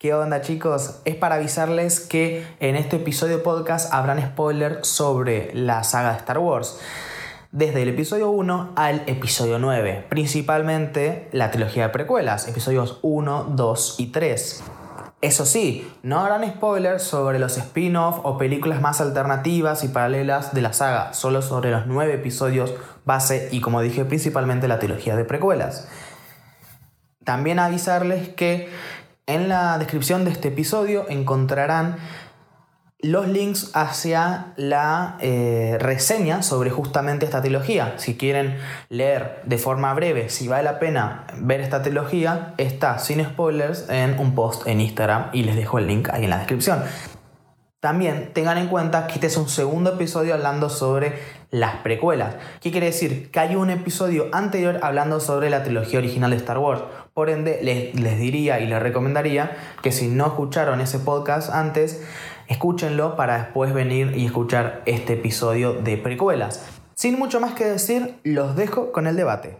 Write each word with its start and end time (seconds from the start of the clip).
¿Qué 0.00 0.14
onda 0.14 0.40
chicos? 0.40 1.02
Es 1.04 1.14
para 1.14 1.34
avisarles 1.34 2.00
que 2.00 2.46
en 2.58 2.74
este 2.74 2.96
episodio 2.96 3.42
podcast 3.42 3.92
habrán 3.92 4.18
spoilers 4.18 4.88
sobre 4.88 5.50
la 5.52 5.84
saga 5.84 6.12
de 6.12 6.16
Star 6.16 6.38
Wars. 6.38 6.80
Desde 7.52 7.82
el 7.82 7.90
episodio 7.90 8.30
1 8.30 8.72
al 8.76 9.02
episodio 9.06 9.58
9. 9.58 10.06
Principalmente 10.08 11.28
la 11.32 11.50
trilogía 11.50 11.82
de 11.82 11.88
precuelas, 11.90 12.48
episodios 12.48 12.98
1, 13.02 13.48
2 13.50 13.96
y 13.98 14.06
3. 14.06 14.62
Eso 15.20 15.44
sí, 15.44 15.92
no 16.02 16.20
habrán 16.20 16.50
spoilers 16.50 17.02
sobre 17.02 17.38
los 17.38 17.58
spin-off 17.58 18.20
o 18.22 18.38
películas 18.38 18.80
más 18.80 19.02
alternativas 19.02 19.84
y 19.84 19.88
paralelas 19.88 20.54
de 20.54 20.62
la 20.62 20.72
saga, 20.72 21.12
solo 21.12 21.42
sobre 21.42 21.72
los 21.72 21.86
9 21.86 22.14
episodios 22.14 22.72
base 23.04 23.50
y 23.52 23.60
como 23.60 23.82
dije 23.82 24.06
principalmente 24.06 24.66
la 24.66 24.78
trilogía 24.78 25.14
de 25.14 25.26
precuelas. 25.26 25.88
También 27.22 27.58
avisarles 27.58 28.30
que 28.30 28.70
en 29.26 29.48
la 29.48 29.78
descripción 29.78 30.24
de 30.24 30.30
este 30.30 30.48
episodio 30.48 31.06
encontrarán 31.08 31.96
los 33.02 33.28
links 33.28 33.70
hacia 33.74 34.52
la 34.56 35.16
eh, 35.20 35.76
reseña 35.80 36.42
sobre 36.42 36.70
justamente 36.70 37.24
esta 37.24 37.40
trilogía. 37.40 37.94
Si 37.96 38.16
quieren 38.16 38.58
leer 38.88 39.40
de 39.44 39.58
forma 39.58 39.94
breve 39.94 40.28
si 40.28 40.48
vale 40.48 40.64
la 40.64 40.78
pena 40.78 41.26
ver 41.38 41.60
esta 41.60 41.82
trilogía, 41.82 42.54
está 42.58 42.98
sin 42.98 43.24
spoilers 43.24 43.88
en 43.88 44.18
un 44.18 44.34
post 44.34 44.66
en 44.66 44.80
Instagram 44.80 45.30
y 45.32 45.44
les 45.44 45.56
dejo 45.56 45.78
el 45.78 45.86
link 45.86 46.10
ahí 46.10 46.24
en 46.24 46.30
la 46.30 46.38
descripción. 46.38 46.82
También 47.80 48.34
tengan 48.34 48.58
en 48.58 48.68
cuenta 48.68 49.06
que 49.06 49.14
este 49.14 49.28
es 49.28 49.38
un 49.38 49.48
segundo 49.48 49.94
episodio 49.94 50.34
hablando 50.34 50.68
sobre 50.68 51.18
las 51.50 51.76
precuelas. 51.76 52.36
¿Qué 52.60 52.70
quiere 52.70 52.88
decir? 52.88 53.30
Que 53.30 53.40
hay 53.40 53.56
un 53.56 53.70
episodio 53.70 54.28
anterior 54.32 54.80
hablando 54.82 55.18
sobre 55.18 55.48
la 55.48 55.62
trilogía 55.62 55.98
original 55.98 56.30
de 56.30 56.36
Star 56.36 56.58
Wars. 56.58 56.82
Por 57.14 57.30
ende, 57.30 57.60
les, 57.62 57.98
les 57.98 58.18
diría 58.18 58.60
y 58.60 58.66
les 58.66 58.80
recomendaría 58.80 59.56
que 59.82 59.92
si 59.92 60.08
no 60.08 60.26
escucharon 60.26 60.80
ese 60.80 60.98
podcast 60.98 61.50
antes, 61.50 62.02
escúchenlo 62.48 63.16
para 63.16 63.38
después 63.38 63.72
venir 63.72 64.12
y 64.16 64.26
escuchar 64.26 64.82
este 64.86 65.14
episodio 65.14 65.74
de 65.74 65.96
precuelas. 65.96 66.66
Sin 66.94 67.18
mucho 67.18 67.40
más 67.40 67.54
que 67.54 67.64
decir, 67.64 68.16
los 68.24 68.56
dejo 68.56 68.92
con 68.92 69.06
el 69.06 69.16
debate. 69.16 69.58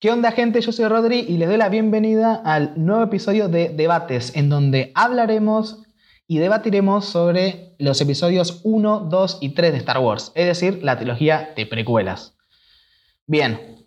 ¿Qué 0.00 0.10
onda 0.10 0.32
gente? 0.32 0.60
Yo 0.62 0.72
soy 0.72 0.88
Rodri 0.88 1.20
y 1.20 1.36
les 1.36 1.48
doy 1.48 1.58
la 1.58 1.68
bienvenida 1.68 2.34
al 2.44 2.72
nuevo 2.76 3.02
episodio 3.02 3.48
de 3.48 3.68
Debates, 3.68 4.34
en 4.34 4.48
donde 4.48 4.92
hablaremos 4.94 5.82
y 6.26 6.38
debatiremos 6.38 7.04
sobre 7.04 7.74
los 7.78 8.00
episodios 8.00 8.60
1, 8.64 9.08
2 9.10 9.38
y 9.40 9.50
3 9.50 9.72
de 9.72 9.78
Star 9.78 9.98
Wars, 9.98 10.32
es 10.34 10.46
decir, 10.46 10.80
la 10.82 10.96
trilogía 10.96 11.52
de 11.54 11.66
precuelas. 11.66 12.36
Bien, 13.26 13.79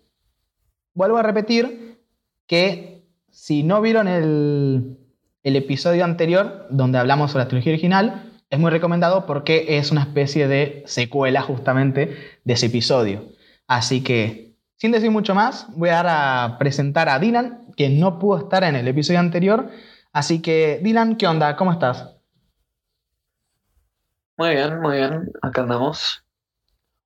vuelvo 0.94 1.18
a 1.18 1.22
repetir 1.22 1.98
que 2.46 3.04
si 3.30 3.62
no 3.62 3.80
vieron 3.80 4.08
el, 4.08 4.98
el 5.42 5.56
episodio 5.56 6.04
anterior 6.04 6.66
donde 6.70 6.98
hablamos 6.98 7.32
sobre 7.32 7.44
la 7.44 7.48
trilogía 7.48 7.72
original, 7.72 8.32
es 8.50 8.58
muy 8.58 8.70
recomendado 8.70 9.26
porque 9.26 9.78
es 9.78 9.90
una 9.90 10.02
especie 10.02 10.48
de 10.48 10.82
secuela 10.86 11.42
justamente 11.42 12.16
de 12.44 12.52
ese 12.52 12.66
episodio. 12.66 13.24
Así 13.66 14.02
que 14.02 14.44
sin 14.76 14.92
decir 14.92 15.10
mucho 15.10 15.34
más, 15.34 15.66
voy 15.76 15.88
a 15.88 16.02
dar 16.02 16.06
a 16.08 16.58
presentar 16.58 17.08
a 17.08 17.18
Dylan, 17.18 17.72
que 17.76 17.88
no 17.88 18.18
pudo 18.18 18.38
estar 18.38 18.64
en 18.64 18.76
el 18.76 18.88
episodio 18.88 19.20
anterior. 19.20 19.70
Así 20.12 20.42
que, 20.42 20.80
Dylan, 20.82 21.16
¿qué 21.16 21.26
onda? 21.26 21.56
¿Cómo 21.56 21.72
estás? 21.72 22.16
Muy 24.36 24.50
bien, 24.50 24.80
muy 24.80 24.96
bien. 24.96 25.32
Acá 25.42 25.62
andamos. 25.62 26.23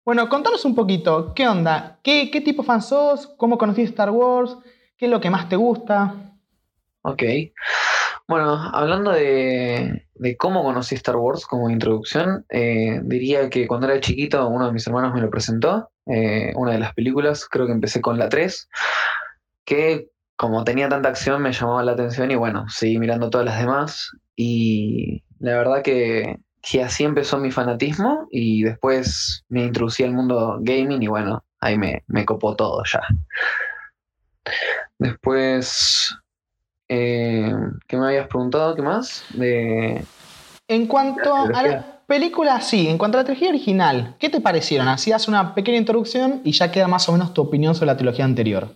Bueno, 0.08 0.30
contanos 0.30 0.64
un 0.64 0.74
poquito, 0.74 1.34
¿qué 1.34 1.46
onda? 1.46 1.98
¿Qué, 2.02 2.30
tipo 2.42 2.62
fan 2.62 2.80
sos? 2.80 3.26
¿Cómo 3.36 3.58
conociste 3.58 3.90
Star 3.90 4.08
Wars? 4.08 4.56
¿Qué 4.96 5.04
es 5.04 5.10
lo 5.10 5.20
que 5.20 5.28
más 5.28 5.50
te 5.50 5.56
gusta? 5.56 6.14
Ok. 7.02 7.22
Bueno, 8.26 8.54
hablando 8.72 9.10
de, 9.10 10.06
cómo 10.38 10.62
conocí 10.62 10.94
Star 10.94 11.16
Wars 11.16 11.44
como 11.44 11.68
introducción, 11.68 12.46
eh, 12.48 13.02
diría 13.04 13.50
que 13.50 13.68
cuando 13.68 13.86
era 13.86 14.00
chiquito 14.00 14.48
uno 14.48 14.68
de 14.68 14.72
mis 14.72 14.86
hermanos 14.86 15.12
me 15.12 15.20
lo 15.20 15.28
presentó, 15.28 15.90
eh, 16.06 16.54
una 16.56 16.72
de 16.72 16.78
las 16.78 16.94
películas, 16.94 17.46
creo 17.46 17.66
que 17.66 17.72
empecé 17.72 18.00
con 18.00 18.18
la 18.18 18.30
3, 18.30 18.66
que 19.66 20.08
como 20.36 20.64
tenía 20.64 20.88
tanta 20.88 21.10
acción 21.10 21.42
me 21.42 21.52
llamaba 21.52 21.84
la 21.84 21.92
atención 21.92 22.30
y 22.30 22.34
bueno, 22.34 22.64
seguí 22.70 22.98
mirando 22.98 23.28
todas 23.28 23.44
las 23.44 23.60
demás 23.60 24.10
y 24.34 25.22
la 25.38 25.58
verdad 25.58 25.82
que, 25.82 26.38
así 26.76 27.04
empezó 27.04 27.38
mi 27.38 27.50
fanatismo 27.50 28.28
y 28.30 28.64
después 28.64 29.44
me 29.48 29.64
introducí 29.64 30.04
al 30.04 30.12
mundo 30.12 30.58
gaming 30.60 31.02
y 31.02 31.06
bueno, 31.06 31.42
ahí 31.60 31.78
me, 31.78 32.04
me 32.06 32.26
copó 32.26 32.54
todo 32.54 32.82
ya. 32.84 33.00
Después 34.98 36.14
eh, 36.88 37.52
¿Qué 37.86 37.96
me 37.96 38.06
habías 38.06 38.28
preguntado? 38.28 38.74
¿Qué 38.74 38.82
más? 38.82 39.24
De... 39.34 40.02
En 40.66 40.86
cuanto 40.86 41.34
a 41.34 41.62
la 41.62 42.02
película, 42.06 42.60
sí, 42.60 42.88
en 42.88 42.98
cuanto 42.98 43.18
a 43.18 43.20
la 43.20 43.24
trilogía 43.24 43.50
original, 43.50 44.16
¿qué 44.18 44.30
te 44.30 44.40
parecieron? 44.40 44.88
Hacías 44.88 45.28
una 45.28 45.54
pequeña 45.54 45.78
introducción 45.78 46.40
y 46.44 46.52
ya 46.52 46.70
queda 46.72 46.88
más 46.88 47.08
o 47.08 47.12
menos 47.12 47.34
tu 47.34 47.42
opinión 47.42 47.74
sobre 47.74 47.88
la 47.88 47.96
trilogía 47.96 48.24
anterior. 48.24 48.70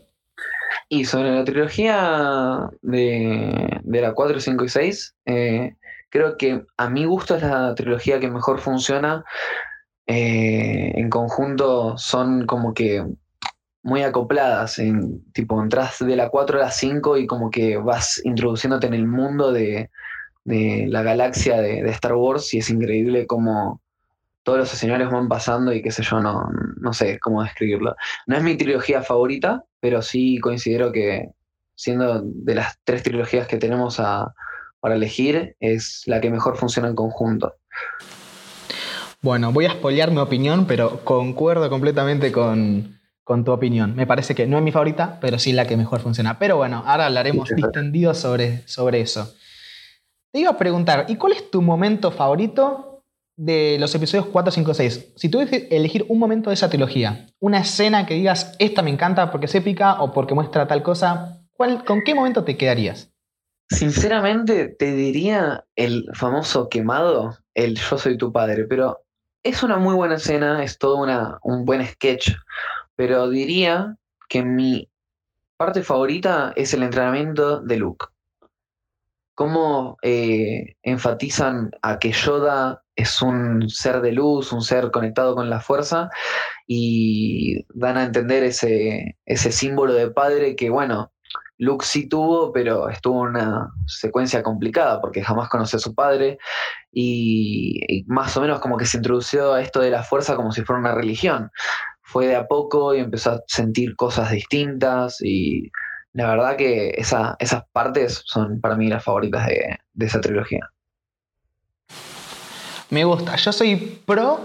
Y 0.88 1.06
sobre 1.06 1.34
la 1.34 1.44
trilogía 1.44 2.69
de, 2.82 3.81
la 3.84 4.12
4, 4.12 4.41
5 4.41 4.64
y 4.64 4.69
6, 4.69 5.14
eh, 5.25 5.76
creo 6.12 6.36
que 6.36 6.66
a 6.76 6.90
mi 6.90 7.06
gusto 7.06 7.34
es 7.34 7.42
la 7.42 7.74
trilogía 7.74 8.20
que 8.20 8.30
mejor 8.30 8.60
funciona. 8.60 9.24
Eh, 10.06 10.92
en 10.94 11.08
conjunto 11.08 11.96
son 11.96 12.46
como 12.46 12.74
que 12.74 13.04
muy 13.82 14.02
acopladas, 14.02 14.78
en, 14.78 15.24
tipo, 15.32 15.60
entras 15.60 15.98
de 16.00 16.14
la 16.14 16.28
4 16.28 16.58
a 16.58 16.64
la 16.64 16.70
5 16.70 17.16
y 17.16 17.26
como 17.26 17.50
que 17.50 17.78
vas 17.78 18.20
introduciéndote 18.24 18.86
en 18.86 18.94
el 18.94 19.08
mundo 19.08 19.52
de, 19.52 19.90
la 20.44 21.02
galaxia 21.02 21.60
de, 21.62 21.88
Star 21.90 22.14
Wars 22.14 22.52
y 22.52 22.58
es 22.58 22.68
increíble 22.68 23.26
como 23.26 23.80
todos 24.42 24.58
los 24.58 24.74
escenarios 24.74 25.10
van 25.10 25.28
pasando 25.28 25.72
y 25.72 25.82
qué 25.82 25.90
sé 25.90 26.02
yo, 26.02 26.20
no, 26.20 26.44
no 26.80 26.92
sé 26.92 27.18
cómo 27.20 27.42
describirlo. 27.42 27.96
No 28.26 28.36
es 28.36 28.42
mi 28.42 28.56
trilogía 28.56 29.02
favorita, 29.02 29.64
pero 29.80 30.02
sí 30.02 30.38
considero 30.40 30.92
que 30.92 31.30
siendo 31.74 32.22
de 32.22 32.54
las 32.54 32.78
tres 32.84 33.02
trilogías 33.02 33.46
que 33.46 33.56
tenemos 33.56 33.98
para 34.82 34.97
elegir, 34.97 35.54
es 35.60 36.03
la 36.06 36.20
que 36.20 36.28
mejor 36.28 36.56
funciona 36.56 36.88
en 36.88 36.97
conjunto. 36.97 37.54
Bueno, 39.20 39.53
voy 39.53 39.66
a 39.66 39.70
spoilear 39.70 40.10
mi 40.10 40.19
opinión, 40.19 40.66
pero 40.66 41.04
concuerdo 41.04 41.70
completamente 41.70 42.32
con, 42.32 42.98
con 43.22 43.44
tu 43.44 43.53
opinión. 43.53 43.94
Me 43.94 44.09
parece 44.09 44.34
que 44.34 44.48
no 44.48 44.59
es 44.59 44.65
mi 44.65 44.72
favorita, 44.72 45.20
pero 45.20 45.38
sí 45.38 45.53
la 45.53 45.69
que 45.69 45.76
mejor 45.76 46.00
funciona. 46.00 46.37
Pero 46.41 46.56
bueno, 46.56 46.82
ahora 46.84 47.06
hablaremos 47.06 47.48
distendido 47.50 48.12
sobre, 48.12 48.66
sobre 48.66 49.00
eso. 49.00 49.32
Te 50.32 50.41
iba 50.41 50.50
a 50.50 50.59
preguntar, 50.59 51.06
¿y 51.09 51.14
cuál 51.14 51.34
es 51.34 51.49
tu 51.49 51.62
momento 51.62 52.10
favorito 52.10 53.04
de 53.37 53.76
los 53.78 53.94
episodios 53.94 54.26
4, 54.32 54.50
5, 54.50 54.75
6? 54.75 55.12
Si 55.14 55.28
tuvieras 55.28 55.53
que 55.53 55.69
elegir 55.70 56.06
un 56.09 56.19
momento 56.19 56.50
de 56.50 56.54
esa 56.54 56.69
trilogía, 56.69 57.28
una 57.38 57.60
escena 57.60 58.04
que 58.04 58.14
digas, 58.14 58.56
esta 58.59 58.82
me 58.82 58.91
encanta 58.91 59.31
porque 59.31 59.47
es 59.47 59.54
épica 59.54 60.03
o 60.03 60.12
porque 60.12 60.34
muestra 60.34 60.66
tal 60.66 60.82
cosa, 60.82 61.47
¿cuál, 61.53 61.84
¿con 61.84 62.03
qué 62.03 62.16
momento 62.16 62.43
te 62.43 62.56
quedarías? 62.56 63.11
Sinceramente, 63.72 64.68
te 64.68 64.92
diría 64.92 65.64
el 65.76 66.06
famoso 66.14 66.68
quemado, 66.68 67.36
el 67.54 67.76
yo 67.76 67.98
soy 67.98 68.16
tu 68.16 68.32
padre, 68.32 68.64
pero 68.64 69.02
es 69.42 69.62
una 69.62 69.78
muy 69.78 69.94
buena 69.94 70.16
escena, 70.16 70.62
es 70.62 70.78
todo 70.78 70.96
una, 70.96 71.38
un 71.42 71.64
buen 71.64 71.84
sketch 71.86 72.30
pero 72.96 73.28
diría 73.28 73.96
que 74.28 74.44
mi 74.44 74.88
parte 75.56 75.82
favorita 75.82 76.52
es 76.56 76.74
el 76.74 76.82
entrenamiento 76.82 77.60
de 77.60 77.76
Luke. 77.76 78.06
Cómo 79.34 79.96
eh, 80.02 80.76
enfatizan 80.82 81.70
a 81.82 81.98
que 81.98 82.12
Yoda 82.12 82.84
es 82.94 83.22
un 83.22 83.68
ser 83.68 84.02
de 84.02 84.12
luz, 84.12 84.52
un 84.52 84.62
ser 84.62 84.90
conectado 84.90 85.34
con 85.34 85.48
la 85.48 85.60
fuerza, 85.60 86.10
y 86.66 87.64
dan 87.74 87.96
a 87.96 88.04
entender 88.04 88.44
ese, 88.44 89.16
ese 89.25 89.52
símbolo 89.52 89.94
de 89.94 90.10
padre 90.10 90.54
que, 90.54 90.68
bueno, 90.68 91.12
Luke 91.62 91.87
sí 91.87 92.09
tuvo, 92.09 92.53
pero 92.53 92.88
estuvo 92.88 93.20
una 93.20 93.73
secuencia 93.87 94.43
complicada 94.43 95.00
porque 95.00 95.23
jamás 95.23 95.49
conoció 95.49 95.76
a 95.76 95.81
su 95.81 95.94
padre 95.94 96.38
y, 96.91 98.05
más 98.09 98.37
o 98.37 98.41
menos 98.41 98.59
como 98.59 98.76
que 98.76 98.85
se 98.85 98.97
introdució 98.97 99.53
a 99.53 99.62
esto 99.62 99.79
de 99.79 99.91
la 99.91 100.03
fuerza 100.03 100.35
como 100.35 100.50
si 100.50 100.62
fuera 100.62 100.81
una 100.81 100.93
religión 100.93 101.53
fue 102.03 102.26
de 102.26 102.35
a 102.35 102.49
poco 102.49 102.97
y 102.97 102.99
empezó 102.99 103.31
a 103.31 103.43
sentir 103.47 103.94
cosas 103.94 104.32
distintas 104.32 105.19
y 105.20 105.70
la 106.14 106.26
verdad 106.31 106.56
que 106.56 106.97
esas 106.97 107.37
partes 107.70 108.25
son 108.25 108.61
para 108.61 108.75
mí 108.75 108.88
las 108.88 109.05
favoritas 109.05 109.47
de, 109.47 109.79
esa 110.05 110.20
trilogía. 110.20 110.69
Me 112.91 113.05
gusta, 113.05 113.37
yo 113.37 113.53
soy 113.53 114.03
pro 114.05 114.41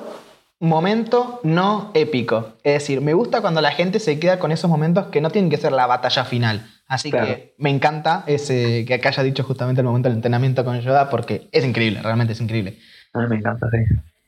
momento 0.60 1.40
no 1.44 1.92
épico. 1.94 2.54
Es 2.64 2.74
decir, 2.74 3.02
me 3.02 3.14
gusta 3.14 3.42
cuando 3.42 3.62
la 3.62 3.72
gente 3.72 4.00
se 4.00 4.20
queda 4.20 4.40
con 4.40 4.52
esos 4.52 4.70
momentos 4.70 5.08
que 5.08 5.22
no 5.22 5.30
tienen 5.30 5.50
que 5.50 5.58
ser 5.58 5.72
la 5.72 5.88
batalla 5.88 6.26
final. 6.26 6.66
Así 6.88 7.12
que 7.12 7.54
me 7.58 7.70
encanta 7.70 8.24
ese, 8.28 8.86
que 8.86 8.94
acá 8.94 9.10
haya 9.10 9.24
dicho 9.24 9.44
justamente 9.44 9.82
el 9.82 9.88
momento 9.88 10.10
del 10.10 10.18
entrenamiento 10.18 10.64
con 10.64 10.80
Yoda 10.80 11.10
porque 11.10 11.50
es 11.52 11.66
increíble, 11.66 12.02
realmente 12.02 12.34
es 12.34 12.42
increíble. 12.42 12.80
A 13.14 13.20
mí 13.20 13.28
me 13.28 13.36
encanta, 13.36 13.68
sí. 13.72 13.78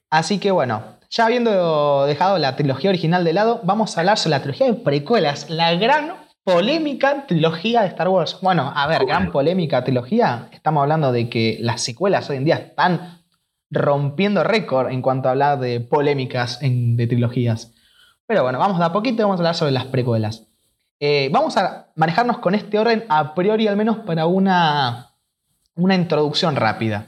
Así 0.10 0.40
que 0.40 0.52
bueno, 0.52 0.84
ya 1.10 1.26
habiendo 1.26 2.06
dejado 2.06 2.38
la 2.38 2.56
trilogía 2.56 2.90
original 2.90 3.24
de 3.24 3.34
lado, 3.34 3.62
vamos 3.64 3.96
a 3.96 4.02
hablar 4.02 4.18
sobre 4.18 4.31
la 4.31 4.42
trilogía 4.42 4.68
de 4.68 4.74
precuelas, 4.74 5.50
la 5.50 5.74
gran 5.76 6.14
Polémica 6.44 7.26
trilogía 7.28 7.81
de 7.81 7.90
Star 7.90 8.08
Wars. 8.08 8.40
Bueno, 8.42 8.72
a 8.76 8.88
ver, 8.88 9.06
gran 9.06 9.31
polémica 9.31 9.84
trilogía. 9.84 10.48
Estamos 10.52 10.81
hablando 10.81 11.12
de 11.12 11.30
que 11.30 11.58
las 11.62 11.81
secuelas 11.81 12.28
hoy 12.30 12.38
en 12.38 12.46
día 12.46 12.56
están 12.56 13.19
rompiendo 13.71 14.44
récord 14.44 14.89
en 14.89 15.01
cuanto 15.01 15.27
a 15.27 15.31
hablar 15.31 15.60
de 15.60 15.80
polémicas 15.80 16.60
de 16.62 17.07
trilogías. 17.07 17.74
Pero 18.25 18.44
bueno, 18.44 18.60
vamos 18.60 18.80
de 18.80 18.86
a 18.86 18.92
poquito 18.92 19.21
y 19.21 19.24
vamos 19.24 19.38
a 19.38 19.42
hablar 19.42 19.56
sobre 19.56 19.71
las 19.71 19.86
precuelas. 19.86 20.48
Eh, 21.00 21.30
vamos 21.31 21.56
a 21.57 21.88
manejarnos 21.95 22.39
con 22.39 22.56
este 22.56 22.77
orden 22.77 23.06
a 23.10 23.33
priori, 23.33 23.68
al 23.68 23.77
menos 23.77 24.00
para 24.00 24.25
una, 24.25 25.12
una 25.75 25.95
introducción 25.95 26.56
rápida. 26.56 27.07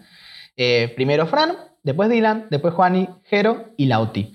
Eh, 0.55 0.91
primero 0.95 1.27
Fran, 1.27 1.55
después 1.83 2.09
Dylan, 2.09 2.47
después 2.49 2.73
Juani, 2.73 3.09
Jero 3.25 3.73
y 3.77 3.85
Lauti. 3.85 4.33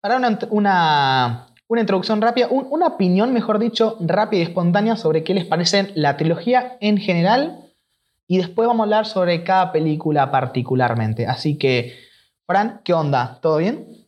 Para 0.00 0.16
una, 0.16 0.38
una, 0.50 1.80
introducción 1.80 2.20
rápida, 2.20 2.48
una 2.50 2.86
opinión, 2.86 3.32
mejor 3.32 3.58
dicho, 3.58 3.96
rápida 4.00 4.40
y 4.40 4.44
espontánea 4.44 4.96
sobre 4.96 5.24
qué 5.24 5.34
les 5.34 5.44
parece 5.44 5.90
la 5.94 6.16
trilogía 6.16 6.76
en 6.80 6.98
general 6.98 7.67
y 8.30 8.36
después 8.36 8.68
vamos 8.68 8.80
a 8.80 8.84
hablar 8.84 9.06
sobre 9.06 9.42
cada 9.42 9.72
película 9.72 10.30
particularmente. 10.30 11.26
Así 11.26 11.56
que, 11.56 11.94
Fran, 12.46 12.82
¿qué 12.84 12.92
onda? 12.92 13.40
¿Todo 13.40 13.56
bien? 13.56 14.06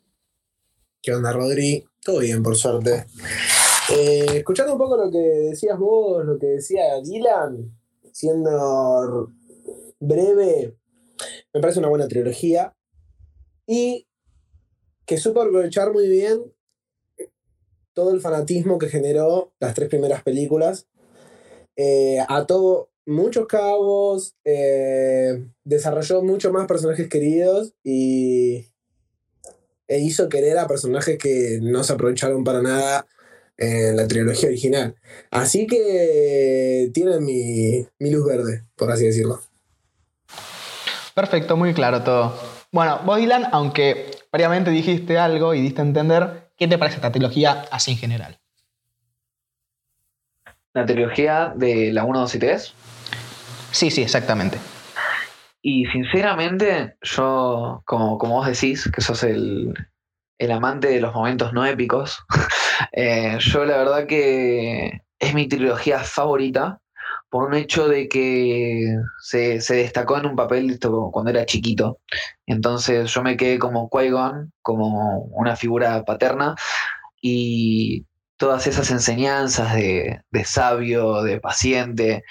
¿Qué 1.03 1.15
onda, 1.15 1.33
Rodri? 1.33 1.87
Todo 2.05 2.19
bien, 2.19 2.43
por 2.43 2.55
suerte. 2.55 3.07
Eh, 3.91 4.27
escuchando 4.37 4.75
un 4.75 4.79
poco 4.79 4.99
lo 4.99 5.11
que 5.11 5.19
decías 5.19 5.79
vos, 5.79 6.23
lo 6.25 6.39
que 6.39 6.47
decía 6.47 7.01
Dylan, 7.03 7.75
siendo 8.13 9.33
breve, 9.99 10.77
me 11.55 11.61
parece 11.61 11.79
una 11.79 11.89
buena 11.89 12.07
trilogía. 12.07 12.75
Y 13.67 14.07
que 15.07 15.17
supo 15.17 15.41
aprovechar 15.41 15.93
muy 15.93 16.09
bien 16.09 16.43
todo 17.95 18.13
el 18.13 18.21
fanatismo 18.21 18.79
que 18.79 18.89
generó 18.89 19.55
las 19.59 19.75
tres 19.75 19.89
primeras 19.89 20.23
películas. 20.23 20.87
Eh, 21.75 22.19
ató 22.29 22.90
muchos 23.07 23.47
cabos, 23.47 24.35
eh, 24.45 25.45
desarrolló 25.65 26.23
mucho 26.23 26.53
más 26.53 26.67
personajes 26.67 27.09
queridos 27.09 27.75
y 27.83 28.67
e 29.89 29.99
hizo 29.99 30.29
querer 30.29 30.57
a 30.59 30.69
personajes 30.69 31.19
que 31.19 31.59
no 31.61 31.83
se 31.83 31.93
aprovecharon 31.93 32.45
para 32.45 32.63
nada 32.63 33.07
en 33.57 33.97
la 33.97 34.07
trilogía 34.07 34.49
original. 34.49 34.95
Así 35.31 35.67
que 35.67 36.91
tienen 36.95 37.25
mi, 37.25 37.87
luz 37.99 38.25
verde, 38.25 38.65
por 38.77 38.91
así 38.93 39.07
decirlo. 39.07 39.41
Perfecto, 41.15 41.57
muy 41.57 41.75
claro 41.75 42.03
todo. 42.03 42.35
Bueno, 42.71 43.01
vos 43.05 43.19
Dylan, 43.19 43.49
aunque 43.51 44.07
previamente 44.31 44.71
dijiste 44.71 45.19
algo 45.19 45.55
y 45.55 45.61
diste 45.61 45.81
a 45.81 45.85
entender, 45.85 46.51
¿qué 46.57 46.69
te 46.69 46.79
parece 46.79 46.97
esta 46.97 47.11
trilogía 47.11 47.67
así 47.73 47.91
en 47.91 47.99
general? 47.99 48.39
¿La 50.73 50.87
trilogía 50.87 51.53
de 51.57 51.93
la 51.93 52.05
1, 52.05 52.21
2 52.21 52.35
y 52.37 52.39
3? 52.39 52.75
Sí, 53.71 53.91
sí, 53.91 54.03
exactamente. 54.03 54.59
Y 55.63 55.87
sinceramente, 55.87 56.97
yo, 57.03 57.83
como, 57.85 58.19
como 58.19 58.37
vos 58.37 58.47
decís, 58.47 58.91
que 58.95 59.01
sos 59.03 59.23
el, 59.25 59.75
el 60.39 60.51
amante 60.53 60.89
de 60.89 61.01
los 61.01 61.15
momentos 61.15 61.53
no 61.53 61.67
épicos, 61.67 62.19
eh, 62.93 63.37
yo 63.41 63.65
la 63.65 63.77
verdad 63.77 64.07
que 64.07 65.03
es 65.19 65.35
mi 65.35 65.49
trilogía 65.49 66.01
favorita 66.01 66.81
por 67.29 67.45
un 67.45 67.55
hecho 67.55 67.89
de 67.89 68.09
que 68.09 68.97
se, 69.21 69.61
destacó 69.69 70.19
en 70.19 70.27
un 70.27 70.35
papel 70.35 70.79
cuando 71.13 71.31
era 71.31 71.47
chiquito. 71.47 72.01
Entonces 72.47 73.13
yo 73.13 73.23
me 73.23 73.37
quedé 73.37 73.59
como 73.59 73.89
qui 73.89 74.11
como 74.63 75.21
una 75.31 75.55
figura 75.55 76.05
paterna, 76.05 76.57
y 77.21 78.07
todas 78.37 78.67
esas 78.67 78.91
enseñanzas 78.91 79.75
de, 79.75 80.23
sabio, 80.45 81.23
de 81.23 81.41
paciente, 81.41 82.25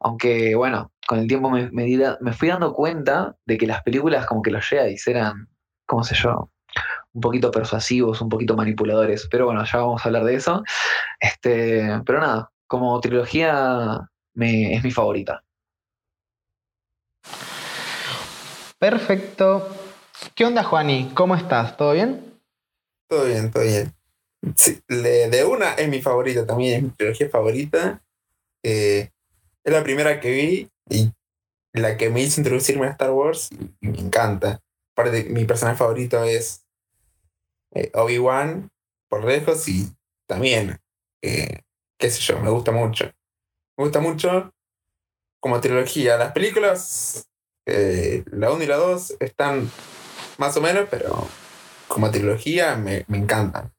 aunque 0.00 0.54
bueno, 0.54 0.92
con 1.06 1.18
el 1.18 1.28
tiempo 1.28 1.50
me, 1.50 1.70
me, 1.70 2.32
fui 2.32 2.48
dando 2.48 2.72
cuenta 2.74 3.36
de 3.46 3.58
que 3.58 3.66
las 3.66 3.82
películas 3.82 4.26
como 4.26 4.42
que 4.42 4.50
los 4.50 4.64
Jedi 4.64 4.96
eran, 5.06 5.48
cómo 5.86 6.04
sé 6.04 6.14
yo, 6.14 6.50
un 7.12 7.20
poquito 7.20 7.50
persuasivos, 7.50 8.20
un 8.20 8.28
poquito 8.28 8.56
manipuladores, 8.56 9.26
pero 9.30 9.46
bueno, 9.46 9.64
ya 9.64 9.78
vamos 9.78 10.04
a 10.04 10.08
hablar 10.08 10.24
de 10.24 10.34
eso. 10.34 10.62
Este, 11.20 12.02
pero 12.04 12.20
nada, 12.20 12.50
como 12.66 13.00
trilogía 13.00 14.08
me, 14.34 14.74
es 14.74 14.84
mi 14.84 14.90
favorita. 14.90 15.42
Perfecto. 18.78 19.68
¿Qué 20.34 20.44
onda, 20.44 20.62
Juani? 20.62 21.10
¿Cómo 21.14 21.34
estás? 21.34 21.76
¿Todo 21.76 21.92
bien? 21.92 22.38
Todo 23.08 23.24
bien, 23.24 23.50
todo 23.50 23.62
bien. 23.62 23.94
de 24.88 25.44
una 25.44 25.72
es 25.74 25.88
mi 25.88 26.02
favorita 26.02 26.46
también, 26.46 26.76
es 26.76 26.82
mi 26.82 26.90
trilogía 26.90 27.30
favorita. 27.30 28.02
Eh, 28.62 29.10
es 29.66 29.72
la 29.72 29.82
primera 29.82 30.20
que 30.20 30.30
vi 30.30 30.70
y 30.88 31.12
la 31.72 31.96
que 31.96 32.08
me 32.08 32.22
hizo 32.22 32.40
introducirme 32.40 32.86
a 32.86 32.90
Star 32.90 33.10
Wars 33.10 33.50
y 33.80 33.88
me 33.88 33.98
encanta. 33.98 34.60
Aparte, 34.94 35.24
mi 35.24 35.44
personaje 35.44 35.76
favorito 35.76 36.22
es 36.22 36.64
eh, 37.74 37.90
Obi-Wan 37.92 38.70
por 39.08 39.24
lejos 39.24 39.68
y 39.68 39.92
también, 40.28 40.78
eh, 41.20 41.62
qué 41.98 42.10
sé 42.10 42.20
yo, 42.20 42.38
me 42.40 42.50
gusta 42.50 42.70
mucho. 42.70 43.06
Me 43.76 43.84
gusta 43.84 43.98
mucho 43.98 44.54
como 45.40 45.60
trilogía. 45.60 46.16
Las 46.16 46.30
películas, 46.30 47.28
la 47.66 48.52
1 48.52 48.62
y 48.62 48.66
la 48.66 48.76
2, 48.76 49.16
están 49.18 49.68
más 50.38 50.56
o 50.56 50.60
menos, 50.60 50.86
pero 50.88 51.26
como 51.88 52.12
trilogía 52.12 52.76
me, 52.76 53.04
me 53.08 53.18
encantan. 53.18 53.72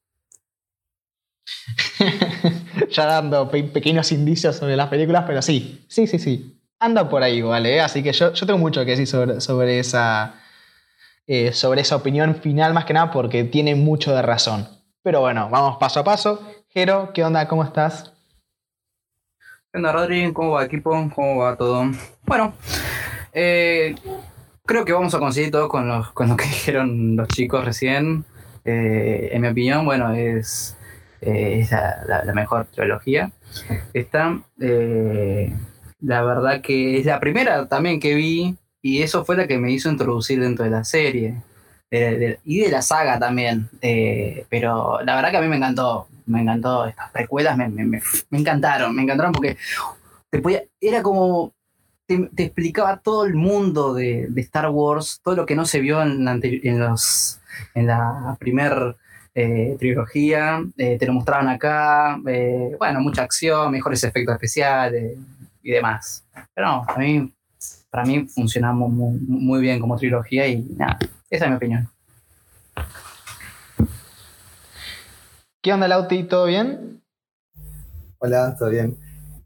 ya 2.89 3.06
dando 3.06 3.50
pequeños 3.50 4.12
indicios 4.12 4.56
sobre 4.56 4.75
las 4.75 4.88
películas, 4.89 5.24
pero 5.28 5.42
sí, 5.42 5.86
sí, 5.88 6.07
sí, 6.07 6.19
sí. 6.19 6.60
Anda 6.80 7.10
por 7.10 7.24
ahí 7.24 7.38
igual, 7.38 7.66
¿eh? 7.66 7.81
Así 7.81 8.04
que 8.04 8.13
yo, 8.13 8.34
yo 8.34 8.45
tengo 8.45 8.60
mucho 8.60 8.86
que 8.86 8.92
decir 8.92 9.07
sobre, 9.07 9.42
sobre, 9.42 9.80
esa, 9.80 10.36
eh, 11.25 11.51
sobre 11.54 11.81
esa 11.81 11.95
opinión 11.95 12.36
final, 12.36 12.74
más 12.74 12.86
que 12.86 12.94
nada 12.94 13.12
porque 13.12 13.44
tiene 13.44 13.75
mucho 13.75 14.13
de 14.13 14.22
razón. 14.22 14.68
Pero 15.01 15.22
bueno, 15.22 15.50
vamos 15.50 15.78
paso 15.78 16.01
a 16.01 16.04
paso. 16.04 16.42
Jero, 16.69 17.12
¿qué 17.13 17.24
onda? 17.24 17.48
¿Cómo 17.48 17.63
estás? 17.63 18.13
¿Qué 19.72 19.78
onda, 19.78 19.92
Rodri? 19.92 20.31
¿Cómo 20.34 20.51
va, 20.51 20.66
equipo? 20.66 20.92
¿Cómo 21.16 21.38
va 21.38 21.56
todo? 21.56 21.86
Bueno, 22.25 22.54
eh, 23.34 23.95
creo 24.66 24.86
que 24.86 24.94
vamos 24.94 25.13
a 25.16 25.19
conseguir 25.19 25.51
todo 25.51 25.68
con, 25.68 25.88
los, 25.88 26.12
con 26.12 26.30
lo 26.30 26.38
que 26.38 26.44
dijeron 26.48 27.16
los 27.16 27.28
chicos 27.30 27.66
recién. 27.66 28.25
Eh, 28.66 29.30
en 29.31 29.42
mi 29.42 29.48
opinión, 29.48 29.86
bueno, 29.86 30.13
es 30.13 30.76
eh, 31.21 31.59
es 31.59 31.71
la, 31.71 32.31
mejor 32.33 32.65
trilogía. 32.65 33.31
Esta, 33.93 34.39
eh, 34.59 35.53
la 36.00 36.21
verdad 36.24 36.62
que 36.62 37.00
es 37.00 37.05
la 37.05 37.19
primera 37.19 37.67
también 37.67 38.00
que 38.00 38.15
vi 38.15 38.55
y 38.81 39.01
eso 39.01 39.25
fue 39.25 39.38
la 39.38 39.47
que 39.47 39.57
me 39.57 39.71
hizo 39.71 39.89
introducir 39.89 40.39
dentro 40.39 40.65
de 40.65 40.71
la 40.71 40.83
serie 40.83 41.41
y 41.89 42.59
de 42.59 42.69
la 42.69 42.81
saga 42.81 43.19
también. 43.19 43.69
Eh, 43.81 44.45
pero 44.50 45.01
la 45.03 45.15
verdad 45.15 45.31
que 45.31 45.38
a 45.38 45.41
mí 45.41 45.47
me 45.47 45.57
encantó, 45.57 46.07
me 46.25 46.41
encantó 46.41 46.86
estas 46.86 47.12
precuelas, 47.12 47.57
me, 47.57 47.69
me, 47.69 48.01
encantaron, 48.31 48.95
me 48.95 49.03
encantaron 49.03 49.31
porque 49.31 49.57
te 50.29 50.39
podía, 50.39 50.63
era 50.79 51.01
como 51.01 51.53
te, 52.05 52.29
explicaba 52.38 52.97
todo 52.97 53.25
el 53.25 53.36
mundo 53.36 53.93
de, 53.93 54.29
Star 54.38 54.69
Wars, 54.69 55.19
todo 55.24 55.36
lo 55.36 55.45
que 55.45 55.55
no 55.55 55.65
se 55.65 55.79
vio 55.79 56.01
en, 56.01 56.27
en 56.27 56.79
los 56.79 57.39
en 57.74 57.88
la 57.88 58.38
primer 58.39 58.95
eh, 59.39 59.75
trilogía, 59.77 60.63
eh, 60.77 60.98
te 60.98 61.06
lo 61.06 61.13
mostraban 61.13 61.48
acá, 61.48 62.20
eh, 62.25 62.75
bueno, 62.79 63.01
mucha 63.01 63.22
acción, 63.22 63.72
mejores 63.72 64.03
efectos 64.03 64.34
especiales 64.34 65.15
y 65.62 65.72
demás. 65.74 66.25
Pero 66.56 66.65
no, 66.65 66.86
a 66.88 66.98
mí, 66.98 67.32
para 67.91 68.03
mí 68.03 68.27
funcionamos 68.27 68.91
muy, 68.91 69.62
bien 69.62 69.79
como 69.79 69.96
trilogía 69.96 70.48
y 70.48 70.63
nada, 70.75 70.98
esa 71.29 71.46
es 71.46 71.51
mi 71.51 71.56
opinión. 71.56 71.88
¿Qué 75.62 75.72
onda, 75.72 75.88
Lauti? 75.88 76.24
¿Todo 76.24 76.48
bien? 76.48 77.03
Hola, 78.17 78.56
todo 78.58 78.72
bien. 78.72 78.98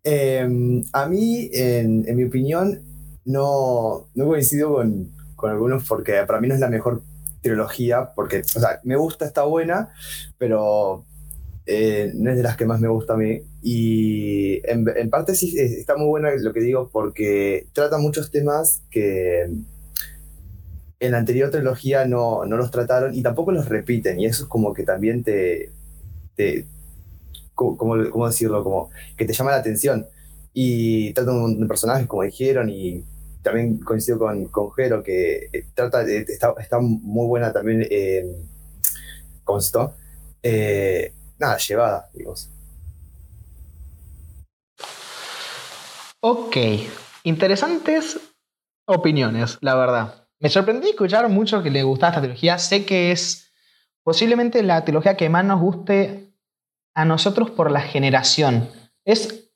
Em, 0.06 0.86
a 0.94 1.06
mí, 1.06 1.50
en, 1.52 2.16
mi 2.16 2.24
opinión, 2.24 2.82
no, 3.26 4.08
no 4.16 4.26
coincido 4.26 4.76
con, 4.76 5.12
con 5.36 5.52
algunos 5.52 5.86
porque 5.86 6.14
para 6.26 6.40
mí 6.40 6.48
no 6.48 6.54
es 6.54 6.62
la 6.62 6.70
mejor 6.70 7.04
trilogía, 7.42 8.12
porque, 8.16 8.40
o 8.42 8.60
sea, 8.60 8.80
me 8.84 8.96
gusta, 8.96 9.26
está 9.26 9.44
buena, 9.44 9.90
pero 10.38 11.06
eh, 11.66 12.12
no 12.16 12.32
es 12.32 12.38
de 12.38 12.44
las 12.44 12.58
que 12.58 12.66
más 12.66 12.80
me 12.80 12.88
gusta 12.88 13.14
a 13.14 13.18
mí. 13.18 13.42
Y 13.62 14.62
en, 14.68 15.10
parte 15.10 15.36
sí 15.36 15.58
está 15.58 15.96
muy 15.96 16.08
buena 16.08 16.32
lo 16.38 16.54
que 16.54 16.62
digo, 16.62 16.90
porque 16.92 17.68
trata 17.74 17.98
muchos 17.98 18.32
temas 18.32 18.82
que 18.90 19.50
en 21.00 21.12
la 21.12 21.18
anterior 21.18 21.50
trilogía 21.50 22.06
no, 22.06 22.46
no 22.46 22.58
los 22.58 22.72
trataron 22.72 23.16
y 23.16 23.24
tampoco 23.24 23.52
los 23.52 23.68
repiten, 23.70 24.20
y 24.20 24.26
eso 24.26 24.44
es 24.44 24.50
como 24.50 24.74
que 24.74 24.84
también 24.84 25.24
te. 25.24 25.72
te 26.36 26.66
¿cómo, 27.56 28.28
decirlo? 28.28 28.64
Como 28.64 28.90
que 29.18 29.26
te 29.26 29.34
llama 29.34 29.52
la 29.52 29.58
atención. 29.58 30.08
Y 30.54 31.14
tratan 31.14 31.60
de 31.60 31.66
personajes, 31.66 32.08
como 32.08 32.24
dijeron, 32.24 32.70
y 32.70 33.04
también 33.42 33.80
coincido 33.80 34.20
con, 34.20 34.46
con 34.46 34.72
Jero 34.74 35.04
que 35.04 35.50
eh, 35.52 35.66
trata 35.74 36.04
está, 36.04 36.54
está, 36.60 36.80
muy 36.80 37.28
buena 37.28 37.52
también, 37.52 37.86
eh, 37.90 38.24
constó. 39.44 39.96
Eh, 40.44 41.14
nada, 41.38 41.58
llevada, 41.58 42.10
digamos. 42.14 42.50
Ok, 46.22 46.56
interesantes 47.24 48.20
opiniones, 48.86 49.58
la 49.62 49.76
verdad. 49.76 50.28
Me 50.40 50.50
sorprendí 50.50 50.90
escuchar 50.90 51.30
mucho 51.30 51.64
que 51.64 51.72
le 51.72 51.84
gustaba 51.84 52.12
esta 52.12 52.22
trilogía. 52.22 52.58
Sé 52.58 52.86
que 52.86 53.12
es 53.12 53.52
posiblemente 54.04 54.64
la 54.64 54.84
trilogía 54.84 55.18
que 55.18 55.30
más 55.30 55.46
nos 55.46 55.60
guste 55.60 56.34
a 56.94 57.06
nosotros 57.06 57.52
por 57.52 57.72
la 57.72 57.82
generación. 57.82 58.70
Es, 59.06 59.51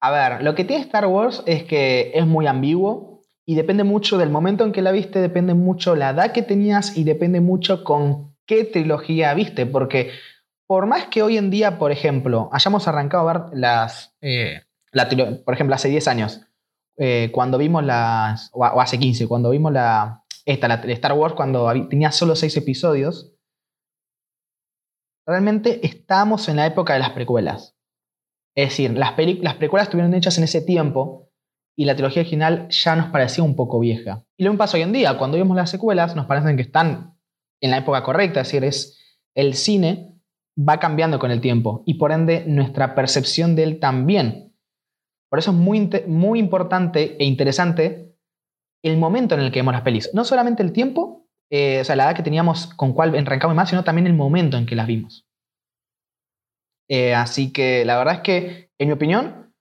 a 0.00 0.10
ver, 0.10 0.42
lo 0.42 0.54
que 0.54 0.64
tiene 0.64 0.82
Star 0.82 1.06
Wars 1.06 1.42
es 1.46 1.64
que 1.64 2.12
es 2.14 2.26
muy 2.26 2.46
ambiguo 2.46 3.22
y 3.44 3.54
depende 3.54 3.82
mucho 3.82 4.18
del 4.18 4.30
momento 4.30 4.64
en 4.64 4.72
que 4.72 4.82
la 4.82 4.92
viste, 4.92 5.20
depende 5.20 5.54
mucho 5.54 5.96
la 5.96 6.10
edad 6.10 6.32
que 6.32 6.42
tenías 6.42 6.96
y 6.96 7.04
depende 7.04 7.40
mucho 7.40 7.82
con 7.82 8.36
qué 8.46 8.64
trilogía 8.64 9.34
viste, 9.34 9.66
porque 9.66 10.10
por 10.66 10.86
más 10.86 11.06
que 11.06 11.22
hoy 11.22 11.38
en 11.38 11.50
día, 11.50 11.78
por 11.78 11.90
ejemplo, 11.90 12.50
hayamos 12.52 12.86
arrancado 12.86 13.28
a 13.28 13.32
ver 13.32 13.42
las, 13.54 14.14
eh, 14.20 14.62
por 15.44 15.54
ejemplo, 15.54 15.74
hace 15.74 15.88
10 15.88 16.08
años, 16.08 16.42
eh, 16.98 17.30
cuando 17.32 17.56
vimos 17.56 17.82
las, 17.84 18.50
o, 18.52 18.64
hace 18.64 18.98
15, 18.98 19.26
cuando 19.26 19.50
vimos 19.50 19.72
la, 19.72 20.24
esta, 20.44 20.68
la 20.68 20.74
Star 20.74 21.14
Wars, 21.14 21.34
cuando 21.34 21.72
tenía 21.88 22.12
solo 22.12 22.36
6 22.36 22.56
episodios, 22.58 23.32
realmente 25.26 25.86
estábamos 25.86 26.48
en 26.48 26.56
la 26.56 26.66
época 26.66 26.92
de 26.92 26.98
las 26.98 27.10
precuelas. 27.10 27.77
Es 28.58 28.70
decir, 28.70 28.98
las, 28.98 29.14
las 29.40 29.54
precuelas 29.54 29.86
estuvieron 29.86 30.12
hechas 30.14 30.36
en 30.36 30.42
ese 30.42 30.60
tiempo 30.60 31.30
y 31.76 31.84
la 31.84 31.94
trilogía 31.94 32.22
original 32.22 32.66
ya 32.70 32.96
nos 32.96 33.10
parecía 33.10 33.44
un 33.44 33.54
poco 33.54 33.78
vieja. 33.78 34.24
Y 34.36 34.42
lo 34.42 34.50
mismo 34.50 34.58
pasa 34.58 34.76
hoy 34.76 34.82
en 34.82 34.92
día, 34.92 35.16
cuando 35.16 35.38
vemos 35.38 35.56
las 35.56 35.70
secuelas 35.70 36.16
nos 36.16 36.26
parecen 36.26 36.56
que 36.56 36.62
están 36.62 37.16
en 37.60 37.70
la 37.70 37.78
época 37.78 38.02
correcta, 38.02 38.40
es 38.40 38.48
decir, 38.48 38.64
es 38.64 38.98
el 39.36 39.54
cine 39.54 40.12
va 40.58 40.80
cambiando 40.80 41.20
con 41.20 41.30
el 41.30 41.40
tiempo 41.40 41.84
y 41.86 41.94
por 41.94 42.10
ende 42.10 42.46
nuestra 42.48 42.96
percepción 42.96 43.54
de 43.54 43.62
él 43.62 43.78
también. 43.78 44.56
Por 45.30 45.38
eso 45.38 45.52
es 45.52 45.56
muy, 45.56 45.88
muy 46.08 46.40
importante 46.40 47.16
e 47.16 47.24
interesante 47.26 48.16
el 48.82 48.96
momento 48.96 49.36
en 49.36 49.42
el 49.42 49.52
que 49.52 49.60
vemos 49.60 49.74
las 49.74 49.82
pelis. 49.82 50.10
No 50.14 50.24
solamente 50.24 50.64
el 50.64 50.72
tiempo, 50.72 51.28
eh, 51.48 51.82
o 51.82 51.84
sea, 51.84 51.94
la 51.94 52.06
edad 52.06 52.16
que 52.16 52.24
teníamos 52.24 52.66
con 52.74 52.92
cuál 52.92 53.14
arrancamos 53.14 53.54
más, 53.54 53.68
sino 53.68 53.84
también 53.84 54.08
el 54.08 54.14
momento 54.14 54.56
en 54.56 54.66
que 54.66 54.74
las 54.74 54.88
vimos. 54.88 55.27
Eh, 56.88 57.14
así 57.14 57.52
que 57.52 57.84
la 57.84 57.98
verdad 57.98 58.14
es 58.14 58.20
que, 58.20 58.70
en 58.78 58.88
mi 58.88 58.94
opinión, 58.94 59.54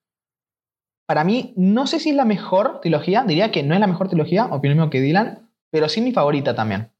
para 1.07 1.24
mí, 1.24 1.53
no 1.55 1.88
sé 1.88 2.00
si 2.00 2.10
es 2.10 2.15
la 2.15 2.25
mejor 2.25 2.81
trilogía, 2.81 3.24
diría 3.24 3.51
que 3.51 3.63
no 3.63 3.74
es 3.74 3.79
la 3.79 3.88
mejor 3.88 4.10
trilogía, 4.10 4.46
opinión 4.46 4.89
que 4.89 5.01
Dylan, 5.01 5.50
pero 5.72 5.89
sí 5.89 6.01
mi 6.01 6.12
favorita 6.12 6.55
también. 6.55 6.91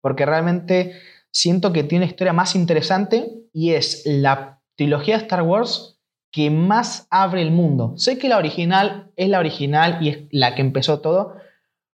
Porque 0.00 0.26
realmente 0.26 0.94
siento 1.32 1.72
que 1.72 1.82
tiene 1.82 2.04
una 2.04 2.10
historia 2.10 2.32
más 2.32 2.54
interesante 2.54 3.30
y 3.52 3.72
es 3.72 4.02
la 4.04 4.60
trilogía 4.76 5.16
de 5.16 5.24
Star 5.24 5.42
Wars 5.42 6.00
que 6.30 6.50
más 6.50 7.06
abre 7.10 7.42
el 7.42 7.50
mundo. 7.50 7.94
Sé 7.96 8.18
que 8.18 8.28
la 8.28 8.38
original 8.38 9.10
es 9.16 9.28
la 9.28 9.38
original 9.38 9.98
y 10.00 10.08
es 10.08 10.18
la 10.30 10.54
que 10.54 10.62
empezó 10.62 11.00
todo, 11.00 11.34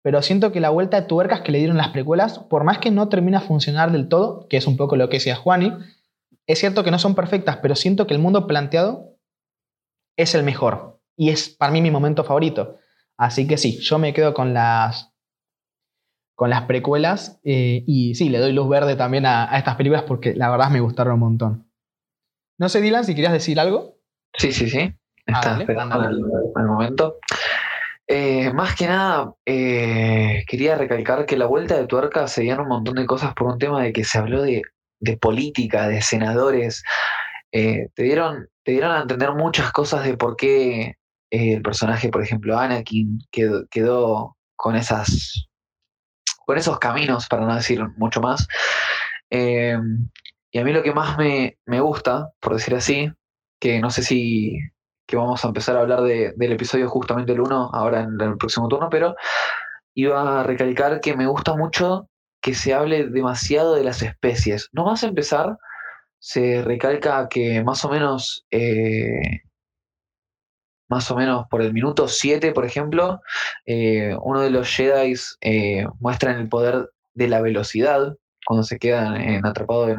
pero 0.01 0.21
siento 0.21 0.51
que 0.51 0.59
la 0.59 0.69
vuelta 0.69 0.99
de 0.99 1.07
tuercas 1.07 1.41
que 1.41 1.51
le 1.51 1.59
dieron 1.59 1.77
las 1.77 1.89
precuelas, 1.89 2.39
por 2.39 2.63
más 2.63 2.79
que 2.79 2.89
no 2.91 3.09
termina 3.09 3.37
a 3.39 3.41
funcionar 3.41 3.91
del 3.91 4.09
todo, 4.09 4.47
que 4.49 4.57
es 4.57 4.67
un 4.67 4.75
poco 4.75 4.95
lo 4.95 5.07
que 5.07 5.17
decía 5.17 5.35
Juani, 5.35 5.73
es 6.47 6.59
cierto 6.59 6.83
que 6.83 6.91
no 6.91 6.99
son 6.99 7.15
perfectas, 7.15 7.57
pero 7.57 7.75
siento 7.75 8.07
que 8.07 8.13
el 8.13 8.19
mundo 8.19 8.47
planteado 8.47 9.17
es 10.17 10.35
el 10.35 10.43
mejor 10.43 11.01
y 11.17 11.29
es 11.29 11.49
para 11.49 11.71
mí 11.71 11.81
mi 11.81 11.91
momento 11.91 12.23
favorito. 12.23 12.77
Así 13.17 13.47
que 13.47 13.57
sí, 13.57 13.79
yo 13.79 13.99
me 13.99 14.13
quedo 14.13 14.33
con 14.33 14.53
las 14.53 15.11
con 16.35 16.49
las 16.49 16.63
precuelas 16.63 17.39
eh, 17.43 17.83
y 17.85 18.15
sí, 18.15 18.29
le 18.29 18.39
doy 18.39 18.53
luz 18.53 18.67
verde 18.67 18.95
también 18.95 19.25
a, 19.25 19.53
a 19.53 19.57
estas 19.57 19.75
películas 19.75 20.03
porque 20.03 20.33
la 20.33 20.49
verdad 20.49 20.69
me 20.69 20.79
gustaron 20.79 21.13
un 21.13 21.19
montón. 21.19 21.71
No 22.57 22.69
sé, 22.69 22.81
Dylan, 22.81 23.05
si 23.05 23.15
querías 23.15 23.33
decir 23.33 23.59
algo. 23.59 23.99
Sí, 24.35 24.51
sí, 24.51 24.69
sí. 24.69 24.93
Ah, 25.27 25.59
el, 25.59 26.21
el 26.55 26.65
momento. 26.65 27.19
Eh, 28.07 28.51
más 28.51 28.75
que 28.75 28.87
nada, 28.87 29.33
eh, 29.45 30.43
quería 30.47 30.75
recalcar 30.75 31.25
que 31.25 31.37
la 31.37 31.45
vuelta 31.45 31.77
de 31.77 31.87
tuerca 31.87 32.27
se 32.27 32.41
dieron 32.41 32.63
un 32.63 32.69
montón 32.69 32.95
de 32.95 33.05
cosas 33.05 33.33
por 33.33 33.47
un 33.47 33.57
tema 33.57 33.81
de 33.81 33.93
que 33.93 34.03
se 34.03 34.17
habló 34.17 34.41
de, 34.41 34.61
de 35.03 35.17
política, 35.17 35.87
de 35.87 36.01
senadores. 36.01 36.83
Eh, 37.51 37.89
te, 37.95 38.03
dieron, 38.03 38.47
te 38.63 38.71
dieron 38.73 38.91
a 38.91 39.01
entender 39.01 39.31
muchas 39.33 39.71
cosas 39.71 40.03
de 40.05 40.17
por 40.17 40.35
qué 40.35 40.95
eh, 41.31 41.53
el 41.53 41.61
personaje, 41.61 42.09
por 42.09 42.23
ejemplo, 42.23 42.57
Anakin, 42.57 43.19
quedó, 43.31 43.67
quedó 43.69 44.37
con 44.55 44.75
esas 44.75 45.47
con 46.45 46.57
esos 46.57 46.77
caminos, 46.79 47.27
para 47.27 47.45
no 47.45 47.55
decir 47.55 47.81
mucho 47.95 48.19
más. 48.19 48.47
Eh, 49.29 49.77
y 50.51 50.59
a 50.59 50.63
mí 50.63 50.73
lo 50.73 50.83
que 50.83 50.93
más 50.93 51.17
me, 51.17 51.57
me 51.65 51.79
gusta, 51.79 52.31
por 52.41 52.53
decir 52.55 52.75
así, 52.75 53.09
que 53.59 53.79
no 53.79 53.89
sé 53.89 54.03
si 54.03 54.57
que 55.07 55.15
vamos 55.17 55.43
a 55.43 55.47
empezar 55.49 55.75
a 55.77 55.81
hablar 55.81 56.01
de- 56.01 56.33
del 56.35 56.53
episodio 56.53 56.89
justamente 56.89 57.33
el 57.33 57.41
1 57.41 57.69
ahora 57.73 58.01
en 58.01 58.19
el 58.19 58.37
próximo 58.37 58.67
turno, 58.67 58.89
pero 58.89 59.15
iba 59.95 60.41
a 60.41 60.43
recalcar 60.43 60.99
que 61.01 61.15
me 61.15 61.27
gusta 61.27 61.55
mucho 61.55 62.09
que 62.43 62.53
se 62.53 62.73
hable 62.75 63.07
demasiado 63.09 63.73
de 63.75 63.83
las 63.85 64.03
especies. 64.03 64.69
No 64.73 64.85
más 64.85 65.01
empezar, 65.03 65.57
se 66.19 66.61
recalca 66.61 67.27
que 67.29 67.63
más 67.63 67.83
o 67.85 67.89
menos, 67.89 68.45
eh, 68.51 69.41
más 70.89 71.09
o 71.09 71.15
menos 71.15 71.45
por 71.49 71.61
el 71.61 71.73
minuto 71.73 72.07
7, 72.07 72.51
por 72.51 72.65
ejemplo, 72.65 73.21
eh, 73.65 74.15
uno 74.21 74.41
de 74.41 74.49
los 74.51 74.67
Jedi 74.69 75.15
eh, 75.41 75.85
muestran 75.99 76.37
el 76.39 76.49
poder 76.49 76.89
de 77.13 77.27
la 77.27 77.41
velocidad 77.41 78.15
cuando 78.45 78.63
se 78.63 78.77
quedan 78.77 79.15
en- 79.15 79.45
atrapados 79.45 79.97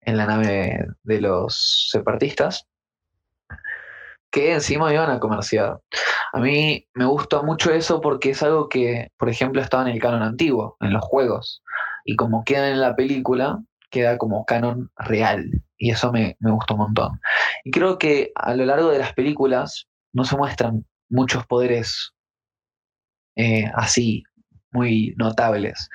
en 0.00 0.16
la 0.16 0.26
nave 0.26 0.86
de 1.02 1.20
los 1.20 1.88
separatistas, 1.90 2.66
que 4.38 4.52
encima 4.52 4.92
iban 4.94 5.10
a 5.10 5.18
comerciar. 5.18 5.80
A 6.32 6.38
mí 6.38 6.86
me 6.94 7.06
gusta 7.06 7.42
mucho 7.42 7.72
eso 7.72 8.00
porque 8.00 8.30
es 8.30 8.42
algo 8.42 8.68
que, 8.68 9.08
por 9.18 9.28
ejemplo, 9.28 9.60
estaba 9.60 9.82
en 9.82 9.94
el 9.94 10.00
canon 10.00 10.22
antiguo, 10.22 10.76
en 10.80 10.92
los 10.92 11.04
juegos, 11.04 11.62
y 12.04 12.14
como 12.14 12.44
queda 12.44 12.70
en 12.70 12.80
la 12.80 12.94
película, 12.94 13.58
queda 13.90 14.16
como 14.16 14.44
canon 14.44 14.90
real, 14.96 15.50
y 15.76 15.90
eso 15.90 16.12
me, 16.12 16.36
me 16.38 16.52
gusta 16.52 16.74
un 16.74 16.80
montón. 16.80 17.20
Y 17.64 17.72
creo 17.72 17.98
que 17.98 18.30
a 18.36 18.54
lo 18.54 18.64
largo 18.64 18.90
de 18.90 19.00
las 19.00 19.12
películas 19.12 19.88
no 20.12 20.22
se 20.24 20.36
muestran 20.36 20.84
muchos 21.08 21.44
poderes 21.46 22.12
eh, 23.34 23.64
así, 23.74 24.22
muy 24.70 25.14
notables, 25.16 25.88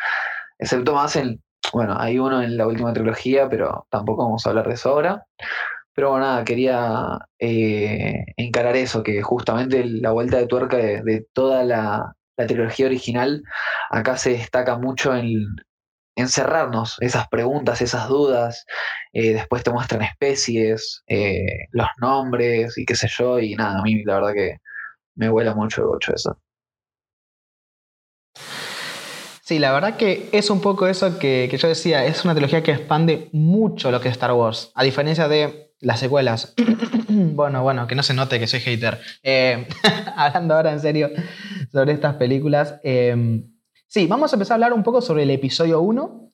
excepto 0.59 0.93
más 0.93 1.15
en, 1.15 1.41
bueno, 1.71 1.95
hay 1.97 2.19
uno 2.19 2.41
en 2.41 2.57
la 2.57 2.67
última 2.67 2.91
trilogía, 2.91 3.47
pero 3.47 3.87
tampoco 3.89 4.23
vamos 4.25 4.45
a 4.45 4.49
hablar 4.49 4.67
de 4.67 4.73
eso 4.73 4.89
ahora. 4.89 5.25
Pero 5.93 6.11
bueno, 6.11 6.25
nada, 6.25 6.43
quería 6.43 7.19
eh, 7.39 8.25
encarar 8.37 8.75
eso, 8.75 9.03
que 9.03 9.21
justamente 9.21 9.85
la 9.85 10.11
vuelta 10.11 10.37
de 10.37 10.47
tuerca 10.47 10.77
de, 10.77 11.27
toda 11.33 11.63
la, 11.63 12.15
la 12.35 12.47
trilogía 12.47 12.87
original, 12.87 13.43
acá 13.91 14.17
se 14.17 14.31
destaca 14.31 14.77
mucho 14.77 15.15
en 15.15 15.45
encerrarnos 16.15 16.97
esas 17.01 17.27
preguntas, 17.27 17.81
esas 17.81 18.07
dudas, 18.07 18.65
eh, 19.13 19.33
después 19.33 19.63
te 19.63 19.71
muestran 19.71 20.01
especies, 20.01 21.03
eh, 21.07 21.67
los 21.71 21.87
nombres 21.99 22.77
y 22.77 22.85
qué 22.85 22.95
sé 22.95 23.07
yo, 23.15 23.39
y 23.39 23.55
nada, 23.55 23.79
a 23.79 23.83
mí 23.83 24.03
la 24.03 24.15
verdad 24.15 24.33
que 24.33 24.57
me 25.15 25.29
vuela 25.29 25.53
mucho 25.55 25.81
el 25.81 25.87
bocho 25.87 26.13
eso. 26.13 26.39
Sí, 29.43 29.59
la 29.59 29.73
verdad 29.73 29.97
que 29.97 30.29
es 30.31 30.49
un 30.49 30.61
poco 30.61 30.87
eso 30.87 31.19
que, 31.19 31.47
que 31.51 31.57
yo 31.57 31.67
decía, 31.67 32.05
es 32.05 32.23
una 32.23 32.33
trilogía 32.33 32.63
que 32.63 32.71
expande 32.71 33.29
mucho 33.33 33.91
lo 33.91 33.99
que 33.99 34.07
es 34.07 34.13
Star 34.13 34.31
Wars, 34.31 34.71
a 34.73 34.83
diferencia 34.83 35.27
de 35.27 35.72
las 35.83 35.99
secuelas. 35.99 36.53
bueno, 37.07 37.61
bueno, 37.63 37.87
que 37.87 37.95
no 37.95 38.03
se 38.03 38.13
note 38.13 38.39
que 38.39 38.47
soy 38.47 38.61
hater. 38.61 38.99
Eh, 39.21 39.67
hablando 40.17 40.55
ahora 40.55 40.71
en 40.71 40.79
serio 40.79 41.11
sobre 41.71 41.93
estas 41.93 42.15
películas. 42.15 42.79
eh, 42.83 43.43
sí, 43.87 44.07
vamos 44.07 44.33
a 44.33 44.35
empezar 44.35 44.53
a 44.53 44.55
hablar 44.55 44.73
un 44.73 44.83
poco 44.83 45.01
sobre 45.01 45.23
el 45.23 45.29
episodio 45.29 45.81
1 45.81 46.31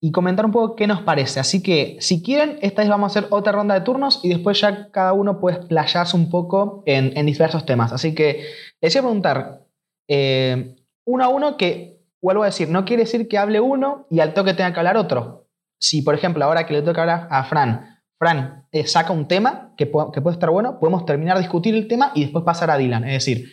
y 0.00 0.12
comentar 0.12 0.44
un 0.44 0.52
poco 0.52 0.76
qué 0.76 0.86
nos 0.86 1.00
parece. 1.00 1.40
Así 1.40 1.62
que, 1.62 1.96
si 1.98 2.22
quieren, 2.22 2.58
esta 2.60 2.82
vez 2.82 2.90
vamos 2.90 3.16
a 3.16 3.18
hacer 3.18 3.30
otra 3.30 3.52
ronda 3.52 3.74
de 3.74 3.80
turnos 3.80 4.20
y 4.22 4.28
después 4.28 4.60
ya 4.60 4.90
cada 4.90 5.14
uno 5.14 5.40
puede 5.40 5.56
explayarse 5.56 6.14
un 6.14 6.28
poco 6.28 6.82
en, 6.84 7.16
en 7.16 7.24
diversos 7.24 7.64
temas. 7.64 7.90
Así 7.92 8.14
que 8.14 8.44
les 8.82 8.92
voy 8.92 8.98
a 8.98 9.02
preguntar 9.02 9.64
eh, 10.08 10.76
uno 11.06 11.24
a 11.24 11.28
uno 11.28 11.56
que, 11.56 12.02
vuelvo 12.20 12.42
a 12.42 12.46
decir, 12.46 12.68
no 12.68 12.84
quiere 12.84 13.04
decir 13.04 13.28
que 13.28 13.38
hable 13.38 13.60
uno 13.60 14.06
y 14.10 14.20
al 14.20 14.34
toque 14.34 14.54
tenga 14.54 14.72
que 14.72 14.80
hablar 14.80 14.96
otro. 14.96 15.48
Si, 15.78 16.02
por 16.02 16.14
ejemplo, 16.14 16.44
ahora 16.44 16.66
que 16.66 16.74
le 16.74 16.82
toca 16.82 17.02
hablar 17.02 17.28
a 17.30 17.44
Fran, 17.44 17.93
Fran 18.18 18.64
eh, 18.72 18.86
saca 18.86 19.12
un 19.12 19.26
tema 19.28 19.72
que, 19.76 19.90
pu- 19.90 20.10
que 20.12 20.20
puede 20.20 20.34
estar 20.34 20.50
bueno, 20.50 20.78
podemos 20.78 21.04
terminar 21.06 21.36
de 21.36 21.42
discutir 21.42 21.74
el 21.74 21.88
tema 21.88 22.12
y 22.14 22.22
después 22.22 22.44
pasar 22.44 22.70
a 22.70 22.76
Dylan. 22.78 23.04
Es 23.04 23.12
decir, 23.24 23.52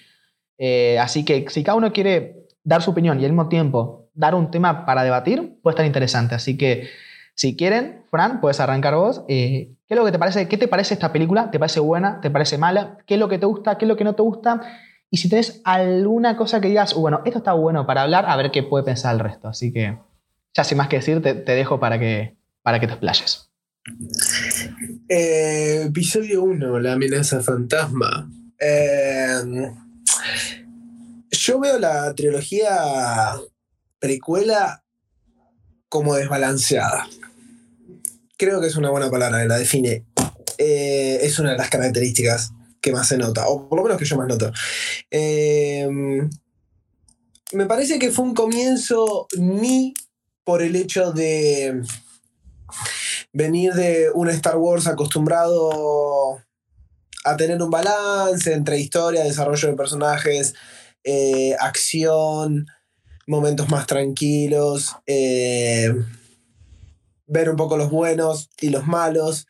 eh, 0.58 1.00
así 1.00 1.26
que 1.26 1.46
si 1.50 1.64
cada 1.64 1.76
uno 1.78 1.92
quiere 1.92 2.46
dar 2.64 2.82
su 2.82 2.92
opinión 2.92 3.20
y 3.20 3.26
al 3.26 3.32
mismo 3.32 3.50
tiempo 3.50 4.10
dar 4.14 4.36
un 4.36 4.52
tema 4.52 4.86
para 4.86 5.04
debatir, 5.04 5.60
puede 5.64 5.74
estar 5.74 5.86
interesante. 5.86 6.36
Así 6.36 6.58
que 6.58 6.90
si 7.34 7.56
quieren, 7.56 8.04
Fran, 8.12 8.40
puedes 8.42 8.60
arrancar 8.60 8.94
vos. 8.96 9.24
Eh, 9.28 9.72
¿Qué 9.88 9.94
es 9.94 9.98
lo 9.98 10.06
que 10.06 10.12
te 10.12 10.20
parece? 10.20 10.48
¿Qué 10.48 10.58
te 10.58 10.68
parece 10.68 10.94
esta 10.94 11.12
película? 11.12 11.50
¿Te 11.50 11.58
parece 11.60 11.80
buena? 11.80 12.22
¿Te 12.22 12.30
parece 12.30 12.58
mala? 12.58 12.98
¿Qué 13.08 13.16
es 13.16 13.20
lo 13.20 13.28
que 13.30 13.40
te 13.40 13.46
gusta? 13.46 13.78
¿Qué 13.78 13.86
es 13.86 13.90
lo 13.90 13.96
que 13.98 14.04
no 14.04 14.14
te 14.16 14.22
gusta? 14.22 14.62
Y 15.10 15.18
si 15.18 15.28
tenés 15.30 15.62
alguna 15.66 16.38
cosa 16.38 16.62
que 16.62 16.68
digas, 16.70 16.96
"Uh, 16.96 17.02
bueno, 17.02 17.22
esto 17.26 17.40
está 17.40 17.54
bueno 17.54 17.86
para 17.88 18.04
hablar, 18.04 18.26
a 18.28 18.36
ver 18.38 18.52
qué 18.52 18.64
puede 18.64 18.84
pensar 18.86 19.14
el 19.16 19.20
resto. 19.20 19.48
Así 19.50 19.74
que, 19.74 19.98
ya 20.54 20.64
sin 20.64 20.78
más 20.78 20.88
que 20.88 20.98
decir, 20.98 21.22
te, 21.22 21.34
te 21.34 21.54
dejo 21.54 21.80
para 21.80 22.00
que, 22.00 22.38
para 22.62 22.80
que 22.80 22.88
te 22.88 22.94
explayes. 22.94 23.51
Eh, 25.10 25.84
episodio 25.88 26.44
1, 26.44 26.80
la 26.80 26.94
amenaza 26.94 27.42
fantasma. 27.42 28.30
Eh, 28.60 29.72
yo 31.32 31.60
veo 31.60 31.80
la 31.80 32.14
trilogía 32.14 32.70
precuela 34.00 34.84
como 35.90 36.16
desbalanceada. 36.16 37.08
Creo 38.38 38.62
que 38.62 38.68
es 38.68 38.76
una 38.76 38.92
buena 38.92 39.10
palabra, 39.10 39.44
la 39.46 39.58
define. 39.58 40.06
Eh, 40.58 41.20
es 41.24 41.40
una 41.40 41.52
de 41.52 41.58
las 41.58 41.70
características 41.70 42.54
que 42.80 42.92
más 42.92 43.08
se 43.08 43.18
nota, 43.18 43.48
o 43.48 43.68
por 43.68 43.78
lo 43.78 43.84
menos 43.84 43.98
que 43.98 44.06
yo 44.06 44.18
más 44.18 44.28
noto. 44.28 44.52
Eh, 45.10 45.88
me 47.54 47.66
parece 47.66 48.00
que 48.00 48.12
fue 48.12 48.26
un 48.26 48.34
comienzo 48.34 49.28
ni 49.38 49.94
por 50.44 50.62
el 50.62 50.76
hecho 50.76 51.12
de 51.12 51.82
venir 53.34 53.74
de 53.74 54.10
un 54.14 54.30
Star 54.30 54.58
Wars 54.58 54.88
acostumbrado 54.88 56.42
a 57.24 57.38
tener 57.38 57.62
un 57.62 57.70
balance 57.70 58.52
entre 58.54 58.80
historia, 58.80 59.24
desarrollo 59.24 59.70
de 59.70 59.76
personajes, 59.76 60.56
eh, 61.04 61.56
acción, 61.60 62.68
momentos 63.28 63.70
más 63.70 63.88
tranquilos, 63.88 64.96
eh, 65.06 65.94
ver 67.28 67.50
un 67.50 67.56
poco 67.56 67.78
los 67.78 67.90
buenos 67.90 68.50
y 68.60 68.70
los 68.70 68.88
malos. 68.88 69.48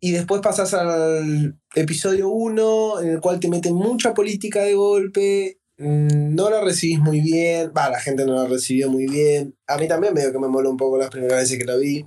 Y 0.00 0.12
después 0.12 0.40
pasas 0.40 0.74
al 0.74 1.58
episodio 1.74 2.28
1, 2.28 3.00
en 3.00 3.08
el 3.10 3.20
cual 3.20 3.40
te 3.40 3.48
meten 3.48 3.74
mucha 3.74 4.14
política 4.14 4.62
de 4.62 4.74
golpe. 4.74 5.57
Mm, 5.78 6.34
No 6.34 6.50
la 6.50 6.60
recibís 6.60 6.98
muy 6.98 7.20
bien. 7.20 7.72
Va, 7.76 7.90
la 7.90 8.00
gente 8.00 8.24
no 8.24 8.34
la 8.34 8.48
recibió 8.48 8.90
muy 8.90 9.06
bien. 9.06 9.56
A 9.66 9.78
mí 9.78 9.88
también 9.88 10.14
medio 10.14 10.32
que 10.32 10.38
me 10.38 10.48
moló 10.48 10.70
un 10.70 10.76
poco 10.76 10.98
las 10.98 11.10
primeras 11.10 11.38
veces 11.38 11.58
que 11.58 11.64
la 11.64 11.76
vi. 11.76 12.04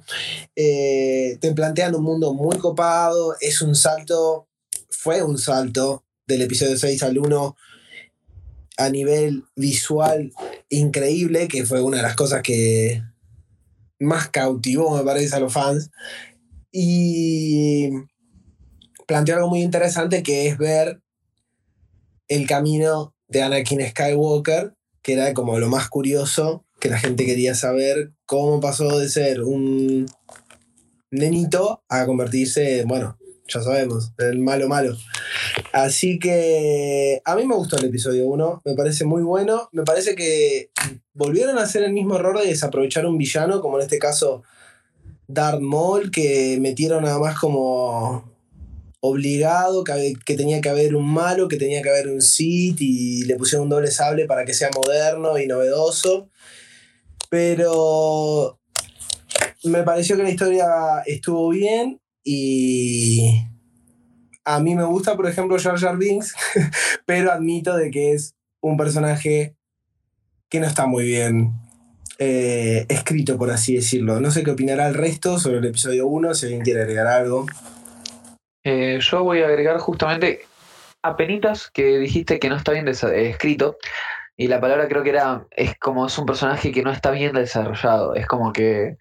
Eh, 0.55 1.37
te 1.41 1.53
plantean 1.53 1.95
un 1.95 2.03
mundo 2.03 2.33
muy 2.33 2.57
copado. 2.57 3.35
Es 3.39 3.61
un 3.61 3.75
salto. 3.75 4.47
Fue 4.89 5.23
un 5.23 5.37
salto 5.37 6.05
del 6.27 6.43
episodio 6.43 6.77
6 6.77 7.03
al 7.03 7.17
1 7.17 7.55
a 8.77 8.89
nivel 8.89 9.43
visual 9.55 10.31
increíble, 10.69 11.47
que 11.47 11.65
fue 11.65 11.81
una 11.81 11.97
de 11.97 12.03
las 12.03 12.15
cosas 12.15 12.41
que 12.41 13.03
más 13.99 14.29
cautivó, 14.29 14.97
me 14.97 15.03
parece, 15.03 15.35
a 15.35 15.39
los 15.39 15.53
fans. 15.53 15.91
Y 16.71 17.89
planteó 19.07 19.35
algo 19.35 19.49
muy 19.49 19.61
interesante 19.61 20.23
que 20.23 20.47
es 20.47 20.57
ver 20.57 21.01
el 22.27 22.47
camino 22.47 23.13
de 23.31 23.41
Anakin 23.41 23.81
Skywalker, 23.87 24.73
que 25.01 25.13
era 25.13 25.33
como 25.33 25.57
lo 25.57 25.69
más 25.69 25.89
curioso, 25.89 26.65
que 26.79 26.89
la 26.89 26.99
gente 26.99 27.25
quería 27.25 27.55
saber 27.55 28.11
cómo 28.25 28.59
pasó 28.59 28.99
de 28.99 29.09
ser 29.09 29.41
un 29.41 30.05
nenito 31.11 31.83
a 31.89 32.05
convertirse, 32.05 32.83
bueno, 32.85 33.17
ya 33.47 33.61
sabemos, 33.61 34.13
el 34.17 34.39
malo 34.39 34.67
malo. 34.67 34.97
Así 35.73 36.19
que 36.19 37.21
a 37.23 37.35
mí 37.35 37.45
me 37.45 37.55
gustó 37.55 37.77
el 37.77 37.85
episodio 37.85 38.25
1, 38.27 38.61
me 38.65 38.75
parece 38.75 39.05
muy 39.05 39.21
bueno, 39.21 39.69
me 39.71 39.83
parece 39.83 40.15
que 40.15 40.71
volvieron 41.13 41.57
a 41.57 41.63
hacer 41.63 41.83
el 41.83 41.93
mismo 41.93 42.15
error 42.15 42.39
de 42.39 42.47
desaprovechar 42.47 43.05
un 43.05 43.17
villano, 43.17 43.61
como 43.61 43.77
en 43.77 43.83
este 43.83 43.99
caso 43.99 44.43
Darth 45.27 45.61
Maul, 45.61 46.11
que 46.11 46.57
metieron 46.59 47.03
nada 47.03 47.19
más 47.19 47.37
como 47.37 48.30
obligado, 49.01 49.83
que, 49.83 50.13
que 50.25 50.35
tenía 50.35 50.61
que 50.61 50.69
haber 50.69 50.95
un 50.95 51.11
malo, 51.11 51.47
que 51.47 51.57
tenía 51.57 51.81
que 51.81 51.89
haber 51.89 52.07
un 52.07 52.21
Sith 52.21 52.77
y 52.79 53.23
le 53.25 53.35
pusieron 53.35 53.63
un 53.63 53.69
doble 53.69 53.91
sable 53.91 54.25
para 54.25 54.45
que 54.45 54.53
sea 54.53 54.69
moderno 54.73 55.37
y 55.37 55.47
novedoso. 55.47 56.29
Pero 57.29 58.59
me 59.63 59.83
pareció 59.83 60.15
que 60.15 60.23
la 60.23 60.29
historia 60.29 60.67
estuvo 61.05 61.49
bien 61.49 61.99
y 62.23 63.43
a 64.43 64.59
mí 64.59 64.75
me 64.75 64.85
gusta, 64.85 65.15
por 65.15 65.27
ejemplo, 65.27 65.57
Jar 65.59 65.77
Jar 65.77 65.97
Binks, 65.97 66.35
pero 67.05 67.31
admito 67.31 67.75
de 67.75 67.91
que 67.91 68.13
es 68.13 68.35
un 68.61 68.77
personaje 68.77 69.55
que 70.49 70.59
no 70.59 70.67
está 70.67 70.85
muy 70.85 71.05
bien 71.05 71.53
eh, 72.19 72.85
escrito, 72.89 73.37
por 73.37 73.49
así 73.49 73.75
decirlo. 73.75 74.19
No 74.19 74.29
sé 74.29 74.43
qué 74.43 74.51
opinará 74.51 74.87
el 74.87 74.93
resto 74.93 75.39
sobre 75.39 75.57
el 75.57 75.65
episodio 75.65 76.07
1, 76.07 76.35
si 76.35 76.45
alguien 76.45 76.61
quiere 76.61 76.81
agregar 76.81 77.07
algo. 77.07 77.45
Eh, 78.63 78.99
yo 79.01 79.23
voy 79.23 79.41
a 79.41 79.47
agregar 79.47 79.77
justamente 79.79 80.45
apenitas 81.01 81.69
que 81.71 81.97
dijiste 81.97 82.39
que 82.39 82.49
no 82.49 82.55
está 82.55 82.71
bien 82.73 82.87
eh, 82.87 83.29
escrito. 83.29 83.77
Y 84.37 84.47
la 84.47 84.59
palabra 84.61 84.87
creo 84.87 85.03
que 85.03 85.11
era, 85.11 85.45
es 85.51 85.77
como 85.77 86.05
es 86.07 86.17
un 86.17 86.25
personaje 86.25 86.71
que 86.71 86.83
no 86.83 86.91
está 86.91 87.11
bien 87.11 87.33
desarrollado. 87.33 88.15
Es 88.15 88.27
como 88.27 88.51
que 88.51 88.97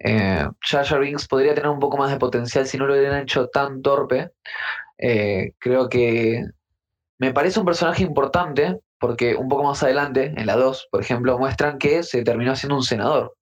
eh, 0.00 0.48
Jar 0.60 1.00
Binks 1.00 1.26
podría 1.28 1.54
tener 1.54 1.70
un 1.70 1.80
poco 1.80 1.96
más 1.96 2.10
de 2.10 2.18
potencial 2.18 2.66
si 2.66 2.78
no 2.78 2.86
lo 2.86 2.94
hubieran 2.94 3.22
hecho 3.22 3.48
tan 3.48 3.82
torpe. 3.82 4.30
Eh, 4.98 5.52
creo 5.58 5.88
que 5.88 6.44
me 7.18 7.32
parece 7.32 7.60
un 7.60 7.66
personaje 7.66 8.02
importante 8.02 8.80
porque 8.98 9.36
un 9.36 9.48
poco 9.48 9.64
más 9.64 9.82
adelante, 9.82 10.32
en 10.36 10.46
la 10.46 10.56
2, 10.56 10.88
por 10.90 11.00
ejemplo, 11.00 11.38
muestran 11.38 11.78
que 11.78 12.02
se 12.02 12.24
terminó 12.24 12.56
siendo 12.56 12.76
un 12.76 12.82
senador. 12.82 13.34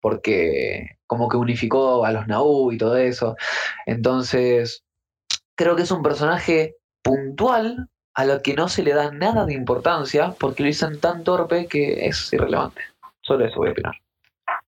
Porque 0.00 0.95
como 1.06 1.28
que 1.28 1.36
unificó 1.36 2.04
a 2.04 2.12
los 2.12 2.26
Naboo 2.26 2.72
y 2.72 2.78
todo 2.78 2.96
eso. 2.96 3.36
Entonces, 3.86 4.84
creo 5.56 5.76
que 5.76 5.82
es 5.82 5.90
un 5.90 6.02
personaje 6.02 6.76
puntual 7.02 7.88
a 8.14 8.24
lo 8.24 8.42
que 8.42 8.54
no 8.54 8.68
se 8.68 8.82
le 8.82 8.94
da 8.94 9.10
nada 9.10 9.44
de 9.44 9.54
importancia 9.54 10.34
porque 10.38 10.62
lo 10.62 10.68
dicen 10.68 11.00
tan 11.00 11.22
torpe 11.22 11.66
que 11.66 12.06
es 12.06 12.32
irrelevante. 12.32 12.80
Solo 13.20 13.46
eso 13.46 13.56
voy 13.56 13.68
a 13.68 13.72
opinar. 13.72 13.94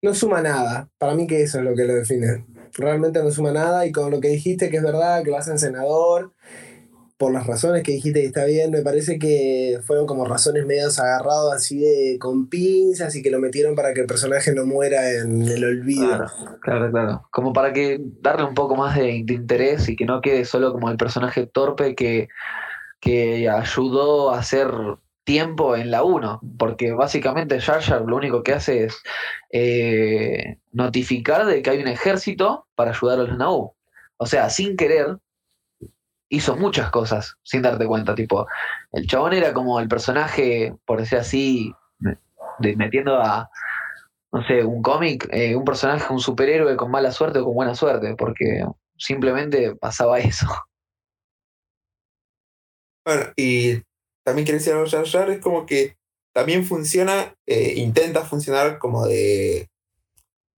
No 0.02 0.13
suma 0.13 0.41
nada. 0.41 0.89
Para 0.98 1.15
mí 1.15 1.28
que 1.28 1.41
eso 1.41 1.60
es 1.60 1.63
lo 1.63 1.76
que 1.76 1.86
lo 1.86 1.94
define. 1.94 2.46
Realmente 2.74 3.22
no 3.24 3.32
suma 3.32 3.52
nada 3.52 3.86
y 3.86 3.91
con 3.91 4.12
lo 4.12 4.20
que 4.20 4.30
dijiste 4.30 4.70
que 4.70 4.78
es 4.78 4.84
verdad, 4.84 5.24
que 5.24 5.32
lo 5.32 5.38
hacen 5.38 5.60
senador, 5.60 6.34
por 7.22 7.32
las 7.32 7.46
razones 7.46 7.84
que 7.84 7.92
dijiste 7.92 8.20
que 8.20 8.26
está 8.26 8.46
bien, 8.46 8.72
me 8.72 8.82
parece 8.82 9.20
que 9.20 9.80
fueron 9.86 10.08
como 10.08 10.26
razones 10.26 10.66
medios 10.66 10.98
agarrados 10.98 11.54
así 11.54 11.78
de 11.78 12.18
con 12.20 12.50
pinzas 12.50 13.16
y 13.16 13.22
que 13.22 13.30
lo 13.30 13.38
metieron 13.38 13.76
para 13.76 13.94
que 13.94 14.02
el 14.02 14.08
personaje 14.08 14.56
no 14.56 14.66
muera 14.66 15.08
en 15.12 15.44
el 15.48 15.64
olvido. 15.64 16.26
Claro, 16.64 16.90
claro. 16.90 17.28
Como 17.30 17.54
para 17.54 17.74
que 17.74 18.02
darle 18.22 18.46
un 18.46 18.56
poco 18.56 18.76
más 18.76 18.98
de, 18.98 19.12
interés 19.12 19.88
y 19.88 19.96
que 19.96 20.06
no 20.06 20.20
quede 20.20 20.46
solo 20.46 20.74
como 20.74 20.90
el 20.90 20.98
personaje 20.98 21.46
torpe 21.46 21.94
que, 21.94 22.28
que 23.00 23.48
ayudó 23.48 24.34
a 24.34 24.40
hacer 24.40 24.72
tiempo 25.24 25.76
en 25.76 25.92
la 25.92 26.02
1, 26.02 26.42
porque 26.58 26.92
básicamente 26.94 27.62
Jar 27.62 27.84
lo 28.02 28.16
único 28.16 28.42
que 28.42 28.54
hace 28.54 28.86
es 28.86 28.98
eh, 29.52 30.58
notificar 30.72 31.46
de 31.46 31.62
que 31.62 31.70
hay 31.70 31.84
un 31.84 31.88
ejército 31.88 32.66
para 32.74 32.90
ayudar 32.90 33.20
a 33.20 33.24
los 33.26 33.38
Naboo. 33.38 33.76
O 34.18 34.26
sea, 34.26 34.50
sin 34.50 34.76
querer, 34.76 35.18
hizo 36.32 36.56
muchas 36.56 36.89
cosas 36.89 37.36
sin 37.44 37.62
darte 37.62 37.86
cuenta. 37.86 38.15
Tipo, 38.15 38.48
el 38.94 39.06
chabón 39.06 39.34
era 39.34 39.54
como 39.54 39.80
el 39.80 39.88
personaje, 39.88 40.74
por 40.86 41.00
decir 41.00 41.20
así, 41.20 41.74
de, 42.60 42.76
metiendo 42.78 43.22
a, 43.22 43.50
no 44.32 44.41
sé, 44.48 44.63
un 44.63 44.82
cómic, 44.82 45.28
eh, 45.32 45.56
un 45.56 45.65
personaje, 45.65 46.12
un 46.12 46.22
superhéroe 46.22 46.78
con 46.78 46.89
mala 46.89 47.12
suerte 47.12 47.39
o 47.39 47.46
con 47.46 47.54
buena 47.54 47.76
suerte, 47.76 48.15
porque 48.17 48.65
simplemente 48.98 49.76
pasaba 49.76 50.20
eso. 50.20 50.48
Bueno, 53.06 53.26
y 53.36 53.82
también 54.24 54.46
quiero 54.46 54.60
decir 54.60 54.74
algo 54.74 54.88
Jar 54.89 55.06
Jar, 55.06 55.30
es 55.32 55.39
como 55.39 55.65
que 55.65 55.98
también 56.34 56.63
funciona, 56.65 57.36
eh, 57.46 57.74
intenta 57.76 58.24
funcionar 58.24 58.78
como 58.80 59.06
de, 59.06 59.70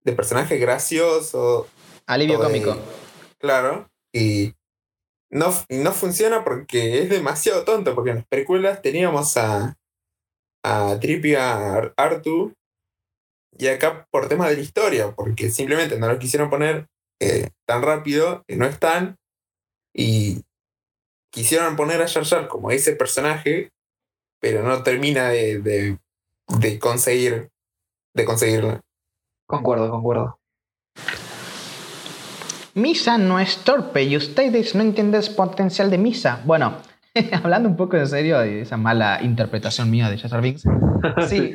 de 0.03 0.13
personaje 0.13 0.57
gracioso, 0.57 1.67
Alivio 2.05 2.37
de- 2.37 2.45
cómico. 2.45 2.77
Claro, 3.39 3.89
y 4.13 4.53
no, 5.33 5.51
no 5.69 5.91
funciona 5.91 6.43
porque 6.43 7.01
es 7.01 7.09
demasiado 7.09 7.65
tonto, 7.65 7.95
porque 7.95 8.11
en 8.11 8.17
las 8.17 8.27
películas 8.27 8.81
teníamos 8.81 9.35
a, 9.37 9.75
a 10.63 10.99
Trippy, 10.99 11.35
a 11.35 11.75
Ar- 11.75 11.93
Artu, 11.97 12.53
y 13.57 13.67
acá 13.67 14.07
por 14.11 14.27
temas 14.27 14.49
de 14.49 14.55
la 14.55 14.61
historia, 14.61 15.11
porque 15.15 15.49
simplemente 15.49 15.99
no 15.99 16.07
lo 16.07 16.17
quisieron 16.19 16.49
poner 16.49 16.87
eh, 17.19 17.49
tan 17.67 17.81
rápido, 17.81 18.43
que 18.47 18.55
no 18.55 18.65
están, 18.65 19.17
y 19.93 20.43
quisieron 21.31 21.75
poner 21.75 22.01
a 22.01 22.07
Jar 22.07 22.47
como 22.47 22.71
ese 22.71 22.95
personaje, 22.95 23.71
pero 24.39 24.63
no 24.63 24.83
termina 24.83 25.29
de, 25.29 25.59
de, 25.59 25.99
de 26.59 26.79
conseguir 26.79 27.49
de 28.15 28.25
conseguirlo. 28.25 28.81
Concuerdo, 29.47 29.89
concuerdo. 29.89 30.39
Misa 32.75 33.17
no 33.17 33.39
es 33.39 33.57
torpe 33.57 34.03
y 34.03 34.17
ustedes 34.17 34.73
no 34.73 34.81
entienden 34.81 35.21
el 35.21 35.35
potencial 35.35 35.91
de 35.91 35.97
Misa. 35.99 36.41
Bueno, 36.43 36.73
hablando 37.43 37.69
un 37.69 37.75
poco 37.75 37.97
en 37.97 38.07
serio 38.07 38.39
de 38.39 38.61
esa 38.61 38.77
mala 38.77 39.19
interpretación 39.21 39.91
mía 39.91 40.09
de 40.09 40.17
Jar 40.17 40.41
Binks. 40.41 40.63
Sí, 41.27 41.53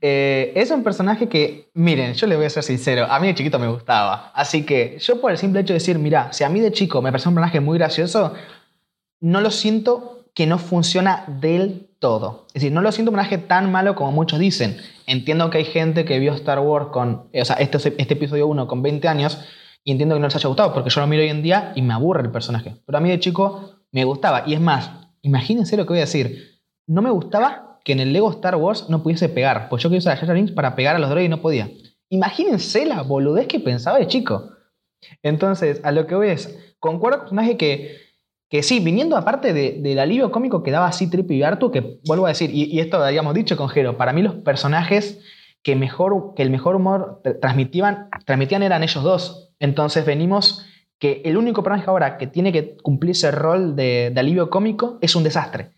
eh, 0.00 0.52
es 0.54 0.70
un 0.70 0.84
personaje 0.84 1.28
que, 1.28 1.68
miren, 1.74 2.14
yo 2.14 2.28
le 2.28 2.36
voy 2.36 2.44
a 2.44 2.50
ser 2.50 2.62
sincero, 2.62 3.06
a 3.10 3.18
mí 3.18 3.26
de 3.26 3.34
chiquito 3.34 3.58
me 3.58 3.66
gustaba. 3.66 4.30
Así 4.36 4.62
que 4.64 4.98
yo 5.00 5.20
por 5.20 5.32
el 5.32 5.38
simple 5.38 5.62
hecho 5.62 5.72
de 5.72 5.80
decir, 5.80 5.98
mira, 5.98 6.32
si 6.32 6.44
a 6.44 6.48
mí 6.48 6.60
de 6.60 6.70
chico 6.70 7.02
me 7.02 7.10
parece 7.10 7.28
un 7.28 7.34
personaje 7.34 7.58
muy 7.58 7.76
gracioso, 7.76 8.34
no 9.20 9.40
lo 9.40 9.50
siento 9.50 10.26
que 10.32 10.46
no 10.46 10.58
funciona 10.58 11.24
del 11.26 11.88
todo. 11.98 12.46
Es 12.48 12.62
decir, 12.62 12.70
no 12.70 12.82
lo 12.82 12.92
siento 12.92 13.10
un 13.10 13.16
personaje 13.16 13.38
tan 13.38 13.72
malo 13.72 13.96
como 13.96 14.12
muchos 14.12 14.38
dicen. 14.38 14.76
Entiendo 15.08 15.50
que 15.50 15.58
hay 15.58 15.64
gente 15.64 16.04
que 16.04 16.20
vio 16.20 16.32
Star 16.34 16.60
Wars 16.60 16.86
con, 16.92 17.24
o 17.34 17.44
sea, 17.44 17.56
este, 17.56 17.78
este 17.78 18.14
episodio 18.14 18.46
1 18.46 18.68
con 18.68 18.80
20 18.80 19.08
años 19.08 19.44
y 19.84 19.92
entiendo 19.92 20.14
que 20.14 20.20
no 20.20 20.26
les 20.26 20.36
haya 20.36 20.48
gustado 20.48 20.72
porque 20.72 20.90
yo 20.90 21.00
lo 21.00 21.06
miro 21.06 21.22
hoy 21.22 21.28
en 21.28 21.42
día 21.42 21.72
y 21.74 21.82
me 21.82 21.94
aburre 21.94 22.22
el 22.22 22.30
personaje. 22.30 22.76
Pero 22.86 22.98
a 22.98 23.00
mí 23.00 23.10
de 23.10 23.18
chico 23.20 23.72
me 23.90 24.04
gustaba. 24.04 24.44
Y 24.46 24.54
es 24.54 24.60
más, 24.60 24.90
imagínense 25.22 25.76
lo 25.76 25.84
que 25.84 25.90
voy 25.90 25.98
a 25.98 26.02
decir. 26.02 26.60
No 26.86 27.02
me 27.02 27.10
gustaba 27.10 27.80
que 27.84 27.92
en 27.92 28.00
el 28.00 28.12
Lego 28.12 28.30
Star 28.30 28.56
Wars 28.56 28.86
no 28.88 29.02
pudiese 29.02 29.28
pegar. 29.28 29.68
Pues 29.68 29.82
yo 29.82 29.88
quería 29.88 29.98
usar 29.98 30.12
a 30.12 30.26
Jar 30.26 30.54
para 30.54 30.76
pegar 30.76 30.96
a 30.96 30.98
los 30.98 31.10
droides 31.10 31.26
y 31.26 31.30
no 31.30 31.40
podía. 31.42 31.68
Imagínense 32.10 32.86
la 32.86 33.02
boludez 33.02 33.46
que 33.48 33.58
pensaba 33.60 33.98
de 33.98 34.06
chico. 34.06 34.50
Entonces, 35.22 35.80
a 35.84 35.92
lo 35.92 36.06
que 36.06 36.14
voy 36.14 36.28
es, 36.28 36.74
concuerdo 36.78 37.18
con 37.18 37.24
personaje 37.26 37.56
que, 37.56 37.96
que 38.48 38.62
sí, 38.62 38.80
viniendo 38.80 39.16
aparte 39.16 39.52
de- 39.52 39.78
del 39.80 39.98
alivio 39.98 40.30
cómico 40.30 40.62
que 40.62 40.70
daba 40.70 40.86
así 40.86 41.08
Trip 41.10 41.30
y 41.30 41.42
Artu, 41.42 41.70
que 41.70 41.98
vuelvo 42.06 42.26
a 42.26 42.28
decir, 42.28 42.50
y, 42.54 42.64
y 42.64 42.80
esto 42.80 42.98
lo 42.98 43.04
habíamos 43.04 43.34
dicho 43.34 43.56
con 43.56 43.68
Jero, 43.68 43.96
para 43.96 44.12
mí 44.12 44.22
los 44.22 44.34
personajes 44.36 45.20
que, 45.62 45.76
mejor, 45.76 46.34
que 46.34 46.42
el 46.42 46.50
mejor 46.50 46.76
humor 46.76 47.20
tra- 47.22 47.38
transmitían, 47.40 48.08
transmitían 48.24 48.62
eran 48.62 48.82
ellos 48.82 49.02
dos. 49.02 49.50
Entonces 49.60 50.04
venimos 50.04 50.66
que 50.98 51.22
el 51.24 51.36
único 51.36 51.62
personaje 51.62 51.88
ahora 51.90 52.18
que 52.18 52.26
tiene 52.26 52.52
que 52.52 52.76
cumplir 52.82 53.12
ese 53.12 53.30
rol 53.30 53.74
de, 53.76 54.10
de 54.12 54.20
alivio 54.20 54.50
cómico 54.50 54.98
es 55.00 55.16
un 55.16 55.24
desastre. 55.24 55.70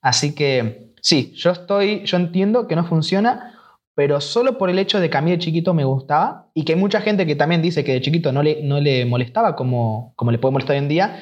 Así 0.00 0.34
que 0.34 0.92
sí, 1.02 1.32
yo 1.36 1.50
estoy, 1.50 2.04
yo 2.04 2.16
entiendo 2.16 2.66
que 2.66 2.76
no 2.76 2.84
funciona, 2.84 3.54
pero 3.94 4.20
solo 4.20 4.56
por 4.56 4.70
el 4.70 4.78
hecho 4.78 4.98
de 4.98 5.10
que 5.10 5.18
a 5.18 5.20
mí 5.20 5.30
de 5.30 5.38
chiquito 5.38 5.74
me 5.74 5.84
gustaba 5.84 6.48
y 6.54 6.64
que 6.64 6.72
hay 6.72 6.78
mucha 6.78 7.00
gente 7.02 7.26
que 7.26 7.36
también 7.36 7.60
dice 7.60 7.84
que 7.84 7.92
de 7.92 8.00
chiquito 8.00 8.32
no 8.32 8.42
le, 8.42 8.62
no 8.62 8.80
le 8.80 9.04
molestaba 9.04 9.54
como, 9.56 10.14
como 10.16 10.30
le 10.30 10.38
puede 10.38 10.52
molestar 10.52 10.74
hoy 10.74 10.82
en 10.82 10.88
día, 10.88 11.20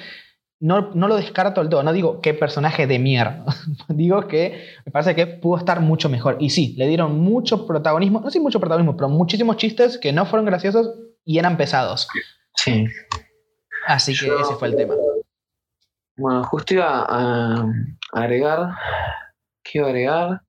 no, 0.60 0.90
no 0.94 1.08
lo 1.08 1.16
descarto 1.16 1.60
del 1.60 1.70
todo, 1.70 1.82
no 1.82 1.92
digo 1.92 2.20
qué 2.20 2.34
personaje 2.34 2.86
de 2.86 2.98
mierda, 2.98 3.44
digo 3.88 4.26
que 4.26 4.64
me 4.84 4.92
parece 4.92 5.14
que 5.14 5.26
pudo 5.26 5.58
estar 5.58 5.80
mucho 5.80 6.08
mejor. 6.08 6.36
Y 6.40 6.50
sí, 6.50 6.74
le 6.76 6.86
dieron 6.88 7.18
mucho 7.20 7.66
protagonismo, 7.66 8.20
no 8.20 8.30
sé 8.30 8.40
mucho 8.40 8.60
protagonismo, 8.60 8.96
pero 8.96 9.08
muchísimos 9.08 9.56
chistes 9.56 9.98
que 9.98 10.12
no 10.12 10.26
fueron 10.26 10.46
graciosos 10.46 10.94
y 11.24 11.38
eran 11.38 11.56
pesados. 11.56 12.08
Sí. 12.54 12.86
Así 13.86 14.12
que 14.18 14.26
Yo- 14.26 14.40
ese 14.40 14.54
fue 14.56 14.68
el 14.68 14.76
tema. 14.76 14.94
Bueno, 16.16 16.42
justo 16.44 16.74
iba 16.74 17.06
a 17.08 17.64
agregar. 18.12 18.70
¿Qué 19.62 19.78
iba 19.78 19.86
a 19.86 19.90
agregar? 19.90 20.40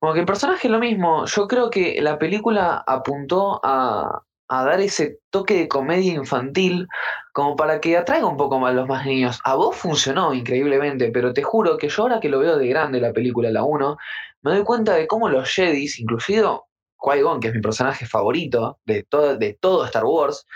Como 0.00 0.12
que 0.14 0.20
el 0.20 0.26
personaje 0.26 0.66
es 0.66 0.72
lo 0.72 0.80
mismo. 0.80 1.24
Yo 1.26 1.46
creo 1.46 1.70
que 1.70 2.00
la 2.02 2.18
película 2.18 2.82
apuntó 2.86 3.60
a, 3.62 4.22
a 4.48 4.64
dar 4.64 4.80
ese 4.80 5.18
toque 5.30 5.54
de 5.54 5.68
comedia 5.68 6.14
infantil 6.14 6.86
como 7.32 7.56
para 7.56 7.80
que 7.80 7.96
atraiga 7.96 8.26
un 8.26 8.36
poco 8.36 8.58
más 8.58 8.70
a 8.70 8.74
los 8.74 8.88
más 8.88 9.04
niños. 9.04 9.40
A 9.44 9.54
vos 9.54 9.76
funcionó 9.76 10.32
increíblemente, 10.34 11.10
pero 11.10 11.32
te 11.32 11.42
juro 11.42 11.76
que 11.76 11.88
yo 11.88 12.02
ahora 12.02 12.20
que 12.20 12.28
lo 12.28 12.38
veo 12.38 12.56
de 12.56 12.68
grande 12.68 13.00
la 13.00 13.12
película, 13.12 13.50
la 13.50 13.64
1, 13.64 13.96
me 14.42 14.52
doy 14.52 14.64
cuenta 14.64 14.94
de 14.94 15.06
cómo 15.06 15.28
los 15.28 15.48
Jedis, 15.50 15.98
incluido 15.98 16.66
Qui-Gon, 16.98 17.40
que 17.40 17.48
es 17.48 17.54
mi 17.54 17.60
personaje 17.60 18.06
favorito 18.06 18.78
de 18.84 19.02
todo, 19.02 19.36
de 19.36 19.54
todo 19.60 19.84
Star 19.84 20.04
Wars, 20.04 20.46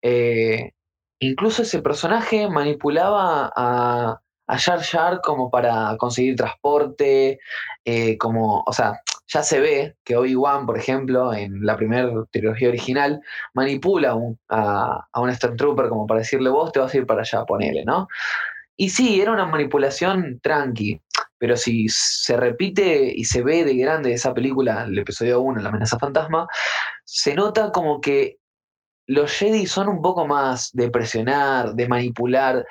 eh, 0.00 0.72
incluso 1.18 1.62
ese 1.62 1.82
personaje 1.82 2.48
manipulaba 2.48 3.52
a, 3.54 4.20
a 4.46 4.58
Jar 4.58 4.82
Jar 4.82 5.20
como 5.22 5.50
para 5.50 5.96
conseguir 5.98 6.36
transporte, 6.36 7.38
eh, 7.84 8.18
como, 8.18 8.62
o 8.66 8.72
sea, 8.72 9.00
ya 9.32 9.42
se 9.42 9.60
ve 9.60 9.96
que 10.04 10.16
Obi-Wan, 10.16 10.66
por 10.66 10.78
ejemplo, 10.78 11.32
en 11.34 11.64
la 11.64 11.76
primera 11.76 12.10
trilogía 12.30 12.68
original, 12.68 13.20
manipula 13.54 14.14
un- 14.14 14.38
a, 14.48 15.06
a 15.12 15.20
un 15.20 15.32
Stormtrooper 15.34 15.88
como 15.88 16.06
para 16.06 16.20
decirle, 16.20 16.50
vos 16.50 16.72
te 16.72 16.80
vas 16.80 16.92
a 16.94 16.96
ir 16.98 17.06
para 17.06 17.22
allá, 17.22 17.44
ponele, 17.44 17.84
¿no? 17.84 18.08
Y 18.76 18.90
sí, 18.90 19.20
era 19.20 19.32
una 19.32 19.46
manipulación 19.46 20.40
tranqui, 20.42 21.00
pero 21.38 21.56
si 21.56 21.86
se 21.88 22.36
repite 22.36 23.12
y 23.14 23.24
se 23.24 23.42
ve 23.42 23.64
de 23.64 23.76
grande 23.76 24.12
esa 24.12 24.34
película, 24.34 24.84
el 24.84 24.98
episodio 24.98 25.40
1, 25.42 25.60
La 25.62 25.68
amenaza 25.68 25.98
fantasma, 25.98 26.46
se 27.04 27.34
nota 27.34 27.70
como 27.72 28.00
que 28.00 28.38
los 29.06 29.32
Jedi 29.32 29.66
son 29.66 29.88
un 29.88 30.02
poco 30.02 30.26
más 30.26 30.70
de 30.72 30.90
presionar, 30.90 31.74
de 31.74 31.88
manipular, 31.88 32.66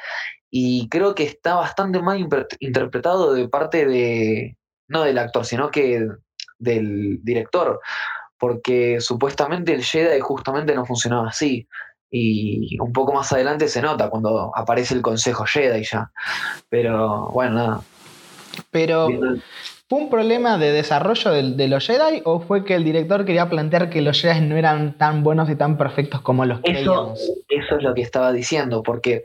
y 0.50 0.89
creo 0.89 1.15
que 1.15 1.24
está 1.24 1.56
bastante 1.56 2.02
mal 2.02 2.19
interpretado 2.60 3.34
de 3.34 3.50
parte 3.50 3.86
de, 3.88 4.58
no 4.88 5.04
del 5.04 5.17
actor, 5.19 5.45
sino 5.45 5.71
que 5.71 6.08
del 6.62 7.19
director, 7.24 7.82
porque 8.38 9.02
supuestamente 9.02 9.74
el 9.74 9.84
Jedi 9.84 10.19
justamente 10.19 10.74
no 10.74 10.86
funcionaba 10.86 11.30
así. 11.30 11.67
Y 12.10 12.78
un 12.80 12.91
poco 12.91 13.13
más 13.13 13.32
adelante 13.32 13.67
se 13.67 13.82
nota 13.82 14.10
cuando 14.10 14.52
aparece 14.56 14.93
el 14.95 15.02
Consejo 15.02 15.45
Jedi 15.45 15.84
ya. 15.84 16.12
Pero 16.69 17.30
bueno, 17.32 17.56
nada. 17.56 17.82
Pero, 18.69 19.08
¿fue 19.88 20.00
un 20.00 20.10
problema 20.10 20.58
de 20.58 20.74
desarrollo 20.74 21.32
de, 21.32 21.52
de 21.52 21.67
los 21.69 21.88
Jedi 21.88 22.21
o 22.26 22.41
fue 22.41 22.65
que 22.65 22.76
el 22.76 22.84
director 22.84 23.24
quería 23.24 23.50
plantear 23.50 23.89
que 23.89 24.02
los 24.02 24.21
Jedi 24.21 24.41
no 24.41 24.58
eran 24.58 24.97
tan 24.97 25.24
buenos 25.24 25.50
y 25.50 25.56
tan 25.56 25.78
perfectos 25.78 26.21
como 26.21 26.45
los 26.45 26.60
Eso, 26.63 26.71
creíamos? 26.74 27.19
eso 27.47 27.78
es 27.78 27.84
lo 27.84 27.93
que 27.93 28.02
estaba 28.02 28.34
diciendo, 28.34 28.84
porque 28.84 29.24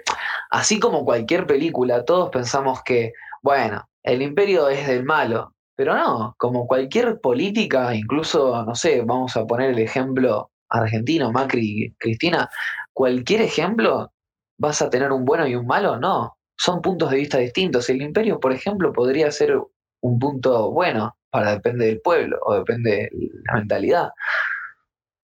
así 0.51 0.79
como 0.79 1.05
cualquier 1.05 1.46
película, 1.46 2.05
todos 2.05 2.31
pensamos 2.31 2.83
que, 2.85 3.12
bueno, 3.42 3.88
el 4.05 4.22
imperio 4.22 4.68
es 4.68 4.87
del 4.87 5.03
malo, 5.03 5.53
pero 5.76 5.94
no, 5.94 6.34
como 6.38 6.66
cualquier 6.66 7.20
política, 7.20 7.94
incluso, 7.94 8.64
no 8.64 8.74
sé, 8.74 9.02
vamos 9.02 9.36
a 9.36 9.46
poner 9.46 9.70
el 9.70 9.78
ejemplo 9.78 10.50
argentino, 10.68 11.30
Macri, 11.30 11.94
Cristina, 11.98 12.48
cualquier 12.92 13.42
ejemplo, 13.42 14.12
vas 14.58 14.82
a 14.82 14.90
tener 14.90 15.12
un 15.12 15.24
bueno 15.24 15.46
y 15.46 15.54
un 15.54 15.66
malo, 15.66 15.98
no, 15.98 16.36
son 16.56 16.80
puntos 16.80 17.10
de 17.10 17.18
vista 17.18 17.38
distintos. 17.38 17.88
El 17.90 18.02
imperio, 18.02 18.40
por 18.40 18.52
ejemplo, 18.52 18.92
podría 18.92 19.30
ser 19.30 19.58
un 20.00 20.18
punto 20.18 20.72
bueno, 20.72 21.16
para 21.30 21.52
depende 21.52 21.86
del 21.86 22.00
pueblo 22.00 22.38
o 22.42 22.54
depende 22.54 22.90
de 22.90 23.10
la 23.44 23.54
mentalidad. 23.58 24.08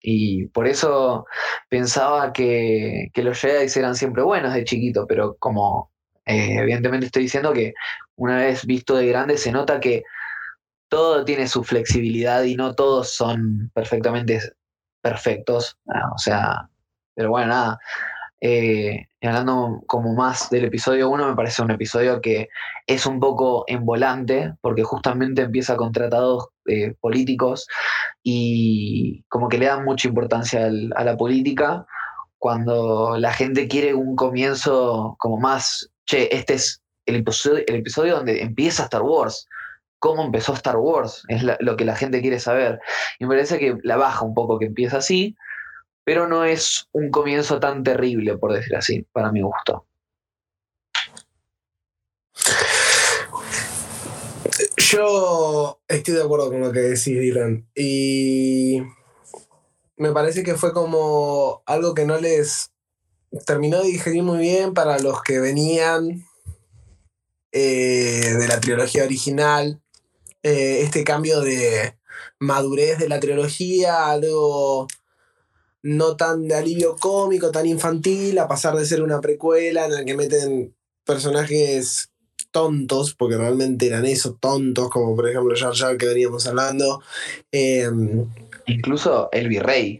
Y 0.00 0.46
por 0.46 0.66
eso 0.66 1.26
pensaba 1.68 2.32
que, 2.32 3.08
que 3.12 3.22
los 3.22 3.40
Jedi 3.40 3.66
eran 3.78 3.94
siempre 3.94 4.22
buenos 4.22 4.54
de 4.54 4.64
chiquito, 4.64 5.06
pero 5.06 5.36
como 5.38 5.92
eh, 6.24 6.56
evidentemente 6.58 7.06
estoy 7.06 7.24
diciendo 7.24 7.52
que 7.52 7.74
una 8.16 8.38
vez 8.38 8.64
visto 8.64 8.96
de 8.96 9.08
grande 9.08 9.36
se 9.36 9.52
nota 9.52 9.80
que 9.80 10.04
todo 10.88 11.24
tiene 11.24 11.48
su 11.48 11.64
flexibilidad 11.64 12.42
y 12.44 12.56
no 12.56 12.74
todos 12.74 13.14
son 13.14 13.70
perfectamente 13.74 14.40
perfectos. 15.02 15.78
Ah, 15.88 16.10
O 16.14 16.18
sea, 16.18 16.68
pero 17.14 17.30
bueno, 17.30 17.48
nada. 17.48 17.78
Eh, 18.40 19.08
hablando 19.22 19.82
como 19.88 20.14
más 20.14 20.48
del 20.50 20.66
episodio 20.66 21.10
1, 21.10 21.28
me 21.30 21.34
parece 21.34 21.60
un 21.62 21.72
episodio 21.72 22.20
que 22.20 22.48
es 22.86 23.04
un 23.06 23.18
poco 23.18 23.64
en 23.66 23.84
volante, 23.84 24.54
porque 24.60 24.84
justamente 24.84 25.42
empieza 25.42 25.76
con 25.76 25.90
tratados 25.92 26.46
eh, 26.66 26.94
políticos 27.00 27.66
y 28.22 29.24
como 29.28 29.48
que 29.48 29.58
le 29.58 29.66
dan 29.66 29.84
mucha 29.84 30.08
importancia 30.08 30.66
al- 30.66 30.92
a 30.96 31.04
la 31.04 31.16
política 31.16 31.84
cuando 32.38 33.16
la 33.18 33.32
gente 33.32 33.66
quiere 33.66 33.94
un 33.94 34.14
comienzo 34.14 35.16
como 35.18 35.38
más, 35.38 35.90
che, 36.06 36.28
este 36.34 36.54
es 36.54 36.80
el 37.06 37.16
episodio, 37.16 37.64
el 37.66 37.74
episodio 37.76 38.16
donde 38.16 38.42
empieza 38.42 38.84
Star 38.84 39.02
Wars. 39.02 39.48
¿Cómo 39.98 40.24
empezó 40.24 40.52
Star 40.54 40.76
Wars? 40.76 41.24
Es 41.28 41.42
lo 41.42 41.76
que 41.76 41.84
la 41.84 41.96
gente 41.96 42.20
quiere 42.20 42.38
saber. 42.38 42.80
Y 43.18 43.24
me 43.24 43.34
parece 43.34 43.58
que 43.58 43.76
la 43.82 43.96
baja 43.96 44.24
un 44.24 44.34
poco 44.34 44.58
que 44.58 44.66
empieza 44.66 44.98
así, 44.98 45.36
pero 46.04 46.28
no 46.28 46.44
es 46.44 46.88
un 46.92 47.10
comienzo 47.10 47.58
tan 47.60 47.82
terrible, 47.82 48.38
por 48.38 48.52
decir 48.52 48.76
así, 48.76 49.04
para 49.12 49.32
mi 49.32 49.42
gusto. 49.42 49.86
Yo 54.76 55.80
estoy 55.86 56.14
de 56.14 56.22
acuerdo 56.22 56.50
con 56.50 56.60
lo 56.60 56.72
que 56.72 56.80
decís, 56.80 57.20
Dylan. 57.20 57.68
Y 57.74 58.82
me 59.96 60.12
parece 60.12 60.42
que 60.42 60.54
fue 60.54 60.72
como 60.72 61.62
algo 61.66 61.94
que 61.94 62.06
no 62.06 62.18
les 62.18 62.70
terminó 63.46 63.82
de 63.82 63.88
digerir 63.88 64.22
muy 64.22 64.38
bien 64.38 64.72
para 64.72 64.98
los 64.98 65.22
que 65.22 65.40
venían 65.40 66.24
eh, 67.52 68.34
de 68.38 68.48
la 68.48 68.60
trilogía 68.60 69.04
original. 69.04 69.82
Eh, 70.42 70.82
este 70.82 71.04
cambio 71.04 71.40
de 71.40 71.96
madurez 72.38 72.98
de 72.98 73.08
la 73.08 73.20
trilogía, 73.20 74.10
algo 74.10 74.86
no 75.82 76.16
tan 76.16 76.48
de 76.48 76.54
alivio 76.54 76.96
cómico, 76.96 77.50
tan 77.50 77.66
infantil, 77.66 78.38
a 78.38 78.48
pasar 78.48 78.74
de 78.76 78.84
ser 78.84 79.02
una 79.02 79.20
precuela 79.20 79.86
en 79.86 79.94
la 79.94 80.04
que 80.04 80.16
meten 80.16 80.74
personajes 81.04 82.10
tontos, 82.50 83.14
porque 83.14 83.36
realmente 83.36 83.86
eran 83.86 84.06
eso, 84.06 84.36
tontos, 84.40 84.90
como 84.90 85.14
por 85.14 85.28
ejemplo 85.28 85.54
Jar 85.56 85.74
Jar 85.74 85.96
que 85.96 86.06
veníamos 86.06 86.46
hablando. 86.46 87.02
Eh, 87.52 87.88
Incluso 88.68 89.30
el 89.32 89.48
virrey, 89.48 89.98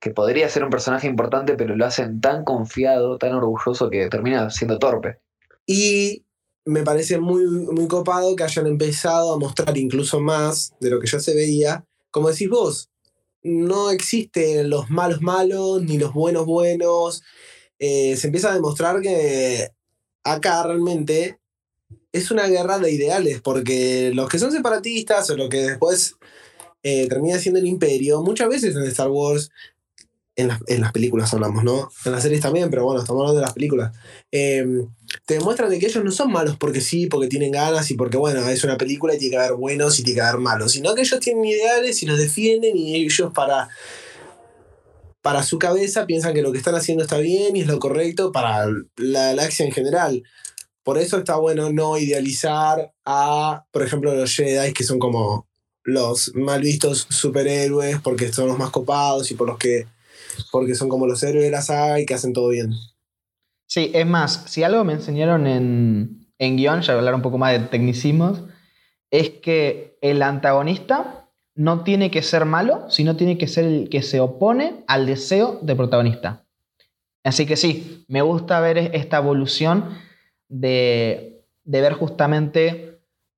que 0.00 0.10
podría 0.10 0.48
ser 0.48 0.64
un 0.64 0.70
personaje 0.70 1.06
importante, 1.06 1.54
pero 1.54 1.76
lo 1.76 1.86
hacen 1.86 2.20
tan 2.20 2.44
confiado, 2.44 3.16
tan 3.16 3.32
orgulloso 3.34 3.88
que 3.90 4.08
termina 4.08 4.50
siendo 4.50 4.78
torpe. 4.78 5.18
y 5.66 6.24
me 6.68 6.82
parece 6.82 7.18
muy, 7.18 7.46
muy 7.46 7.88
copado 7.88 8.36
que 8.36 8.44
hayan 8.44 8.66
empezado 8.66 9.32
a 9.32 9.38
mostrar 9.38 9.78
incluso 9.78 10.20
más 10.20 10.74
de 10.80 10.90
lo 10.90 11.00
que 11.00 11.06
ya 11.06 11.18
se 11.18 11.34
veía. 11.34 11.86
Como 12.10 12.28
decís 12.28 12.50
vos, 12.50 12.90
no 13.42 13.90
existen 13.90 14.68
los 14.68 14.90
malos 14.90 15.22
malos 15.22 15.82
ni 15.82 15.96
los 15.96 16.12
buenos 16.12 16.44
buenos. 16.44 17.22
Eh, 17.78 18.18
se 18.18 18.26
empieza 18.26 18.50
a 18.50 18.54
demostrar 18.54 19.00
que 19.00 19.70
acá 20.24 20.62
realmente 20.62 21.38
es 22.12 22.30
una 22.30 22.46
guerra 22.48 22.78
de 22.78 22.92
ideales, 22.92 23.40
porque 23.40 24.10
los 24.12 24.28
que 24.28 24.38
son 24.38 24.52
separatistas 24.52 25.30
o 25.30 25.38
lo 25.38 25.48
que 25.48 25.62
después 25.62 26.16
eh, 26.82 27.08
termina 27.08 27.38
siendo 27.38 27.60
el 27.60 27.66
imperio, 27.66 28.20
muchas 28.20 28.50
veces 28.50 28.76
en 28.76 28.82
Star 28.82 29.08
Wars, 29.08 29.50
en, 30.38 30.48
las- 30.48 30.60
en 30.68 30.80
las 30.80 30.92
películas 30.92 31.34
hablamos, 31.34 31.64
¿no? 31.64 31.90
En 32.04 32.12
las 32.12 32.22
series 32.22 32.40
también, 32.40 32.70
pero 32.70 32.84
bueno, 32.84 33.00
estamos 33.00 33.20
hablando 33.20 33.40
de 33.40 33.44
las 33.44 33.52
películas. 33.54 33.92
eh, 34.32 34.64
te 35.26 35.34
demuestran 35.34 35.68
de 35.70 35.78
que 35.78 35.86
ellos 35.86 36.04
no 36.04 36.10
son 36.12 36.30
malos 36.30 36.56
porque 36.58 36.80
sí, 36.80 37.06
porque 37.06 37.28
tienen 37.28 37.50
ganas 37.50 37.90
y 37.90 37.94
porque, 37.94 38.16
bueno, 38.16 38.46
es 38.48 38.62
una 38.64 38.76
película 38.78 39.14
y 39.14 39.18
tiene 39.18 39.32
que 39.36 39.38
haber 39.42 39.54
buenos 39.54 39.98
y 39.98 40.02
tiene 40.04 40.20
que 40.20 40.26
haber 40.26 40.40
malos, 40.40 40.72
sino 40.72 40.94
que 40.94 41.00
ellos 41.02 41.18
tienen 41.20 41.44
ideales 41.44 42.02
y 42.02 42.06
los 42.06 42.18
defienden 42.18 42.76
y 42.76 42.94
ellos 42.96 43.32
para, 43.34 43.68
para 45.22 45.42
su 45.42 45.58
cabeza 45.58 46.06
piensan 46.06 46.34
que 46.34 46.42
lo 46.42 46.52
que 46.52 46.58
están 46.58 46.74
haciendo 46.74 47.02
está 47.04 47.18
bien 47.18 47.56
y 47.56 47.62
es 47.62 47.66
lo 47.66 47.78
correcto 47.78 48.32
para 48.32 48.66
la 48.96 49.22
galaxia 49.28 49.66
en 49.66 49.72
general. 49.72 50.22
Por 50.84 50.98
eso 50.98 51.18
está 51.18 51.36
bueno 51.36 51.70
no 51.72 51.98
idealizar 51.98 52.92
a, 53.04 53.64
por 53.72 53.82
ejemplo, 53.82 54.14
los 54.14 54.34
Jedi, 54.34 54.72
que 54.72 54.84
son 54.84 54.98
como 54.98 55.46
los 55.82 56.32
mal 56.34 56.60
vistos 56.62 57.06
superhéroes 57.10 58.00
porque 58.00 58.32
son 58.32 58.46
los 58.48 58.58
más 58.58 58.70
copados 58.70 59.30
y 59.30 59.34
por 59.34 59.48
los 59.48 59.58
que 59.58 59.86
porque 60.50 60.74
son 60.74 60.88
como 60.88 61.06
los 61.06 61.22
héroes 61.22 61.44
de 61.44 61.50
la 61.50 61.62
saga 61.62 62.00
y 62.00 62.06
que 62.06 62.14
hacen 62.14 62.32
todo 62.32 62.48
bien. 62.48 62.72
Sí, 63.66 63.90
es 63.94 64.06
más, 64.06 64.44
si 64.46 64.62
algo 64.62 64.84
me 64.84 64.94
enseñaron 64.94 65.46
en, 65.46 66.26
en 66.38 66.56
guion, 66.56 66.80
ya 66.80 66.94
hablar 66.94 67.14
un 67.14 67.22
poco 67.22 67.38
más 67.38 67.52
de 67.52 67.66
tecnicismos, 67.66 68.42
es 69.10 69.30
que 69.30 69.98
el 70.00 70.22
antagonista 70.22 71.28
no 71.54 71.82
tiene 71.82 72.10
que 72.10 72.22
ser 72.22 72.44
malo, 72.44 72.88
sino 72.88 73.16
tiene 73.16 73.36
que 73.36 73.48
ser 73.48 73.64
el 73.64 73.88
que 73.88 74.02
se 74.02 74.20
opone 74.20 74.84
al 74.86 75.06
deseo 75.06 75.58
del 75.60 75.76
protagonista. 75.76 76.44
Así 77.24 77.46
que 77.46 77.56
sí, 77.56 78.04
me 78.08 78.22
gusta 78.22 78.60
ver 78.60 78.78
esta 78.94 79.18
evolución 79.18 79.98
de, 80.48 81.44
de 81.64 81.80
ver 81.80 81.94
justamente 81.94 82.87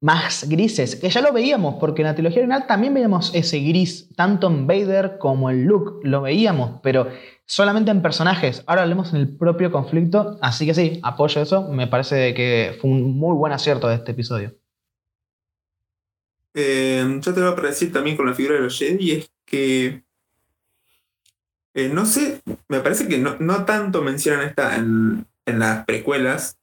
más 0.00 0.48
grises, 0.48 0.96
que 0.96 1.10
ya 1.10 1.20
lo 1.20 1.32
veíamos, 1.32 1.76
porque 1.78 2.02
en 2.02 2.08
la 2.08 2.14
trilogía 2.14 2.40
original 2.40 2.66
también 2.66 2.94
veíamos 2.94 3.32
ese 3.34 3.60
gris, 3.60 4.08
tanto 4.16 4.46
en 4.46 4.66
Vader 4.66 5.18
como 5.18 5.50
en 5.50 5.66
Luke, 5.66 6.06
lo 6.08 6.22
veíamos, 6.22 6.80
pero 6.82 7.08
solamente 7.44 7.90
en 7.90 8.00
personajes. 8.00 8.62
Ahora 8.66 8.82
hablemos 8.82 9.12
en 9.12 9.20
el 9.20 9.36
propio 9.36 9.70
conflicto, 9.70 10.38
así 10.40 10.64
que 10.64 10.74
sí, 10.74 11.00
apoyo 11.02 11.42
eso, 11.42 11.68
me 11.68 11.86
parece 11.86 12.32
que 12.32 12.78
fue 12.80 12.90
un 12.90 13.18
muy 13.18 13.36
buen 13.36 13.52
acierto 13.52 13.88
de 13.88 13.96
este 13.96 14.12
episodio. 14.12 14.54
Eh, 16.54 17.04
yo 17.20 17.34
te 17.34 17.40
voy 17.40 17.52
a 17.52 17.62
decir 17.62 17.92
también 17.92 18.16
con 18.16 18.26
la 18.26 18.34
figura 18.34 18.56
de 18.56 18.62
los 18.62 18.78
Jedi, 18.78 19.12
es 19.12 19.30
que 19.44 20.02
eh, 21.74 21.88
no 21.88 22.04
sé, 22.04 22.40
me 22.68 22.80
parece 22.80 23.06
que 23.06 23.18
no, 23.18 23.36
no 23.38 23.64
tanto 23.64 24.02
mencionan 24.02 24.48
esta 24.48 24.76
en, 24.76 25.26
las 25.46 25.84
precuelas, 25.84 26.58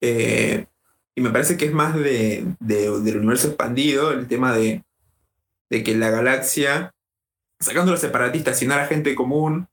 eh, 0.00 0.66
y 1.16 1.20
me 1.20 1.30
parece 1.30 1.56
que 1.56 1.66
es 1.66 1.72
más 1.72 1.94
de, 1.94 2.44
del 2.60 3.16
universo 3.18 3.48
expandido, 3.48 4.12
el 4.12 4.26
tema 4.26 4.52
de, 4.54 4.82
de 5.70 5.84
que 5.84 5.96
la 5.96 6.10
galaxia, 6.10 6.92
sacando 7.60 7.90
a 7.90 7.94
los 7.94 8.00
separatistas, 8.00 8.58
sino 8.58 8.74
a 8.74 8.78
la 8.78 8.86
gente 8.86 9.14
común, 9.14 9.68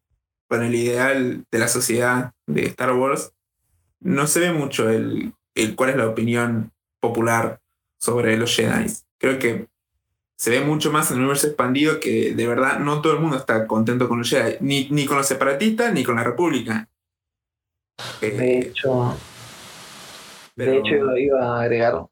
con 0.47 0.63
el 0.63 0.75
ideal 0.75 1.45
de 1.49 1.60
la 1.60 1.67
sociedad 1.67 2.34
de 2.45 2.65
Star 2.67 2.93
Wars, 2.93 3.32
no 4.01 4.27
se 4.27 4.39
ve 4.41 4.51
mucho 4.51 4.89
el, 4.89 5.34
el 5.56 5.75
cuál 5.75 5.91
es 5.91 5.95
la 5.95 6.08
opinión 6.08 6.71
popular 6.99 7.60
sobre 7.99 8.38
los 8.38 8.56
Jedi. 8.56 8.91
Creo 9.17 9.39
que 9.39 9.67
se 10.38 10.49
ve 10.49 10.62
mucho 10.62 10.91
más 10.91 11.10
en 11.10 11.17
el 11.17 11.21
universo 11.21 11.47
expandido 11.47 11.99
que 11.99 12.34
de 12.34 12.47
verdad 12.47 12.80
no 12.80 13.01
todo 13.01 13.13
el 13.13 13.19
mundo 13.19 13.38
está 13.38 13.67
contento 13.67 14.10
con 14.10 14.19
los 14.19 14.30
Jedi, 14.30 14.58
ni, 14.60 14.89
ni 14.89 15.06
con 15.06 15.17
los 15.17 15.27
separatistas 15.27 15.93
ni 15.93 16.04
con 16.04 16.15
la 16.15 16.23
República. 16.23 16.89
De 18.19 18.27
Eh, 18.30 18.67
hecho, 18.67 19.15
pero- 20.65 20.71
de 20.74 20.78
hecho 20.80 20.95
iba- 20.95 21.19
iba 21.19 21.58
a 21.58 21.62
agregar, 21.63 22.06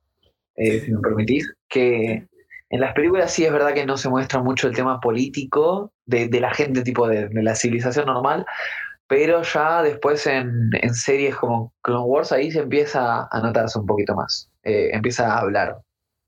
eh, 0.56 0.80
Sí. 0.80 0.86
si 0.88 0.92
me 0.92 1.00
permitís, 1.02 1.54
que 1.70 2.28
en 2.72 2.80
las 2.82 2.94
películas 2.94 3.32
sí 3.32 3.46
es 3.46 3.52
verdad 3.52 3.74
que 3.74 3.86
no 3.86 3.98
se 3.98 4.10
muestra 4.10 4.42
mucho 4.44 4.68
el 4.68 4.76
tema 4.76 5.00
político 5.00 5.92
de, 6.06 6.28
de 6.28 6.40
la 6.40 6.54
gente, 6.54 6.84
tipo 6.84 7.08
de, 7.08 7.28
de 7.30 7.44
la 7.44 7.56
civilización 7.56 8.06
normal, 8.08 8.46
pero 9.08 9.42
ya 9.42 9.82
después 9.82 10.28
en, 10.28 10.70
en 10.74 10.94
series 10.94 11.36
como 11.36 11.74
Clone 11.82 12.06
Wars 12.06 12.32
ahí 12.32 12.52
se 12.52 12.60
empieza 12.60 13.28
a 13.32 13.42
notarse 13.42 13.80
un 13.80 13.86
poquito 13.88 14.14
más, 14.16 14.52
eh, 14.64 14.90
empieza 14.94 15.34
a 15.34 15.40
hablar 15.40 15.78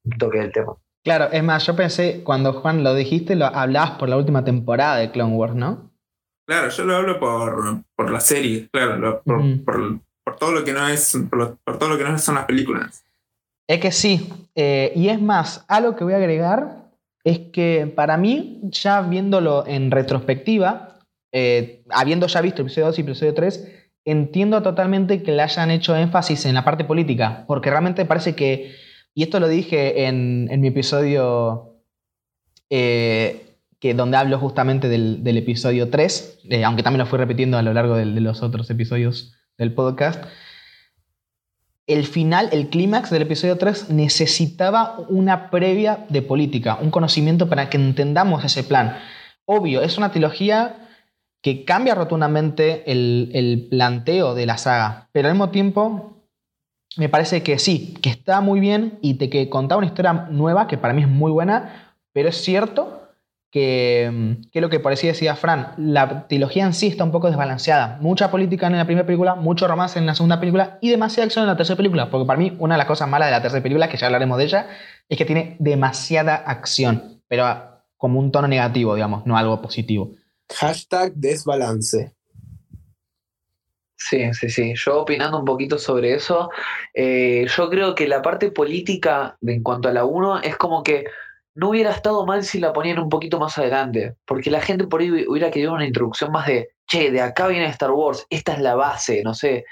un 0.03 0.17
toque 0.17 0.39
del 0.39 0.51
tema. 0.51 0.73
Claro, 1.03 1.29
es 1.31 1.43
más, 1.43 1.65
yo 1.65 1.75
pensé, 1.75 2.23
cuando 2.23 2.53
Juan 2.53 2.83
lo 2.83 2.93
dijiste, 2.95 3.35
lo 3.35 3.45
hablabas 3.45 3.91
por 3.91 4.07
la 4.09 4.17
última 4.17 4.43
temporada 4.43 4.97
de 4.97 5.11
Clone 5.11 5.35
Wars, 5.35 5.55
¿no? 5.55 5.91
Claro, 6.47 6.69
yo 6.69 6.83
lo 6.85 6.95
hablo 6.95 7.19
por, 7.19 7.83
por 7.95 8.11
la 8.11 8.19
serie, 8.19 8.67
claro, 8.71 8.97
lo- 8.97 9.21
por, 9.23 9.41
por- 9.63 9.99
por 10.31 10.39
todo 10.39 10.51
lo 10.53 10.63
que 10.63 10.71
no 10.71 10.87
es, 10.87 11.17
por, 11.29 11.57
todo 11.77 11.89
lo 11.89 11.97
que 11.97 12.05
no 12.05 12.17
son 12.17 12.35
las 12.35 12.45
películas. 12.45 13.03
Es 13.67 13.79
que 13.79 13.91
sí, 13.91 14.29
eh, 14.55 14.93
y 14.95 15.09
es 15.09 15.21
más, 15.21 15.65
algo 15.67 15.95
que 15.95 16.05
voy 16.05 16.13
a 16.13 16.17
agregar 16.17 16.89
es 17.23 17.39
que 17.51 17.91
para 17.93 18.17
mí, 18.17 18.61
ya 18.63 19.01
viéndolo 19.01 19.65
en 19.67 19.91
retrospectiva, 19.91 20.99
eh, 21.33 21.83
habiendo 21.89 22.27
ya 22.27 22.41
visto 22.41 22.61
episodio 22.61 22.87
2 22.87 22.97
y 22.97 23.01
episodio 23.01 23.33
3, 23.33 23.67
entiendo 24.05 24.61
totalmente 24.61 25.21
que 25.21 25.33
le 25.33 25.41
hayan 25.41 25.69
hecho 25.69 25.95
énfasis 25.95 26.45
en 26.45 26.55
la 26.55 26.63
parte 26.63 26.85
política, 26.85 27.43
porque 27.45 27.69
realmente 27.69 28.05
parece 28.05 28.33
que, 28.33 28.73
y 29.13 29.23
esto 29.23 29.39
lo 29.39 29.47
dije 29.47 30.05
en, 30.05 30.47
en 30.49 30.61
mi 30.61 30.69
episodio 30.69 31.75
eh, 32.69 33.57
que 33.79 33.93
donde 33.93 34.17
hablo 34.17 34.39
justamente 34.39 34.87
del, 34.87 35.23
del 35.23 35.37
episodio 35.37 35.89
3, 35.89 36.39
eh, 36.49 36.63
aunque 36.63 36.83
también 36.83 36.99
lo 36.99 37.05
fui 37.05 37.19
repitiendo 37.19 37.57
a 37.57 37.61
lo 37.61 37.73
largo 37.73 37.95
de 37.95 38.05
los 38.05 38.41
otros 38.43 38.69
episodios 38.69 39.35
del 39.61 39.73
podcast, 39.73 40.23
el 41.85 42.05
final, 42.05 42.49
el 42.51 42.69
clímax 42.69 43.11
del 43.11 43.21
episodio 43.21 43.59
3 43.59 43.91
necesitaba 43.91 44.97
una 45.07 45.51
previa 45.51 46.05
de 46.09 46.23
política, 46.23 46.79
un 46.81 46.89
conocimiento 46.89 47.47
para 47.47 47.69
que 47.69 47.77
entendamos 47.77 48.43
ese 48.43 48.63
plan. 48.63 48.97
Obvio, 49.45 49.83
es 49.83 49.99
una 49.99 50.11
trilogía 50.11 50.89
que 51.43 51.63
cambia 51.63 51.93
rotundamente 51.93 52.91
el, 52.91 53.29
el 53.33 53.67
planteo 53.69 54.33
de 54.33 54.47
la 54.47 54.57
saga, 54.57 55.09
pero 55.11 55.27
al 55.27 55.35
mismo 55.35 55.49
tiempo 55.49 56.17
me 56.97 57.07
parece 57.07 57.43
que 57.43 57.59
sí, 57.59 57.93
que 58.01 58.09
está 58.09 58.41
muy 58.41 58.59
bien 58.59 58.97
y 59.01 59.15
te 59.15 59.29
que 59.29 59.47
contaba 59.47 59.77
una 59.77 59.87
historia 59.87 60.13
nueva 60.13 60.67
que 60.67 60.79
para 60.79 60.93
mí 60.93 61.03
es 61.03 61.07
muy 61.07 61.31
buena, 61.31 61.93
pero 62.13 62.29
es 62.29 62.37
cierto 62.41 63.00
que, 63.51 64.09
mm, 64.11 64.49
que 64.51 64.61
lo 64.61 64.69
que 64.69 64.79
parecía 64.79 65.11
decía 65.11 65.35
Fran, 65.35 65.73
la 65.77 66.27
trilogía 66.27 66.65
en 66.65 66.73
sí 66.73 66.87
está 66.87 67.03
un 67.03 67.11
poco 67.11 67.27
desbalanceada. 67.27 67.97
Mucha 68.01 68.31
política 68.31 68.67
en 68.67 68.77
la 68.77 68.85
primera 68.85 69.05
película, 69.05 69.35
mucho 69.35 69.67
romance 69.67 69.99
en 69.99 70.05
la 70.05 70.15
segunda 70.15 70.39
película 70.39 70.79
y 70.81 70.89
demasiada 70.89 71.25
acción 71.25 71.43
en 71.43 71.49
la 71.49 71.57
tercera 71.57 71.77
película. 71.77 72.09
Porque 72.09 72.25
para 72.25 72.39
mí, 72.39 72.55
una 72.59 72.75
de 72.75 72.79
las 72.79 72.87
cosas 72.87 73.09
malas 73.09 73.27
de 73.27 73.31
la 73.31 73.41
tercera 73.41 73.61
película, 73.61 73.89
que 73.89 73.97
ya 73.97 74.07
hablaremos 74.07 74.37
de 74.37 74.45
ella, 74.45 74.67
es 75.09 75.17
que 75.17 75.25
tiene 75.25 75.57
demasiada 75.59 76.35
acción, 76.35 77.21
pero 77.27 77.45
como 77.97 78.19
un 78.19 78.31
tono 78.31 78.47
negativo, 78.47 78.95
digamos, 78.95 79.25
no 79.25 79.37
algo 79.37 79.61
positivo. 79.61 80.11
Hashtag 80.55 81.13
desbalance. 81.13 82.13
Sí, 83.95 84.33
sí, 84.33 84.49
sí. 84.49 84.73
Yo 84.75 85.01
opinando 85.01 85.37
un 85.37 85.45
poquito 85.45 85.77
sobre 85.77 86.15
eso, 86.15 86.49
eh, 86.93 87.45
yo 87.47 87.69
creo 87.69 87.93
que 87.93 88.07
la 88.07 88.21
parte 88.21 88.49
política 88.49 89.37
de, 89.41 89.53
en 89.53 89.63
cuanto 89.63 89.89
a 89.89 89.91
la 89.91 90.05
1 90.05 90.41
es 90.41 90.57
como 90.57 90.81
que 90.81 91.05
no 91.55 91.69
hubiera 91.69 91.91
estado 91.91 92.25
mal 92.25 92.43
si 92.43 92.59
la 92.59 92.73
ponían 92.73 92.99
un 92.99 93.09
poquito 93.09 93.39
más 93.39 93.57
adelante, 93.57 94.15
porque 94.25 94.51
la 94.51 94.61
gente 94.61 94.87
por 94.87 95.01
ahí 95.01 95.11
hubiera 95.27 95.51
querido 95.51 95.73
una 95.73 95.85
introducción 95.85 96.31
más 96.31 96.47
de, 96.47 96.69
che, 96.87 97.11
de 97.11 97.21
acá 97.21 97.47
viene 97.47 97.65
Star 97.67 97.91
Wars, 97.91 98.25
esta 98.29 98.53
es 98.53 98.59
la 98.59 98.75
base, 98.75 99.21
no 99.23 99.33
sé, 99.33 99.65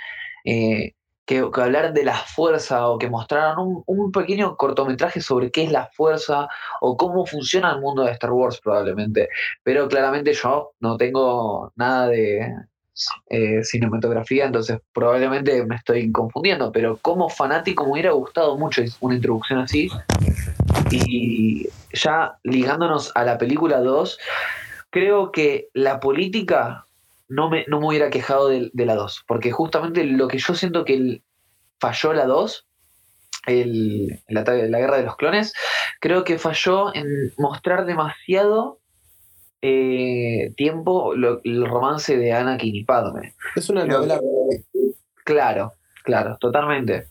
eh, 0.45 0.93
que, 1.25 1.49
que 1.53 1.61
hablar 1.61 1.93
de 1.93 2.03
la 2.03 2.15
fuerza 2.15 2.89
o 2.89 2.97
que 2.97 3.09
mostraran 3.09 3.55
un 3.85 4.11
pequeño 4.11 4.57
cortometraje 4.57 5.21
sobre 5.21 5.51
qué 5.51 5.63
es 5.63 5.71
la 5.71 5.89
fuerza 5.93 6.47
o 6.81 6.97
cómo 6.97 7.25
funciona 7.25 7.71
el 7.71 7.81
mundo 7.81 8.03
de 8.03 8.11
Star 8.13 8.31
Wars 8.31 8.59
probablemente, 8.61 9.29
pero 9.63 9.87
claramente 9.87 10.33
yo 10.33 10.71
no 10.79 10.97
tengo 10.97 11.71
nada 11.75 12.07
de 12.07 12.51
eh, 13.29 13.63
cinematografía, 13.63 14.45
entonces 14.45 14.79
probablemente 14.93 15.65
me 15.65 15.75
estoy 15.75 16.11
confundiendo, 16.11 16.71
pero 16.71 16.97
como 16.97 17.29
fanático 17.29 17.85
me 17.85 17.91
hubiera 17.93 18.11
gustado 18.11 18.57
mucho 18.57 18.81
una 18.99 19.15
introducción 19.15 19.59
así. 19.59 19.89
Y 20.91 21.69
ya 21.93 22.37
ligándonos 22.43 23.11
a 23.15 23.23
la 23.23 23.37
película 23.37 23.79
2, 23.79 24.19
creo 24.89 25.31
que 25.31 25.69
la 25.73 25.99
política 25.99 26.85
no 27.27 27.49
me, 27.49 27.65
no 27.67 27.79
me 27.79 27.87
hubiera 27.87 28.09
quejado 28.09 28.49
de, 28.49 28.71
la 28.73 28.95
2, 28.95 29.23
porque 29.27 29.51
justamente 29.51 30.03
lo 30.03 30.27
que 30.27 30.39
yo 30.39 30.55
siento 30.55 30.83
que 30.83 31.21
falló 31.79 32.13
la 32.13 32.25
2, 32.25 32.67
el, 33.45 34.21
la 34.27 34.43
guerra 34.43 34.97
de 34.97 35.03
los 35.03 35.15
clones, 35.15 35.53
creo 35.99 36.23
que 36.23 36.39
falló 36.39 36.93
en 36.93 37.07
mostrar 37.37 37.85
demasiado 37.85 38.78
eh, 39.61 40.53
tiempo 40.55 41.13
lo- 41.15 41.41
el 41.43 41.65
romance 41.67 42.17
de 42.17 42.31
Anakin 42.33 42.75
y 42.75 42.83
Padme. 42.83 43.33
Es 43.55 43.69
una 43.69 43.83
Creo 43.83 43.97
novela. 43.99 44.19
Claro, 45.25 45.73
claro, 46.03 46.37
totalmente. 46.39 47.07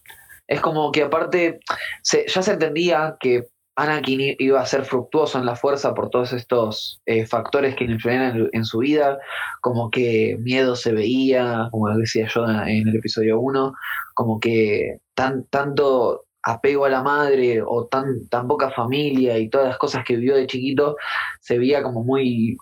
Es 0.47 0.61
como 0.61 0.91
que 0.93 1.03
aparte 1.03 1.61
se- 2.03 2.27
ya 2.27 2.43
se 2.43 2.53
entendía 2.53 3.17
que 3.21 3.49
Anakin 3.77 4.35
iba 4.41 4.61
a 4.61 4.67
ser 4.67 4.85
fructuoso 4.85 5.39
en 5.39 5.47
la 5.47 5.55
fuerza 5.55 5.95
por 5.95 6.11
todos 6.11 6.33
estos 6.33 7.01
eh, 7.07 7.27
factores 7.27 7.77
que 7.77 7.85
le 7.85 7.93
influían 7.93 8.37
en, 8.37 8.49
en 8.53 8.65
su 8.65 8.79
vida, 8.79 9.19
como 9.61 9.91
que 9.91 10.37
miedo 10.41 10.75
se 10.75 10.93
veía, 10.93 11.69
como 11.71 11.89
decía 11.97 12.27
yo 12.35 12.45
en 12.45 12.89
el 12.89 12.97
episodio 12.97 13.39
1, 13.39 13.73
como 14.15 14.41
que 14.41 14.99
tan, 15.15 15.45
tanto 15.45 16.25
apego 16.43 16.85
a 16.85 16.89
la 16.89 17.03
madre 17.03 17.63
o 17.65 17.87
tan, 17.87 18.29
tan 18.29 18.47
poca 18.49 18.71
familia 18.71 19.39
y 19.39 19.49
todas 19.49 19.69
las 19.69 19.79
cosas 19.79 20.05
que 20.05 20.17
vivió 20.17 20.37
de 20.37 20.47
chiquito, 20.47 20.97
se 21.41 21.59
veía 21.59 21.83
como 21.83 22.03
muy 22.03 22.57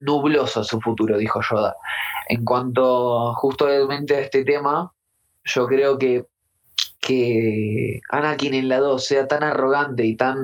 nubloso 0.00 0.64
su 0.64 0.80
futuro, 0.80 1.16
dijo 1.16 1.40
Yoda. 1.48 1.76
En 2.28 2.44
cuanto 2.44 3.34
justamente 3.34 4.16
a 4.16 4.20
este 4.20 4.44
tema, 4.44 4.92
yo 5.44 5.66
creo 5.66 5.98
que, 5.98 6.26
que 7.00 8.00
Anakin 8.10 8.54
en 8.54 8.68
la 8.68 8.78
2 8.78 9.04
sea 9.04 9.28
tan 9.28 9.42
arrogante 9.42 10.04
y 10.04 10.16
tan 10.16 10.36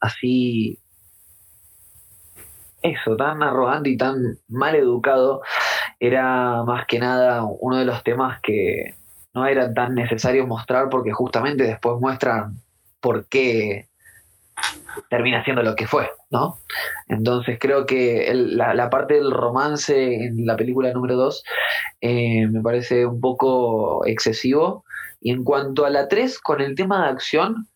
así. 0.00 0.78
Eso, 2.82 3.14
tan 3.16 3.42
arrogante 3.42 3.90
y 3.90 3.96
tan 3.96 4.38
mal 4.48 4.74
educado, 4.74 5.42
era 5.98 6.62
más 6.64 6.86
que 6.86 6.98
nada 6.98 7.44
uno 7.44 7.76
de 7.76 7.84
los 7.84 8.02
temas 8.02 8.40
que 8.42 8.94
no 9.40 9.46
era 9.46 9.72
tan 9.72 9.94
necesario 9.94 10.46
mostrar 10.46 10.90
porque 10.90 11.12
justamente 11.12 11.64
después 11.64 11.98
muestran 11.98 12.60
por 13.00 13.26
qué 13.26 13.88
termina 15.08 15.42
siendo 15.44 15.62
lo 15.62 15.74
que 15.74 15.86
fue, 15.86 16.10
¿no? 16.30 16.58
Entonces 17.08 17.58
creo 17.58 17.86
que 17.86 18.30
la, 18.34 18.90
parte 18.90 19.14
del 19.14 19.30
romance 19.30 20.26
en 20.26 20.44
la 20.44 20.56
película 20.56 20.92
número 20.92 21.16
2 21.16 21.44
eh, 22.02 22.46
me 22.48 22.60
parece 22.60 23.06
un 23.06 23.20
poco 23.20 24.04
excesivo. 24.06 24.84
Y 25.22 25.30
en 25.32 25.42
cuanto 25.44 25.86
a 25.86 25.90
la 25.90 26.08
3, 26.08 26.38
con 26.40 26.60
el 26.60 26.74
tema 26.74 27.04
de 27.04 27.10
acción, 27.10 27.68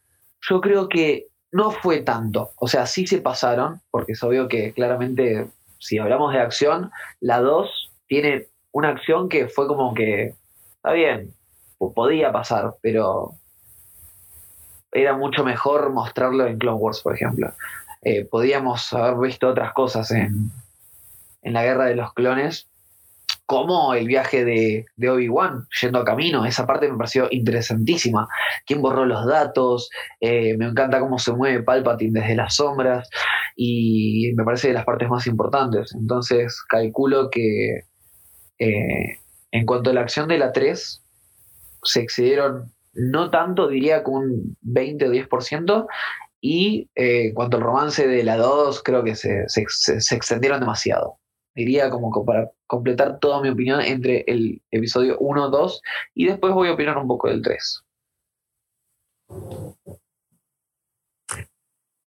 yo 0.42 0.60
creo 0.60 0.88
que 0.88 1.28
no 1.50 1.70
fue 1.70 2.02
tanto. 2.02 2.50
O 2.56 2.68
sea, 2.68 2.84
sí 2.84 3.06
se 3.06 3.22
pasaron, 3.22 3.80
porque 3.90 4.12
es 4.12 4.22
obvio 4.22 4.48
que 4.48 4.72
claramente, 4.72 5.46
si 5.78 5.98
hablamos 5.98 6.34
de 6.34 6.40
acción, 6.40 6.90
la 7.20 7.40
2 7.40 7.92
tiene 8.06 8.48
una 8.72 8.90
acción 8.90 9.30
que 9.30 9.48
fue 9.48 9.66
como 9.66 9.94
que, 9.94 10.34
está 10.76 10.92
bien, 10.92 11.32
podía 11.92 12.32
pasar, 12.32 12.74
pero 12.80 13.32
era 14.92 15.16
mucho 15.16 15.44
mejor 15.44 15.92
mostrarlo 15.92 16.46
en 16.46 16.58
Clone 16.58 16.78
Wars, 16.78 17.00
por 17.02 17.14
ejemplo. 17.14 17.52
Eh, 18.02 18.24
podíamos 18.24 18.92
haber 18.92 19.18
visto 19.18 19.48
otras 19.48 19.72
cosas 19.72 20.10
en, 20.10 20.50
en 21.42 21.52
la 21.52 21.64
guerra 21.64 21.86
de 21.86 21.96
los 21.96 22.12
clones, 22.12 22.68
como 23.46 23.94
el 23.94 24.06
viaje 24.06 24.44
de, 24.44 24.86
de 24.96 25.10
Obi-Wan 25.10 25.66
yendo 25.80 25.98
a 25.98 26.04
camino. 26.04 26.46
Esa 26.46 26.66
parte 26.66 26.90
me 26.90 26.96
pareció 26.96 27.28
interesantísima. 27.30 28.28
¿Quién 28.66 28.80
borró 28.80 29.04
los 29.04 29.26
datos? 29.26 29.90
Eh, 30.20 30.56
me 30.56 30.66
encanta 30.66 31.00
cómo 31.00 31.18
se 31.18 31.32
mueve 31.32 31.62
Palpatine 31.62 32.20
desde 32.20 32.36
las 32.36 32.54
sombras 32.54 33.08
y 33.56 34.32
me 34.36 34.44
parece 34.44 34.68
de 34.68 34.74
las 34.74 34.84
partes 34.84 35.08
más 35.08 35.26
importantes. 35.26 35.94
Entonces 35.94 36.62
calculo 36.68 37.30
que 37.30 37.84
eh, 38.58 39.18
en 39.50 39.66
cuanto 39.66 39.90
a 39.90 39.92
la 39.92 40.00
acción 40.00 40.28
de 40.28 40.38
la 40.38 40.52
3, 40.52 41.03
se 41.84 42.00
excedieron 42.00 42.74
no 42.94 43.30
tanto, 43.30 43.68
diría 43.68 44.04
que 44.04 44.10
un 44.10 44.56
20 44.62 45.08
o 45.08 45.12
10%, 45.12 45.86
y 46.40 46.90
eh, 46.94 47.28
en 47.28 47.34
cuanto 47.34 47.56
al 47.56 47.62
romance 47.62 48.06
de 48.06 48.22
la 48.22 48.36
2, 48.36 48.82
creo 48.82 49.02
que 49.02 49.16
se, 49.16 49.46
extendieron 50.14 50.60
demasiado. 50.60 51.18
Diría 51.54 51.90
como 51.90 52.10
para 52.24 52.50
completar 52.66 53.18
toda 53.18 53.40
mi 53.40 53.48
opinión 53.48 53.80
entre 53.80 54.24
el 54.26 54.60
episodio 54.70 55.16
1, 55.18 55.50
2, 55.50 55.82
y 56.14 56.26
después 56.26 56.52
voy 56.52 56.68
a 56.68 56.72
opinar 56.72 56.98
un 56.98 57.08
poco 57.08 57.28
del 57.28 57.42
3. 57.42 57.82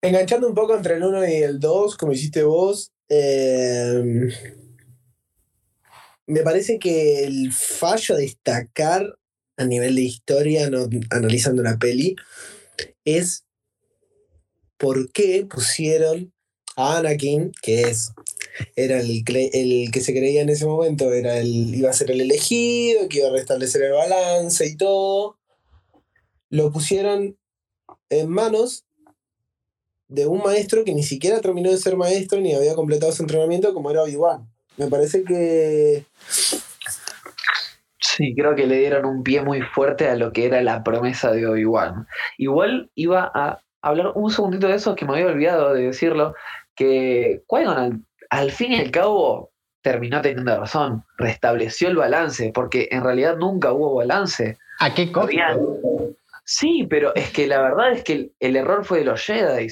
Enganchando 0.01 0.47
un 0.47 0.55
poco 0.55 0.75
entre 0.75 0.95
el 0.95 1.03
1 1.03 1.27
y 1.27 1.35
el 1.37 1.59
2, 1.59 1.97
como 1.97 2.13
hiciste 2.13 2.43
vos, 2.43 2.91
eh, 3.09 4.29
me 6.27 6.41
parece 6.41 6.77
que 6.77 7.23
el 7.23 7.51
fallo 7.51 8.15
a 8.15 8.19
destacar 8.19 9.18
a 9.59 9.65
nivel 9.65 9.95
de 9.95 10.03
historia, 10.03 10.69
analizando 11.11 11.61
la 11.61 11.77
peli, 11.77 12.15
es 13.03 13.43
por 14.77 15.11
qué 15.11 15.45
pusieron 15.49 16.33
a 16.77 16.97
Anakin, 16.97 17.51
que 17.61 17.81
es 17.81 18.13
era 18.75 19.01
el, 19.01 19.23
el 19.27 19.91
que 19.91 20.01
se 20.01 20.13
creía 20.13 20.41
en 20.41 20.49
ese 20.49 20.65
momento, 20.65 21.13
era 21.13 21.39
el, 21.39 21.75
iba 21.75 21.89
a 21.89 21.93
ser 21.93 22.09
el 22.11 22.21
elegido, 22.21 23.09
que 23.09 23.19
iba 23.19 23.27
a 23.27 23.33
restablecer 23.33 23.83
el 23.83 23.91
balance 23.91 24.65
y 24.65 24.77
todo, 24.77 25.37
lo 26.49 26.71
pusieron 26.71 27.37
en 28.09 28.29
manos 28.29 28.85
de 30.07 30.25
un 30.25 30.39
maestro 30.39 30.85
que 30.85 30.95
ni 30.95 31.03
siquiera 31.03 31.41
terminó 31.41 31.69
de 31.69 31.77
ser 31.77 31.97
maestro 31.97 32.39
ni 32.39 32.53
había 32.53 32.75
completado 32.75 33.11
su 33.11 33.23
entrenamiento 33.23 33.73
como 33.73 33.91
era 33.91 34.03
Obi-Wan. 34.03 34.49
Me 34.77 34.87
parece 34.87 35.23
que 35.23 36.05
Sí, 37.99 38.33
creo 38.35 38.55
que 38.55 38.65
le 38.65 38.77
dieron 38.79 39.05
un 39.05 39.23
pie 39.23 39.41
muy 39.41 39.61
fuerte 39.61 40.07
a 40.07 40.15
lo 40.15 40.31
que 40.31 40.45
era 40.45 40.61
la 40.61 40.83
promesa 40.83 41.31
de 41.31 41.45
Obi-Wan. 41.45 42.07
Igual 42.37 42.89
iba 42.95 43.29
a 43.33 43.59
hablar 43.81 44.11
un 44.15 44.31
segundito 44.31 44.67
de 44.67 44.75
eso 44.75 44.95
que 44.95 45.05
me 45.05 45.13
había 45.13 45.27
olvidado 45.27 45.73
de 45.73 45.83
decirlo, 45.87 46.33
que 46.75 47.41
Qui-Gon 47.47 47.77
al, 47.77 47.99
al 48.29 48.51
fin 48.51 48.71
y 48.73 48.79
al 48.79 48.91
cabo 48.91 49.51
terminó 49.81 50.21
teniendo 50.21 50.57
razón, 50.59 51.03
restableció 51.17 51.89
el 51.89 51.95
balance, 51.97 52.51
porque 52.53 52.87
en 52.91 53.03
realidad 53.03 53.35
nunca 53.37 53.71
hubo 53.73 53.95
balance. 53.95 54.57
¿A 54.79 54.93
qué 54.93 55.11
costo? 55.11 55.27
Habían- 55.27 55.59
Sí, 56.51 56.87
pero 56.89 57.13
es 57.13 57.29
que 57.31 57.45
la 57.45 57.61
verdad 57.61 57.91
es 57.91 58.03
que 58.03 58.13
el, 58.13 58.33
el 58.39 58.55
error 58.55 58.83
fue 58.83 58.99
de 58.99 59.05
los 59.05 59.21
Jedi. 59.23 59.67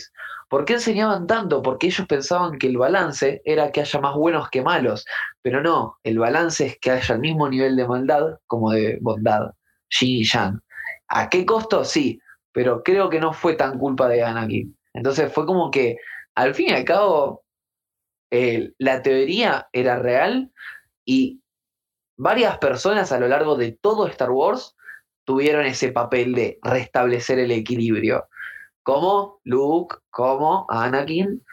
¿Por 0.50 0.64
qué 0.66 0.74
enseñaban 0.74 1.28
tanto? 1.28 1.62
Porque 1.62 1.88
ellos 1.88 2.08
pensaban 2.08 2.58
que 2.58 2.68
el 2.68 2.78
balance 2.78 3.42
era 3.44 3.72
que 3.72 3.82
haya 3.82 4.00
más 4.00 4.16
buenos 4.16 4.50
que 4.50 4.62
malos. 4.62 5.06
Pero 5.42 5.62
no, 5.62 5.98
el 6.04 6.20
balance 6.20 6.66
es 6.66 6.80
que 6.80 6.92
haya 6.92 7.16
el 7.16 7.22
mismo 7.22 7.50
nivel 7.50 7.76
de 7.76 7.88
maldad 7.88 8.40
como 8.48 8.72
de 8.72 8.98
bondad. 9.02 9.52
Yin 9.90 10.10
y 10.10 10.24
Yang. 10.24 10.62
¿A 11.10 11.30
qué 11.30 11.46
costo? 11.46 11.84
Sí, 11.84 12.20
pero 12.54 12.82
creo 12.84 13.10
que 13.10 13.20
no 13.20 13.34
fue 13.34 13.56
tan 13.56 13.78
culpa 13.78 14.08
de 14.08 14.24
Anakin. 14.24 14.78
Entonces 14.94 15.32
fue 15.32 15.46
como 15.46 15.70
que, 15.70 15.98
al 16.36 16.56
fin 16.56 16.70
y 16.70 16.74
al 16.74 16.86
cabo, 16.86 17.44
la 18.30 19.02
teoría 19.02 19.68
era 19.72 20.00
real 20.00 20.52
y 21.06 21.42
varias 22.18 22.58
personas 22.58 23.12
a 23.12 23.20
lo 23.20 23.28
largo 23.28 23.56
de 23.56 23.74
todo 23.74 24.08
Star 24.08 24.32
Wars 24.32 24.76
tuvieron 25.24 25.66
ese 25.66 25.92
papel 25.92 26.34
de 26.34 26.58
restablecer 26.62 27.38
el 27.40 27.52
equilibrio. 27.52 28.28
Como 28.88 29.41
Luke, 29.43 29.97
como 30.10 30.65
Anakin. 30.69 31.43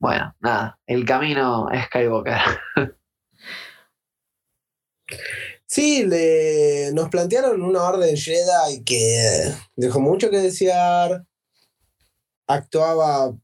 Bueno, 0.00 0.34
nada, 0.40 0.76
el 0.88 1.04
camino 1.04 1.70
es 1.70 1.84
Skywalker. 1.84 2.40
sí, 5.66 6.04
le, 6.04 6.90
nos 6.92 7.08
plantearon 7.08 7.62
una 7.62 7.84
orden 7.84 8.16
Jedi 8.16 8.82
que 8.84 9.52
dejó 9.76 10.00
mucho 10.00 10.30
que 10.30 10.38
desear, 10.38 11.24
actuaba 12.48 13.36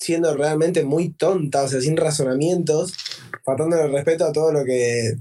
siendo 0.00 0.36
realmente 0.36 0.82
muy 0.84 1.12
tonta, 1.12 1.62
o 1.62 1.68
sea, 1.68 1.80
sin 1.80 1.96
razonamientos, 1.96 2.94
faltando 3.44 3.76
el 3.76 3.92
respeto 3.92 4.24
a 4.24 4.32
todo 4.32 4.50
lo 4.50 4.64
que 4.64 5.14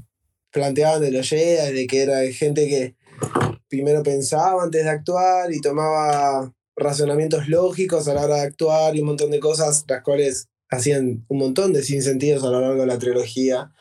planteaban 0.49 0.99
de 0.99 1.11
los 1.11 1.29
Jedi, 1.29 1.75
de 1.75 1.85
que 1.85 2.01
era 2.01 2.21
gente 2.33 2.67
que 2.67 2.95
primero 3.67 4.01
pensaba 4.01 4.63
antes 4.63 4.83
de 4.83 4.89
actuar 4.89 5.53
y 5.53 5.61
tomaba 5.61 6.51
razonamientos 6.75 7.47
lógicos 7.47 8.07
a 8.07 8.13
la 8.13 8.23
hora 8.23 8.35
de 8.35 8.41
actuar 8.41 8.95
y 8.95 9.01
un 9.01 9.07
montón 9.07 9.31
de 9.31 9.39
cosas, 9.39 9.85
las 9.87 10.03
cuales 10.03 10.49
hacían 10.69 11.25
un 11.27 11.37
montón 11.37 11.73
de 11.73 11.83
sinsentidos 11.83 12.43
a 12.43 12.49
lo 12.49 12.61
largo 12.61 12.81
de 12.81 12.87
la 12.87 12.97
trilogía. 12.97 13.71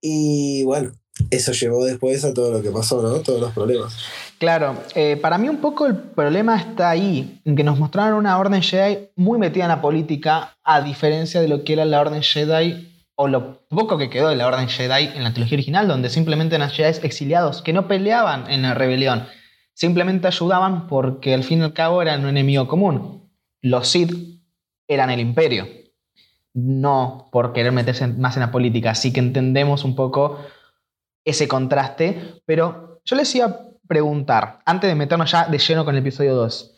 Y 0.00 0.64
bueno, 0.64 0.92
eso 1.30 1.52
llevó 1.52 1.84
después 1.84 2.24
a 2.24 2.34
todo 2.34 2.52
lo 2.52 2.62
que 2.62 2.70
pasó, 2.70 3.02
¿no? 3.02 3.20
Todos 3.20 3.40
los 3.40 3.52
problemas. 3.52 3.96
Claro, 4.38 4.76
eh, 4.94 5.16
para 5.16 5.38
mí 5.38 5.48
un 5.48 5.58
poco 5.58 5.86
el 5.86 5.96
problema 5.96 6.58
está 6.58 6.90
ahí, 6.90 7.40
en 7.44 7.56
que 7.56 7.64
nos 7.64 7.78
mostraron 7.78 8.18
una 8.18 8.38
orden 8.38 8.62
Jedi 8.62 9.10
muy 9.16 9.38
metida 9.38 9.64
en 9.64 9.68
la 9.68 9.80
política, 9.80 10.56
a 10.64 10.82
diferencia 10.82 11.40
de 11.40 11.48
lo 11.48 11.64
que 11.64 11.74
era 11.74 11.84
la 11.84 12.00
orden 12.00 12.22
Jedi, 12.22 12.90
o 13.16 13.28
lo 13.28 13.60
poco 13.68 13.96
que 13.96 14.10
quedó 14.10 14.28
de 14.28 14.36
la 14.36 14.48
orden 14.48 14.68
Jedi 14.68 15.10
en 15.14 15.22
la 15.22 15.32
trilogía 15.32 15.56
original, 15.56 15.86
donde 15.86 16.10
simplemente 16.10 16.56
eran 16.56 16.70
Jedi 16.70 16.98
exiliados, 17.02 17.62
que 17.62 17.72
no 17.72 17.86
peleaban 17.86 18.50
en 18.50 18.62
la 18.62 18.74
rebelión, 18.74 19.24
simplemente 19.74 20.26
ayudaban 20.26 20.86
porque 20.86 21.34
al 21.34 21.44
fin 21.44 21.60
y 21.60 21.62
al 21.62 21.74
cabo 21.74 22.00
eran 22.00 22.22
un 22.22 22.30
enemigo 22.30 22.66
común. 22.66 23.30
Los 23.60 23.88
Sith 23.88 24.40
eran 24.88 25.10
el 25.10 25.20
imperio, 25.20 25.66
no 26.54 27.28
por 27.30 27.52
querer 27.52 27.72
meterse 27.72 28.06
más 28.06 28.36
en 28.36 28.40
la 28.40 28.50
política, 28.50 28.90
así 28.90 29.12
que 29.12 29.20
entendemos 29.20 29.84
un 29.84 29.94
poco 29.94 30.38
ese 31.24 31.48
contraste, 31.48 32.42
pero 32.46 33.00
yo 33.04 33.16
les 33.16 33.34
iba 33.34 33.46
a 33.46 33.60
preguntar, 33.86 34.60
antes 34.64 34.88
de 34.88 34.94
meternos 34.94 35.30
ya 35.30 35.46
de 35.46 35.58
lleno 35.58 35.84
con 35.84 35.94
el 35.94 36.00
episodio 36.00 36.34
2, 36.34 36.74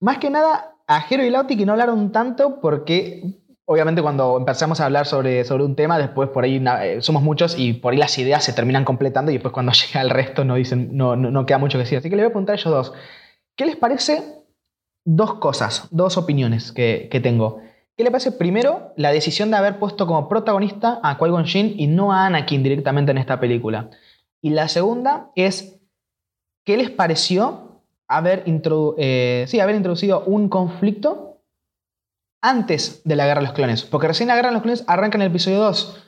más 0.00 0.18
que 0.18 0.30
nada 0.30 0.76
a 0.86 1.00
Jero 1.00 1.24
y 1.24 1.30
Lauti 1.30 1.56
que 1.56 1.66
no 1.66 1.72
hablaron 1.72 2.12
tanto 2.12 2.60
porque 2.60 3.40
obviamente 3.66 4.00
cuando 4.00 4.38
empezamos 4.38 4.80
a 4.80 4.86
hablar 4.86 5.06
sobre, 5.06 5.44
sobre 5.44 5.64
un 5.64 5.76
tema, 5.76 5.98
después 5.98 6.30
por 6.30 6.44
ahí 6.44 6.64
eh, 6.82 6.98
somos 7.02 7.22
muchos 7.22 7.58
y 7.58 7.74
por 7.74 7.92
ahí 7.92 7.98
las 7.98 8.16
ideas 8.18 8.42
se 8.42 8.52
terminan 8.52 8.84
completando 8.84 9.30
y 9.30 9.34
después 9.34 9.52
cuando 9.52 9.72
llega 9.92 10.00
el 10.00 10.10
resto 10.10 10.44
no, 10.44 10.54
dicen, 10.54 10.90
no, 10.96 11.16
no, 11.16 11.46
queda 11.46 11.58
mucho 11.58 11.76
que 11.76 11.84
decir. 11.84 11.98
Así 11.98 12.08
que 12.08 12.16
le 12.16 12.22
voy 12.22 12.30
a 12.30 12.32
preguntar 12.32 12.54
a 12.54 12.58
ellos 12.58 12.72
dos, 12.72 12.92
¿qué 13.56 13.66
les 13.66 13.76
parece 13.76 14.22
dos 15.04 15.34
cosas, 15.34 15.88
dos 15.90 16.16
opiniones 16.16 16.72
que, 16.72 17.08
que 17.10 17.20
tengo? 17.20 17.60
¿Qué 17.96 18.04
le 18.04 18.10
parece 18.10 18.32
primero 18.32 18.92
la 18.96 19.10
decisión 19.10 19.50
de 19.50 19.56
haber 19.56 19.78
puesto 19.78 20.06
como 20.06 20.28
protagonista 20.28 21.00
a 21.02 21.18
Qui-Gon 21.18 21.46
Jinn 21.46 21.74
y 21.76 21.86
no 21.86 22.12
a 22.12 22.26
Anakin 22.26 22.62
directamente 22.62 23.10
en 23.10 23.18
esta 23.18 23.40
película? 23.40 23.90
Y 24.42 24.50
la 24.50 24.68
segunda 24.68 25.30
es, 25.34 25.80
¿qué 26.64 26.76
les 26.76 26.90
pareció 26.90 27.82
haber, 28.06 28.44
eh, 28.98 29.44
sí, 29.48 29.60
haber 29.60 29.76
introducido 29.76 30.22
un 30.26 30.48
conflicto 30.48 31.25
antes 32.46 33.02
de 33.04 33.16
la 33.16 33.26
Guerra 33.26 33.40
de 33.40 33.46
los 33.46 33.54
Clones? 33.54 33.82
Porque 33.82 34.08
recién 34.08 34.28
la 34.28 34.36
Guerra 34.36 34.48
de 34.48 34.54
los 34.54 34.62
Clones 34.62 34.84
arranca 34.86 35.18
en 35.18 35.22
el 35.22 35.28
episodio 35.28 35.58
2. 35.58 36.02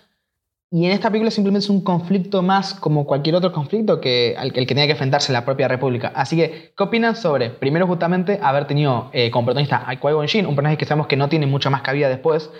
Y 0.70 0.84
en 0.84 0.92
esta 0.92 1.08
película 1.08 1.30
simplemente 1.30 1.64
es 1.64 1.70
un 1.70 1.82
conflicto 1.82 2.42
más 2.42 2.74
como 2.74 3.06
cualquier 3.06 3.34
otro 3.34 3.52
conflicto 3.52 4.02
que 4.02 4.36
al 4.38 4.52
que 4.52 4.60
el 4.60 4.66
que 4.66 4.74
tenía 4.74 4.86
que 4.86 4.92
enfrentarse 4.92 5.32
la 5.32 5.46
propia 5.46 5.66
República. 5.66 6.12
Así 6.14 6.36
que, 6.36 6.74
¿qué 6.76 6.82
opinan 6.82 7.16
sobre, 7.16 7.48
primero 7.48 7.86
justamente, 7.86 8.38
haber 8.42 8.66
tenido 8.66 9.08
eh, 9.14 9.30
como 9.30 9.46
protagonista 9.46 9.82
a 9.86 9.94
Qui-Gon 9.94 10.28
Jinn, 10.28 10.46
un 10.46 10.54
personaje 10.54 10.76
que 10.76 10.84
sabemos 10.84 11.06
que 11.06 11.16
no 11.16 11.30
tiene 11.30 11.46
mucha 11.46 11.70
más 11.70 11.80
cabida 11.80 12.10
después, 12.10 12.50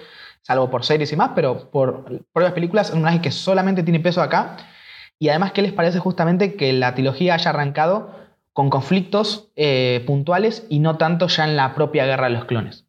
salvo 0.41 0.71
por 0.71 0.85
series 0.85 1.13
y 1.13 1.17
más, 1.17 1.33
pero 1.35 1.71
por 1.71 2.25
propias 2.33 2.55
películas, 2.55 2.89
un 2.89 3.03
personaje 3.03 3.21
que 3.21 3.31
solamente 3.31 3.83
tiene 3.83 4.01
peso 4.01 4.23
acá. 4.23 4.57
Y 5.19 5.29
además, 5.29 5.53
¿qué 5.53 5.61
les 5.61 5.73
parece 5.73 5.99
justamente 5.99 6.55
que 6.55 6.73
la 6.73 6.95
trilogía 6.95 7.35
haya 7.35 7.51
arrancado 7.51 8.15
con 8.55 8.71
conflictos 8.71 9.53
eh, 9.55 10.03
puntuales 10.07 10.67
y 10.71 10.79
no 10.79 10.97
tanto 10.97 11.29
ya 11.29 11.45
en 11.45 11.57
la 11.57 11.75
propia 11.75 12.07
guerra 12.07 12.29
de 12.29 12.35
los 12.35 12.47
clones? 12.47 12.88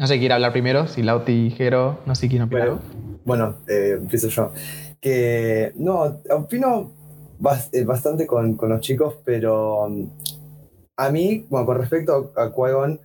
No 0.00 0.06
sé, 0.06 0.18
quiere 0.18 0.32
hablar 0.32 0.52
primero, 0.52 0.86
si 0.86 1.02
Lauti, 1.02 1.50
Jero, 1.50 1.98
no 2.06 2.14
sé 2.14 2.26
quién 2.26 2.40
opina. 2.40 2.64
Bueno, 2.64 2.80
bueno 3.26 3.56
eh, 3.68 3.98
empiezo 4.00 4.28
yo. 4.28 4.50
Que 4.98 5.72
no, 5.76 6.22
opino 6.30 6.94
eh, 7.72 7.84
bastante 7.84 8.26
con, 8.26 8.56
con 8.56 8.70
los 8.70 8.80
chicos, 8.80 9.16
pero 9.26 9.84
um, 9.84 10.08
a 10.96 11.10
mí, 11.10 11.44
bueno, 11.50 11.66
con 11.66 11.76
respecto 11.76 12.32
a, 12.34 12.44
a 12.44 12.98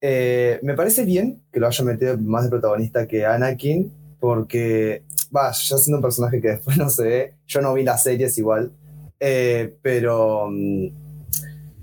eh, 0.00 0.60
me 0.62 0.72
parece 0.72 1.04
bien 1.04 1.42
que 1.52 1.60
lo 1.60 1.66
haya 1.66 1.84
metido 1.84 2.16
más 2.16 2.44
de 2.44 2.50
protagonista 2.50 3.06
que 3.06 3.26
Anakin, 3.26 3.92
porque, 4.18 5.02
va, 5.36 5.52
ya 5.52 5.76
siendo 5.76 5.98
un 5.98 6.02
personaje 6.02 6.40
que 6.40 6.52
después 6.52 6.78
no 6.78 6.88
se 6.88 7.02
ve, 7.02 7.34
yo 7.46 7.60
no 7.60 7.74
vi 7.74 7.82
las 7.82 8.02
series 8.02 8.38
igual, 8.38 8.72
pero 9.18 10.46
um, 10.46 10.90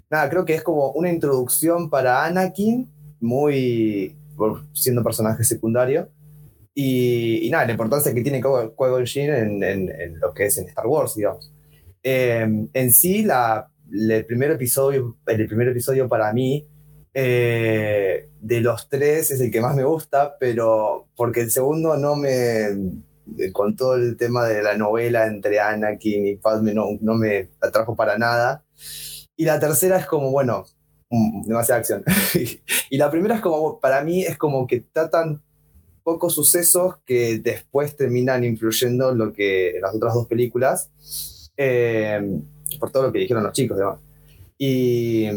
nada, 0.10 0.32
creo 0.32 0.46
que 0.46 0.56
es 0.56 0.64
como 0.64 0.94
una 0.94 1.12
introducción 1.12 1.92
para 1.92 2.26
Anakin, 2.26 2.90
muy 3.20 4.16
por- 4.36 4.66
siendo 4.74 5.04
personaje 5.04 5.44
secundario. 5.44 6.10
Y, 6.74 7.46
y 7.46 7.50
nada, 7.50 7.66
la 7.66 7.74
importancia 7.74 8.14
que 8.14 8.22
tiene 8.22 8.42
Qui- 8.42 8.74
Qui-Gon 8.76 9.06
en, 9.36 9.64
en- 9.64 9.90
en 9.90 10.20
lo 10.20 10.34
que 10.34 10.46
es 10.46 10.58
en 10.58 10.68
Star 10.70 10.88
Wars, 10.88 11.16
digamos. 11.16 11.54
Eh, 12.04 12.48
en 12.74 12.94
sí, 12.94 13.24
la, 13.24 13.70
el, 13.92 14.26
primer 14.26 14.52
episodio, 14.52 15.18
el 15.28 15.48
primer 15.48 15.68
episodio 15.68 16.08
para 16.08 16.32
mí, 16.34 16.68
eh, 17.14 18.30
de 18.40 18.62
los 18.62 18.88
tres, 18.90 19.32
es 19.32 19.42
el 19.42 19.52
que 19.52 19.62
más 19.62 19.76
me 19.76 19.84
gusta, 19.84 20.38
pero 20.40 21.08
porque 21.16 21.42
el 21.42 21.52
segundo 21.52 21.98
no 21.98 22.16
me. 22.16 22.70
Con 23.54 23.76
todo 23.76 23.96
el 23.96 24.18
tema 24.18 24.46
de 24.46 24.62
la 24.64 24.76
novela 24.76 25.28
entre 25.28 25.60
Anakin 25.60 26.26
y 26.26 26.36
Padme, 26.38 26.74
no, 26.74 26.86
no 27.02 27.14
me 27.16 27.50
atrajo 27.62 27.96
para 27.96 28.18
nada. 28.18 28.64
Y 29.38 29.46
la 29.46 29.60
tercera 29.60 29.98
es 29.98 30.06
como, 30.06 30.32
bueno, 30.32 30.66
demasiada 31.46 31.80
acción. 31.80 32.04
y 32.90 32.98
la 32.98 33.12
primera 33.12 33.36
es 33.36 33.42
como, 33.42 33.80
para 33.80 34.04
mí, 34.04 34.24
es 34.24 34.38
como 34.38 34.66
que 34.68 34.82
tratan 34.82 35.42
pocos 36.04 36.34
sucesos 36.34 36.96
que 37.06 37.40
después 37.40 37.96
terminan 37.96 38.44
influyendo 38.44 39.12
en 39.12 39.18
lo 39.20 39.34
que 39.34 39.72
en 39.76 39.82
las 39.82 39.94
otras 39.96 40.14
dos 40.14 40.28
películas, 40.28 40.90
eh, 41.58 42.40
por 42.80 42.92
todo 42.92 43.04
lo 43.04 43.12
que 43.12 43.20
dijeron 43.20 43.44
los 43.44 43.54
chicos, 43.54 43.78
demás. 43.78 44.00
Y, 44.58 45.28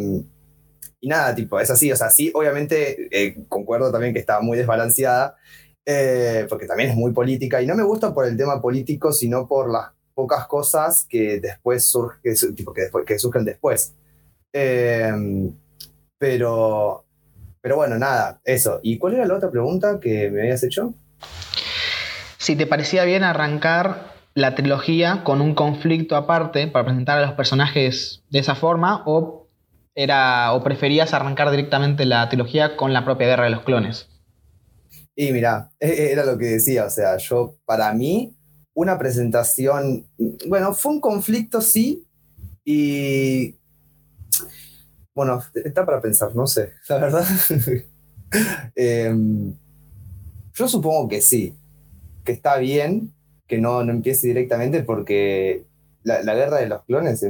y 1.01 1.09
nada, 1.09 1.35
tipo, 1.35 1.61
es 1.61 1.70
así, 1.70 1.93
o 1.93 1.97
sea, 1.97 2.11
sí, 2.11 2.31
obviamente 2.35 3.09
eh, 3.11 3.45
concuerdo 3.49 3.93
también 3.93 4.14
que 4.14 4.20
está 4.20 4.41
muy 4.41 4.57
desbalanceada, 4.57 5.37
eh, 5.85 6.47
porque 6.49 6.66
también 6.66 6.91
es 6.91 6.97
muy 6.97 7.12
política, 7.12 7.61
y 7.61 7.66
no 7.66 7.75
me 7.75 7.83
gusta 7.83 8.14
por 8.14 8.27
el 8.27 8.37
tema 8.37 8.61
político, 8.61 9.12
sino 9.12 9.47
por 9.47 9.70
las 9.70 9.89
pocas 10.14 10.47
cosas 10.47 11.05
que 11.09 11.41
después 11.41 11.85
surgen, 11.85 12.20
que, 12.22 12.37
su- 12.37 12.55
tipo, 12.55 12.72
que, 12.72 12.83
después, 12.83 13.05
que 13.05 13.18
surgen 13.18 13.45
después. 13.45 13.93
Eh, 14.53 15.12
pero, 16.25 17.05
pero 17.61 17.77
bueno, 17.77 17.99
nada, 17.99 18.41
eso. 18.47 18.81
¿Y 18.83 18.97
cuál 18.97 19.12
era 19.12 19.27
la 19.27 19.35
otra 19.35 19.51
pregunta 19.51 20.01
que 20.01 20.31
me 20.31 20.41
habías 20.41 20.62
hecho? 20.62 20.95
Si 22.39 22.57
te 22.57 22.66
parecía 22.66 23.05
bien 23.05 23.25
arrancar 23.25 24.14
la 24.33 24.55
trilogía 24.55 25.22
con 25.22 25.43
un 25.43 25.55
conflicto 25.55 26.16
aparte 26.16 26.66
para 26.66 26.87
presentar 26.87 27.18
a 27.18 27.27
los 27.27 27.35
personajes 27.35 28.22
de 28.31 28.39
esa 28.39 28.55
forma 28.55 29.03
o 29.05 29.49
era 29.95 30.55
o 30.55 30.64
preferías 30.64 31.12
arrancar 31.12 31.51
directamente 31.51 32.07
la 32.07 32.27
trilogía 32.31 32.75
con 32.75 32.95
la 32.95 33.05
propia 33.05 33.27
guerra 33.27 33.45
de 33.45 33.51
los 33.51 33.64
clones. 33.64 34.09
Y 35.14 35.31
mira, 35.33 35.72
era 35.79 36.25
lo 36.25 36.39
que 36.39 36.47
decía, 36.47 36.87
o 36.87 36.91
sea, 36.91 37.18
yo, 37.18 37.57
para 37.66 37.93
mí, 37.93 38.35
una 38.72 38.99
presentación, 38.99 40.07
bueno, 40.49 40.72
fue 40.72 40.93
un 40.93 41.01
conflicto, 41.03 41.61
sí, 41.61 42.07
y 42.64 43.57
bueno, 45.14 45.42
está 45.54 45.86
para 45.86 46.00
pensar, 46.00 46.34
no 46.34 46.46
sé, 46.46 46.72
la 46.88 46.98
verdad. 46.98 47.24
Em, 48.74 49.54
yo 50.54 50.68
supongo 50.68 51.08
que 51.08 51.20
sí, 51.20 51.54
que 52.24 52.32
está 52.32 52.58
bien 52.58 53.12
que 53.46 53.58
no, 53.58 53.84
no 53.84 53.92
empiece 53.92 54.26
directamente 54.26 54.82
porque 54.82 55.64
la, 56.02 56.22
la 56.22 56.34
guerra 56.34 56.58
de 56.58 56.68
los 56.68 56.82
clones, 56.84 57.24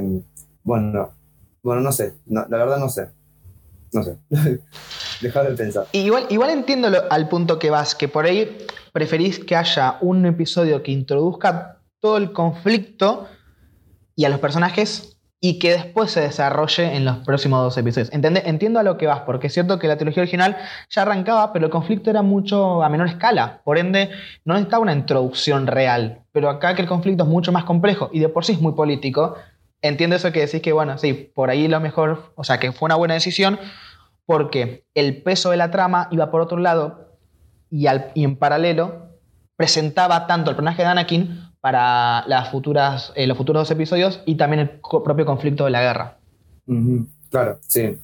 bueno, 0.63 0.91
no, 0.91 1.13
bueno, 1.61 1.81
no 1.81 1.91
sé, 1.91 2.15
no, 2.25 2.45
la 2.49 2.57
verdad 2.57 2.77
no 2.77 2.89
sé, 2.89 3.09
no 3.91 4.03
sé, 4.03 4.17
dejar 5.21 5.49
de 5.49 5.55
pensar. 5.55 5.87
Igual, 5.91 6.27
igual 6.29 6.51
entiendo 6.51 6.89
al 7.09 7.29
punto 7.29 7.59
que 7.59 7.69
vas, 7.69 7.95
que 7.95 8.07
por 8.07 8.25
ahí 8.25 8.65
preferís 8.93 9.39
que 9.39 9.55
haya 9.55 9.97
un 10.01 10.25
episodio 10.25 10.81
que 10.83 10.91
introduzca 10.91 11.81
todo 11.99 12.17
el 12.17 12.31
conflicto 12.31 13.27
y 14.15 14.25
a 14.25 14.29
los 14.29 14.39
personajes 14.39 15.14
y 15.47 15.59
que 15.59 15.73
después 15.73 16.09
se 16.09 16.21
desarrolle 16.21 16.95
en 16.95 17.05
los 17.05 17.17
próximos 17.19 17.61
dos 17.61 17.77
episodios. 17.77 18.09
Entiendo 18.11 18.79
a 18.79 18.83
lo 18.83 18.97
que 18.97 19.05
vas, 19.05 19.19
porque 19.27 19.45
es 19.45 19.53
cierto 19.53 19.77
que 19.77 19.87
la 19.87 19.95
trilogía 19.95 20.23
original 20.23 20.57
ya 20.89 21.03
arrancaba, 21.03 21.53
pero 21.53 21.65
el 21.65 21.71
conflicto 21.71 22.09
era 22.09 22.23
mucho 22.23 22.81
a 22.81 22.89
menor 22.89 23.07
escala. 23.07 23.61
Por 23.63 23.77
ende, 23.77 24.09
no 24.43 24.55
necesitaba 24.55 24.81
una 24.81 24.93
introducción 24.93 25.67
real. 25.67 26.23
Pero 26.31 26.49
acá 26.49 26.73
que 26.73 26.81
el 26.81 26.87
conflicto 26.87 27.25
es 27.25 27.29
mucho 27.29 27.51
más 27.51 27.63
complejo 27.63 28.09
y 28.11 28.21
de 28.21 28.29
por 28.29 28.43
sí 28.43 28.53
es 28.53 28.59
muy 28.59 28.73
político, 28.73 29.35
entiendo 29.83 30.15
eso 30.15 30.31
que 30.31 30.39
decís 30.39 30.63
que, 30.63 30.73
bueno, 30.73 30.97
sí, 30.97 31.13
por 31.35 31.51
ahí 31.51 31.67
lo 31.67 31.79
mejor, 31.79 32.33
o 32.35 32.43
sea, 32.43 32.59
que 32.59 32.71
fue 32.71 32.87
una 32.87 32.95
buena 32.95 33.13
decisión, 33.13 33.59
porque 34.25 34.87
el 34.95 35.21
peso 35.21 35.51
de 35.51 35.57
la 35.57 35.69
trama 35.69 36.07
iba 36.09 36.31
por 36.31 36.41
otro 36.41 36.57
lado 36.57 37.19
y, 37.69 37.85
al- 37.85 38.09
y 38.15 38.23
en 38.23 38.35
paralelo 38.35 39.11
presentaba 39.57 40.25
tanto 40.25 40.49
el 40.49 40.55
personaje 40.55 40.81
de 40.81 40.87
Anakin 40.87 41.44
para 41.65 42.23
las 42.27 42.49
futuras, 42.51 43.11
eh, 43.15 43.25
los 43.25 43.35
futuros 43.35 43.61
dos 43.61 43.71
episodios 43.71 44.21
y 44.27 44.35
también 44.35 44.59
el 44.59 44.81
co- 44.81 45.01
propio 45.01 45.25
conflicto 45.25 45.65
de 45.65 45.71
la 45.71 45.81
guerra. 45.81 46.17
Claro, 47.31 47.57
sí. 47.67 47.97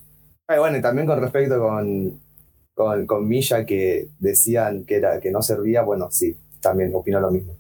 Ah, 0.48 0.58
bueno, 0.58 0.78
y 0.78 0.82
también 0.82 1.06
con 1.06 1.22
respecto 1.22 1.60
con, 1.60 2.20
con, 2.74 3.06
con 3.06 3.28
Milla 3.28 3.64
que 3.64 4.08
decían 4.18 4.84
que, 4.84 4.96
era, 4.96 5.20
que 5.20 5.30
no 5.30 5.44
servía, 5.44 5.84
bueno, 5.84 6.08
sí, 6.10 6.36
también 6.60 6.92
opino 6.96 7.20
lo 7.20 7.30
mismo. 7.30 7.54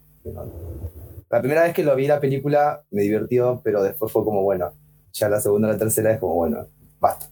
La 1.30 1.39
primera 1.39 1.62
vez 1.66 1.74
que 1.76 1.84
lo 1.84 1.95
vi 1.95 2.08
la 2.08 2.20
película 2.20 2.82
me 2.89 3.04
divirtió, 3.04 3.62
pero 3.64 3.84
después 3.84 4.12
fue 4.12 4.24
como, 4.26 4.41
bueno, 4.41 4.72
ya 5.14 5.30
la 5.30 5.39
segunda 5.39 5.68
o 5.68 5.72
la 5.72 5.78
tercera 5.78 6.12
es 6.14 6.20
como, 6.20 6.34
bueno, 6.34 6.66
basta. 6.99 7.28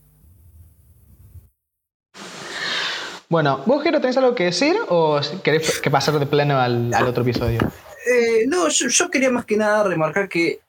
Bueno, 3.30 3.64
¿vos, 3.66 3.82
Jero, 3.82 4.00
tenés 4.00 4.18
algo 4.18 4.36
que 4.36 4.44
decir 4.44 4.76
o 4.90 5.20
querés 5.44 5.82
que 5.82 5.90
pasar 5.90 6.20
de 6.20 6.28
plano 6.28 6.60
al, 6.60 6.94
al 6.94 7.08
otro 7.08 7.24
episodio? 7.24 7.62
Eh, 8.10 8.46
no, 8.48 8.68
yo, 8.70 9.10
quería 9.12 9.30
más 9.30 9.46
que 9.46 9.58
nada 9.58 9.84
remarcar 9.84 10.28
que 10.28 10.62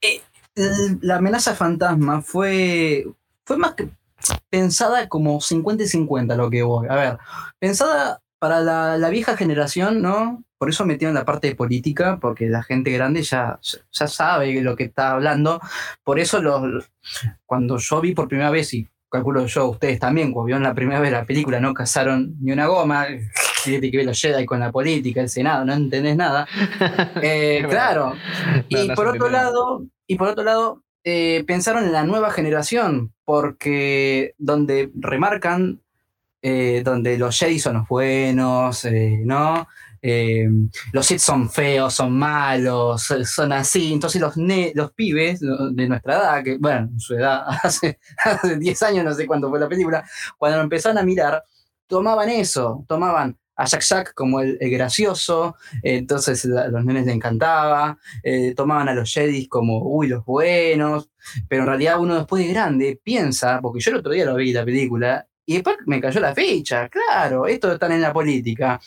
eh, 0.00 0.22
la 1.00 1.16
amenaza 1.16 1.54
fantasma 1.54 2.22
fue, 2.22 3.06
fue 3.44 3.56
más 3.56 3.74
que 3.74 3.88
pensada 4.48 5.08
como 5.08 5.40
50 5.40 5.82
y 5.82 5.88
50 5.88 6.36
lo 6.36 6.48
que 6.48 6.62
voy. 6.62 6.86
A 6.88 6.94
ver, 6.94 7.18
pensada 7.58 8.22
para 8.38 8.60
la, 8.60 8.98
la 8.98 9.08
vieja 9.08 9.36
generación, 9.36 10.00
¿no? 10.00 10.44
Por 10.58 10.70
eso 10.70 10.86
metieron 10.86 11.14
la 11.14 11.24
parte 11.24 11.48
de 11.48 11.56
política, 11.56 12.18
porque 12.20 12.48
la 12.48 12.62
gente 12.62 12.90
grande 12.90 13.22
ya, 13.22 13.58
ya 13.92 14.06
sabe 14.06 14.60
lo 14.62 14.76
que 14.76 14.84
está 14.84 15.12
hablando. 15.12 15.60
Por 16.02 16.18
eso 16.18 16.40
los, 16.40 16.90
cuando 17.44 17.78
yo 17.78 18.00
vi 18.00 18.14
por 18.14 18.28
primera 18.28 18.50
vez, 18.50 18.72
y 18.72 18.88
calculo 19.10 19.46
yo, 19.46 19.68
ustedes 19.68 19.98
también, 19.98 20.32
cuando 20.32 20.46
vieron 20.46 20.62
la 20.62 20.74
primera 20.74 21.00
vez 21.00 21.12
la 21.12 21.26
película, 21.26 21.60
no 21.60 21.74
cazaron 21.74 22.36
ni 22.40 22.52
una 22.52 22.66
goma, 22.66 23.06
que 23.72 23.78
tiene 23.80 23.90
que 23.90 23.96
ver 23.98 24.06
los 24.06 24.20
Jedi 24.20 24.44
con 24.46 24.60
la 24.60 24.72
política, 24.72 25.20
el 25.20 25.28
Senado, 25.28 25.64
no 25.64 25.72
entendés 25.74 26.16
nada. 26.16 26.46
Eh, 27.22 27.64
claro. 27.68 28.14
No, 28.70 28.82
y 28.82 28.88
no 28.88 28.94
por 28.94 29.08
otro 29.08 29.28
lado, 29.28 29.86
y 30.06 30.16
por 30.16 30.28
otro 30.28 30.44
lado, 30.44 30.82
eh, 31.04 31.44
pensaron 31.46 31.84
en 31.84 31.92
la 31.92 32.04
nueva 32.04 32.30
generación, 32.30 33.12
porque 33.24 34.34
donde 34.38 34.90
remarcan, 34.94 35.80
eh, 36.42 36.82
donde 36.84 37.18
los 37.18 37.38
Jedi 37.38 37.58
son 37.58 37.74
los 37.74 37.88
buenos, 37.88 38.86
¿no? 39.24 39.66
Eh, 40.02 40.48
los 40.92 41.06
Sith 41.06 41.18
son 41.18 41.50
feos, 41.50 41.94
son 41.94 42.16
malos, 42.16 43.12
son 43.24 43.52
así. 43.52 43.92
Entonces 43.92 44.20
los, 44.20 44.36
ne- 44.36 44.72
los 44.74 44.92
pibes 44.92 45.40
de 45.40 45.88
nuestra 45.88 46.14
edad, 46.14 46.44
que 46.44 46.58
bueno, 46.58 46.90
su 46.98 47.14
edad, 47.14 47.42
hace, 47.62 47.98
hace 48.24 48.56
10 48.56 48.82
años, 48.84 49.04
no 49.04 49.14
sé 49.14 49.26
cuánto 49.26 49.48
fue 49.50 49.58
la 49.58 49.68
película, 49.68 50.04
cuando 50.38 50.58
lo 50.58 50.64
empezaron 50.64 50.98
a 50.98 51.02
mirar, 51.02 51.42
tomaban 51.88 52.28
eso, 52.28 52.84
tomaban 52.86 53.36
a 53.56 53.64
Jack 53.64 53.82
Jack 53.82 54.14
como 54.14 54.40
el, 54.40 54.58
gracioso, 54.60 55.56
entonces 55.82 56.44
a 56.44 56.68
los 56.68 56.84
nenes 56.84 57.06
le 57.06 57.12
encantaba, 57.12 57.98
eh, 58.22 58.54
tomaban 58.54 58.88
a 58.88 58.94
los 58.94 59.12
Jedi 59.12 59.48
como, 59.48 59.82
uy, 59.82 60.08
los 60.08 60.24
buenos, 60.24 61.10
pero 61.48 61.62
en 61.62 61.68
realidad 61.68 61.98
uno 61.98 62.16
después 62.16 62.46
de 62.46 62.52
grande 62.52 63.00
piensa, 63.02 63.60
porque 63.60 63.80
yo 63.80 63.90
el 63.92 63.96
otro 63.98 64.12
día 64.12 64.26
lo 64.26 64.34
vi 64.36 64.52
la 64.52 64.64
película, 64.64 65.26
y 65.46 65.54
después 65.54 65.76
me 65.86 66.00
cayó 66.00 66.20
la 66.20 66.34
fecha, 66.34 66.88
claro, 66.88 67.46
esto 67.46 67.72
están 67.72 67.92
en 67.92 68.02
la 68.02 68.12
política. 68.12 68.80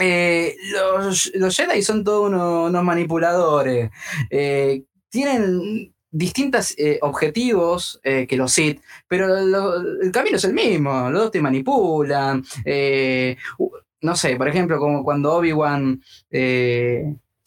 eh, 0.00 0.54
los, 0.72 1.30
los 1.34 1.56
Jedi 1.56 1.82
son 1.82 2.04
todos 2.04 2.28
uno- 2.28 2.64
unos 2.66 2.84
manipuladores. 2.84 3.90
Eh, 4.30 4.84
tienen 5.08 5.92
distintos 6.10 6.74
objetivos 7.02 8.00
eh, 8.02 8.26
que 8.26 8.36
los 8.36 8.52
Sith, 8.52 8.80
pero 9.06 9.36
el 9.36 10.10
camino 10.12 10.36
es 10.36 10.44
el 10.44 10.54
mismo. 10.54 11.10
Los 11.10 11.22
dos 11.24 11.30
te 11.30 11.40
manipulan. 11.40 12.42
eh, 12.64 13.36
no 14.00 14.14
sé, 14.16 14.36
por 14.36 14.48
ejemplo, 14.48 14.78
como 14.78 15.02
cuando 15.02 15.34
Obi-Wan 15.34 16.00
eh, 16.30 17.02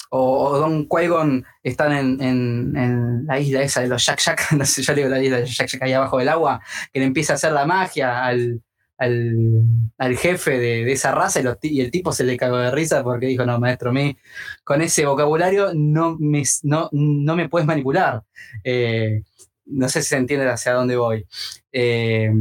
o, 0.10 0.58
Don 0.58 0.86
Qui-Gon 0.90 1.46
están 1.64 1.94
en, 1.94 2.22
en- 2.22 2.76
en 2.76 3.26
la 3.26 3.40
isla 3.40 3.62
esa 3.62 3.80
de 3.82 3.88
los 3.88 4.06
Jack 4.06 4.20
Jack, 4.20 4.52
no 4.58 4.66
sé, 4.66 4.82
yo 4.84 4.94
digo 4.94 5.08
la 5.08 5.24
isla 5.24 5.38
de 5.40 5.46
Jack 5.46 5.68
Jack 5.70 5.84
ahí 5.84 5.94
abajo 5.94 6.18
del 6.18 6.28
agua, 6.28 6.62
que 6.92 7.00
le 7.00 7.06
empieza 7.06 7.32
a 7.34 7.36
hacer 7.38 7.54
la 7.54 7.66
magia 7.66 8.26
al, 8.26 8.62
al, 9.02 9.64
al 9.98 10.16
jefe 10.16 10.60
de, 10.60 10.86
de 10.86 10.92
esa 10.92 11.12
raza 11.12 11.42
y, 11.64 11.82
el 11.82 11.90
tipo 11.90 12.14
se 12.14 12.24
le 12.24 12.38
cagó 12.38 12.58
de 12.58 12.70
risa 12.70 13.04
porque 13.04 13.26
dijo, 13.26 13.46
no, 13.46 13.60
maestro, 13.60 13.92
mí 13.92 14.16
con 14.64 14.82
ese 14.82 15.08
vocabulario 15.08 15.72
no 15.74 16.18
me, 16.20 16.44
no, 16.62 16.88
no 16.92 17.36
me 17.36 17.50
puedes 17.50 17.66
manipular. 17.66 18.22
Eh, 18.64 19.24
no 19.66 19.90
sé 19.90 20.04
si 20.04 20.10
se 20.10 20.18
entiende 20.18 20.48
hacia 20.48 20.74
dónde 20.74 20.98
voy. 20.98 21.26
Eh, 21.72 22.32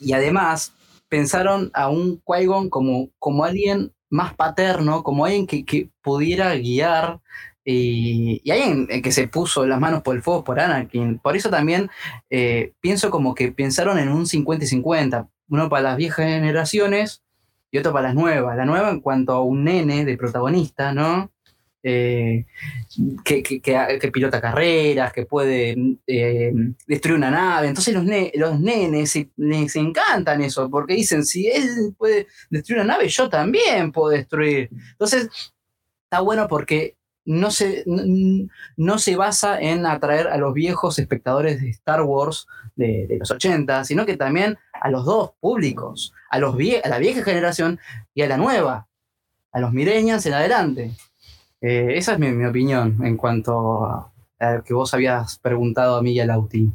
y 0.00 0.12
además 0.12 0.74
pensaron 1.08 1.72
a 1.74 1.88
un 1.88 2.22
Qui-Gon 2.22 2.68
como, 2.68 3.10
como 3.18 3.44
alguien 3.44 3.92
más 4.10 4.34
paterno, 4.34 5.02
como 5.02 5.24
alguien 5.24 5.46
que, 5.46 5.64
que 5.64 5.90
pudiera 6.02 6.54
guiar 6.54 7.18
y, 7.64 8.40
y 8.44 8.50
alguien 8.52 8.86
que 9.02 9.10
se 9.10 9.26
puso 9.26 9.66
las 9.66 9.80
manos 9.80 10.02
por 10.02 10.14
el 10.14 10.22
fuego 10.22 10.44
por 10.44 10.60
Anakin. 10.60 11.18
Por 11.18 11.34
eso 11.34 11.50
también 11.50 11.90
eh, 12.30 12.74
pienso 12.80 13.10
como 13.10 13.34
que 13.34 13.50
pensaron 13.50 13.98
en 13.98 14.08
un 14.08 14.26
50 14.26 14.64
y 14.64 14.68
50, 14.68 15.28
uno 15.48 15.68
para 15.68 15.82
las 15.82 15.96
viejas 15.96 16.26
generaciones 16.26 17.22
y 17.70 17.78
otro 17.78 17.92
para 17.92 18.08
las 18.08 18.14
nuevas. 18.14 18.56
La 18.56 18.64
nueva 18.64 18.90
en 18.90 19.00
cuanto 19.00 19.32
a 19.32 19.42
un 19.42 19.64
nene 19.64 20.04
de 20.04 20.16
protagonista, 20.16 20.92
¿no? 20.92 21.30
Eh, 21.82 22.44
que, 23.24 23.42
que- 23.42 23.60
que- 23.60 24.10
pilota 24.12 24.40
carreras, 24.40 25.12
que 25.12 25.24
puede 25.26 25.76
eh, 26.06 26.52
destruir 26.86 27.16
una 27.18 27.30
nave. 27.30 27.68
Entonces 27.68 27.94
los, 27.94 28.04
ne- 28.04 28.32
los 28.34 28.58
nenes 28.60 29.16
les 29.36 29.76
encantan 29.76 30.40
eso, 30.42 30.68
porque 30.68 30.94
dicen, 30.94 31.24
si 31.24 31.46
él 31.46 31.94
puede 31.96 32.26
destruir 32.50 32.80
una 32.82 32.94
nave, 32.94 33.08
yo 33.08 33.28
también 33.28 33.92
puedo 33.92 34.08
destruir. 34.10 34.68
Entonces, 34.92 35.28
está 36.04 36.20
bueno 36.20 36.48
porque 36.48 36.96
no 37.24 37.50
se, 37.50 37.84
no 37.86 38.98
se 38.98 39.16
basa 39.16 39.60
en 39.60 39.84
atraer 39.86 40.28
a 40.28 40.38
los 40.38 40.54
viejos 40.54 40.98
espectadores 40.98 41.60
de 41.60 41.68
Star 41.70 42.02
Wars 42.02 42.46
de, 42.74 43.06
de 43.06 43.18
los 43.18 43.30
80, 43.30 43.84
sino 43.84 44.06
que 44.06 44.16
también 44.16 44.56
a 44.80 44.90
los 44.90 45.04
dos 45.04 45.32
públicos, 45.40 46.12
a, 46.30 46.38
los 46.38 46.54
vie- 46.56 46.80
a 46.84 46.88
la 46.88 46.98
vieja 46.98 47.22
generación 47.22 47.78
y 48.14 48.22
a 48.22 48.28
la 48.28 48.36
nueva, 48.36 48.86
a 49.52 49.60
los 49.60 49.72
millennials 49.72 50.24
en 50.26 50.34
adelante. 50.34 50.92
Eh, 51.60 51.94
esa 51.96 52.12
es 52.12 52.18
mi, 52.18 52.30
mi 52.30 52.44
opinión 52.44 52.98
en 53.04 53.16
cuanto 53.16 53.84
a, 53.84 54.12
lo 54.56 54.62
que 54.62 54.74
vos 54.74 54.94
habías 54.94 55.38
preguntado 55.38 55.96
a 55.96 56.02
mí 56.02 56.12
y 56.12 56.20
a 56.20 56.26
Lauti. 56.26 56.70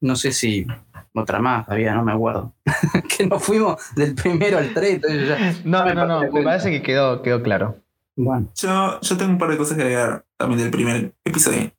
No 0.00 0.14
sé 0.16 0.32
si 0.32 0.66
otra 1.14 1.40
más, 1.40 1.64
todavía 1.64 1.94
no 1.94 2.04
me 2.04 2.12
acuerdo. 2.12 2.52
que 3.16 3.26
nos 3.26 3.42
fuimos 3.42 3.80
del 3.96 4.14
primero 4.14 4.58
al 4.58 4.72
tres. 4.74 5.00
ya- 5.02 5.54
No, 5.64 5.84
no, 5.94 6.06
no, 6.06 6.30
me 6.32 6.42
parece 6.42 6.70
que 6.70 6.82
quedó, 6.82 7.22
quedó 7.22 7.42
claro. 7.42 7.78
Bueno, 8.16 8.48
Yo, 8.56 9.00
yo 9.00 9.16
tengo 9.16 9.32
un 9.32 9.38
par 9.38 9.50
de 9.50 9.56
cosas 9.56 9.76
que 9.76 9.82
agregar 9.82 10.24
también 10.36 10.60
del 10.60 10.70
primer 10.70 11.12
episodio. 11.24 11.72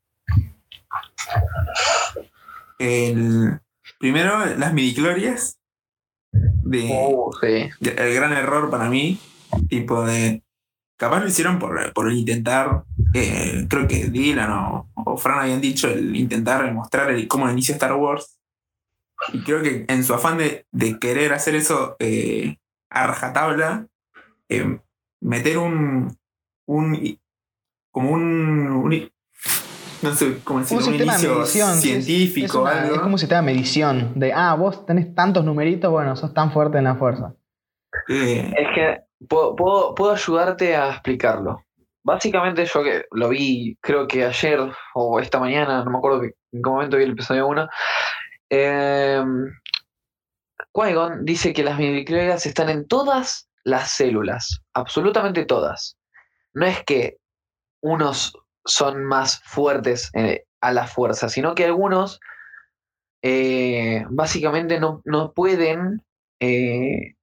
El 2.77 3.59
primero, 3.99 4.45
las 4.57 4.73
midichlorias. 4.73 5.59
De, 6.33 6.89
Oh, 6.91 7.31
sí. 7.41 7.69
de- 7.79 7.95
el 7.97 8.13
gran 8.15 8.33
error 8.33 8.69
para 8.69 8.89
mí. 8.89 9.19
Tipo 9.69 10.03
de. 10.05 10.43
Capaz 10.97 11.19
lo 11.19 11.27
hicieron 11.27 11.59
por, 11.59 11.93
por 11.93 12.11
intentar. 12.11 12.83
eh, 13.13 13.65
creo 13.69 13.87
que 13.87 14.05
Dylan 14.07 14.51
o, 14.51 14.89
o 14.95 15.17
Fran 15.17 15.39
habían 15.39 15.61
dicho 15.61 15.87
el 15.89 16.15
intentar 16.15 16.71
mostrar 16.73 17.09
el, 17.11 17.27
cómo 17.27 17.49
inició 17.49 17.73
Star 17.75 17.93
Wars. 17.93 18.39
Y 19.33 19.43
creo 19.43 19.61
que 19.61 19.85
en 19.87 20.03
su 20.03 20.13
afán 20.13 20.37
de, 20.37 20.65
de 20.71 20.99
querer 20.99 21.33
hacer 21.33 21.55
eso 21.55 21.95
eh, 21.99 22.57
a 22.89 23.07
rajatabla, 23.07 23.87
eh, 24.49 24.79
meter 25.21 25.57
un, 25.57 26.17
un 26.67 27.19
como 27.91 28.11
un, 28.11 28.67
un- 28.69 29.11
no 30.09 30.15
sé 30.15 30.39
cómo 30.43 30.59
decirlo, 30.61 30.83
Un 30.85 30.87
un, 30.87 30.93
sistema 30.97 31.13
de 31.13 31.19
inicio 31.19 31.35
medición. 31.39 31.69
es- 31.71 31.81
científico 31.81 32.45
es, 32.47 32.73
una- 32.73 32.81
algo. 32.83 32.95
es 32.95 33.01
como 33.01 33.13
un 33.13 33.19
sistema 33.19 33.41
de 33.41 33.45
medición. 33.53 34.11
De, 34.15 34.33
ah, 34.33 34.53
vos 34.55 34.85
tenés 34.85 35.13
tantos 35.13 35.43
numeritos, 35.43 35.91
bueno, 35.91 36.15
sos 36.15 36.33
tan 36.33 36.51
fuerte 36.51 36.77
en 36.77 36.83
la 36.85 36.95
fuerza. 36.95 37.33
eh, 38.09 38.53
Es 38.57 38.67
que 38.75 38.99
puedo, 39.27 39.55
puedo, 39.55 39.95
puedo 39.95 40.11
ayudarte 40.13 40.75
a 40.75 40.91
explicarlo. 40.91 41.63
Básicamente 42.03 42.65
yo 42.65 42.83
que 42.83 43.05
lo 43.11 43.29
vi, 43.29 43.77
creo 43.81 44.07
que 44.07 44.25
ayer 44.25 44.59
o 44.93 45.19
esta 45.19 45.39
mañana, 45.39 45.83
no 45.83 45.89
me 45.91 45.97
acuerdo 45.97 46.21
que- 46.21 46.33
en 46.51 46.61
qué 46.61 46.69
momento 46.69 46.97
vi 46.97 47.03
el 47.03 47.11
episodio 47.11 47.47
1. 47.47 47.67
Eh, 48.49 49.23
Qui-Gon 50.73 51.25
dice 51.25 51.53
que 51.53 51.63
las 51.63 51.77
midichlorians 51.77 52.45
están 52.45 52.69
en 52.69 52.87
todas 52.87 53.49
las 53.63 53.89
células, 53.91 54.61
absolutamente 54.73 55.45
todas. 55.45 55.97
No 56.53 56.65
es 56.65 56.83
que 56.83 57.17
unos 57.81 58.37
son 58.65 59.03
más 59.05 59.41
fuertes 59.43 60.09
eh, 60.13 60.45
a 60.61 60.71
la 60.71 60.87
fuerza, 60.87 61.29
sino 61.29 61.55
que 61.55 61.65
algunos 61.65 62.19
eh, 63.21 64.05
básicamente 64.09 64.79
no, 64.79 65.01
no 65.05 65.33
pueden 65.33 66.03
eh, 66.39 67.15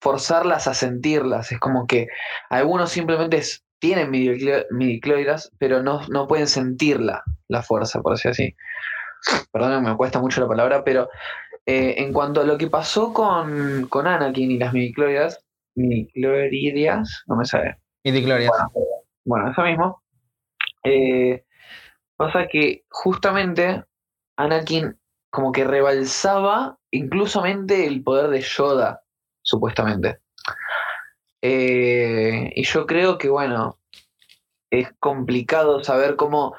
forzarlas 0.00 0.66
a 0.66 0.74
sentirlas. 0.74 1.52
Es 1.52 1.58
como 1.60 1.86
que 1.86 2.08
algunos 2.50 2.90
simplemente 2.90 3.38
es- 3.38 3.64
tienen 3.78 4.10
midichlorians, 4.10 5.50
pero 5.58 5.82
no, 5.82 6.06
no 6.08 6.28
pueden 6.28 6.46
sentirla, 6.46 7.24
la 7.48 7.62
fuerza, 7.62 8.00
por 8.00 8.12
así 8.12 8.28
así. 8.28 8.54
Perdón, 9.52 9.82
me 9.84 9.96
cuesta 9.96 10.20
mucho 10.20 10.40
la 10.40 10.48
palabra, 10.48 10.84
pero 10.84 11.08
eh, 11.66 11.94
en 11.98 12.12
cuanto 12.12 12.40
a 12.40 12.44
lo 12.44 12.58
que 12.58 12.68
pasó 12.68 13.12
con, 13.12 13.88
con 13.88 14.06
Anakin 14.06 14.52
y 14.52 14.58
las 14.58 14.72
midichlorias, 14.72 15.44
midichlorias, 15.74 17.22
no 17.26 17.36
me 17.36 17.44
sabe. 17.44 17.78
De 18.04 18.20
Gloria. 18.20 18.50
Bueno, 19.24 19.50
eso 19.50 19.62
mismo. 19.62 20.01
Eh, 20.84 21.44
pasa 22.16 22.46
que 22.48 22.84
justamente 22.90 23.84
Anakin 24.36 24.98
como 25.30 25.52
que 25.52 25.64
rebalsaba 25.64 26.78
inclusamente 26.90 27.86
el 27.86 28.02
poder 28.02 28.28
de 28.30 28.40
Yoda, 28.40 29.02
supuestamente. 29.42 30.20
Eh, 31.40 32.52
y 32.54 32.64
yo 32.64 32.86
creo 32.86 33.18
que, 33.18 33.28
bueno, 33.28 33.78
es 34.70 34.92
complicado 35.00 35.82
saber 35.82 36.16
cómo, 36.16 36.54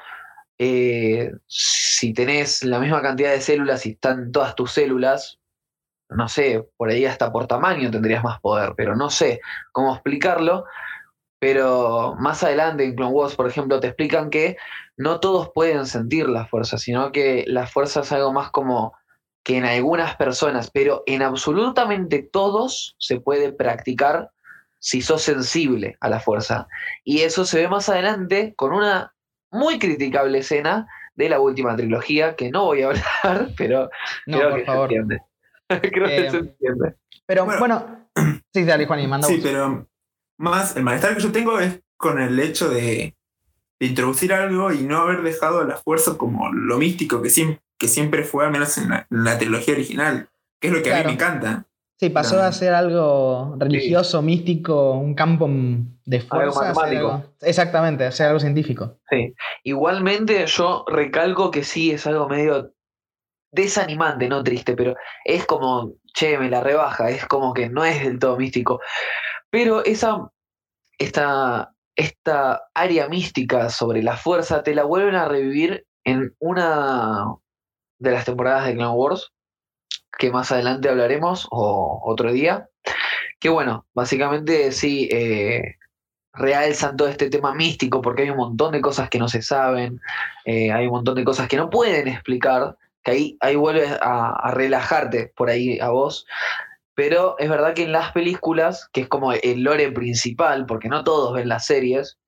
eh, 0.58 1.32
si 1.46 2.12
tenés 2.12 2.62
la 2.64 2.80
misma 2.80 3.00
cantidad 3.00 3.30
de 3.30 3.40
células 3.40 3.86
y 3.86 3.90
están 3.90 4.32
todas 4.32 4.54
tus 4.54 4.72
células, 4.72 5.40
no 6.10 6.28
sé, 6.28 6.68
por 6.76 6.90
ahí 6.90 7.06
hasta 7.06 7.32
por 7.32 7.46
tamaño 7.46 7.90
tendrías 7.90 8.22
más 8.22 8.40
poder, 8.40 8.74
pero 8.76 8.94
no 8.94 9.08
sé 9.08 9.40
cómo 9.72 9.94
explicarlo. 9.94 10.64
Pero 11.44 12.16
más 12.18 12.42
adelante 12.42 12.84
en 12.84 12.94
Clone 12.96 13.12
Wars, 13.12 13.34
por 13.36 13.46
ejemplo, 13.46 13.78
te 13.78 13.88
explican 13.88 14.30
que 14.30 14.56
no 14.96 15.20
todos 15.20 15.50
pueden 15.54 15.84
sentir 15.84 16.26
la 16.26 16.46
fuerza, 16.46 16.78
sino 16.78 17.12
que 17.12 17.44
la 17.46 17.66
fuerza 17.66 18.00
es 18.00 18.10
algo 18.12 18.32
más 18.32 18.50
como 18.50 18.94
que 19.42 19.58
en 19.58 19.66
algunas 19.66 20.16
personas, 20.16 20.70
pero 20.70 21.02
en 21.04 21.20
absolutamente 21.20 22.22
todos 22.22 22.96
se 22.98 23.20
puede 23.20 23.52
practicar 23.52 24.30
si 24.78 25.02
sos 25.02 25.20
sensible 25.20 25.98
a 26.00 26.08
la 26.08 26.18
fuerza. 26.18 26.66
Y 27.04 27.20
eso 27.20 27.44
se 27.44 27.58
ve 27.60 27.68
más 27.68 27.90
adelante 27.90 28.54
con 28.56 28.72
una 28.72 29.12
muy 29.50 29.78
criticable 29.78 30.38
escena 30.38 30.88
de 31.14 31.28
la 31.28 31.40
última 31.40 31.76
trilogía, 31.76 32.36
que 32.36 32.48
no 32.50 32.64
voy 32.64 32.80
a 32.80 32.86
hablar, 33.22 33.50
pero 33.54 33.90
No, 34.26 34.38
creo 34.38 34.48
por 34.50 34.58
que 34.60 34.64
favor. 34.64 34.88
se 34.88 34.94
entiende. 34.96 35.22
creo 35.92 36.06
Eh, 36.06 36.16
que 36.16 36.30
se 36.30 36.36
entiende. 36.38 36.94
Pero 37.26 37.44
Bueno. 37.44 37.58
bueno, 37.60 38.08
sí, 38.54 38.64
dale, 38.64 38.86
Juan, 38.86 39.00
y 39.00 39.06
manda 39.08 39.28
Sí, 39.28 39.34
vos. 39.36 39.42
pero 39.44 39.86
más 40.38 40.76
el 40.76 40.82
malestar 40.82 41.14
que 41.16 41.22
yo 41.22 41.32
tengo 41.32 41.58
es 41.58 41.80
con 41.96 42.20
el 42.20 42.38
hecho 42.40 42.68
de, 42.68 43.16
de 43.80 43.86
introducir 43.86 44.32
algo 44.32 44.72
y 44.72 44.82
no 44.82 44.98
haber 44.98 45.22
dejado 45.22 45.64
la 45.64 45.76
fuerza 45.76 46.16
como 46.18 46.52
lo 46.52 46.76
místico 46.78 47.22
que 47.22 47.30
siempre, 47.30 47.60
que 47.78 47.88
siempre 47.88 48.24
fue, 48.24 48.44
al 48.46 48.52
menos 48.52 48.76
en 48.78 48.90
la, 48.90 49.06
en 49.10 49.24
la 49.24 49.38
trilogía 49.38 49.74
original, 49.74 50.28
que 50.60 50.68
es 50.68 50.74
lo 50.74 50.82
que 50.82 50.92
a 50.92 50.98
mí 50.98 51.04
me 51.06 51.12
encanta. 51.12 51.66
Sí, 51.98 52.10
pasó 52.10 52.42
a 52.42 52.50
ser 52.50 52.74
algo 52.74 53.54
religioso, 53.58 54.20
místico, 54.20 54.92
un 54.92 55.14
campo 55.14 55.46
mm, 55.46 56.00
de 56.04 56.20
fuerza. 56.20 56.60
a 56.60 56.64
ser 56.64 56.74
matemático. 56.74 57.12
algo- 57.12 57.34
exactamente, 57.40 58.04
a 58.04 58.10
ser 58.12 58.26
algo 58.26 58.40
científico. 58.40 58.98
Sí. 59.08 59.32
Igualmente, 59.62 60.44
yo 60.46 60.84
recalco 60.88 61.50
que 61.52 61.62
sí 61.62 61.92
es 61.92 62.06
algo 62.06 62.28
medio 62.28 62.72
desanimante, 63.52 64.28
no 64.28 64.42
triste, 64.42 64.74
pero 64.74 64.96
es 65.24 65.46
como, 65.46 65.92
che, 66.12 66.36
me 66.38 66.50
la 66.50 66.60
rebaja, 66.60 67.10
es 67.10 67.24
como 67.26 67.54
que 67.54 67.68
no 67.68 67.84
es 67.84 68.02
del 68.02 68.18
todo 68.18 68.36
místico. 68.36 68.80
Pero 69.54 69.84
esa, 69.84 70.32
esta, 70.98 71.72
esta 71.94 72.62
área 72.74 73.06
mística 73.06 73.70
sobre 73.70 74.02
la 74.02 74.16
fuerza 74.16 74.64
te 74.64 74.74
la 74.74 74.82
vuelven 74.82 75.14
a 75.14 75.28
revivir 75.28 75.86
en 76.02 76.34
una 76.40 77.24
de 78.00 78.10
las 78.10 78.24
temporadas 78.24 78.66
de 78.66 78.74
Clone 78.74 78.96
Wars, 78.96 79.30
que 80.18 80.32
más 80.32 80.50
adelante 80.50 80.88
hablaremos, 80.88 81.46
o 81.52 82.02
otro 82.04 82.32
día, 82.32 82.68
que 83.38 83.48
bueno, 83.48 83.86
básicamente 83.94 84.72
sí, 84.72 85.08
eh, 85.12 85.76
realzan 86.32 86.96
todo 86.96 87.06
este 87.06 87.30
tema 87.30 87.54
místico 87.54 88.02
porque 88.02 88.22
hay 88.22 88.30
un 88.30 88.38
montón 88.38 88.72
de 88.72 88.80
cosas 88.80 89.08
que 89.08 89.20
no 89.20 89.28
se 89.28 89.40
saben, 89.40 90.00
eh, 90.46 90.72
hay 90.72 90.86
un 90.86 90.94
montón 90.94 91.14
de 91.14 91.22
cosas 91.22 91.46
que 91.46 91.58
no 91.58 91.70
pueden 91.70 92.08
explicar, 92.08 92.76
que 93.04 93.10
ahí, 93.12 93.38
ahí 93.38 93.54
vuelves 93.54 93.96
a 94.00 94.50
relajarte 94.52 95.32
por 95.36 95.48
ahí 95.48 95.78
a 95.78 95.90
vos. 95.90 96.26
Pero 96.94 97.36
es 97.38 97.48
verdad 97.48 97.74
que 97.74 97.82
en 97.84 97.92
las 97.92 98.12
películas, 98.12 98.88
que 98.92 99.02
es 99.02 99.08
como 99.08 99.32
el 99.32 99.62
lore 99.62 99.90
principal, 99.92 100.64
porque 100.66 100.88
no 100.88 101.02
todos 101.04 101.34
ven 101.34 101.48
las 101.48 101.66
series, 101.66 102.18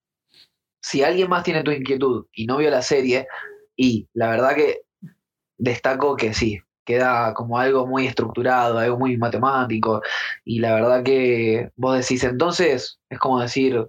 si 0.83 1.03
alguien 1.03 1.29
más 1.29 1.45
tiene 1.45 1.63
tu 1.63 1.71
inquietud 1.71 2.27
y 2.33 2.47
no 2.47 2.57
vio 2.59 2.71
la 2.71 2.83
serie, 2.83 3.27
y 3.77 4.09
la 4.13 4.29
verdad 4.31 4.55
que 4.55 4.83
destaco 5.59 6.17
que 6.17 6.35
sí, 6.35 6.61
queda 6.85 7.35
como 7.35 7.59
algo 7.59 7.87
muy 7.87 8.07
estructurado, 8.07 8.79
algo 8.79 8.99
muy 8.99 9.17
matemático, 9.17 10.03
y 10.45 10.61
la 10.61 10.75
verdad 10.75 11.03
que 11.03 11.71
vos 11.77 11.97
decís 11.99 12.23
entonces, 12.25 12.99
es 13.09 13.19
como 13.19 13.41
decir, 13.41 13.89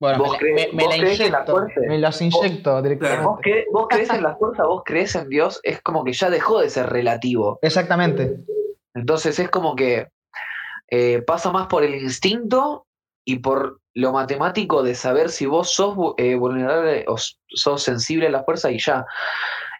Bueno, 0.00 0.18
¿Vos 0.20 0.32
me, 0.32 0.38
crees- 0.38 0.68
me- 0.72 0.76
me 0.78 0.82
vos 0.84 0.96
la 0.96 1.00
crees 1.02 1.20
en 1.20 1.32
la 1.32 1.38
inyecto, 1.40 1.52
fuerza? 1.52 1.80
me 1.86 1.98
las 1.98 2.22
inyecto 2.22 2.72
vos, 2.72 2.82
directamente. 2.82 3.24
cre- 3.50 3.64
vos 3.70 3.86
crees 3.90 4.10
en 4.10 4.22
la 4.22 4.36
fuerza, 4.36 4.64
vos 4.64 4.82
crees 4.86 5.14
en 5.14 5.28
Dios, 5.28 5.60
es 5.62 5.82
como 5.82 6.04
que 6.04 6.12
ya 6.14 6.30
dejó 6.30 6.60
de 6.60 6.70
ser 6.70 6.88
relativo. 6.88 7.58
Exactamente. 7.60 8.38
Entonces 9.00 9.38
es 9.38 9.48
como 9.48 9.74
que 9.74 10.08
eh, 10.90 11.22
pasa 11.22 11.50
más 11.50 11.66
por 11.68 11.82
el 11.82 11.94
instinto 11.94 12.86
y 13.24 13.38
por 13.38 13.80
lo 13.94 14.12
matemático 14.12 14.82
de 14.82 14.94
saber 14.94 15.30
si 15.30 15.46
vos 15.46 15.70
sos 15.70 15.96
eh, 16.18 16.34
vulnerable 16.34 17.04
o 17.08 17.16
sos 17.48 17.82
sensible 17.82 18.26
a 18.26 18.30
la 18.30 18.44
fuerza 18.44 18.70
y 18.70 18.78
ya. 18.78 19.04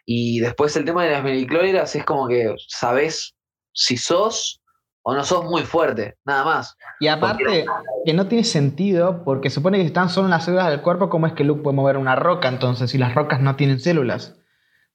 Y 0.05 0.39
después 0.39 0.75
el 0.75 0.85
tema 0.85 1.05
de 1.05 1.11
las 1.11 1.23
medicloreras 1.23 1.95
es 1.95 2.03
como 2.03 2.27
que 2.27 2.55
sabés 2.67 3.35
si 3.73 3.97
sos 3.97 4.61
o 5.03 5.13
no 5.13 5.23
sos 5.23 5.45
muy 5.45 5.63
fuerte, 5.63 6.15
nada 6.25 6.43
más. 6.43 6.75
Y 6.99 7.07
aparte, 7.07 7.65
que 8.05 8.13
no 8.13 8.27
tiene 8.27 8.43
sentido, 8.43 9.23
porque 9.23 9.49
supone 9.49 9.77
que 9.77 9.85
están 9.85 10.09
solo 10.09 10.27
en 10.27 10.31
las 10.31 10.45
células 10.45 10.69
del 10.69 10.81
cuerpo, 10.81 11.09
¿cómo 11.09 11.27
es 11.27 11.33
que 11.33 11.43
Luke 11.43 11.61
puede 11.61 11.75
mover 11.75 11.97
una 11.97 12.15
roca 12.15 12.47
entonces 12.47 12.91
si 12.91 12.97
las 12.97 13.15
rocas 13.15 13.41
no 13.41 13.55
tienen 13.55 13.79
células? 13.79 14.39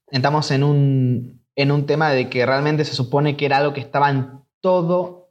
Estamos 0.08 0.50
en 0.52 0.62
un, 0.62 1.35
en 1.56 1.72
un 1.72 1.86
tema 1.86 2.10
de 2.10 2.28
que 2.28 2.46
realmente 2.46 2.84
se 2.84 2.94
supone 2.94 3.36
que 3.36 3.46
era 3.46 3.56
algo 3.56 3.72
que 3.72 3.80
estaba 3.80 4.10
en 4.10 4.40
todo 4.60 5.30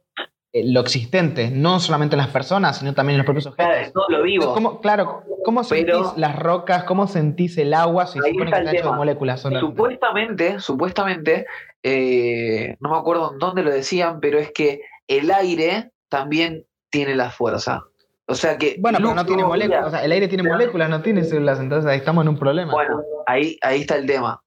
eh, 0.52 0.62
lo 0.64 0.80
existente, 0.80 1.50
no 1.50 1.80
solamente 1.80 2.16
en 2.16 2.18
las 2.18 2.28
personas, 2.28 2.78
sino 2.78 2.94
también 2.94 3.14
en 3.14 3.18
los 3.18 3.26
propios 3.26 3.46
objetos. 3.46 3.92
todo 3.92 4.08
lo 4.08 4.22
vivo. 4.22 4.52
¿Cómo, 4.52 4.80
claro, 4.80 5.22
¿cómo 5.44 5.62
sentís 5.62 6.16
las 6.16 6.36
rocas? 6.36 6.84
¿Cómo 6.84 7.06
sentís 7.06 7.56
el 7.58 7.74
agua 7.74 8.06
si 8.06 8.18
se 8.18 8.30
supone 8.30 8.50
que 8.50 8.58
está 8.58 8.72
hecho 8.72 8.90
de 8.90 8.96
moléculas 8.96 9.40
solamente? 9.40 9.70
Supuestamente, 9.70 10.60
supuestamente, 10.60 11.46
eh, 11.82 12.76
no 12.80 12.90
me 12.90 12.96
acuerdo 12.96 13.32
en 13.32 13.38
dónde 13.38 13.62
lo 13.62 13.70
decían, 13.70 14.18
pero 14.20 14.38
es 14.38 14.50
que 14.50 14.80
el 15.06 15.30
aire 15.30 15.92
también 16.08 16.66
tiene 16.90 17.14
la 17.14 17.30
fuerza. 17.30 17.84
O 18.26 18.34
sea 18.34 18.58
que. 18.58 18.76
Bueno, 18.80 18.98
pero 18.98 19.14
no 19.14 19.24
tiene 19.24 19.44
moléculas. 19.44 19.86
O 19.86 19.90
sea, 19.90 20.04
el 20.04 20.10
aire 20.10 20.26
tiene 20.26 20.42
moléculas, 20.42 20.88
no 20.88 21.02
tiene 21.02 21.22
células, 21.22 21.60
entonces 21.60 21.88
ahí 21.88 21.98
estamos 21.98 22.22
en 22.22 22.30
un 22.30 22.38
problema. 22.38 22.72
Bueno, 22.72 23.02
ahí, 23.26 23.56
ahí 23.62 23.82
está 23.82 23.96
el 23.96 24.06
tema. 24.06 24.42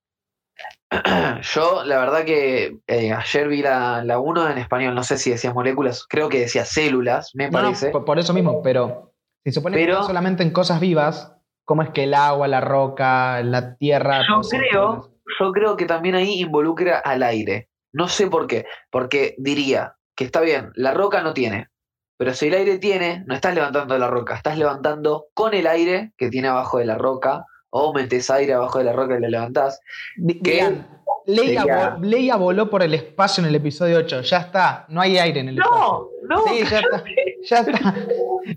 Yo, 1.42 1.84
la 1.86 2.00
verdad 2.00 2.26
que 2.26 2.78
eh, 2.88 3.14
ayer 3.14 3.48
vi 3.48 3.62
la, 3.62 4.04
la 4.04 4.20
1 4.20 4.50
en 4.50 4.58
español, 4.58 4.96
no 4.96 5.04
sé 5.04 5.18
si 5.18 5.30
decía 5.30 5.54
moléculas, 5.54 6.06
creo 6.08 6.30
que 6.30 6.40
decía 6.40 6.66
células, 6.66 7.32
me 7.36 7.46
No, 7.46 7.52
parece. 7.52 7.90
por, 7.92 8.06
por 8.06 8.18
eso 8.20 8.34
mismo, 8.34 8.62
pero 8.64 9.14
si 9.44 9.52
se 9.52 9.56
supone 9.60 9.78
que 9.78 9.84
Pero- 9.84 9.94
está 9.96 10.08
solamente 10.08 10.44
en 10.44 10.52
cosas 10.52 10.80
vivas, 10.80 11.36
¿cómo 11.66 11.84
es 11.84 11.90
que 11.92 12.06
el 12.06 12.14
agua, 12.16 12.48
la 12.48 12.62
roca, 12.62 13.42
la 13.44 13.76
tierra... 13.76 14.22
Yo 14.28 14.42
creo, 14.50 15.12
yo 15.40 15.52
creo 15.52 15.78
que 15.78 15.86
también 15.86 16.16
ahí 16.16 16.40
involucra 16.42 16.98
al 16.98 17.22
aire. 17.24 17.70
No 17.94 18.08
sé 18.08 18.28
por 18.28 18.48
qué, 18.48 18.66
porque 18.92 19.36
diría 19.38 19.96
que 20.16 20.24
está 20.26 20.42
bien, 20.42 20.72
la 20.76 20.94
roca 20.94 21.22
no 21.22 21.34
tiene, 21.34 21.70
pero 22.18 22.34
si 22.34 22.48
el 22.48 22.54
aire 22.56 22.78
tiene, 22.80 23.24
no 23.28 23.34
estás 23.36 23.56
levantando 23.56 23.98
la 23.98 24.08
roca, 24.08 24.36
estás 24.36 24.58
levantando 24.58 25.28
con 25.34 25.54
el 25.54 25.66
aire 25.68 26.12
que 26.18 26.30
tiene 26.30 26.50
abajo 26.50 26.78
de 26.80 26.86
la 26.86 26.98
roca, 26.98 27.46
o 27.72 27.94
metes 27.94 28.30
aire 28.30 28.54
abajo 28.54 28.78
de 28.80 28.84
la 28.86 28.94
roca 28.94 29.18
y 29.18 29.22
la 29.22 29.30
levantás. 29.30 29.80
Digan, 30.18 30.88
Leia, 31.26 31.62
Sería- 31.62 31.96
vo- 31.98 32.02
Leia 32.04 32.36
voló 32.38 32.70
por 32.70 32.82
el 32.82 32.94
espacio 32.94 33.42
en 33.44 33.50
el 33.50 33.56
episodio 33.56 33.98
8, 34.00 34.22
ya 34.22 34.38
está, 34.40 34.86
no 34.90 35.00
hay 35.02 35.18
aire 35.18 35.42
en 35.42 35.50
el 35.50 35.58
espacio. 35.60 36.10
No, 36.24 36.36
no, 36.38 36.44
Sí, 36.48 36.64
ya 36.70 36.80
está, 36.80 37.04
ya 37.48 37.58
está. 37.60 37.96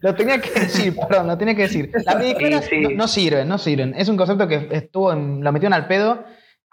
Lo 0.00 0.14
tenía 0.14 0.40
que 0.40 0.50
decir, 0.60 0.96
perdón, 0.96 1.26
lo 1.26 1.36
tenía 1.36 1.54
que 1.54 1.62
decir. 1.62 1.90
Las 2.04 2.16
Sí, 2.22 2.34
sí. 2.70 2.80
No, 2.82 2.90
no 2.90 3.08
sirven, 3.08 3.48
no 3.48 3.58
sirven. 3.58 3.94
Es 3.96 4.08
un 4.08 4.16
concepto 4.16 4.48
que 4.48 4.68
estuvo 4.70 5.12
en, 5.12 5.42
lo 5.44 5.52
metieron 5.52 5.74
al 5.74 5.86
pedo 5.86 6.24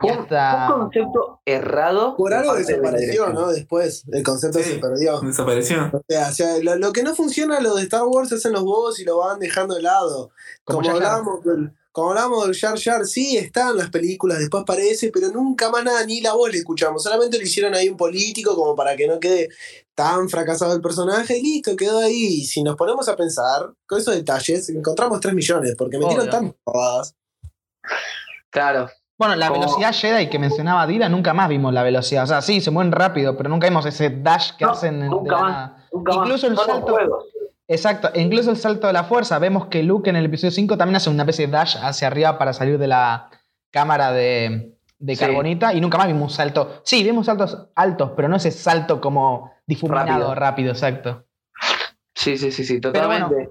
y 0.02 0.08
Fue 0.08 0.12
un, 0.14 0.20
hasta... 0.20 0.74
un 0.74 0.82
concepto 0.84 1.42
errado. 1.46 2.16
Por 2.16 2.34
algo 2.34 2.54
de 2.54 2.60
desapareció. 2.64 3.28
¿no? 3.30 3.48
Después, 3.50 4.06
el 4.12 4.24
concepto 4.24 4.60
Sí. 4.60 4.74
se 4.74 4.80
perdió. 4.80 5.20
Desapareció. 5.20 5.90
O 5.92 6.02
sea, 6.08 6.30
o 6.30 6.32
sea, 6.32 6.48
lo, 6.64 6.76
lo 6.78 6.94
que 6.94 7.04
no 7.04 7.14
funciona 7.16 7.60
lo 7.60 7.76
de 7.76 7.84
Star 7.84 8.04
Wars 8.06 8.32
es 8.32 8.46
en 8.46 8.54
los 8.54 8.62
huevos 8.62 8.98
y 9.02 9.04
lo 9.06 9.18
van 9.18 9.40
dejando 9.40 9.76
de 9.76 9.82
lado. 9.82 10.32
Como 10.64 10.80
Como, 10.82 10.92
hablábamos 10.96 11.44
del, 11.44 11.74
como 12.00 12.12
hablábamos 12.12 12.45
del 12.45 12.56
Jar 12.58 12.80
Jar, 12.80 13.06
sí 13.06 13.38
está 13.38 13.70
en 13.70 13.78
las 13.78 13.89
películas, 13.89 14.39
después 14.39 14.64
aparece, 14.64 15.12
pero 15.14 15.30
nunca 15.30 15.70
más 15.70 15.84
nada, 15.84 16.06
ni 16.06 16.22
la 16.22 16.34
voz 16.34 16.52
le 16.52 16.58
escuchamos. 16.60 17.04
Solamente 17.04 17.38
lo 17.38 17.43
hicieron 17.43 17.74
ahí 17.76 17.89
un 17.89 17.97
político 17.97 18.56
como 18.56 18.76
para 18.76 18.95
que 18.95 19.08
no 19.08 19.20
quede 19.20 19.50
tan 19.95 20.30
fracasado 20.30 20.74
el 20.74 20.82
personaje 20.82 21.38
y 21.38 21.41
listo, 21.41 21.76
quedó 21.76 22.00
ahí. 22.00 22.39
Y 22.41 22.45
si 22.45 22.64
nos 22.64 22.76
ponemos 22.76 23.08
a 23.10 23.16
pensar 23.16 23.72
con 23.86 24.00
esos 24.00 24.16
detalles, 24.16 24.70
encontramos 24.70 25.20
3 25.20 25.34
millones, 25.34 25.76
porque 25.78 25.97
metieron 25.97 26.30
tantas 26.30 26.56
pavadas. 26.64 27.16
Claro, 28.50 28.89
Bueno, 29.18 29.36
la 29.36 29.50
Como- 29.50 29.60
velocidad 29.60 29.91
Jedi 29.93 30.30
que 30.30 30.39
mencionaba 30.39 30.88
Dila, 30.88 31.10
nunca 31.10 31.34
más 31.34 31.50
vimos 31.50 31.74
la 31.74 31.84
velocidad. 31.84 32.24
O 32.24 32.28
sea, 32.28 32.41
sí, 32.41 32.62
se 32.62 32.72
mueven 32.72 32.93
rápido, 32.93 33.36
pero 33.36 33.50
nunca 33.50 33.68
vimos 33.68 33.86
ese 33.86 34.10
dash 34.10 34.52
que 34.58 34.64
No, 34.64 34.72
hacen 34.72 35.08
nunca 35.10 35.36
la 35.36 35.41
más. 35.41 35.72
nunca 35.91 36.14
Incluso 36.16 36.47
el 36.47 36.54
más. 36.54 36.66
Son 36.66 36.68
los 36.76 36.78
salto- 36.86 36.93
juegos. 36.93 37.26
Exacto, 37.72 38.10
e 38.14 38.22
incluso 38.22 38.50
el 38.50 38.58
salto 38.58 38.88
de 38.88 38.94
la 38.94 39.04
fuerza. 39.04 39.38
Vemos 39.40 39.68
que 39.68 39.84
Luke 39.84 40.10
en 40.10 40.16
el 40.16 40.26
episodio 40.26 40.50
5 40.52 40.76
también 40.78 40.96
hace 40.96 41.10
una 41.12 41.22
especie 41.24 41.46
de 41.46 41.52
dash 41.54 41.78
hacia 41.82 42.08
arriba 42.08 42.38
para 42.40 42.52
salir 42.52 42.80
de 42.80 42.88
la 42.88 43.30
cámara 43.72 44.12
de, 44.12 44.76
de 44.98 45.16
Sí. 45.16 45.20
carbonita 45.24 45.74
y 45.76 45.80
nunca 45.80 46.00
más 46.00 46.08
vimos 46.08 46.24
un 46.24 46.36
salto. 46.36 46.82
Sí, 46.84 47.04
vimos 47.04 47.28
saltos 47.28 47.68
altos, 47.76 48.14
pero 48.16 48.28
no 48.28 48.38
ese 48.38 48.50
salto 48.52 49.00
como 49.00 49.52
difuminado, 49.68 50.10
Rápido. 50.10 50.36
rápido, 50.36 50.72
exacto. 50.72 51.26
Sí, 52.16 52.38
sí, 52.40 52.52
sí, 52.52 52.64
sí, 52.66 52.80
Pero 52.82 52.92
totalmente. 52.94 53.34
bueno, 53.36 53.50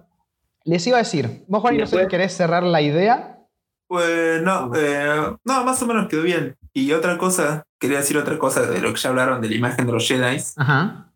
Les 0.64 0.84
iba 0.88 0.96
a 0.96 1.02
decir, 1.02 1.44
vos 1.46 1.60
Juan, 1.62 1.76
Y 1.76 1.78
no 1.78 1.86
sé 1.86 2.00
si 2.02 2.08
querés 2.08 2.36
cerrar 2.36 2.64
la 2.64 2.82
idea. 2.82 3.38
Pues 3.86 4.42
no, 4.42 4.70
eh, 4.74 5.36
no, 5.44 5.64
más 5.64 5.80
o 5.80 5.86
menos 5.86 6.08
quedó 6.08 6.22
bien. 6.22 6.56
Y 6.74 6.90
otra 6.92 7.16
cosa, 7.18 7.62
quería 7.78 7.98
decir 7.98 8.18
otra 8.18 8.36
cosa 8.36 8.62
de 8.66 8.80
lo 8.80 8.92
que 8.92 8.98
ya 9.00 9.08
hablaron 9.10 9.40
de 9.40 9.48
la 9.48 9.54
imagen 9.54 9.86
de 9.86 9.92
los 9.92 10.06
Jedi, 10.08 10.38
Ajá. 10.56 11.12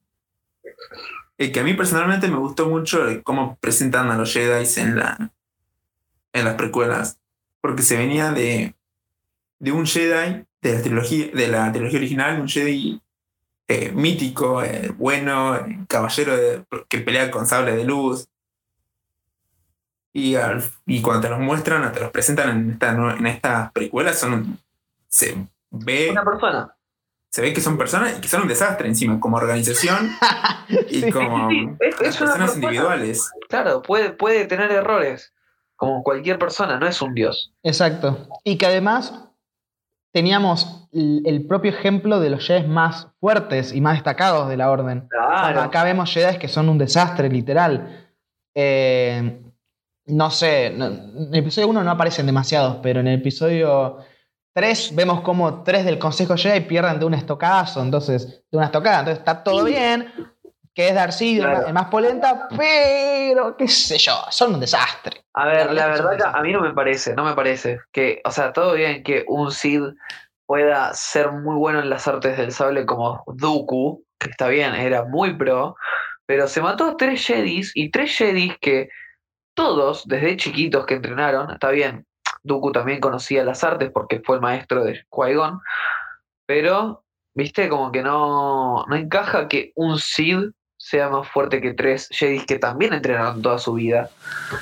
Eh, 1.43 1.53
que 1.53 1.61
a 1.61 1.65
mí 1.65 1.75
personalmente 1.75 2.29
me 2.29 2.37
gustó 2.39 2.69
mucho 2.69 3.09
el 3.09 3.23
cómo 3.23 3.57
presentan 3.61 4.11
a 4.11 4.17
los 4.17 4.33
Jedi 4.33 4.67
en, 4.77 4.97
la, 4.99 5.31
en 6.33 6.45
las 6.45 6.55
precuelas, 6.55 7.19
porque 7.61 7.83
se 7.83 7.97
venía 7.97 8.31
de, 8.33 8.75
de 9.59 9.73
un 9.73 9.87
Jedi 9.87 10.45
de 10.61 10.75
la 10.75 10.83
trilogía, 10.83 11.27
de 11.33 11.49
la 11.49 11.73
trilogía 11.73 11.99
original, 11.99 12.41
un 12.41 12.49
Jedi 12.49 13.01
eh, 13.69 13.91
mítico, 13.93 14.63
eh, 14.63 14.93
bueno, 14.97 15.57
eh, 15.57 15.79
caballero 15.89 16.35
que 16.89 16.99
pelea 16.99 17.31
con 17.31 17.47
sable 17.47 17.75
de 17.77 17.85
luz. 17.85 18.29
Y, 20.15 20.35
al- 20.35 20.63
y 20.85 21.01
cuando 21.01 21.23
te 21.23 21.31
los 21.31 21.41
muestran, 21.41 21.91
te 21.93 22.01
los 22.01 22.11
presentan 22.11 22.51
en, 22.51 22.71
esta, 22.73 22.91
en 23.17 23.27
estas 23.27 23.73
precuelas, 23.73 24.19
son 24.19 24.59
se 25.09 25.47
ve 25.71 26.11
Una 26.11 26.25
persona. 26.25 26.77
Se 27.33 27.41
ve 27.41 27.53
que 27.55 27.63
son 27.63 27.79
personas 27.79 28.19
y 28.19 28.21
que 28.21 28.29
son 28.29 28.43
un 28.43 28.49
desastre 28.49 28.87
encima, 28.87 29.19
como 29.19 29.39
organización 29.39 30.11
y 30.91 31.01
Sí. 31.01 31.11
como 31.11 31.49
Sí, 31.49 31.69
es- 31.81 31.95
es 31.95 32.01
las 32.01 32.01
una 32.01 32.03
personas 32.03 32.39
persona. 32.39 32.55
individuales. 32.55 33.31
Claro, 33.49 33.83
puede, 33.83 34.11
puede 34.11 34.45
tener 34.47 34.71
errores. 34.71 35.33
Como 35.77 36.03
cualquier 36.05 36.39
persona, 36.39 36.79
no 36.79 36.87
es 36.87 37.01
un 37.03 37.15
dios. 37.15 37.53
Exacto. 37.63 38.29
Y 38.45 38.57
que 38.59 38.67
además 38.67 39.15
teníamos 40.13 40.89
el 40.93 41.47
propio 41.49 41.71
ejemplo 41.73 42.21
de 42.21 42.29
los 42.31 42.47
Jedi 42.47 42.69
más 42.69 43.09
fuertes 43.19 43.73
y 43.73 43.81
más 43.81 43.95
destacados 43.95 44.49
de 44.51 44.59
la 44.59 44.71
orden. 44.71 45.09
Bueno, 45.09 45.27
Claro. 45.29 45.61
acá 45.63 45.83
vemos 45.85 46.13
Jedi 46.13 46.39
que 46.39 46.49
son 46.49 46.69
un 46.69 46.77
desastre, 46.79 47.31
literal. 47.31 48.07
Eh, 48.55 49.41
no 50.07 50.31
sé, 50.31 50.67
en 50.67 50.83
el 50.83 51.35
episodio 51.35 51.69
1 51.69 51.83
no 51.83 51.91
aparecen 51.91 52.27
demasiados, 52.27 52.77
pero 52.83 53.01
en 53.01 53.07
el 53.09 53.19
episodio 53.21 53.97
3 54.55 54.95
vemos 54.95 55.21
como 55.23 55.63
tres 55.63 55.85
del 55.85 55.99
Consejo 55.99 56.37
Jedi 56.37 56.61
pierden 56.61 56.99
de 56.99 57.07
un 57.07 57.15
estocadazo, 57.15 57.83
entonces, 57.83 58.45
de 58.51 58.57
una 58.59 58.67
estocada. 58.67 59.01
Entonces 59.01 59.19
está 59.21 59.43
todo 59.43 59.65
bien, 59.65 60.13
que 60.75 60.89
es 60.89 61.15
Sidious, 61.15 61.47
Claro. 61.47 61.67
el 61.67 61.73
más 61.75 61.87
polenta, 61.89 62.49
pero 62.57 63.57
qué 63.57 63.69
sé 63.69 63.99
yo, 63.99 64.15
son 64.31 64.55
un 64.55 64.61
desastre. 64.61 65.25
A 65.35 65.47
ver, 65.47 65.67
La 65.67 65.73
la 65.73 65.87
verdad 65.89 66.17
que 66.17 66.39
a 66.39 66.43
mí 66.43 66.53
no 66.53 66.61
me 66.61 66.73
parece, 66.75 67.15
no 67.15 67.25
me 67.25 67.35
parece. 67.35 67.81
Que, 67.93 68.21
o 68.25 68.31
sea, 68.31 68.53
todo 68.53 68.75
bien 68.75 69.03
que 69.03 69.25
un 69.29 69.51
Sid 69.51 69.83
pueda 70.47 70.93
ser 70.95 71.33
muy 71.33 71.57
bueno 71.57 71.81
en 71.81 71.89
las 71.91 72.07
artes 72.07 72.37
del 72.37 72.53
sable 72.53 72.85
como 72.85 73.23
Dooku, 73.27 74.05
que 74.19 74.31
está 74.31 74.49
bien, 74.49 74.75
era 74.75 75.05
muy 75.05 75.35
pro, 75.37 75.77
pero 76.27 76.47
se 76.47 76.61
mató 76.61 76.85
a 76.85 76.97
tres 76.97 77.27
Jedis 77.27 77.73
y 77.75 77.91
tres 77.91 78.17
Jedis 78.17 78.55
que 78.61 78.89
todos, 79.55 80.07
desde 80.07 80.37
chiquitos 80.37 80.87
que 80.87 80.95
entrenaron, 80.95 81.51
está 81.51 81.71
bien, 81.71 82.07
Dooku 82.43 82.73
también 82.73 83.01
conocía 83.01 83.45
las 83.45 83.63
artes 83.65 83.91
porque 83.93 84.21
fue 84.25 84.37
el 84.37 84.43
maestro 84.43 84.85
de 84.85 85.05
Qui-Gon, 85.11 85.61
pero, 86.47 87.05
viste, 87.35 87.69
como 87.69 87.93
que 87.93 88.03
no, 88.03 88.85
no 88.87 88.97
encaja 88.97 89.49
que 89.49 89.73
un 89.77 89.99
Sid 89.99 90.51
sea 90.77 91.09
más 91.09 91.29
fuerte 91.29 91.61
que 91.61 91.75
tres 91.75 92.09
Jedis 92.11 92.45
que 92.45 92.59
también 92.59 92.93
entrenaron 92.93 93.41
toda 93.41 93.59
su 93.59 93.75
vida. 93.75 94.11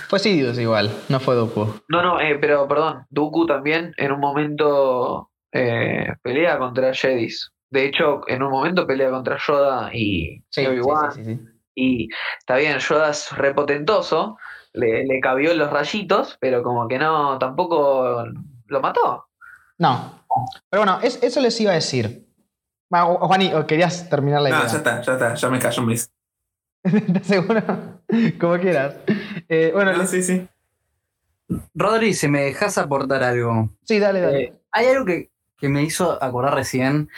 Fue 0.09 0.19
Sidious 0.19 0.59
igual, 0.59 0.91
no 1.09 1.19
fue 1.19 1.35
Dooku. 1.35 1.81
No, 1.89 2.03
no, 2.03 2.21
eh, 2.21 2.37
pero 2.39 2.69
perdón, 2.69 3.07
Dooku 3.09 3.47
también 3.47 3.95
en 3.97 4.13
un 4.13 4.21
momento 4.21 5.31
eh, 5.53 6.13
pelea 6.23 6.59
contra 6.59 6.93
Jedis. 6.93 7.51
De 7.71 7.87
hecho, 7.87 8.21
en 8.27 8.43
un 8.43 8.51
momento 8.51 8.87
pelea 8.87 9.11
contra 9.11 9.39
Yoda 9.39 9.91
y 9.95 10.43
Sí, 10.51 10.67
Obi-Wan. 10.67 11.13
sí, 11.13 11.25
sí, 11.25 11.35
sí. 11.37 11.41
Y 11.75 12.09
está 12.39 12.57
bien, 12.57 12.79
Yoda 12.79 13.11
es 13.11 13.31
repotentoso, 13.37 14.37
le, 14.73 15.05
le 15.05 15.21
cabió 15.21 15.55
los 15.55 15.71
rayitos, 15.71 16.37
pero 16.41 16.63
como 16.63 16.87
que 16.89 16.99
no, 16.99 17.39
tampoco 17.39 18.25
lo 18.67 18.81
mató. 18.81 19.27
No. 19.79 20.25
Pero 20.69 20.83
bueno, 20.83 21.01
es- 21.03 21.23
eso 21.23 21.41
les 21.41 21.61
iba 21.61 21.73
a 21.73 21.75
decir. 21.75 22.27
O- 22.91 23.27
Juani, 23.27 23.53
¿o 23.55 23.67
querías 23.67 24.09
terminar 24.09 24.43
la 24.43 24.51
No, 24.51 24.57
idea? 24.59 24.67
ya 24.69 24.77
está, 24.79 25.01
ya 25.03 25.13
está, 25.15 25.35
ya 25.35 25.49
me 25.49 25.59
cayó 25.59 25.83
un 25.83 25.89
mes. 25.89 26.11
¿Estás 26.85 27.27
seguro? 27.27 27.63
Como 28.41 28.59
quieras. 28.59 28.97
Eh, 29.49 29.71
bueno, 29.73 29.93
No, 29.93 29.99
les- 29.99 30.11
sí, 30.11 30.23
sí. 30.23 30.49
Rodri, 31.75 32.15
si 32.15 32.29
me 32.29 32.43
dejas 32.43 32.79
aportar 32.79 33.23
algo. 33.25 33.69
sí, 33.85 33.99
dale, 33.99 34.21
dale. 34.21 34.41
Eh, 34.43 34.55
hay 34.71 34.87
algo 34.87 35.05
que, 35.05 35.31
que 35.59 35.69
me 35.69 35.83
hizo 35.83 36.23
acordar 36.23 36.55
recién. 36.55 37.09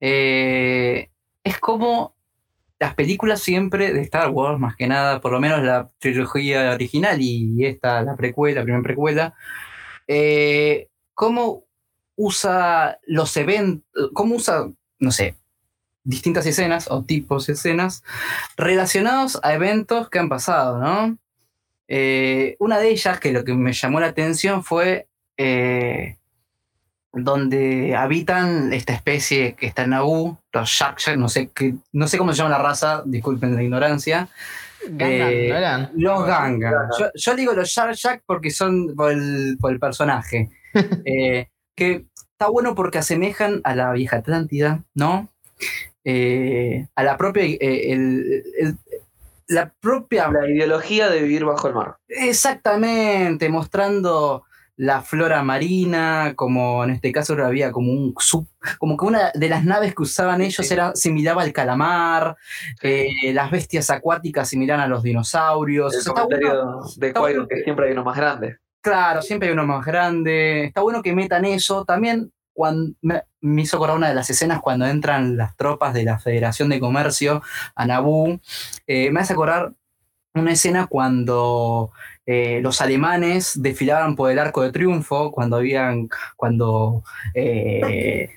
Eh, 0.00 1.10
es 1.44 1.58
como 1.58 2.14
las 2.78 2.94
películas 2.94 3.40
siempre 3.40 3.92
de 3.92 4.02
Star 4.02 4.30
Wars, 4.30 4.58
más 4.58 4.76
que 4.76 4.86
nada, 4.86 5.20
por 5.20 5.32
lo 5.32 5.40
menos 5.40 5.62
la 5.62 5.90
trilogía 5.98 6.72
original 6.72 7.20
y 7.20 7.66
esta, 7.66 8.02
la 8.02 8.16
precuela, 8.16 8.60
la 8.60 8.64
primera 8.64 8.82
precuela, 8.82 9.34
eh, 10.06 10.88
cómo 11.14 11.64
usa 12.16 12.98
los 13.06 13.36
eventos, 13.36 14.10
cómo 14.12 14.36
usa, 14.36 14.70
no 14.98 15.10
sé, 15.10 15.36
distintas 16.04 16.46
escenas 16.46 16.90
o 16.90 17.04
tipos 17.04 17.46
de 17.46 17.54
escenas 17.54 18.02
relacionados 18.56 19.38
a 19.42 19.54
eventos 19.54 20.08
que 20.08 20.18
han 20.18 20.28
pasado, 20.28 20.78
¿no? 20.78 21.18
Eh, 21.88 22.56
una 22.60 22.78
de 22.78 22.90
ellas, 22.90 23.18
que 23.18 23.32
lo 23.32 23.44
que 23.44 23.54
me 23.54 23.72
llamó 23.72 24.00
la 24.00 24.08
atención 24.08 24.62
fue 24.62 25.08
eh, 25.36 26.17
donde 27.12 27.96
habitan 27.96 28.72
esta 28.72 28.92
especie 28.92 29.54
que 29.54 29.66
está 29.66 29.84
en 29.84 29.90
Naboo, 29.90 30.38
los 30.52 30.68
Shark, 30.68 30.98
no 31.16 31.28
sé, 31.28 31.50
qué- 31.54 31.74
no 31.92 32.06
sé 32.06 32.18
cómo 32.18 32.32
se 32.32 32.38
llama 32.38 32.50
la 32.50 32.62
raza, 32.62 33.02
disculpen 33.06 33.54
la 33.54 33.62
ignorancia, 33.62 34.28
Gangan, 34.88 35.28
eh, 35.32 35.48
¿no 35.50 35.56
eran? 35.56 35.90
los 35.96 36.26
Gangan. 36.26 36.72
Yo, 36.98 37.06
yo 37.14 37.34
digo 37.34 37.52
los 37.54 37.68
Shark 37.68 38.22
porque 38.26 38.50
son 38.50 38.94
por 38.94 39.10
el, 39.12 39.56
por 39.60 39.72
el 39.72 39.80
personaje. 39.80 40.50
Eh, 41.06 41.48
que 41.74 42.04
está 42.32 42.48
bueno 42.50 42.74
porque 42.74 42.98
asemejan 42.98 43.60
a 43.64 43.74
la 43.74 43.90
vieja 43.92 44.18
Atlántida, 44.18 44.84
¿no? 44.94 45.28
Eh, 46.04 46.86
a 46.94 47.02
la 47.02 47.16
propia. 47.16 47.42
eh, 47.44 47.92
el- 47.92 48.44
el- 48.58 48.78
la 49.48 49.72
propia. 49.80 50.28
La 50.30 50.48
ideología 50.48 51.08
de 51.08 51.22
vivir 51.22 51.44
bajo 51.46 51.68
el 51.68 51.74
mar. 51.74 51.96
Exactamente, 52.06 53.48
mostrando 53.48 54.44
la 54.80 55.02
flora 55.02 55.42
marina, 55.42 56.34
como 56.36 56.84
en 56.84 56.90
este 56.90 57.10
caso 57.10 57.34
había 57.44 57.72
como 57.72 57.90
un 57.92 58.14
sub- 58.18 58.48
como 58.78 58.96
que 58.96 59.04
una 59.06 59.32
de 59.34 59.48
las 59.48 59.64
naves 59.64 59.92
que 59.94 60.02
usaban 60.02 60.40
ellos 60.40 60.64
Sí. 60.66 60.72
era 60.72 60.94
similar 60.94 61.36
al 61.38 61.52
calamar, 61.52 62.36
eh, 62.80 63.08
las 63.34 63.50
bestias 63.50 63.90
acuáticas 63.90 64.48
similar 64.48 64.78
a 64.78 64.86
los 64.86 65.02
dinosaurios. 65.02 65.92
El 65.94 65.98
O 65.98 66.02
sea, 66.02 66.10
está 66.12 66.22
comentario 66.22 66.64
bueno- 66.64 66.82
de 66.96 67.12
bueno 67.12 67.48
que 67.48 67.56
que- 67.56 67.64
siempre 67.64 67.86
hay 67.86 67.92
uno 67.92 68.04
más 68.04 68.16
grande. 68.16 68.56
Claro, 68.80 69.20
siempre 69.20 69.48
hay 69.48 69.52
uno 69.54 69.66
más 69.66 69.84
grande. 69.84 70.66
Está 70.66 70.80
bueno 70.82 71.02
que 71.02 71.12
metan 71.12 71.44
eso. 71.44 71.84
También 71.84 72.30
cuando, 72.54 72.92
me, 73.02 73.22
me 73.40 73.62
hizo 73.62 73.76
acordar 73.76 73.96
una 73.96 74.08
de 74.08 74.14
las 74.14 74.30
escenas 74.30 74.60
cuando 74.60 74.86
entran 74.86 75.36
las 75.36 75.56
tropas 75.56 75.92
de 75.92 76.04
la 76.04 76.20
Federación 76.20 76.68
de 76.68 76.78
Comercio 76.78 77.42
a 77.74 77.84
Naboo. 77.84 78.40
Eh, 78.86 79.10
me 79.10 79.20
hace 79.20 79.32
acordar 79.32 79.72
una 80.34 80.52
escena 80.52 80.86
cuando 80.86 81.90
eh, 82.30 82.60
los 82.62 82.82
alemanes 82.82 83.52
desfilaban 83.62 84.14
por 84.14 84.30
el 84.30 84.38
Arco 84.38 84.62
de 84.62 84.70
Triunfo, 84.70 85.32
cuando 85.32 85.56
habían, 85.56 86.10
cuando, 86.36 87.02
eh, 87.32 88.28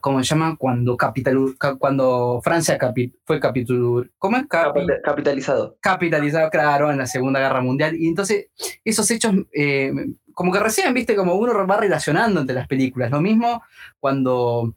¿cómo 0.00 0.18
se 0.24 0.24
llama? 0.30 0.56
Cuando, 0.56 0.96
capitalu- 0.96 1.58
ca- 1.58 1.76
cuando 1.76 2.40
Francia 2.42 2.78
capi- 2.78 3.12
fue 3.26 3.38
capitul, 3.38 4.10
¿cómo 4.16 4.38
es? 4.38 4.44
Capi- 4.44 4.72
Capita- 4.86 5.02
Capitalizado. 5.04 5.76
capitalizado, 5.80 6.48
claro, 6.48 6.90
en 6.90 6.96
la 6.96 7.06
Segunda 7.06 7.38
Guerra 7.38 7.60
Mundial. 7.60 7.96
Y 7.96 8.08
entonces, 8.08 8.46
esos 8.82 9.10
hechos, 9.10 9.34
eh, 9.52 9.92
como 10.32 10.50
que 10.50 10.60
recién, 10.60 10.94
viste, 10.94 11.14
como 11.14 11.34
uno 11.34 11.66
va 11.66 11.76
relacionando 11.76 12.40
entre 12.40 12.54
las 12.54 12.66
películas. 12.66 13.10
Lo 13.10 13.20
mismo 13.20 13.62
cuando, 14.00 14.74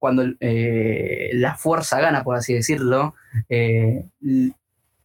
cuando 0.00 0.24
la 0.40 1.54
fuerza 1.56 2.00
gana, 2.00 2.24
por 2.24 2.34
así 2.34 2.52
decirlo, 2.54 3.14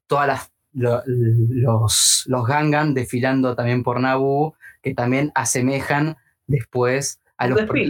todas 0.07 0.27
las. 0.27 0.51
Lo- 0.74 1.03
los, 1.05 2.24
los 2.28 2.47
Gangan 2.47 2.93
desfilando 2.93 3.55
también 3.55 3.84
por 3.84 3.99
Naboo, 3.99 4.55
que 4.82 4.93
también 4.93 5.32
asemejan 5.36 6.17
después 6.47 7.19
a 7.38 7.47
los, 7.47 7.61
pro- 7.63 7.82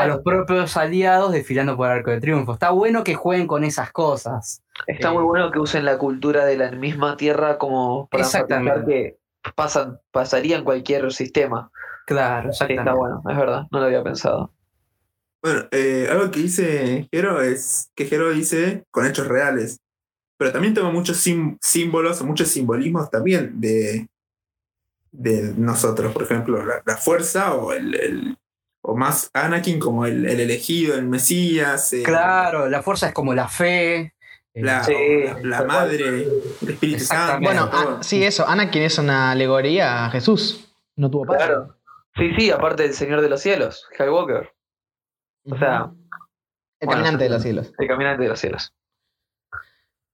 a 0.00 0.06
los 0.06 0.20
propios 0.22 0.76
aliados 0.76 1.32
desfilando 1.32 1.76
por 1.76 1.88
Arco 1.88 2.10
de 2.10 2.20
Triunfo. 2.20 2.52
Está 2.54 2.70
bueno 2.70 3.04
que 3.04 3.14
jueguen 3.14 3.46
con 3.46 3.64
esas 3.64 3.90
cosas. 3.92 4.62
está 4.86 5.08
eh, 5.10 5.12
muy 5.12 5.24
bueno 5.24 5.50
que 5.50 5.58
usen 5.58 5.84
la 5.84 5.98
cultura 5.98 6.44
de 6.44 6.56
la 6.56 6.70
misma 6.72 7.16
tierra 7.16 7.58
como 7.58 8.06
para 8.08 8.24
Exactamente. 8.24 8.86
que 8.86 9.50
pasan, 9.54 9.98
pasaría 10.10 10.56
en 10.58 10.64
cualquier 10.64 11.12
sistema. 11.12 11.70
Claro, 12.06 12.52
Sí, 12.52 12.64
está 12.68 12.94
bueno, 12.94 13.22
es 13.28 13.36
verdad, 13.36 13.66
no 13.70 13.80
lo 13.80 13.86
había 13.86 14.02
pensado. 14.02 14.52
Bueno, 15.42 15.62
eh, 15.70 16.08
algo 16.10 16.30
que 16.30 16.40
dice 16.40 17.08
Jero 17.12 17.40
es 17.42 17.90
que 17.94 18.06
Jero 18.06 18.30
dice 18.30 18.84
con 18.90 19.06
hechos 19.06 19.28
reales. 19.28 19.78
Pero 20.38 20.52
también 20.52 20.72
toma 20.72 20.90
muchos 20.90 21.16
sim- 21.18 21.58
símbolos 21.60 22.20
o 22.20 22.24
muchos 22.24 22.48
simbolismos 22.48 23.10
también 23.10 23.60
de, 23.60 24.08
de 25.10 25.52
nosotros. 25.56 26.12
Por 26.12 26.22
ejemplo, 26.22 26.64
la, 26.64 26.82
la 26.86 26.96
fuerza 26.96 27.54
o 27.54 27.72
el, 27.72 27.94
el- 27.94 28.38
o 28.80 28.96
más 28.96 29.30
Anakin 29.34 29.78
como 29.80 30.06
el, 30.06 30.24
el 30.26 30.40
elegido, 30.40 30.94
el 30.94 31.06
Mesías. 31.06 31.92
eh, 31.92 32.02
Claro, 32.04 32.68
la 32.68 32.82
fuerza 32.82 33.08
es 33.08 33.12
como 33.14 33.34
la 33.34 33.48
fe. 33.48 34.14
La, 34.54 34.82
Sí, 34.82 34.94
la- 35.42 35.64
madre, 35.64 36.24
el 36.62 36.68
Espíritu 36.68 37.04
Santo. 37.04 37.40
Bueno, 37.44 37.68
ah, 37.72 37.98
sí, 38.02 38.24
eso. 38.24 38.46
Anakin 38.48 38.82
es 38.82 38.98
una 38.98 39.32
alegoría 39.32 40.06
a 40.06 40.10
Jesús. 40.10 40.72
No 40.96 41.10
tuvo 41.10 41.26
padre. 41.26 41.44
Claro. 41.44 41.76
Sí, 42.16 42.30
sí, 42.36 42.50
aparte 42.50 42.82
del 42.84 42.94
Señor 42.94 43.20
de 43.20 43.28
los 43.28 43.40
Cielos, 43.40 43.86
Skywalker, 43.94 44.50
o 45.44 45.56
sea, 45.58 45.90
el 46.80 46.86
bueno, 46.86 47.02
caminante 47.02 47.24
de 47.24 47.30
los 47.30 47.42
cielos. 47.42 47.72
el 47.78 47.86
caminante 47.86 48.22
de 48.24 48.28
los 48.28 48.40
cielos. 48.40 48.72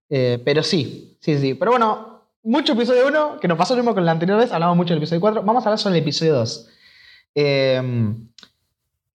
Eh, 0.09 0.41
pero 0.43 0.63
sí, 0.63 1.17
sí, 1.19 1.37
sí. 1.37 1.53
Pero 1.53 1.71
bueno, 1.71 2.21
mucho 2.43 2.73
episodio 2.73 3.07
1, 3.07 3.39
que 3.39 3.47
nos 3.47 3.57
pasó 3.57 3.73
lo 3.73 3.81
mismo 3.81 3.93
con 3.93 4.05
la 4.05 4.11
anterior 4.11 4.37
vez, 4.37 4.51
hablamos 4.51 4.77
mucho 4.77 4.93
del 4.93 4.99
episodio 4.99 5.21
4. 5.21 5.43
Vamos 5.43 5.63
a 5.63 5.69
hablar 5.69 5.79
sobre 5.79 5.97
el 5.97 6.03
episodio 6.03 6.35
2. 6.35 6.69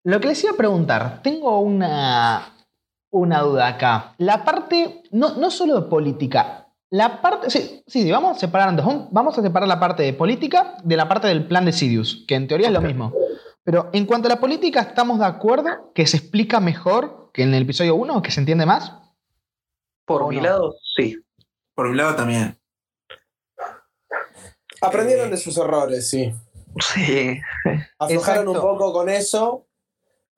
lo 0.05 0.21
que 0.21 0.29
les 0.29 0.43
iba 0.43 0.53
a 0.53 0.57
preguntar, 0.57 1.21
tengo 1.23 1.61
una, 1.61 2.53
una 3.11 3.41
duda 3.41 3.69
acá. 3.69 4.15
La 4.19 4.45
parte, 4.45 5.03
no, 5.11 5.37
no 5.37 5.51
solo 5.51 5.81
de 5.81 5.89
política, 5.89 6.61
la 6.91 7.23
parte, 7.23 7.51
sí, 7.51 7.85
sí, 7.87 8.11
vamos 8.11 8.37
a 8.37 8.41
separar 8.41 8.75
vamos 9.13 9.39
a 9.39 9.43
separar 9.43 9.69
la 9.69 9.79
parte 9.79 10.03
de 10.03 10.13
política 10.13 10.77
de 10.83 10.97
la 10.97 11.09
parte 11.09 11.29
del 11.29 11.47
plan 11.47 11.65
de 11.65 11.73
Sidious, 11.73 12.25
que 12.27 12.35
en 12.35 12.49
teoría 12.49 12.67
es 12.67 12.73
lo 12.73 12.81
mismo. 12.81 13.13
Pero 13.63 13.91
en 13.93 14.07
cuanto 14.07 14.27
a 14.27 14.31
la 14.31 14.41
política, 14.41 14.81
¿estamos 14.81 15.21
de 15.21 15.27
acuerdo 15.27 15.93
que 15.95 16.07
se 16.09 16.17
explica 16.17 16.59
mejor 16.59 17.31
que 17.33 17.45
en 17.45 17.55
el 17.55 17.63
episodio 17.63 17.95
1, 17.95 18.23
que 18.23 18.33
se 18.33 18.41
entiende 18.41 18.67
más? 18.67 18.93
Por 20.11 20.23
¿O 20.25 20.29
mi 20.29 20.39
no? 20.39 20.43
lado, 20.43 20.77
sí. 20.97 21.17
Por 21.73 21.87
un 21.87 21.97
lado 21.97 22.17
también. 22.17 22.59
Aprendieron 24.81 25.29
Eh, 25.29 25.31
de 25.31 25.37
sus 25.37 25.57
errores, 25.57 26.11
sí. 26.11 26.35
Sí. 26.95 27.41
Aflojaron 27.97 28.49
un 28.49 28.61
poco 28.61 28.93
con 28.93 29.09
eso, 29.09 29.69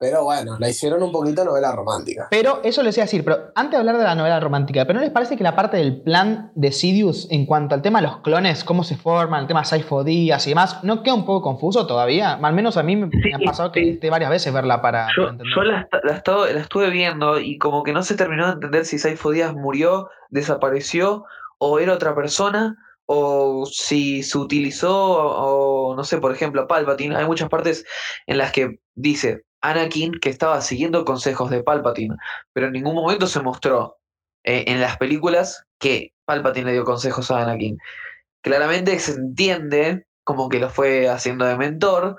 pero 0.03 0.25
bueno, 0.25 0.57
la 0.59 0.69
hicieron 0.69 1.01
un 1.01 1.13
poquito 1.13 1.45
novela 1.45 1.71
romántica. 1.71 2.27
Pero 2.29 2.59
eso 2.61 2.83
les 2.83 2.97
iba 2.97 3.03
a 3.03 3.05
decir, 3.05 3.23
pero 3.23 3.51
antes 3.55 3.71
de 3.71 3.77
hablar 3.77 3.97
de 3.97 4.03
la 4.03 4.15
novela 4.15 4.37
romántica, 4.41 4.85
¿pero 4.85 4.99
no 4.99 5.01
les 5.05 5.13
parece 5.13 5.37
que 5.37 5.43
la 5.45 5.55
parte 5.55 5.77
del 5.77 6.01
plan 6.01 6.51
de 6.55 6.73
Sidious 6.73 7.27
en 7.31 7.45
cuanto 7.45 7.73
al 7.73 7.81
tema 7.81 8.01
de 8.01 8.07
los 8.07 8.17
clones, 8.17 8.65
cómo 8.65 8.83
se 8.83 8.97
forman, 8.97 9.39
el 9.43 9.47
tema 9.47 9.61
de 9.61 9.65
Saifo 9.67 10.03
Díaz 10.03 10.45
y 10.45 10.49
demás, 10.49 10.83
no 10.83 11.03
queda 11.03 11.13
un 11.13 11.25
poco 11.25 11.41
confuso 11.41 11.87
todavía? 11.87 12.33
Al 12.33 12.53
menos 12.53 12.75
a 12.75 12.83
mí 12.83 12.97
me, 12.97 13.05
me 13.07 13.33
ha 13.33 13.37
Sí, 13.37 13.45
pasado 13.45 13.71
que 13.71 13.79
sí. 13.79 13.85
intenté 13.85 14.09
varias 14.09 14.29
veces 14.29 14.51
verla 14.53 14.81
para, 14.81 15.07
Yo, 15.15 15.23
entender. 15.29 15.47
yo 15.55 15.63
la, 15.63 15.87
la 16.03 16.13
estado- 16.13 16.45
la 16.51 16.59
estuve 16.59 16.89
viendo 16.89 17.39
y 17.39 17.57
como 17.57 17.83
que 17.83 17.93
no 17.93 18.03
se 18.03 18.15
terminó 18.15 18.47
de 18.47 18.53
entender 18.53 18.83
si 18.85 18.99
Saifo 18.99 19.31
Díaz 19.31 19.53
murió, 19.55 20.09
desapareció 20.29 21.23
o 21.59 21.79
era 21.79 21.93
otra 21.93 22.13
persona 22.13 22.75
o 23.05 23.65
si 23.65 24.23
se 24.23 24.37
utilizó 24.37 24.93
o, 24.95 25.91
o, 25.91 25.95
no 25.95 26.03
sé, 26.03 26.17
por 26.17 26.31
ejemplo, 26.33 26.67
Palpatine. 26.67 27.15
Hay 27.15 27.25
muchas 27.25 27.47
partes 27.49 27.85
en 28.27 28.37
las 28.37 28.51
que 28.51 28.79
dice 28.95 29.43
Anakin 29.63 30.19
que 30.19 30.29
estaba 30.29 30.61
siguiendo 30.61 31.05
consejos 31.05 31.49
de 31.49 31.63
Palpatine, 31.63 32.15
pero 32.53 32.67
en 32.67 32.73
ningún 32.73 32.95
momento 32.95 33.25
se 33.27 33.41
mostró 33.41 33.97
eh, 34.43 34.65
en 34.67 34.81
las 34.81 34.97
películas 34.97 35.65
que 35.79 36.13
Palpatine 36.25 36.67
le 36.67 36.73
dio 36.73 36.83
consejos 36.83 37.31
a 37.31 37.41
Anakin. 37.41 37.77
Claramente 38.41 38.99
se 38.99 39.13
entiende 39.13 40.05
como 40.23 40.49
que 40.49 40.59
lo 40.59 40.69
fue 40.69 41.09
haciendo 41.09 41.45
de 41.45 41.57
mentor, 41.57 42.17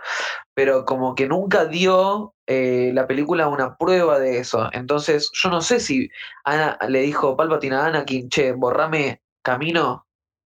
pero 0.55 0.84
como 0.84 1.14
que 1.14 1.26
nunca 1.28 1.66
dio 1.66 2.34
eh, 2.47 2.90
la 2.95 3.07
película 3.07 3.49
una 3.49 3.76
prueba 3.76 4.18
de 4.18 4.38
eso. 4.38 4.68
Entonces, 4.72 5.30
yo 5.32 5.51
no 5.51 5.61
sé 5.61 5.80
si 5.80 6.09
Ana 6.45 6.78
le 6.88 7.01
dijo 7.01 7.36
Palpatine 7.36 7.76
a 7.76 7.86
Anakin, 7.86 8.28
che, 8.28 8.53
borrame 8.53 9.22
camino, 9.42 10.03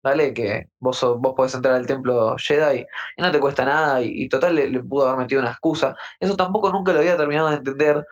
dale, 0.02 0.34
que 0.34 0.68
vos, 0.80 1.00
vos 1.18 1.34
podés 1.36 1.54
entrar 1.54 1.74
al 1.74 1.86
templo 1.86 2.36
Jedi 2.38 2.86
y 3.16 3.22
no 3.22 3.30
te 3.30 3.40
cuesta 3.40 3.64
nada, 3.64 4.02
y, 4.02 4.24
y 4.24 4.28
total 4.28 4.54
le, 4.56 4.68
le 4.68 4.80
pudo 4.82 5.06
haber 5.06 5.18
metido 5.20 5.40
una 5.40 5.50
excusa. 5.50 5.94
Eso 6.20 6.36
tampoco 6.36 6.70
nunca 6.72 6.92
lo 6.92 6.98
había 7.00 7.16
terminado 7.16 7.48
de 7.50 7.56
entender, 7.56 8.06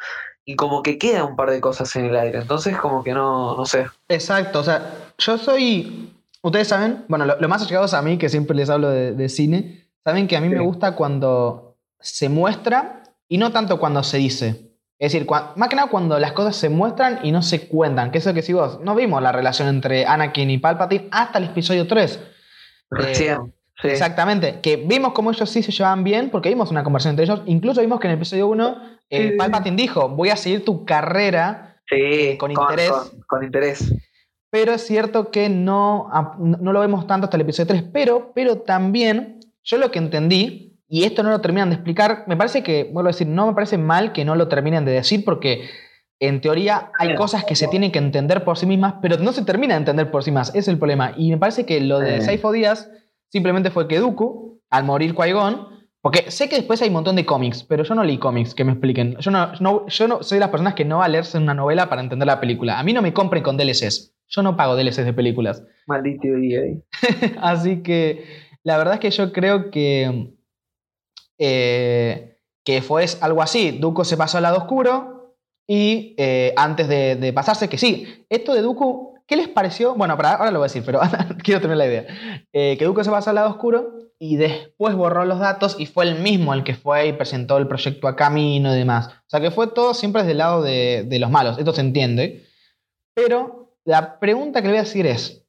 y 0.44 0.56
como 0.56 0.82
que 0.82 0.98
queda 0.98 1.24
un 1.24 1.36
par 1.36 1.50
de 1.50 1.60
cosas 1.60 1.94
en 1.96 2.06
el 2.06 2.16
aire. 2.16 2.38
Entonces, 2.38 2.76
como 2.78 3.04
que 3.04 3.12
no, 3.12 3.56
no 3.56 3.66
sé. 3.66 3.86
Exacto, 4.08 4.60
o 4.60 4.64
sea, 4.64 4.94
yo 5.18 5.36
soy. 5.38 6.12
Ustedes 6.42 6.68
saben, 6.68 7.04
bueno, 7.08 7.26
lo, 7.26 7.38
lo 7.38 7.48
más 7.48 7.62
allegados 7.62 7.92
a 7.92 8.00
mí, 8.02 8.16
que 8.16 8.28
siempre 8.30 8.56
les 8.56 8.70
hablo 8.70 8.88
de, 8.88 9.12
de 9.12 9.28
cine, 9.28 9.86
saben 10.02 10.26
que 10.26 10.36
a 10.36 10.40
mí 10.40 10.48
Sí. 10.48 10.54
me 10.54 10.60
gusta 10.62 10.96
cuando 10.96 11.76
se 12.00 12.28
muestra 12.30 13.02
y 13.28 13.36
no 13.36 13.52
tanto 13.52 13.78
cuando 13.78 14.02
se 14.02 14.16
dice. 14.16 14.69
Es 15.00 15.12
decir, 15.12 15.26
cua- 15.26 15.52
más 15.56 15.68
que 15.70 15.76
nada 15.76 15.88
cuando 15.88 16.18
las 16.18 16.32
cosas 16.32 16.54
se 16.54 16.68
muestran 16.68 17.20
y 17.22 17.32
no 17.32 17.40
se 17.42 17.66
cuentan. 17.68 18.10
Que 18.12 18.18
eso 18.18 18.32
que 18.34 18.42
si 18.42 18.52
vos 18.52 18.78
no 18.80 18.94
vimos 18.94 19.20
la 19.22 19.32
relación 19.32 19.66
entre 19.68 20.04
Anakin 20.06 20.50
y 20.50 20.58
Palpatine 20.58 21.08
hasta 21.10 21.38
el 21.38 21.44
episodio 21.46 21.86
3. 21.88 22.20
Recién. 22.90 23.52
sí. 23.80 23.88
Exactamente, 23.88 24.60
que 24.60 24.76
vimos 24.76 25.12
cómo 25.14 25.30
ellos 25.30 25.48
sí 25.48 25.62
se 25.62 25.72
llevaban 25.72 26.04
bien, 26.04 26.28
porque 26.30 26.50
vimos 26.50 26.70
una 26.70 26.84
conversación 26.84 27.12
entre 27.12 27.24
ellos. 27.24 27.40
Incluso 27.46 27.80
vimos 27.80 27.98
que 27.98 28.08
en 28.08 28.12
el 28.12 28.16
episodio 28.18 28.46
1 28.48 28.76
eh, 29.08 29.30
Sí. 29.30 29.36
Palpatine 29.38 29.76
dijo: 29.76 30.08
Voy 30.10 30.28
a 30.28 30.36
seguir 30.36 30.64
tu 30.64 30.84
carrera 30.84 31.76
Sí, 31.88 32.36
con 32.38 32.50
interés. 32.50 32.90
Con, 32.90 33.20
con 33.26 33.44
interés. 33.44 33.92
pero 34.50 34.72
es 34.74 34.86
cierto 34.86 35.30
que 35.30 35.48
no, 35.48 36.08
no 36.38 36.72
lo 36.72 36.80
vemos 36.80 37.06
tanto 37.06 37.24
hasta 37.24 37.36
el 37.38 37.40
episodio 37.40 37.68
3, 37.68 37.84
pero, 37.92 38.32
pero 38.34 38.58
también 38.58 39.40
yo 39.64 39.78
lo 39.78 39.90
que 39.90 39.98
entendí, 39.98 40.69
y 40.90 41.04
esto 41.04 41.22
no 41.22 41.30
lo 41.30 41.40
terminan 41.40 41.70
de 41.70 41.76
explicar, 41.76 42.24
me 42.26 42.36
parece 42.36 42.62
que, 42.62 42.84
vuelvo 42.92 43.08
a 43.08 43.12
decir, 43.12 43.26
no 43.28 43.46
me 43.46 43.54
parece 43.54 43.78
mal 43.78 44.12
que 44.12 44.24
no 44.24 44.34
lo 44.34 44.48
terminen 44.48 44.84
de 44.84 44.92
decir 44.92 45.24
porque 45.24 45.68
en 46.18 46.40
teoría 46.42 46.90
hay 46.98 47.14
cosas 47.14 47.44
que 47.44 47.54
se 47.54 47.66
tienen 47.68 47.92
que 47.92 47.98
entender 47.98 48.44
por 48.44 48.58
sí 48.58 48.66
mismas, 48.66 48.94
pero 49.00 49.16
no 49.16 49.32
se 49.32 49.44
termina 49.44 49.74
de 49.74 49.78
entender 49.78 50.10
por 50.10 50.22
sí 50.24 50.30
mismas, 50.30 50.54
es 50.54 50.68
el 50.68 50.76
problema. 50.78 51.14
Y 51.16 51.30
me 51.30 51.38
parece 51.38 51.64
que 51.64 51.80
lo 51.80 51.98
de. 52.00 52.16
Saifo 52.20 52.52
Díaz 52.52 52.90
simplemente 53.28 53.70
fue 53.70 53.88
que 53.88 53.98
Dooku, 54.00 54.60
al 54.68 54.84
morir 54.84 55.14
Qui-Gon, 55.14 55.68
porque 56.02 56.30
sé 56.30 56.48
que 56.48 56.56
después 56.56 56.82
hay 56.82 56.88
un 56.88 56.94
montón 56.94 57.14
de 57.16 57.24
cómics, 57.24 57.62
pero 57.62 57.84
yo 57.84 57.94
no 57.94 58.02
leí 58.04 58.18
cómics 58.18 58.54
que 58.54 58.64
me 58.64 58.72
expliquen. 58.72 59.16
Yo 59.18 59.30
no, 59.30 59.52
no- 59.60 59.86
yo 59.86 60.08
no 60.08 60.22
soy 60.22 60.36
de 60.36 60.40
las 60.40 60.48
personas 60.50 60.74
que 60.74 60.84
no 60.84 60.98
va 60.98 61.04
a 61.04 61.08
leerse 61.08 61.38
una 61.38 61.54
novela 61.54 61.88
para 61.88 62.02
entender 62.02 62.26
la 62.26 62.40
película. 62.40 62.78
A 62.78 62.82
mí 62.82 62.92
no 62.92 63.00
me 63.02 63.12
compren 63.12 63.42
con 63.42 63.56
DLCs. 63.56 64.14
Yo 64.28 64.42
no 64.42 64.56
pago 64.56 64.76
DLCs 64.76 65.04
de 65.04 65.12
películas. 65.12 65.62
Maldito 65.86 66.26
EA. 66.26 66.76
Así 67.40 67.82
que 67.82 68.24
la 68.62 68.76
verdad 68.78 68.94
es 68.94 69.00
que 69.00 69.10
yo 69.10 69.32
creo 69.32 69.70
que, 69.70 70.32
eh, 71.40 72.36
que 72.64 72.82
fue 72.82 73.06
algo 73.20 73.42
así. 73.42 73.72
Dooku 73.72 74.04
se 74.04 74.16
pasó 74.16 74.36
al 74.36 74.44
lado 74.44 74.58
oscuro 74.58 75.36
y 75.66 76.14
eh, 76.18 76.52
antes 76.56 76.86
de, 76.86 77.16
de 77.16 77.32
pasarse, 77.32 77.68
que 77.68 77.78
sí, 77.78 78.26
esto 78.28 78.54
de 78.54 78.60
Dooku, 78.60 79.14
¿qué 79.26 79.36
les 79.36 79.48
pareció? 79.48 79.94
Bueno, 79.94 80.16
para, 80.16 80.34
ahora 80.34 80.50
lo 80.50 80.58
voy 80.58 80.66
a 80.66 80.68
decir, 80.68 80.82
pero 80.84 81.00
quiero 81.42 81.60
tener 81.60 81.76
la 81.76 81.86
idea. 81.86 82.06
Eh, 82.52 82.76
que 82.78 82.84
Dooku 82.84 83.02
se 83.02 83.10
pasó 83.10 83.30
al 83.30 83.36
lado 83.36 83.50
oscuro 83.50 83.94
y 84.18 84.36
después 84.36 84.94
borró 84.94 85.24
los 85.24 85.38
datos 85.38 85.76
y 85.78 85.86
fue 85.86 86.04
el 86.04 86.20
mismo 86.20 86.52
el 86.52 86.62
que 86.62 86.74
fue 86.74 87.08
y 87.08 87.12
presentó 87.14 87.56
el 87.56 87.66
proyecto 87.66 88.06
a 88.06 88.16
Camino 88.16 88.74
y 88.74 88.78
demás. 88.78 89.08
O 89.08 89.30
sea 89.30 89.40
que 89.40 89.50
fue 89.50 89.68
todo 89.68 89.94
siempre 89.94 90.22
desde 90.22 90.32
el 90.32 90.38
lado 90.38 90.62
de, 90.62 91.04
de 91.08 91.18
los 91.18 91.30
malos, 91.30 91.56
esto 91.58 91.72
se 91.72 91.80
entiende. 91.80 92.46
Pero 93.14 93.72
la 93.84 94.18
pregunta 94.18 94.60
que 94.60 94.68
le 94.68 94.72
voy 94.74 94.80
a 94.80 94.82
decir 94.82 95.06
es, 95.06 95.39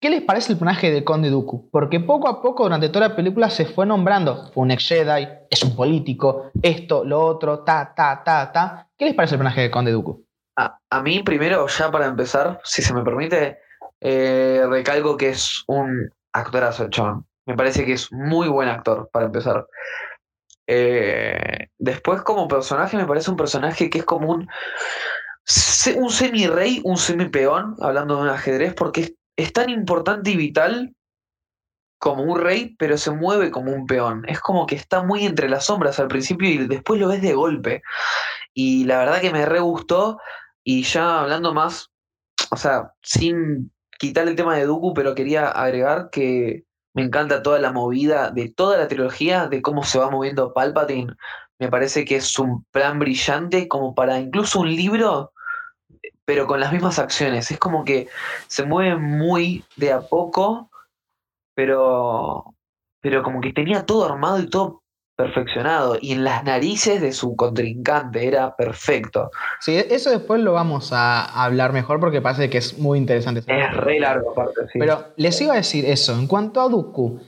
¿Qué 0.00 0.08
les 0.08 0.22
parece 0.22 0.52
el 0.52 0.58
personaje 0.58 0.90
del 0.90 1.04
Conde 1.04 1.28
Dooku? 1.28 1.68
Porque 1.70 2.00
poco 2.00 2.26
a 2.26 2.40
poco 2.40 2.62
durante 2.62 2.88
toda 2.88 3.08
la 3.08 3.16
película 3.16 3.50
se 3.50 3.66
fue 3.66 3.84
nombrando. 3.84 4.50
Fue 4.54 4.62
un 4.62 4.70
ex 4.70 4.88
Jedi, 4.88 5.28
es 5.50 5.62
un 5.62 5.76
político, 5.76 6.50
esto, 6.62 7.04
lo 7.04 7.20
otro, 7.20 7.64
ta, 7.64 7.92
ta, 7.94 8.22
ta, 8.24 8.50
ta. 8.50 8.88
¿Qué 8.96 9.04
les 9.04 9.14
parece 9.14 9.34
el 9.34 9.40
personaje 9.40 9.60
del 9.60 9.70
Conde 9.70 9.92
Dooku? 9.92 10.24
A, 10.56 11.02
mí, 11.02 11.22
primero, 11.22 11.66
ya 11.66 11.90
para 11.90 12.06
empezar, 12.06 12.60
si 12.64 12.80
se 12.80 12.94
me 12.94 13.02
permite, 13.02 13.58
eh, 14.00 14.64
recalco 14.70 15.18
que 15.18 15.30
es 15.30 15.64
un 15.66 16.10
actorazo 16.32 16.84
el 16.84 16.90
chabón. 16.90 17.26
Me 17.44 17.54
parece 17.54 17.84
que 17.84 17.92
es 17.92 18.10
muy 18.10 18.48
buen 18.48 18.70
actor, 18.70 19.10
para 19.12 19.26
empezar. 19.26 19.66
Eh, 20.66 21.68
después, 21.78 22.22
como 22.22 22.48
personaje, 22.48 22.96
me 22.96 23.06
parece 23.06 23.30
un 23.30 23.36
personaje 23.36 23.90
que 23.90 23.98
es 23.98 24.04
como 24.04 24.30
un, 24.30 24.48
un 25.96 26.10
semi-rey, 26.10 26.80
un 26.84 26.96
semi-peón, 26.96 27.76
hablando 27.80 28.16
de 28.16 28.22
un 28.22 28.28
ajedrez, 28.28 28.72
porque 28.74 29.00
es, 29.02 29.14
es 29.42 29.52
tan 29.52 29.70
importante 29.70 30.30
y 30.30 30.36
vital 30.36 30.94
como 31.98 32.22
un 32.22 32.40
rey, 32.40 32.74
pero 32.78 32.96
se 32.96 33.10
mueve 33.10 33.50
como 33.50 33.72
un 33.72 33.86
peón. 33.86 34.24
Es 34.26 34.40
como 34.40 34.66
que 34.66 34.74
está 34.74 35.02
muy 35.02 35.26
entre 35.26 35.48
las 35.48 35.66
sombras 35.66 35.98
al 36.00 36.08
principio 36.08 36.48
y 36.48 36.66
después 36.66 36.98
lo 36.98 37.08
ves 37.08 37.20
de 37.22 37.34
golpe. 37.34 37.82
Y 38.54 38.84
la 38.84 38.98
verdad 38.98 39.20
que 39.20 39.32
me 39.32 39.44
re 39.46 39.60
gustó. 39.60 40.18
Y 40.64 40.82
ya 40.82 41.20
hablando 41.20 41.52
más, 41.52 41.90
o 42.50 42.56
sea, 42.56 42.92
sin 43.02 43.70
quitar 43.98 44.28
el 44.28 44.36
tema 44.36 44.56
de 44.56 44.64
Dooku, 44.66 44.94
pero 44.94 45.14
quería 45.14 45.48
agregar 45.48 46.08
que 46.10 46.64
me 46.94 47.02
encanta 47.02 47.42
toda 47.42 47.58
la 47.58 47.72
movida 47.72 48.30
de 48.30 48.50
toda 48.50 48.78
la 48.78 48.88
trilogía, 48.88 49.46
de 49.46 49.62
cómo 49.62 49.84
se 49.84 49.98
va 49.98 50.10
moviendo 50.10 50.54
Palpatine. 50.54 51.14
Me 51.58 51.68
parece 51.68 52.04
que 52.04 52.16
es 52.16 52.38
un 52.38 52.64
plan 52.72 52.98
brillante 52.98 53.68
como 53.68 53.94
para 53.94 54.18
incluso 54.18 54.60
un 54.60 54.74
libro, 54.74 55.32
pero 56.30 56.46
con 56.46 56.60
las 56.60 56.72
mismas 56.72 57.00
acciones. 57.00 57.50
Es 57.50 57.58
como 57.58 57.84
que 57.84 58.06
se 58.46 58.64
mueve 58.64 58.94
muy 58.94 59.64
de 59.74 59.92
a 59.92 60.00
poco, 60.00 60.70
pero, 61.56 62.54
pero 63.00 63.24
como 63.24 63.40
que 63.40 63.52
tenía 63.52 63.84
todo 63.84 64.04
armado 64.04 64.38
y 64.38 64.48
todo 64.48 64.84
perfeccionado. 65.16 65.98
Y 66.00 66.12
en 66.12 66.22
las 66.22 66.44
narices 66.44 67.00
de 67.00 67.10
su 67.10 67.34
contrincante 67.34 68.28
era 68.28 68.54
perfecto. 68.54 69.32
Sí, 69.58 69.76
eso 69.76 70.10
después 70.10 70.40
lo 70.40 70.52
vamos 70.52 70.92
a 70.92 71.24
hablar 71.44 71.72
mejor 71.72 71.98
porque 71.98 72.22
parece 72.22 72.48
que 72.48 72.58
es 72.58 72.78
muy 72.78 72.98
interesante. 72.98 73.40
Es 73.48 73.76
re 73.76 73.98
largo 73.98 74.30
aparte, 74.30 74.68
sí. 74.72 74.78
Pero 74.78 75.06
les 75.16 75.40
iba 75.40 75.54
a 75.54 75.56
decir 75.56 75.84
eso, 75.84 76.16
en 76.16 76.28
cuanto 76.28 76.60
a 76.60 76.68
Dooku, 76.68 77.18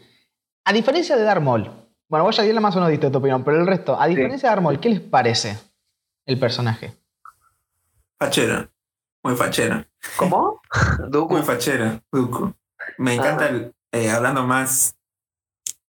a 0.65 0.73
diferencia 0.73 1.17
de 1.17 1.25
Darth 1.25 1.43
Maul, 1.43 1.69
bueno, 2.09 2.23
vos 2.25 2.37
ya 2.37 2.45
Diela 2.45 2.61
más 2.61 2.77
o 2.77 2.79
menos 2.79 2.93
diste 2.93 3.11
tu 3.11 3.19
opinión, 3.19 3.43
pero 3.43 3.59
el 3.59 3.67
resto, 3.67 4.01
a 4.01 4.07
diferencia 4.07 4.49
de 4.49 4.53
Darth 4.53 4.63
Maul, 4.63 4.79
¿qué 4.79 4.91
les 4.91 5.01
parece 5.01 5.59
el 6.25 6.39
personaje? 6.39 6.93
Fachera. 8.17 8.69
Muy 9.23 9.37
fachera. 9.37 9.87
¿Cómo? 10.17 10.61
Dooku. 11.09 11.35
Muy 11.35 11.43
fachera, 11.43 12.01
Dooku. 12.11 12.53
Me 12.99 13.15
encanta, 13.15 13.45
Ah. 13.45 13.49
el- 13.49 13.75
eh, 13.93 14.11
hablando 14.11 14.45
más 14.47 14.97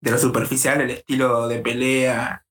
de 0.01 0.11
lo 0.11 0.17
superficial, 0.17 0.81
el 0.81 0.91
estilo 0.91 1.47
de 1.47 1.59
pelea, 1.59 2.45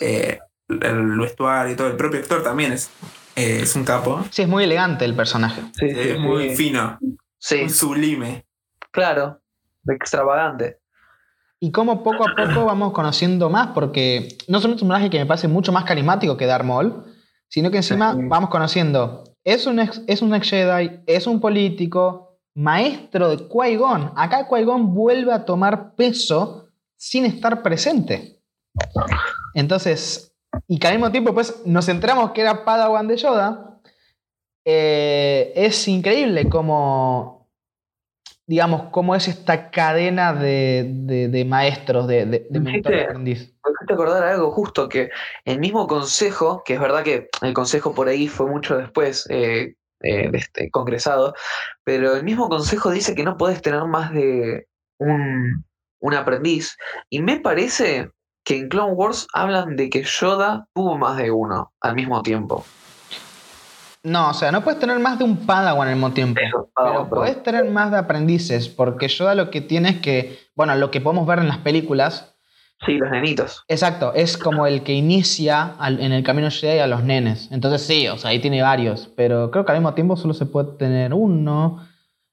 eh, 0.00 0.40
el 0.68 1.18
vestuario 1.18 1.72
y 1.72 1.76
todo. 1.76 1.88
El 1.88 1.96
propio 1.96 2.20
actor 2.20 2.42
también 2.42 2.72
es, 2.72 2.90
eh, 3.36 3.60
es 3.62 3.76
un 3.76 3.84
capo. 3.84 4.24
Sí, 4.30 4.42
es 4.42 4.48
muy 4.48 4.64
elegante 4.64 5.04
el 5.04 5.14
personaje. 5.14 5.62
Sí, 5.78 5.90
sí, 5.90 6.00
Es 6.00 6.18
muy 6.18 6.50
sí. 6.50 6.56
fino, 6.56 6.98
Sí, 7.38 7.58
muy 7.60 7.70
sublime. 7.70 8.46
claro. 8.90 9.40
Extravagante. 9.86 10.78
Y 11.60 11.70
como 11.70 12.02
poco 12.02 12.26
a 12.26 12.34
poco 12.34 12.64
vamos 12.64 12.92
conociendo 12.94 13.50
más, 13.50 13.68
porque 13.74 14.38
no 14.48 14.60
solo 14.60 14.74
es 14.74 14.82
un 14.82 14.88
personaje 14.88 15.10
que 15.10 15.18
me 15.18 15.26
parece 15.26 15.46
mucho 15.46 15.70
más 15.72 15.84
carismático 15.84 16.36
que 16.38 16.46
Darth 16.46 16.64
Maul, 16.64 17.04
sino 17.48 17.70
que 17.70 17.76
encima 17.78 18.14
Sí. 18.14 18.20
vamos 18.22 18.48
conociendo, 18.48 19.24
es 19.44 19.66
un 19.66 19.78
ex, 19.78 20.02
es 20.06 20.22
un 20.22 20.34
ex 20.34 20.50
Jedi, 20.50 21.00
es 21.06 21.26
un 21.26 21.40
político, 21.40 22.38
maestro 22.54 23.30
de 23.30 23.48
Qui-Gon. 23.48 24.12
Acá 24.16 24.48
Qui-Gon 24.48 24.94
vuelve 24.94 25.32
a 25.32 25.44
tomar 25.44 25.94
peso 25.94 26.68
sin 26.96 27.24
estar 27.24 27.62
presente. 27.62 28.40
Entonces, 29.54 30.34
y 30.66 30.78
que 30.78 30.86
al 30.86 30.94
mismo 30.94 31.10
tiempo 31.10 31.34
pues 31.34 31.62
nos 31.66 31.88
enteramos 31.88 32.30
que 32.32 32.40
era 32.40 32.64
Padawan 32.64 33.06
de 33.08 33.16
Yoda, 33.16 33.80
eh, 34.64 35.52
es 35.54 35.86
increíble 35.88 36.48
como, 36.48 37.43
digamos, 38.46 38.90
cómo 38.90 39.14
es 39.14 39.26
esta 39.28 39.70
cadena 39.70 40.32
de, 40.34 40.86
de- 40.90 41.28
de 41.28 41.44
maestros, 41.44 42.06
de, 42.06 42.26
de, 42.26 42.46
de 42.50 42.60
mentor 42.60 42.94
aprendiz. 43.04 43.38
Me 43.64 43.70
hiciste 43.72 43.92
acordar 43.94 44.22
algo 44.24 44.50
justo 44.50 44.88
que 44.88 45.10
el 45.44 45.58
mismo 45.58 45.86
consejo, 45.86 46.62
que 46.64 46.74
es 46.74 46.80
verdad 46.80 47.02
que 47.02 47.28
el 47.42 47.54
consejo 47.54 47.94
por 47.94 48.08
ahí 48.08 48.28
fue 48.28 48.46
mucho 48.46 48.76
después 48.76 49.26
eh, 49.30 49.74
eh, 50.02 50.30
este, 50.34 50.70
congresado, 50.70 51.34
pero 51.84 52.14
el 52.16 52.24
mismo 52.24 52.48
consejo 52.48 52.90
dice 52.90 53.14
que 53.14 53.24
no 53.24 53.36
puedes 53.38 53.62
tener 53.62 53.84
más 53.84 54.12
de 54.12 54.66
un, 54.98 55.64
un 56.00 56.14
aprendiz. 56.14 56.76
Y 57.08 57.22
me 57.22 57.40
parece 57.40 58.10
que 58.44 58.58
en 58.58 58.68
Clone 58.68 58.92
Wars 58.92 59.26
hablan 59.32 59.76
de 59.76 59.88
que 59.88 60.02
Yoda 60.02 60.66
tuvo 60.74 60.98
más 60.98 61.16
de 61.16 61.30
uno 61.30 61.72
al 61.80 61.94
mismo 61.94 62.22
tiempo. 62.22 62.66
No, 64.04 64.28
o 64.30 64.34
sea, 64.34 64.52
no 64.52 64.62
puedes 64.62 64.78
tener 64.78 64.98
más 64.98 65.18
de 65.18 65.24
un 65.24 65.36
Padawan 65.46 65.88
al 65.88 65.94
mismo 65.94 66.12
tiempo. 66.12 66.38
Eso, 66.40 66.68
Pero 66.76 67.08
puedes 67.08 67.42
tener 67.42 67.64
más 67.70 67.90
de 67.90 67.96
aprendices, 67.98 68.68
porque 68.68 69.08
Yoda 69.08 69.34
lo 69.34 69.50
que 69.50 69.62
tiene 69.62 69.88
es 69.88 70.00
que, 70.00 70.38
bueno, 70.54 70.74
lo 70.76 70.90
que 70.90 71.00
podemos 71.00 71.26
ver 71.26 71.38
en 71.38 71.48
las 71.48 71.58
películas, 71.58 72.30
Sí, 72.84 72.98
los 72.98 73.10
nenitos. 73.10 73.64
exacto, 73.66 74.12
es 74.14 74.36
como 74.36 74.66
el 74.66 74.82
que 74.82 74.92
inicia 74.92 75.74
al- 75.78 76.00
en 76.00 76.12
el 76.12 76.22
camino 76.22 76.50
Jedi 76.50 76.80
a 76.80 76.86
los 76.86 77.02
nenes. 77.02 77.48
Entonces 77.50 77.80
sí, 77.82 78.06
o 78.08 78.18
sea, 78.18 78.30
ahí 78.30 78.40
tiene 78.40 78.60
varios, 78.60 79.10
pero 79.16 79.50
creo 79.50 79.64
que 79.64 79.72
al 79.72 79.78
mismo 79.78 79.94
tiempo 79.94 80.16
solo 80.16 80.34
se 80.34 80.44
puede 80.44 80.76
tener 80.76 81.14
uno. 81.14 81.80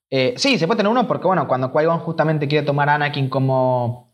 Eh, 0.09 0.33
sí, 0.35 0.59
se 0.59 0.67
puede 0.67 0.77
tener 0.79 0.91
uno 0.91 1.07
porque, 1.07 1.25
bueno, 1.27 1.47
cuando 1.47 1.71
Qui-Gon 1.71 1.99
justamente 1.99 2.49
quiere 2.49 2.65
tomar 2.65 2.89
a 2.89 2.95
Anakin 2.95 3.29
como, 3.29 4.10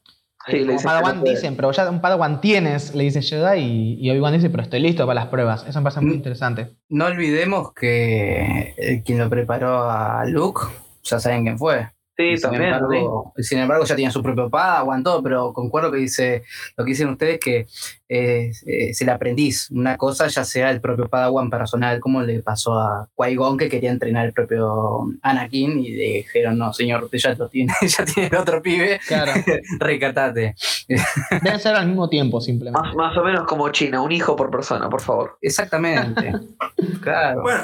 Sí, 0.47 0.59
le 0.59 0.75
que 0.77 0.83
Padawan 0.83 1.17
no 1.17 1.23
dicen, 1.23 1.55
pero 1.55 1.71
ya 1.71 1.89
un 1.89 1.99
Padawan 2.01 2.39
tienes, 2.41 2.95
le 2.95 3.03
dice 3.03 3.21
Jedi, 3.21 3.59
y, 3.59 3.97
y 3.99 4.09
Obi-Wan 4.11 4.33
dice, 4.33 4.49
pero 4.49 4.63
estoy 4.63 4.79
listo 4.79 5.05
para 5.05 5.21
las 5.21 5.29
pruebas. 5.29 5.65
Eso 5.67 5.79
me 5.79 5.83
parece 5.83 6.01
muy 6.01 6.11
Mm. 6.11 6.15
interesante. 6.15 6.75
No 6.89 7.05
olvidemos 7.05 7.73
que 7.73 8.73
eh, 8.77 9.03
quien 9.05 9.17
lo 9.19 9.29
preparó 9.29 9.89
a 9.89 10.23
Luke, 10.25 10.61
ya 11.03 11.19
saben 11.19 11.43
quién 11.43 11.57
fue. 11.57 11.89
Sí, 12.17 12.23
Y 12.23 12.37
sin, 12.37 12.49
también. 12.49 12.73
sí. 13.37 13.43
sin 13.43 13.59
embargo, 13.59 13.85
ya 13.85 13.95
tiene 13.95 14.11
su 14.11 14.23
propio 14.23 14.49
Padawan, 14.49 15.03
todo, 15.03 15.21
pero 15.21 15.53
concuerdo 15.53 15.91
que 15.91 15.99
dice 15.99 16.43
lo 16.75 16.83
que 16.83 16.89
dicen 16.89 17.09
ustedes 17.09 17.39
que 17.39 17.67
eh, 18.09 18.51
eh, 18.65 18.89
es 18.89 19.01
el 19.01 19.09
aprendiz. 19.09 19.69
Una 19.69 19.97
cosa 19.97 20.25
ya 20.27 20.43
sea 20.43 20.71
el 20.71 20.81
propio 20.81 21.07
Padawan 21.09 21.49
personal, 21.51 21.99
como 21.99 22.23
le 22.23 22.41
pasó 22.41 22.79
a 22.79 23.07
Qui-Gon 23.15 23.57
que 23.57 23.69
quería 23.69 23.91
entrenar 23.91 24.25
el 24.25 24.33
propio 24.33 25.07
Anakin 25.21 25.79
y 25.79 25.89
le 25.89 26.03
dijeron, 26.17 26.57
no, 26.57 26.73
señor, 26.73 27.03
usted 27.03 27.19
ya 27.19 27.33
lo 27.35 27.49
tiene, 27.49 27.73
ya 27.87 28.03
tiene 28.05 28.29
el 28.29 28.35
otro 28.35 28.61
pibe, 28.63 28.99
Claro. 29.07 29.33
recatate. 29.79 30.55
Deben 31.43 31.59
ser 31.59 31.75
al 31.75 31.85
mismo 31.87 32.09
tiempo, 32.09 32.41
simplemente. 32.41 32.81
Más, 32.87 32.95
más 32.95 33.17
o 33.17 33.23
menos 33.23 33.43
como 33.45 33.69
China, 33.69 34.01
un 34.01 34.11
hijo 34.11 34.35
por 34.35 34.49
persona, 34.49 34.89
por 34.89 35.01
favor. 35.01 35.37
Exactamente. 35.41 36.33
claro. 37.01 37.41
Bueno, 37.43 37.61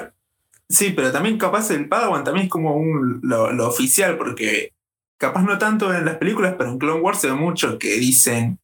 sí, 0.74 0.92
pero 0.92 1.12
también 1.12 1.38
capaz 1.38 1.70
el 1.72 1.88
Padawan 1.88 2.24
también 2.24 2.46
es 2.48 2.52
como 2.52 2.76
un, 2.76 3.20
lo, 3.24 3.52
lo 3.54 3.68
oficial, 3.68 4.18
porque 4.18 4.72
capaz 5.18 5.44
no 5.44 5.58
tanto 5.58 5.94
en 5.94 6.06
las 6.06 6.18
películas, 6.18 6.56
pero 6.58 6.70
en 6.72 6.80
Clone 6.80 7.00
Wars 7.02 7.20
se 7.20 7.28
ve 7.28 7.34
mucho 7.34 7.78
que 7.80 7.94
dicen 7.96 8.60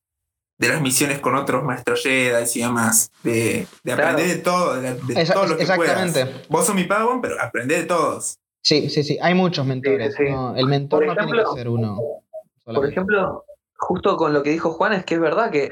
de 0.58 0.68
las 0.68 0.82
misiones 0.82 1.20
con 1.20 1.36
otros 1.36 1.64
maestros 1.64 2.04
Jedi 2.04 2.44
y 2.56 2.62
demás, 2.62 3.12
de, 3.24 3.66
de 3.84 3.92
aprender 3.94 4.26
Claro. 4.26 4.36
de 4.36 4.36
todo, 4.40 4.82
de, 4.82 4.94
de 5.14 5.22
Esa- 5.22 5.34
todo 5.36 5.48
lo 5.48 5.56
que 5.56 5.64
exactamente. 5.64 6.26
puedas. 6.26 6.48
Vos 6.50 6.66
sos 6.66 6.76
mi 6.76 6.84
Padawan, 6.84 7.22
pero 7.22 7.42
aprende 7.42 7.76
de 7.78 7.84
todos. 7.84 8.38
Sí, 8.62 8.90
sí, 8.90 9.04
sí. 9.04 9.18
Hay 9.22 9.36
muchos 9.36 9.66
mentores. 9.66 10.16
Sí, 10.18 10.26
sí. 10.26 10.32
¿no? 10.32 10.54
El 10.58 10.66
mentor 10.68 11.06
Por 11.06 11.08
no 11.08 11.14
tiene 11.14 11.32
ejemplo- 11.32 11.54
que 11.54 11.60
ser 11.60 11.70
uno. 11.70 11.96
Por 11.96 12.22
solamente. 12.66 12.92
ejemplo, 12.94 13.46
justo 13.78 14.18
con 14.18 14.34
lo 14.34 14.44
que 14.44 14.50
dijo 14.50 14.72
Juan, 14.74 14.92
es 14.92 15.06
que 15.06 15.14
es 15.16 15.22
verdad 15.22 15.50
que 15.50 15.72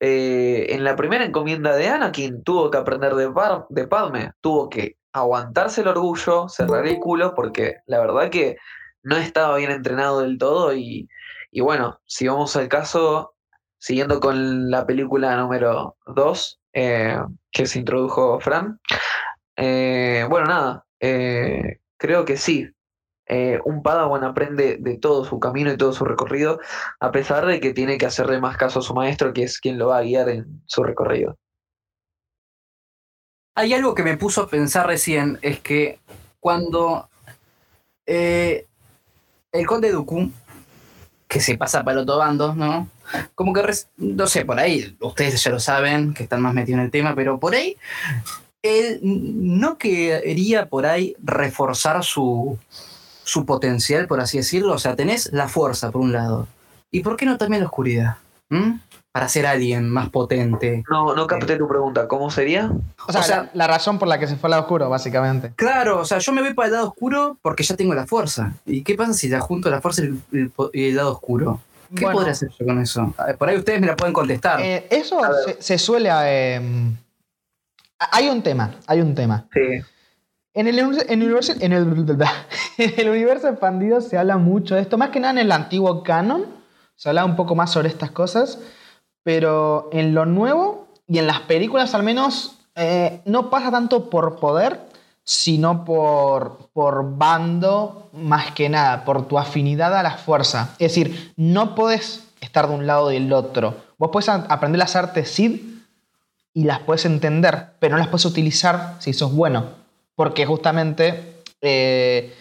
eh, 0.00 0.66
en 0.70 0.84
la 0.84 0.94
primera 0.96 1.24
encomienda 1.24 1.74
de 1.76 1.88
Anakin 1.88 2.42
tuvo 2.44 2.70
que 2.70 2.78
aprender 2.78 3.14
de, 3.14 3.30
Par- 3.30 3.66
de 3.68 3.86
Padme, 3.88 4.32
tuvo 4.40 4.68
que 4.68 4.96
aguantarse 5.14 5.80
el 5.80 5.88
orgullo, 5.88 6.48
cerrar 6.48 6.86
el 6.86 6.98
culo, 6.98 7.34
porque 7.34 7.76
la 7.86 8.00
verdad 8.00 8.30
que 8.30 8.56
no 9.02 9.16
estaba 9.16 9.56
bien 9.56 9.70
entrenado 9.70 10.20
del 10.20 10.36
todo 10.38 10.74
y, 10.74 11.08
y 11.50 11.60
bueno, 11.60 12.00
si 12.04 12.26
vamos 12.26 12.56
al 12.56 12.68
caso, 12.68 13.34
siguiendo 13.78 14.20
con 14.20 14.70
la 14.70 14.86
película 14.86 15.36
número 15.36 15.96
2 16.06 16.60
que 16.72 17.66
se 17.66 17.78
introdujo 17.78 18.40
Fran, 18.40 18.80
eh, 19.56 20.26
bueno, 20.28 20.46
nada, 20.46 20.86
eh, 20.98 21.78
creo 21.96 22.24
que 22.24 22.36
sí, 22.36 22.68
eh, 23.26 23.60
un 23.64 23.82
Padawan 23.82 24.24
aprende 24.24 24.78
de 24.80 24.98
todo 24.98 25.24
su 25.24 25.38
camino 25.38 25.72
y 25.72 25.76
todo 25.76 25.92
su 25.92 26.04
recorrido, 26.04 26.58
a 26.98 27.12
pesar 27.12 27.46
de 27.46 27.60
que 27.60 27.72
tiene 27.72 27.98
que 27.98 28.06
hacerle 28.06 28.40
más 28.40 28.56
caso 28.56 28.80
a 28.80 28.82
su 28.82 28.94
maestro, 28.94 29.32
que 29.32 29.44
es 29.44 29.60
quien 29.60 29.78
lo 29.78 29.88
va 29.88 29.98
a 29.98 30.02
guiar 30.02 30.28
en 30.28 30.62
su 30.66 30.82
recorrido. 30.82 31.38
Hay 33.54 33.72
algo 33.72 33.94
que 33.94 34.02
me 34.02 34.16
puso 34.16 34.42
a 34.42 34.48
pensar 34.48 34.86
recién, 34.86 35.38
es 35.42 35.60
que 35.60 35.98
cuando 36.40 37.08
eh, 38.06 38.66
el 39.52 39.66
conde 39.66 39.92
Dooku, 39.92 40.30
que 41.28 41.40
se 41.40 41.56
pasa 41.56 41.84
para 41.84 41.98
el 41.98 42.02
otro 42.02 42.18
bando, 42.18 42.54
¿no? 42.54 42.88
Como 43.34 43.52
que, 43.52 43.62
no 43.96 44.26
sé, 44.26 44.44
por 44.44 44.58
ahí, 44.58 44.96
ustedes 45.00 45.42
ya 45.42 45.50
lo 45.50 45.60
saben, 45.60 46.14
que 46.14 46.24
están 46.24 46.42
más 46.42 46.54
metidos 46.54 46.78
en 46.78 46.84
el 46.86 46.90
tema, 46.90 47.14
pero 47.14 47.38
por 47.38 47.54
ahí, 47.54 47.76
él 48.62 48.98
no 49.02 49.76
quería 49.78 50.66
por 50.66 50.86
ahí 50.86 51.14
reforzar 51.22 52.02
su, 52.02 52.58
su 53.22 53.44
potencial, 53.44 54.06
por 54.06 54.20
así 54.20 54.38
decirlo. 54.38 54.74
O 54.74 54.78
sea, 54.78 54.96
tenés 54.96 55.32
la 55.32 55.48
fuerza 55.48 55.90
por 55.90 56.00
un 56.00 56.12
lado. 56.12 56.48
¿Y 56.90 57.00
por 57.00 57.16
qué 57.16 57.26
no 57.26 57.36
también 57.36 57.60
la 57.60 57.66
oscuridad? 57.66 58.16
¿Mm? 58.48 58.74
Para 59.14 59.28
ser 59.28 59.46
alguien 59.46 59.88
más 59.88 60.08
potente. 60.10 60.82
No, 60.90 61.14
no 61.14 61.28
capté 61.28 61.56
tu 61.56 61.68
pregunta, 61.68 62.08
¿cómo 62.08 62.32
sería? 62.32 62.72
O 63.06 63.12
sea, 63.12 63.20
o 63.20 63.24
sea- 63.24 63.42
la, 63.44 63.50
la 63.54 63.66
razón 63.68 64.00
por 64.00 64.08
la 64.08 64.18
que 64.18 64.26
se 64.26 64.34
fue 64.34 64.48
al 64.48 64.50
lado 64.50 64.62
oscuro, 64.64 64.90
básicamente. 64.90 65.52
Claro, 65.54 66.00
o 66.00 66.04
sea, 66.04 66.18
yo 66.18 66.32
me 66.32 66.42
voy 66.42 66.52
para 66.52 66.66
el 66.66 66.72
lado 66.72 66.88
oscuro 66.88 67.38
porque 67.40 67.62
ya 67.62 67.76
tengo 67.76 67.94
la 67.94 68.08
fuerza. 68.08 68.54
¿Y 68.66 68.82
qué 68.82 68.96
pasa 68.96 69.12
si 69.12 69.28
la 69.28 69.38
junto 69.38 69.70
la 69.70 69.80
fuerza 69.80 70.02
y 70.02 70.88
el, 70.88 70.96
lado 70.96 71.12
oscuro? 71.12 71.60
¿Qué 71.94 72.00
Bueno, 72.06 72.16
podría 72.18 72.32
hacer 72.32 72.48
yo 72.58 72.66
con 72.66 72.80
eso? 72.80 73.14
Ver, 73.24 73.38
Por 73.38 73.48
ahí 73.48 73.56
ustedes 73.56 73.80
me 73.80 73.86
la 73.86 73.94
pueden 73.94 74.12
contestar. 74.12 74.60
eh, 74.60 74.88
eso 74.90 75.20
se, 75.46 75.62
se 75.62 75.78
suele... 75.78 76.10
eh, 76.24 76.60
hay 78.10 78.28
un 78.28 78.42
tema, 78.42 78.74
hay 78.88 79.00
un 79.00 79.14
tema. 79.14 79.46
Sí. 79.54 79.60
En 80.54 80.66
el, 80.66 80.76
en 80.76 80.88
el 81.08 81.22
universo, 81.22 81.52
en 81.60 81.72
el, 81.72 81.82
en 82.78 82.94
el 83.00 83.08
universo 83.08 83.46
expandido 83.48 84.00
se 84.00 84.18
habla 84.18 84.38
mucho 84.38 84.74
de 84.74 84.80
esto, 84.80 84.98
más 84.98 85.10
que 85.10 85.20
nada 85.20 85.34
en 85.34 85.38
el 85.38 85.52
antiguo 85.52 86.02
canon, 86.02 86.46
se 86.96 87.10
habla 87.10 87.24
un 87.24 87.36
poco 87.36 87.54
más 87.54 87.70
sobre 87.70 87.88
estas 87.88 88.10
cosas, 88.10 88.58
pero 89.24 89.88
en 89.92 90.14
lo 90.14 90.26
nuevo 90.26 90.86
y 91.08 91.18
en 91.18 91.26
las 91.26 91.40
películas 91.40 91.94
al 91.94 92.04
menos 92.04 92.58
eh, 92.76 93.20
no 93.24 93.50
pasa 93.50 93.70
tanto 93.72 94.08
por 94.08 94.36
poder, 94.38 94.80
sino 95.24 95.84
por, 95.84 96.68
por 96.72 97.16
bando 97.16 98.10
más 98.12 98.52
que 98.52 98.68
nada, 98.68 99.04
por 99.04 99.26
tu 99.26 99.38
afinidad 99.38 99.96
a 99.96 100.02
la 100.02 100.18
fuerza. 100.18 100.74
Es 100.78 100.94
decir, 100.94 101.32
no 101.36 101.74
podés 101.74 102.24
estar 102.40 102.68
de 102.68 102.74
un 102.74 102.86
lado 102.86 103.08
del 103.08 103.32
otro. 103.32 103.74
Vos 103.98 104.10
podés 104.10 104.28
aprender 104.28 104.78
las 104.78 104.96
artes 104.96 105.30
Sid 105.30 105.60
y 106.52 106.64
las 106.64 106.80
puedes 106.80 107.04
entender, 107.06 107.72
pero 107.80 107.92
no 107.92 107.98
las 107.98 108.08
puedes 108.08 108.26
utilizar 108.26 108.96
si 108.98 109.12
sos 109.12 109.32
bueno, 109.32 109.64
porque 110.14 110.46
justamente 110.46 111.42
eh, 111.60 112.34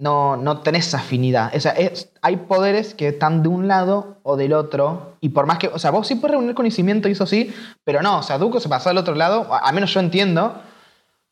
no, 0.00 0.36
no 0.36 0.58
tenés 0.60 0.92
afinidad. 0.94 1.52
O 1.54 1.60
sea, 1.60 1.72
es- 1.72 2.10
hay 2.22 2.36
poderes 2.38 2.94
que 2.94 3.08
están 3.08 3.42
de 3.42 3.48
un 3.48 3.68
lado 3.68 4.16
o 4.22 4.36
del 4.36 4.52
otro, 4.52 5.14
y 5.20 5.28
por 5.30 5.46
más 5.46 5.58
que, 5.58 5.68
o 5.68 5.78
sea, 5.78 5.90
vos 5.90 6.06
sí 6.08 6.16
puedes 6.16 6.36
reunir 6.36 6.54
conocimiento 6.54 7.08
y 7.08 7.12
eso 7.12 7.26
sí, 7.26 7.54
pero 7.84 8.02
no, 8.02 8.18
o 8.18 8.22
sea, 8.22 8.38
Duco 8.38 8.58
se 8.60 8.68
pasó 8.68 8.90
al 8.90 8.98
otro 8.98 9.14
lado, 9.14 9.46
a- 9.54 9.58
al 9.58 9.74
menos 9.74 9.92
yo 9.94 10.00
entiendo, 10.00 10.54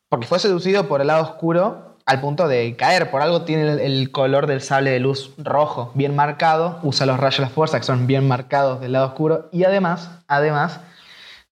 porque 0.09 0.27
fue 0.27 0.39
seducido 0.39 0.87
por 0.87 1.01
el 1.01 1.07
lado 1.07 1.23
oscuro 1.23 1.95
al 2.05 2.21
punto 2.21 2.47
de 2.47 2.75
caer. 2.75 3.11
Por 3.11 3.21
algo 3.21 3.43
tiene 3.43 3.71
el, 3.73 3.79
el 3.79 4.11
color 4.11 4.47
del 4.47 4.61
sable 4.61 4.89
de 4.89 4.99
luz 4.99 5.31
rojo, 5.37 5.91
bien 5.93 6.15
marcado. 6.15 6.79
Usa 6.81 7.05
los 7.05 7.19
rayos 7.19 7.37
de 7.37 7.43
la 7.43 7.49
fuerza, 7.49 7.77
que 7.79 7.85
son 7.85 8.07
bien 8.07 8.27
marcados 8.27 8.81
del 8.81 8.93
lado 8.93 9.05
oscuro. 9.05 9.47
Y 9.51 9.65
además, 9.65 10.09
además, 10.27 10.79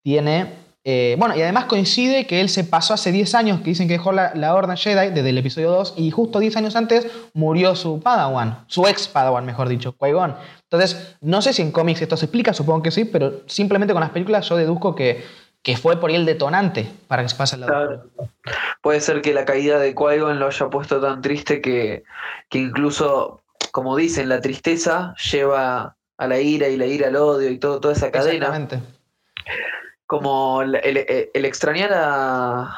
tiene. 0.01 0.51
Eh, 0.89 1.17
bueno, 1.19 1.35
y 1.35 1.41
además 1.41 1.65
coincide 1.65 2.25
que 2.27 2.39
él 2.39 2.47
se 2.47 2.63
pasó 2.63 2.93
hace 2.93 3.11
10 3.11 3.35
años, 3.35 3.59
que 3.59 3.65
dicen 3.65 3.89
que 3.89 3.95
dejó 3.95 4.13
la, 4.13 4.31
la 4.35 4.55
Orden 4.55 4.77
Jedi 4.77 5.09
desde 5.09 5.31
el 5.31 5.37
episodio 5.37 5.69
2, 5.69 5.95
y 5.97 6.11
justo 6.11 6.39
10 6.39 6.55
años 6.55 6.77
antes 6.77 7.07
murió 7.33 7.75
su 7.75 7.99
Padawan, 7.99 8.63
su 8.67 8.87
ex 8.87 9.09
Padawan, 9.09 9.45
mejor 9.45 9.67
dicho, 9.67 9.97
Qui-Gon. 9.97 10.37
Entonces, 10.63 11.17
no 11.19 11.41
sé 11.41 11.51
si 11.51 11.61
en 11.61 11.73
cómics 11.73 12.01
esto 12.01 12.15
se 12.15 12.27
explica, 12.27 12.53
supongo 12.53 12.83
que 12.83 12.91
sí, 12.91 13.03
pero 13.03 13.41
simplemente 13.47 13.93
con 13.93 13.99
las 13.99 14.11
películas 14.11 14.47
yo 14.47 14.55
deduzco 14.55 14.95
que, 14.95 15.25
que 15.61 15.75
fue 15.75 15.99
por 15.99 16.09
ahí 16.09 16.15
el 16.15 16.25
detonante 16.25 16.89
para 17.09 17.21
que 17.21 17.27
se 17.27 17.35
pase 17.35 17.57
lado 17.57 17.73
Claro. 17.73 18.03
Puede 18.81 19.01
ser 19.01 19.21
que 19.21 19.33
la 19.33 19.43
caída 19.43 19.79
de 19.79 19.93
Qui-Gon 19.93 20.39
lo 20.39 20.47
haya 20.47 20.69
puesto 20.69 21.01
tan 21.01 21.21
triste 21.21 21.59
que, 21.59 22.05
que 22.47 22.59
incluso, 22.59 23.41
como 23.73 23.97
dicen, 23.97 24.29
la 24.29 24.39
tristeza 24.39 25.15
lleva 25.33 25.97
a 26.17 26.27
la 26.27 26.39
ira 26.39 26.69
y 26.69 26.77
la 26.77 26.85
ira 26.85 27.09
al 27.09 27.17
odio 27.17 27.49
y 27.49 27.57
todo, 27.57 27.81
toda 27.81 27.93
esa 27.93 28.09
cadena. 28.09 28.45
Exactamente. 28.45 28.97
Como 30.07 30.61
el, 30.63 30.75
el- 30.75 31.29
el 31.33 31.45
extrañar 31.45 31.91
a 31.93 32.75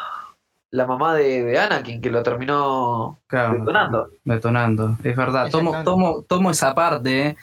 la 0.71 0.85
mamá 0.85 1.15
de, 1.15 1.43
de 1.43 1.59
Anakin, 1.59 2.01
que 2.01 2.09
lo 2.09 2.21
terminó 2.23 3.19
Claro. 3.27 3.59
detonando. 3.59 4.09
Detonando, 4.23 4.97
es 5.03 5.15
verdad. 5.15 5.49
Tomo, 5.49 5.83
tomo, 5.83 6.21
tomo 6.23 6.51
esa 6.51 6.75
parte 6.75 7.37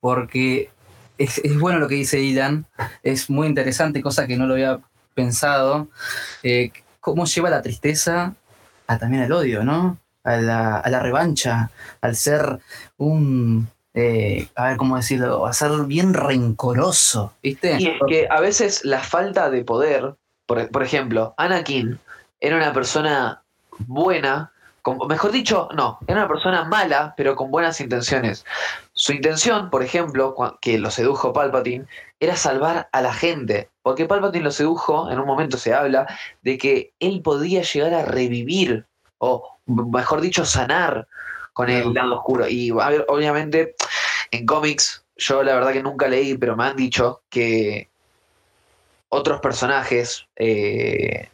porque 0.00 0.70
es, 1.18 1.38
es 1.38 1.58
bueno 1.58 1.78
lo 1.78 1.88
que 1.88 1.94
dice 1.96 2.18
Dylan. 2.18 2.66
Es 3.02 3.30
muy 3.30 3.46
interesante, 3.46 4.02
cosa 4.02 4.26
que 4.26 4.36
no 4.36 4.46
lo 4.46 4.54
había 4.54 4.80
pensado. 5.14 5.88
Eh, 6.42 6.70
cómo 7.00 7.24
lleva 7.24 7.50
la 7.50 7.62
tristeza 7.62 8.34
a, 8.86 8.98
también 8.98 9.22
al 9.24 9.32
odio, 9.32 9.64
¿no? 9.64 9.98
A 10.24 10.36
la, 10.36 10.76
a 10.78 10.90
la 10.90 11.00
revancha, 11.00 11.70
al 12.00 12.14
ser 12.16 12.58
un. 12.96 13.68
Eh, 14.00 14.48
a 14.54 14.68
ver 14.68 14.76
cómo 14.76 14.96
decirlo, 14.96 15.44
a 15.44 15.52
ser 15.52 15.70
bien 15.86 16.14
rencoroso, 16.14 17.32
¿viste? 17.42 17.76
Y 17.80 17.86
es 17.88 17.96
que 18.08 18.28
a 18.30 18.40
veces 18.40 18.84
la 18.84 19.00
falta 19.00 19.50
de 19.50 19.64
poder, 19.64 20.14
por, 20.46 20.70
por 20.70 20.82
ejemplo, 20.84 21.34
Anakin 21.36 21.98
era 22.40 22.56
una 22.56 22.72
persona 22.72 23.42
buena, 23.86 24.52
con- 24.82 24.98
mejor 25.08 25.32
dicho, 25.32 25.68
no, 25.74 25.98
era 26.06 26.20
una 26.20 26.28
persona 26.28 26.64
mala, 26.64 27.14
pero 27.16 27.34
con 27.34 27.50
buenas 27.50 27.80
intenciones. 27.80 28.44
Su 28.92 29.12
intención, 29.12 29.68
por 29.68 29.82
ejemplo, 29.82 30.34
que 30.60 30.78
lo 30.78 30.90
sedujo 30.90 31.32
Palpatine, 31.32 31.86
era 32.20 32.36
salvar 32.36 32.88
a 32.92 33.00
la 33.00 33.12
gente, 33.12 33.68
porque 33.82 34.06
Palpatine 34.06 34.44
lo 34.44 34.52
sedujo, 34.52 35.10
en 35.10 35.18
un 35.18 35.26
momento 35.26 35.56
se 35.56 35.74
habla, 35.74 36.06
de 36.42 36.56
que 36.56 36.92
él 37.00 37.20
podía 37.22 37.62
llegar 37.62 37.94
a 37.94 38.04
revivir, 38.04 38.86
o 39.18 39.58
mejor 39.66 40.20
dicho, 40.20 40.44
sanar 40.44 41.08
con 41.58 41.68
el 41.70 41.92
lado 41.92 42.14
oscuro. 42.14 42.46
Y 42.48 42.70
obviamente, 42.70 43.74
en 44.30 44.46
cómics, 44.46 45.04
yo 45.16 45.42
la 45.42 45.54
verdad 45.56 45.72
que 45.72 45.82
nunca 45.82 46.06
leí, 46.06 46.38
pero 46.38 46.56
me 46.56 46.62
han 46.66 46.76
dicho 46.76 47.22
que 47.28 47.88
otros 49.08 49.40
personajes 49.40 50.24
eh, 50.36 51.28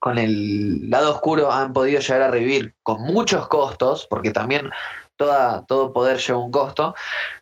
con 0.00 0.18
el 0.18 0.90
lado 0.90 1.12
oscuro 1.12 1.52
han 1.52 1.72
podido 1.72 2.00
llegar 2.00 2.22
a 2.22 2.30
revivir 2.32 2.74
con 2.82 3.00
muchos 3.02 3.46
costos, 3.46 4.08
porque 4.10 4.32
también 4.32 4.70
toda, 5.14 5.64
todo 5.66 5.92
poder 5.92 6.18
lleva 6.18 6.40
un 6.40 6.50
costo, 6.50 6.96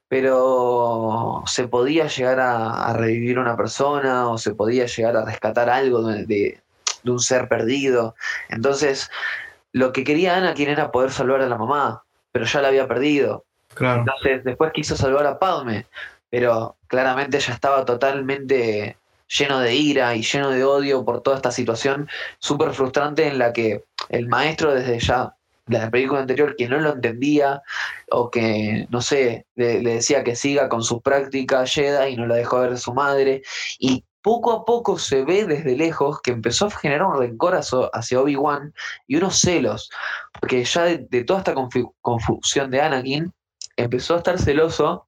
pero 0.07 1.43
se 1.47 1.66
podía 1.66 2.09
llegar 2.09 2.41
a, 2.41 2.89
a 2.89 2.93
revivir 2.93 3.39
una 3.39 3.57
persona 3.57 4.28
o 4.28 4.37
se 4.37 4.55
podía 4.55 4.85
llegar 4.85 5.16
a 5.16 5.24
rescatar 5.24 5.70
algo 5.70 6.03
de, 6.03 6.26
de- 6.26 6.61
de 7.05 7.11
un 7.11 7.20
ser 7.20 7.49
perdido. 7.49 8.14
Entonces, 8.51 9.09
lo 9.72 9.92
que 9.92 10.04
quería 10.04 10.36
Anakin 10.36 10.68
era 10.68 10.90
poder 10.90 11.10
salvar 11.10 11.42
a 11.42 11.48
la 11.48 11.58
mamá, 11.58 12.04
pero 12.32 12.44
ya 12.44 12.60
la 12.60 12.68
había 12.68 12.88
perdido. 12.88 13.44
Claro. 13.74 14.00
Entonces, 14.00 14.44
después 14.44 14.72
quiso 14.72 14.96
salvar 14.96 15.26
a 15.26 15.38
Padme, 15.38 15.86
pero 16.28 16.76
claramente 16.86 17.38
ya 17.38 17.52
estaba 17.52 17.84
totalmente 17.84 18.96
lleno 19.28 19.60
de 19.60 19.74
ira 19.74 20.14
y 20.16 20.22
lleno 20.22 20.50
de 20.50 20.64
odio 20.64 21.04
por 21.04 21.22
toda 21.22 21.36
esta 21.36 21.52
situación 21.52 22.08
súper 22.38 22.72
frustrante 22.72 23.28
en 23.28 23.38
la 23.38 23.52
que 23.52 23.84
el 24.08 24.26
maestro 24.26 24.74
desde 24.74 24.98
ya 24.98 25.34
la 25.68 25.88
película 25.88 26.20
anterior 26.20 26.56
que 26.56 26.68
no 26.68 26.80
lo 26.80 26.94
entendía 26.94 27.62
o 28.10 28.28
que, 28.28 28.88
no 28.90 29.00
sé, 29.00 29.46
le, 29.54 29.80
le 29.80 29.94
decía 29.94 30.24
que 30.24 30.34
siga 30.34 30.68
con 30.68 30.82
sus 30.82 31.00
prácticas 31.00 31.72
Jedi 31.72 32.12
y 32.12 32.16
no 32.16 32.26
la 32.26 32.34
dejó 32.34 32.60
ver 32.60 32.76
su 32.76 32.92
madre. 32.92 33.42
Y 33.78 34.04
poco 34.22 34.52
a 34.52 34.64
poco 34.64 34.98
se 34.98 35.24
ve 35.24 35.46
desde 35.46 35.76
lejos 35.76 36.20
que 36.22 36.30
empezó 36.30 36.66
a 36.66 36.70
generar 36.70 37.06
un 37.06 37.18
rencor 37.18 37.54
hacia, 37.56 38.20
Obi-Wan 38.20 38.74
y 39.06 39.16
unos 39.16 39.38
celos, 39.40 39.90
porque 40.38 40.64
ya 40.64 40.84
de, 40.84 40.98
de 40.98 41.24
toda 41.24 41.40
esta 41.40 41.54
confu- 41.54 41.94
confusión 42.00 42.70
de 42.70 42.80
Anakin, 42.80 43.32
empezó 43.76 44.14
a 44.14 44.18
estar 44.18 44.38
celoso 44.38 45.06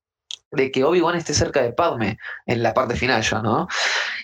de 0.51 0.71
que 0.71 0.85
Obi-Wan 0.85 1.17
esté 1.17 1.35
cerca 1.35 1.63
de 1.63 1.73
Padme 1.73 2.19
en 2.47 2.63
la 2.63 2.75
parte 2.75 2.97
final 2.97 3.23
ya, 3.23 3.43
¿no? 3.43 3.69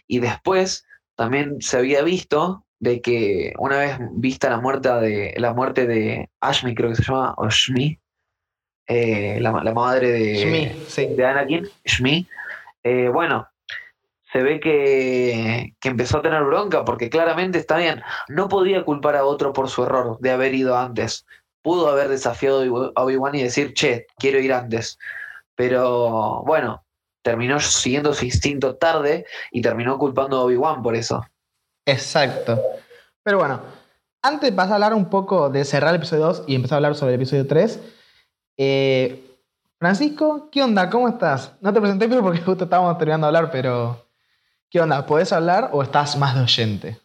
Y 0.06 0.20
después 0.20 0.86
también 1.16 1.60
se 1.60 1.78
había 1.78 2.02
visto 2.02 2.64
de 2.80 3.00
que 3.00 3.52
una 3.58 3.78
vez 3.78 3.98
vista 4.12 4.48
la 4.48 4.60
muerte 4.60 4.88
de 4.88 5.34
la 5.36 5.52
muerte 5.52 5.86
de 5.86 6.30
Ashmi, 6.40 6.74
creo 6.74 6.90
que 6.90 6.96
se 6.96 7.02
llama, 7.02 7.34
o 7.36 7.48
Shmi, 7.50 7.98
eh, 8.86 9.38
la, 9.40 9.52
la 9.62 9.74
madre 9.74 10.12
de, 10.12 10.34
Shmi, 10.36 10.84
sí. 10.86 11.06
de 11.14 11.26
Anakin, 11.26 11.68
Shmi, 11.84 12.26
eh, 12.84 13.08
bueno, 13.12 13.48
se 14.32 14.42
ve 14.42 14.60
que, 14.60 15.74
que 15.80 15.88
empezó 15.88 16.18
a 16.18 16.22
tener 16.22 16.42
bronca 16.44 16.84
porque 16.84 17.10
claramente 17.10 17.58
está 17.58 17.78
bien, 17.78 18.02
no 18.28 18.48
podía 18.48 18.84
culpar 18.84 19.16
a 19.16 19.24
otro 19.24 19.52
por 19.52 19.68
su 19.68 19.84
error 19.84 20.18
de 20.20 20.30
haber 20.30 20.54
ido 20.54 20.76
antes. 20.76 21.26
Pudo 21.62 21.88
haber 21.88 22.08
desafiado 22.08 22.92
a 22.94 23.02
Obi-Wan 23.02 23.34
y 23.34 23.42
decir, 23.42 23.74
che, 23.74 24.06
quiero 24.18 24.38
ir 24.38 24.52
antes. 24.52 24.98
Pero 25.54 26.42
bueno, 26.46 26.84
terminó 27.22 27.58
siguiendo 27.60 28.14
su 28.14 28.24
instinto 28.24 28.76
tarde 28.76 29.26
y 29.50 29.60
terminó 29.62 29.98
culpando 29.98 30.36
a 30.38 30.44
Obi-Wan 30.44 30.82
por 30.82 30.94
eso. 30.94 31.24
Exacto. 31.86 32.60
Pero 33.22 33.38
bueno, 33.38 33.60
antes 34.22 34.52
pasar 34.52 34.72
a 34.72 34.74
hablar 34.76 34.94
un 34.94 35.08
poco 35.08 35.48
de 35.48 35.64
cerrar 35.64 35.90
el 35.90 35.96
episodio 35.96 36.26
2 36.26 36.44
y 36.46 36.54
empezar 36.54 36.76
a 36.76 36.78
hablar 36.78 36.94
sobre 36.94 37.14
el 37.14 37.20
episodio 37.20 37.46
3, 37.46 37.80
eh, 38.58 39.24
Francisco, 39.78 40.48
¿qué 40.50 40.62
onda? 40.62 40.90
¿Cómo 40.90 41.08
estás? 41.08 41.52
No 41.60 41.72
te 41.72 41.80
presenté 41.80 42.08
pero 42.08 42.22
porque 42.22 42.40
justo 42.40 42.64
estábamos 42.64 42.98
terminando 42.98 43.26
de 43.26 43.36
hablar, 43.36 43.50
pero 43.50 44.07
¿qué 44.70 44.80
onda? 44.80 45.06
¿Podés 45.06 45.32
hablar 45.32 45.70
o 45.72 45.82
estás 45.82 46.16
más 46.16 46.34
de 46.34 46.42
oyente? 46.42 47.00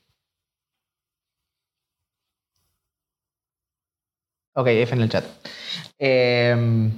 Ok, 4.56 4.68
F 4.68 4.94
en 4.96 5.02
el 5.02 5.10
chat. 5.10 5.26
Eh, 5.98 6.92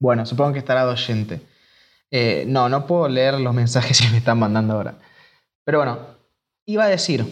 bueno, 0.00 0.24
supongo 0.24 0.52
que 0.52 0.60
estará 0.60 0.86
de 0.86 0.92
oyente. 0.92 1.40
Eh, 2.10 2.44
no, 2.46 2.68
no 2.68 2.86
puedo 2.86 3.08
leer 3.08 3.34
los 3.40 3.54
mensajes 3.54 4.00
que 4.02 4.08
me 4.10 4.18
están 4.18 4.38
mandando 4.38 4.74
ahora. 4.74 4.98
Pero 5.64 5.78
bueno, 5.78 5.98
iba 6.66 6.84
a 6.84 6.88
decir, 6.88 7.24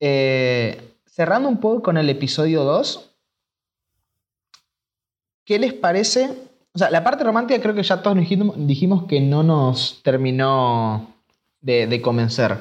eh, 0.00 0.98
cerrando 1.06 1.48
un 1.48 1.60
poco 1.60 1.82
con 1.82 1.96
el 1.96 2.10
episodio 2.10 2.64
2, 2.64 3.16
¿qué 5.44 5.58
les 5.58 5.72
parece? 5.72 6.49
O 6.72 6.78
sea, 6.78 6.90
la 6.90 7.02
parte 7.02 7.24
romántica 7.24 7.60
creo 7.60 7.74
que 7.74 7.82
ya 7.82 8.00
todos 8.02 8.16
dijimos, 8.16 8.54
dijimos 8.56 9.04
que 9.08 9.20
no 9.20 9.42
nos 9.42 10.00
terminó 10.04 11.14
de, 11.60 11.86
de 11.86 12.00
convencer. 12.00 12.58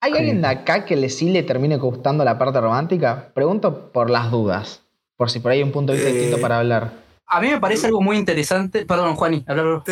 ¿Hay 0.00 0.12
alguien 0.12 0.40
de 0.40 0.46
acá 0.46 0.84
que 0.84 0.94
le, 0.96 1.08
sí 1.08 1.28
le 1.30 1.42
termine 1.42 1.76
gustando 1.76 2.24
la 2.24 2.38
parte 2.38 2.60
romántica? 2.60 3.30
Pregunto 3.34 3.90
por 3.90 4.10
las 4.10 4.30
dudas, 4.30 4.82
por 5.16 5.28
si 5.28 5.40
por 5.40 5.50
ahí 5.50 5.58
hay 5.58 5.64
un 5.64 5.72
punto 5.72 5.92
de 5.92 5.98
vista 5.98 6.10
Eh, 6.10 6.14
distinto 6.14 6.40
para 6.40 6.58
hablar. 6.60 6.92
A 7.26 7.40
mí 7.40 7.48
me 7.48 7.58
parece 7.60 7.86
algo 7.88 8.00
muy 8.00 8.16
interesante. 8.16 8.86
Perdón, 8.86 9.16
Juani, 9.16 9.44
hablar. 9.48 9.64
No, 9.66 9.82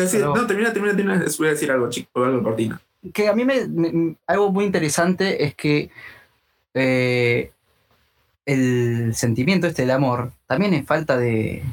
termina, 0.47 0.71
termina, 0.71 0.95
termina. 0.95 1.15
Les 1.17 1.37
voy 1.37 1.47
a 1.47 1.51
decir 1.51 1.69
algo, 1.69 1.89
chico, 1.89 2.23
algo 2.23 2.41
cortina. 2.41 2.79
que 3.13 3.27
a 3.27 3.33
mí 3.33 3.43
me, 3.43 3.67
me- 3.67 4.15
algo 4.25 4.49
muy 4.51 4.63
interesante 4.63 5.43
es 5.43 5.53
que 5.55 5.89
eh, 6.73 7.51
el 8.45 9.13
sentimiento 9.13 9.67
este 9.67 9.81
del 9.83 9.91
amor 9.91 10.31
también 10.47 10.73
es 10.73 10.85
falta 10.85 11.17
de, 11.17 11.63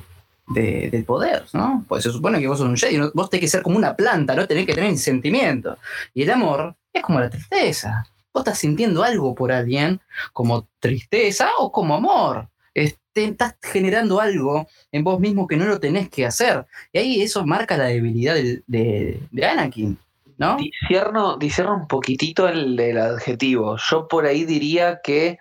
de- 0.49 0.91
del 0.91 1.05
poder, 1.05 1.45
¿no? 1.53 1.85
Pues 1.89 2.03
se 2.03 2.11
supone 2.11 2.41
que 2.41 2.49
vos 2.49 2.59
sos 2.59 2.69
un 2.69 2.77
Jedi, 2.77 2.99
¿no? 2.99 3.11
vos 3.15 3.31
tenés 3.31 3.43
que 3.43 3.49
ser 3.49 3.63
como 3.63 3.77
una 3.77 3.97
planta, 3.97 4.35
no 4.35 4.47
tenés 4.47 4.67
que 4.67 4.75
tener 4.75 4.97
sentimiento. 4.99 5.79
Y 6.13 6.23
el 6.23 6.31
amor 6.31 6.75
es 6.93 7.03
como 7.03 7.21
la 7.21 7.31
tristeza. 7.31 8.07
Vos 8.33 8.43
estás 8.43 8.59
sintiendo 8.59 9.03
algo 9.03 9.35
por 9.35 9.53
alguien, 9.53 10.01
como 10.33 10.67
tristeza 10.81 11.51
o 11.59 11.71
como 11.71 11.95
amor. 11.95 12.49
Estás 12.75 13.55
generando 13.63 14.21
algo 14.21 14.67
en 14.91 15.05
vos 15.05 15.21
mismo 15.21 15.47
que 15.47 15.57
no 15.57 15.67
lo 15.67 15.79
tenés 15.79 16.09
que 16.09 16.27
hacer. 16.27 16.67
Y 16.93 16.99
ahí 16.99 17.23
eso 17.23 17.47
marca 17.47 17.77
la 17.77 17.85
debilidad 17.85 18.35
de, 18.35 19.21
Anakin, 19.41 19.97
¿no? 20.37 20.57
Disierno, 20.57 21.37
un 21.37 21.87
poquitito 21.87 22.49
el 22.49 22.99
adjetivo. 22.99 23.77
Yo 23.89 24.09
por 24.09 24.27
ahí 24.27 24.45
diría 24.45 25.01
que 25.03 25.39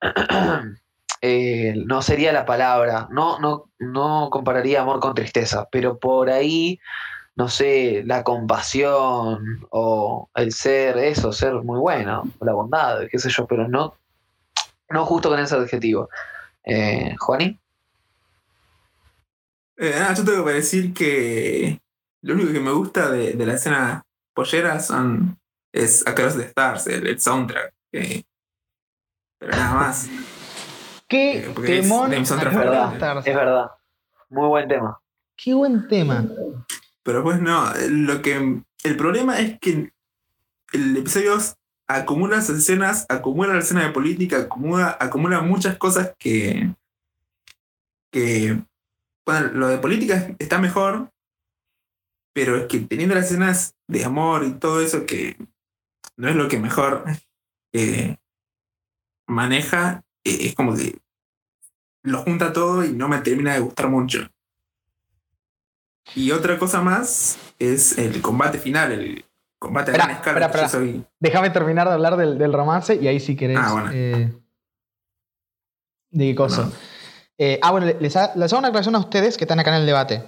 eh, 1.20 1.74
no 1.86 2.02
sería 2.02 2.32
la 2.32 2.46
palabra. 2.46 3.08
No, 3.10 3.38
no, 3.38 3.70
no 3.78 4.28
compararía 4.30 4.82
amor 4.82 5.00
con 5.00 5.14
tristeza, 5.14 5.68
pero 5.70 5.98
por 5.98 6.30
ahí, 6.30 6.78
no 7.34 7.48
sé, 7.48 8.02
la 8.06 8.22
compasión 8.22 9.66
o 9.70 10.28
el 10.34 10.52
ser, 10.52 10.98
eso, 10.98 11.32
ser 11.32 11.54
muy 11.54 11.78
bueno, 11.78 12.24
la 12.40 12.52
bondad, 12.52 13.00
qué 13.10 13.18
sé 13.18 13.30
yo, 13.30 13.46
pero 13.46 13.68
no, 13.68 13.94
no 14.90 15.06
justo 15.06 15.28
con 15.28 15.38
ese 15.40 15.54
adjetivo. 15.54 16.08
Eh. 16.64 17.14
Eh, 19.78 19.90
nada, 19.90 20.14
yo 20.14 20.24
tengo 20.24 20.44
que 20.44 20.52
decir 20.52 20.92
que 20.94 21.80
lo 22.22 22.34
único 22.34 22.52
que 22.52 22.60
me 22.60 22.72
gusta 22.72 23.10
de, 23.10 23.34
de 23.34 23.46
la 23.46 23.54
escena 23.54 24.02
pollera 24.34 24.80
son, 24.80 25.38
es 25.72 26.06
Across 26.06 26.36
the 26.36 26.44
Stars, 26.44 26.86
el, 26.86 27.06
el 27.06 27.20
soundtrack. 27.20 27.72
pero 27.90 29.52
nada 29.52 29.74
más. 29.74 30.08
¿Qué 31.08 31.38
eh, 31.38 31.52
porque 31.54 31.78
es 31.78 31.82
temón 31.82 32.10
de 32.10 32.24
favoritos. 32.24 32.92
estar. 32.94 33.18
Es 33.18 33.24
verdad. 33.24 33.70
Muy 34.28 34.48
buen 34.48 34.68
tema. 34.68 35.00
Qué 35.36 35.54
buen 35.54 35.86
tema. 35.88 36.24
Pero 37.02 37.22
pues 37.22 37.40
no, 37.40 37.72
lo 37.88 38.22
que. 38.22 38.62
El 38.82 38.96
problema 38.96 39.38
es 39.38 39.58
que 39.60 39.92
el 40.72 40.96
episodio 40.96 41.32
2 41.34 41.56
acumula 41.88 42.38
esas 42.38 42.58
escenas, 42.58 43.06
acumula 43.08 43.54
la 43.54 43.60
escena 43.60 43.84
de 43.84 43.92
política, 43.92 44.38
acumula, 44.38 44.96
acumula 45.00 45.40
muchas 45.40 45.76
cosas 45.78 46.14
que. 46.18 46.74
que. 48.10 48.62
Bueno, 49.24 49.48
lo 49.52 49.68
de 49.68 49.78
política 49.78 50.34
está 50.38 50.58
mejor, 50.58 51.10
pero 52.32 52.56
es 52.56 52.66
que 52.66 52.80
teniendo 52.80 53.14
las 53.14 53.26
escenas 53.26 53.74
de 53.88 54.04
amor 54.04 54.44
y 54.44 54.52
todo 54.52 54.80
eso 54.80 55.04
que 55.04 55.36
no 56.16 56.28
es 56.28 56.36
lo 56.36 56.48
que 56.48 56.58
mejor 56.58 57.04
eh, 57.72 58.16
maneja, 59.26 60.05
es 60.28 60.54
como 60.54 60.74
que 60.74 60.98
lo 62.02 62.22
junta 62.22 62.52
todo 62.52 62.84
y 62.84 62.92
no 62.92 63.08
me 63.08 63.18
termina 63.18 63.54
de 63.54 63.60
gustar 63.60 63.88
mucho. 63.88 64.28
Y 66.14 66.30
otra 66.30 66.58
cosa 66.58 66.80
más 66.82 67.36
es 67.58 67.98
el 67.98 68.22
combate 68.22 68.58
final, 68.58 68.92
el 68.92 69.24
combate 69.58 69.90
a 69.90 69.94
gran 69.94 70.10
escala. 70.10 70.68
soy- 70.68 71.04
Déjame 71.18 71.50
terminar 71.50 71.88
de 71.88 71.94
hablar 71.94 72.16
del, 72.16 72.38
del 72.38 72.52
romance 72.52 72.94
y 72.94 73.08
ahí 73.08 73.18
si 73.20 73.34
querés. 73.36 73.58
Ah, 73.60 73.72
bueno. 73.72 73.90
eh, 73.92 74.32
¿De 76.10 76.24
qué 76.24 76.34
cosa? 76.34 76.62
No. 76.66 76.72
Eh, 77.38 77.58
ah, 77.62 77.72
bueno, 77.72 77.86
les, 78.00 78.16
ha- 78.16 78.34
les 78.36 78.52
hago 78.52 78.60
una 78.60 78.68
aclaración 78.68 78.94
a 78.94 79.00
ustedes 79.00 79.36
que 79.36 79.44
están 79.44 79.58
acá 79.60 79.70
en 79.74 79.80
el 79.82 79.86
debate. 79.86 80.22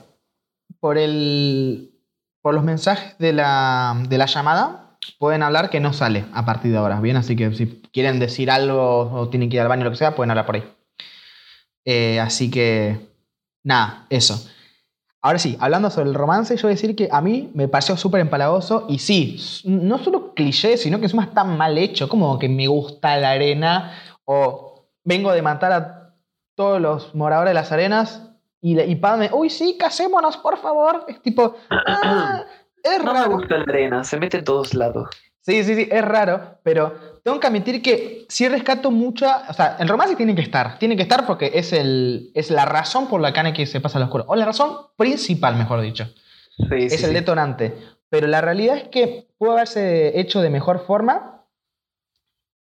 Por 0.81 0.99
el. 0.99 1.95
Por 2.43 2.55
los 2.55 2.65
mensajes 2.65 3.17
de 3.19 3.33
la, 3.33 4.01
de 4.09 4.19
la 4.19 4.27
llamada, 4.27 4.88
pueden 5.19 5.43
hablar 5.43 5.71
que 5.71 5.81
no 5.81 5.93
sale 5.93 6.25
a 6.33 6.45
partir 6.45 6.73
de 6.73 6.79
ahora. 6.79 7.01
Bien, 7.01 7.17
así 7.17 7.37
que 7.37 7.53
si 7.55 7.83
quieren 7.93 8.19
decir 8.19 8.51
algo 8.51 9.11
o 9.13 9.29
tienen 9.29 9.49
que 9.49 9.57
ir 9.57 9.63
al 9.63 9.69
baño 9.69 9.83
o 9.83 9.85
lo 9.85 9.91
que 9.91 9.97
sea, 9.97 10.15
pueden 10.15 10.31
hablar 10.31 10.47
por 10.47 10.57
ahí. 10.57 10.65
Eh, 11.85 12.21
así 12.21 12.51
que. 12.51 13.09
Nada, 13.65 14.07
eso. 14.11 14.49
Ahora 15.21 15.39
sí, 15.39 15.57
hablando 15.61 15.91
sobre 15.91 16.09
el 16.09 16.15
romance, 16.15 16.57
yo 16.57 16.63
voy 16.63 16.71
a 16.71 16.75
decir 16.77 16.95
que 16.95 17.09
a 17.11 17.21
mí 17.21 17.51
me 17.53 17.67
pareció 17.67 17.97
súper 17.97 18.21
empalagoso 18.21 18.87
y 18.89 18.99
sí, 19.01 19.37
no 19.65 19.99
solo 19.99 20.33
cliché, 20.33 20.77
sino 20.77 20.99
que 20.99 21.07
encima 21.07 21.25
está 21.25 21.43
mal 21.43 21.77
hecho, 21.77 22.09
como 22.09 22.39
que 22.39 22.49
me 22.49 22.69
gusta 22.69 23.17
la 23.17 23.33
arena 23.33 23.93
o 24.25 24.87
vengo 25.03 25.33
de 25.33 25.43
matar 25.43 25.73
a 25.73 26.15
todos 26.55 26.81
los 26.81 27.15
moradores 27.17 27.51
de 27.51 27.55
las 27.55 27.73
arenas 27.73 28.23
y, 28.61 28.81
y 28.81 28.97
Padme, 28.97 29.31
uy, 29.33 29.51
sí, 29.51 29.77
casémonos, 29.79 30.37
por 30.37 30.57
favor. 30.59 31.05
Es 31.09 31.21
tipo, 31.23 31.57
ah, 31.71 32.45
es 32.93 33.05
No 33.05 33.13
me 33.13 33.21
raro. 33.21 33.31
gusta 33.33 33.57
la 33.59 33.65
arena, 33.65 34.05
se 34.05 34.19
mete 34.19 34.39
en 34.39 34.45
todos 34.45 34.75
lados. 34.75 35.09
Sí, 35.41 35.65
sí, 35.65 35.75
sí, 35.75 35.89
es 35.91 36.05
raro, 36.05 36.59
pero 36.63 36.93
tengo 37.25 37.41
que 37.41 37.47
admitir 37.47 37.81
que 37.81 38.27
sí 38.29 38.49
rescato 38.49 38.91
mucha. 38.91 39.45
O 39.49 39.53
sea, 39.55 39.77
el 39.81 39.89
romance 39.89 40.15
tiene 40.15 40.35
que 40.35 40.43
estar. 40.43 40.79
Tiene 40.79 40.95
que 40.97 41.03
estar 41.03 41.25
porque 41.27 41.53
es, 41.55 41.73
el, 41.73 42.31
es 42.35 42.51
la 42.51 42.67
razón 42.67 43.09
por 43.09 43.21
la 43.21 43.33
que 43.33 43.41
Anakin 43.41 43.67
se 43.67 43.81
pasa 43.81 43.97
al 43.99 44.05
oscuro. 44.05 44.25
O 44.29 44.37
la 44.37 44.45
razón 44.45 44.77
principal, 44.97 45.57
mejor 45.57 45.81
dicho. 45.81 46.05
Sí, 46.57 46.65
es 46.71 46.97
sí, 46.97 47.05
el 47.05 47.11
sí. 47.11 47.15
detonante. 47.15 47.75
Pero 48.11 48.27
la 48.27 48.41
realidad 48.43 48.77
es 48.77 48.89
que 48.89 49.27
pudo 49.39 49.53
haberse 49.53 50.19
hecho 50.21 50.41
de 50.43 50.51
mejor 50.51 50.85
forma. 50.87 51.38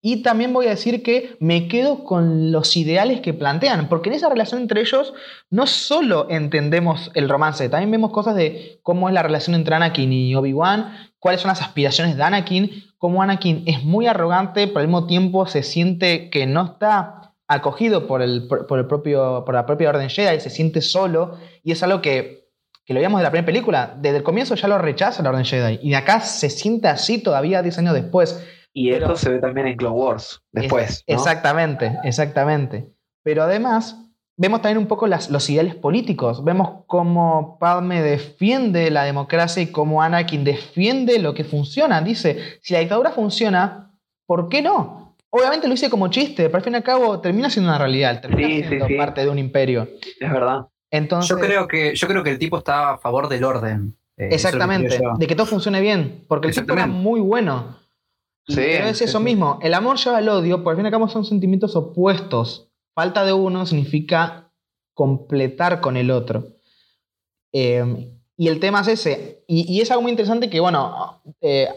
Y 0.01 0.23
también 0.23 0.53
voy 0.53 0.67
a 0.67 0.71
decir 0.71 1.03
que 1.03 1.37
me 1.41 1.67
quedo 1.67 2.05
con 2.05 2.53
los 2.53 2.77
ideales 2.77 3.21
que 3.21 3.35
plantean, 3.35 3.89
porque 3.89 4.11
en 4.11 4.15
esa 4.15 4.29
relación 4.29 4.63
entre 4.63 4.81
ellos 4.81 5.13
no 5.51 5.67
solo 5.67 6.29
entendemos 6.31 7.11
el 7.15 7.29
romance, 7.29 7.69
también 7.69 7.91
vemos 7.91 8.13
cosas 8.13 8.37
de 8.37 8.79
cómo 8.83 9.09
es 9.09 9.15
la 9.15 9.25
relación 9.25 9.57
entre 9.57 9.75
Anakin 9.75 10.13
y 10.13 10.35
Obi-Wan, 10.37 11.11
cuáles 11.19 11.41
son 11.41 11.49
las 11.49 11.63
aspiraciones 11.63 12.17
de 12.17 12.23
Anakin, 12.23 12.85
cómo 12.97 13.23
Anakin 13.23 13.65
es 13.67 13.83
muy 13.83 14.07
arrogante, 14.07 14.69
pero 14.69 14.81
al 14.81 14.87
mismo 14.87 15.07
tiempo 15.09 15.47
se 15.47 15.65
siente 15.65 16.31
que 16.31 16.47
no 16.47 16.65
está 16.65 17.35
acogido 17.49 18.07
por, 18.07 18.23
el, 18.23 18.47
por, 18.47 18.79
el 18.79 18.87
propio, 18.87 19.43
por 19.45 19.55
la 19.55 19.67
propia 19.67 19.89
Orden 19.89 20.11
Jedi, 20.11 20.39
se 20.39 20.51
siente 20.51 20.81
solo, 20.81 21.39
y 21.65 21.73
es 21.73 21.83
algo 21.83 22.01
que, 22.01 22.51
que 22.85 22.95
lo 22.95 22.99
veíamos 22.99 23.19
de 23.19 23.25
la 23.25 23.31
primera 23.31 23.47
película, 23.47 23.97
desde 23.99 24.19
el 24.19 24.23
comienzo 24.23 24.55
ya 24.55 24.69
lo 24.69 24.79
rechaza 24.79 25.25
la 25.25 25.31
Orden 25.31 25.45
Jedi, 25.45 25.81
y 25.83 25.95
acá 25.95 26.21
se 26.21 26.51
siente 26.51 26.87
así 26.87 27.19
todavía 27.19 27.63
10 27.63 27.79
años 27.79 27.95
después. 27.95 28.45
Y 28.81 28.91
Pero- 28.93 29.07
esto 29.07 29.17
se 29.17 29.31
ve 29.31 29.39
también 29.41 29.67
en 29.67 29.77
Clone 29.77 29.95
Wars, 29.97 30.41
después. 30.53 30.91
Es- 30.91 31.05
¿no? 31.09 31.15
Exactamente, 31.17 31.97
exactamente. 32.05 32.93
Pero 33.25 33.43
además, 33.43 33.97
vemos 34.37 34.63
también 34.63 34.79
un 34.79 34.87
poco 34.87 35.07
las- 35.07 35.31
los 35.31 35.49
ideales 35.51 35.75
políticos. 35.75 36.45
Vemos 36.45 36.85
cómo 36.87 37.57
Padme 37.59 38.03
defiende 38.03 38.91
la 38.91 39.05
democracia 39.05 39.63
y 39.63 39.67
cómo 39.73 40.03
Anakin 40.03 40.45
defiende 40.45 41.19
lo 41.19 41.35
que 41.35 41.45
funciona. 41.45 42.01
Dice, 42.03 42.39
si 42.63 42.75
la 42.75 42.81
dictadura 42.81 43.11
funciona, 43.11 43.91
¿por 44.27 44.49
qué 44.49 44.63
no? 44.63 45.17
Obviamente 45.31 45.67
lo 45.69 45.75
hice 45.75 45.91
como 45.91 46.09
chiste, 46.09 46.45
pero 46.45 46.59
al 46.59 46.63
fin 46.65 46.73
y 46.75 46.77
al 46.77 46.83
cabo 46.83 47.21
termina 47.21 47.51
siendo 47.51 47.71
una 47.71 47.79
realidad, 47.79 48.21
termina 48.21 48.49
Sí, 48.49 48.63
siendo 48.65 48.87
sí. 48.87 48.95
parte 48.95 49.23
de 49.23 49.29
un 49.29 49.39
imperio. 49.39 49.89
Es 50.21 50.31
verdad. 50.33 50.67
Entonces, 50.91 51.29
Yo 51.29 51.39
creo 51.39 51.67
que, 51.69 51.95
yo 51.95 52.07
creo 52.09 52.23
que 52.23 52.31
el 52.31 52.39
tipo 52.39 52.57
está 52.59 52.93
a 52.93 52.99
favor 52.99 53.29
del 53.29 53.45
orden. 53.45 53.95
Eh, 54.17 54.31
exactamente, 54.33 54.99
de 55.19 55.27
que 55.27 55.35
todo 55.37 55.47
funcione 55.47 55.81
bien, 55.81 56.25
porque 56.29 56.49
el 56.49 56.55
tipo 56.55 56.73
era 56.73 56.87
muy 56.87 57.21
bueno. 57.21 57.77
Sí, 58.49 58.57
pero 58.57 58.87
es 58.89 59.03
eso 59.03 59.21
mismo, 59.21 59.59
el 59.63 59.75
amor 59.75 59.99
lleva 59.99 60.19
al 60.19 60.29
odio, 60.29 60.63
porque 60.65 60.71
al 60.71 60.77
fin 60.77 60.87
y 60.87 60.89
al 60.89 60.93
cabo 60.93 61.09
son 61.09 61.25
sentimientos 61.25 61.77
opuestos. 61.77 62.71
Falta 62.95 63.25
de 63.25 63.33
uno 63.33 63.67
significa 63.67 64.51
completar 64.95 65.81
con 65.81 65.97
el 65.97 66.11
otro. 66.11 66.57
Eh, 67.53 68.11
y 68.37 68.49
el 68.49 68.61
tema 68.61 68.81
es 68.81 68.89
ese. 68.89 69.45
Y, 69.47 69.71
y 69.73 69.81
es 69.81 69.91
algo 69.91 70.03
muy 70.03 70.11
interesante 70.13 70.49
que, 70.51 70.61
bueno, 70.61 71.21
eh, 71.41 71.69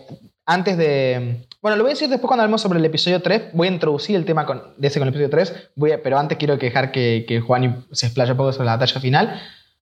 antes 0.45 0.77
de... 0.77 1.48
Bueno, 1.61 1.77
lo 1.77 1.84
voy 1.84 1.91
a 1.91 1.93
decir 1.93 2.10
después 2.10 2.27
cuando 2.27 2.43
hablemos 2.43 2.61
sobre 2.61 2.80
el 2.80 2.85
episodio 2.85 3.22
3. 3.22 3.53
Voy 3.53 3.68
a 3.68 3.72
introducir 3.72 4.15
el 4.15 4.26
tema 4.26 4.45
con, 4.45 4.73
de 4.77 4.88
ese 4.88 4.99
con 4.99 5.07
el 5.07 5.14
episodio 5.14 5.30
3. 5.30 5.72
Voy 5.76 5.91
a- 5.91 6.02
pero 6.02 6.18
antes 6.18 6.38
quiero 6.38 6.57
que 6.57 6.68
dejar 6.68 6.91
que, 6.91 7.26
que 7.27 7.39
Juan 7.41 7.85
se 7.91 8.07
explaye 8.07 8.31
un 8.31 8.38
poco 8.38 8.53
sobre 8.53 8.65
la 8.65 8.77
batalla 8.77 8.99
final. 8.99 9.39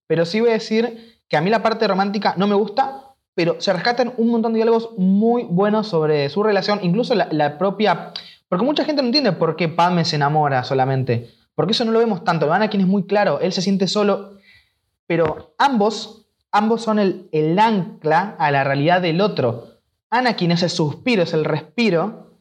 Pero 0.08 0.26
sí 0.26 0.40
voy 0.42 0.50
a 0.50 0.54
decir 0.54 1.22
que 1.30 1.38
a 1.38 1.42
mí 1.42 1.50
la 1.50 1.64
parte 1.64 1.88
romántica 1.88 2.34
no 2.38 2.48
me 2.48 2.56
gusta, 2.56 3.09
pero 3.40 3.56
se 3.62 3.72
rescatan 3.72 4.12
un 4.18 4.28
montón 4.32 4.52
de 4.52 4.58
diálogos 4.58 4.90
muy 4.98 5.44
buenos 5.46 5.88
sobre 5.88 6.28
su 6.28 6.44
relación, 6.44 6.80
incluso 6.82 7.16
la, 7.16 7.30
la 7.32 7.58
propia... 7.58 8.12
Porque 8.50 8.66
mucha 8.66 8.84
gente 8.84 9.02
no 9.02 9.06
entiende 9.08 9.32
por 9.32 9.56
qué 9.56 9.70
Padme 9.70 10.04
se 10.04 10.18
enamora 10.18 10.66
solamente. 10.66 11.30
Porque 11.56 11.72
eso 11.72 11.86
no 11.86 11.94
lo 11.94 12.00
vemos 12.00 12.26
tanto. 12.26 12.52
Anakin 12.52 12.82
es 12.82 12.88
muy 12.88 13.06
claro, 13.06 13.40
él 13.40 13.54
se 13.54 13.62
siente 13.62 13.88
solo, 13.88 14.34
pero 15.08 15.56
ambos, 15.58 16.28
ambos 16.52 16.82
son 16.82 17.00
el, 17.00 17.30
el 17.32 17.58
ancla 17.58 18.36
a 18.38 18.52
la 18.52 18.66
realidad 18.66 19.02
del 19.02 19.22
otro. 19.22 19.68
Anakin 20.10 20.52
es 20.52 20.64
el 20.64 20.70
suspiro, 20.70 21.24
es 21.24 21.34
el 21.34 21.46
respiro 21.46 22.36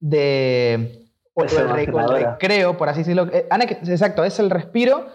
de... 0.00 1.08
O, 1.32 1.44
Es 1.44 1.54
el 1.54 1.60
el, 1.62 1.68
re- 1.68 1.72
o 1.72 1.76
el 1.78 1.88
imaginadora. 1.88 2.30
recreo, 2.32 2.76
por 2.76 2.90
así 2.90 2.98
decirlo. 2.98 3.26
Eh, 3.32 3.46
Anakin, 3.48 3.78
exacto, 3.88 4.22
es 4.22 4.38
el 4.38 4.50
respiro 4.50 5.06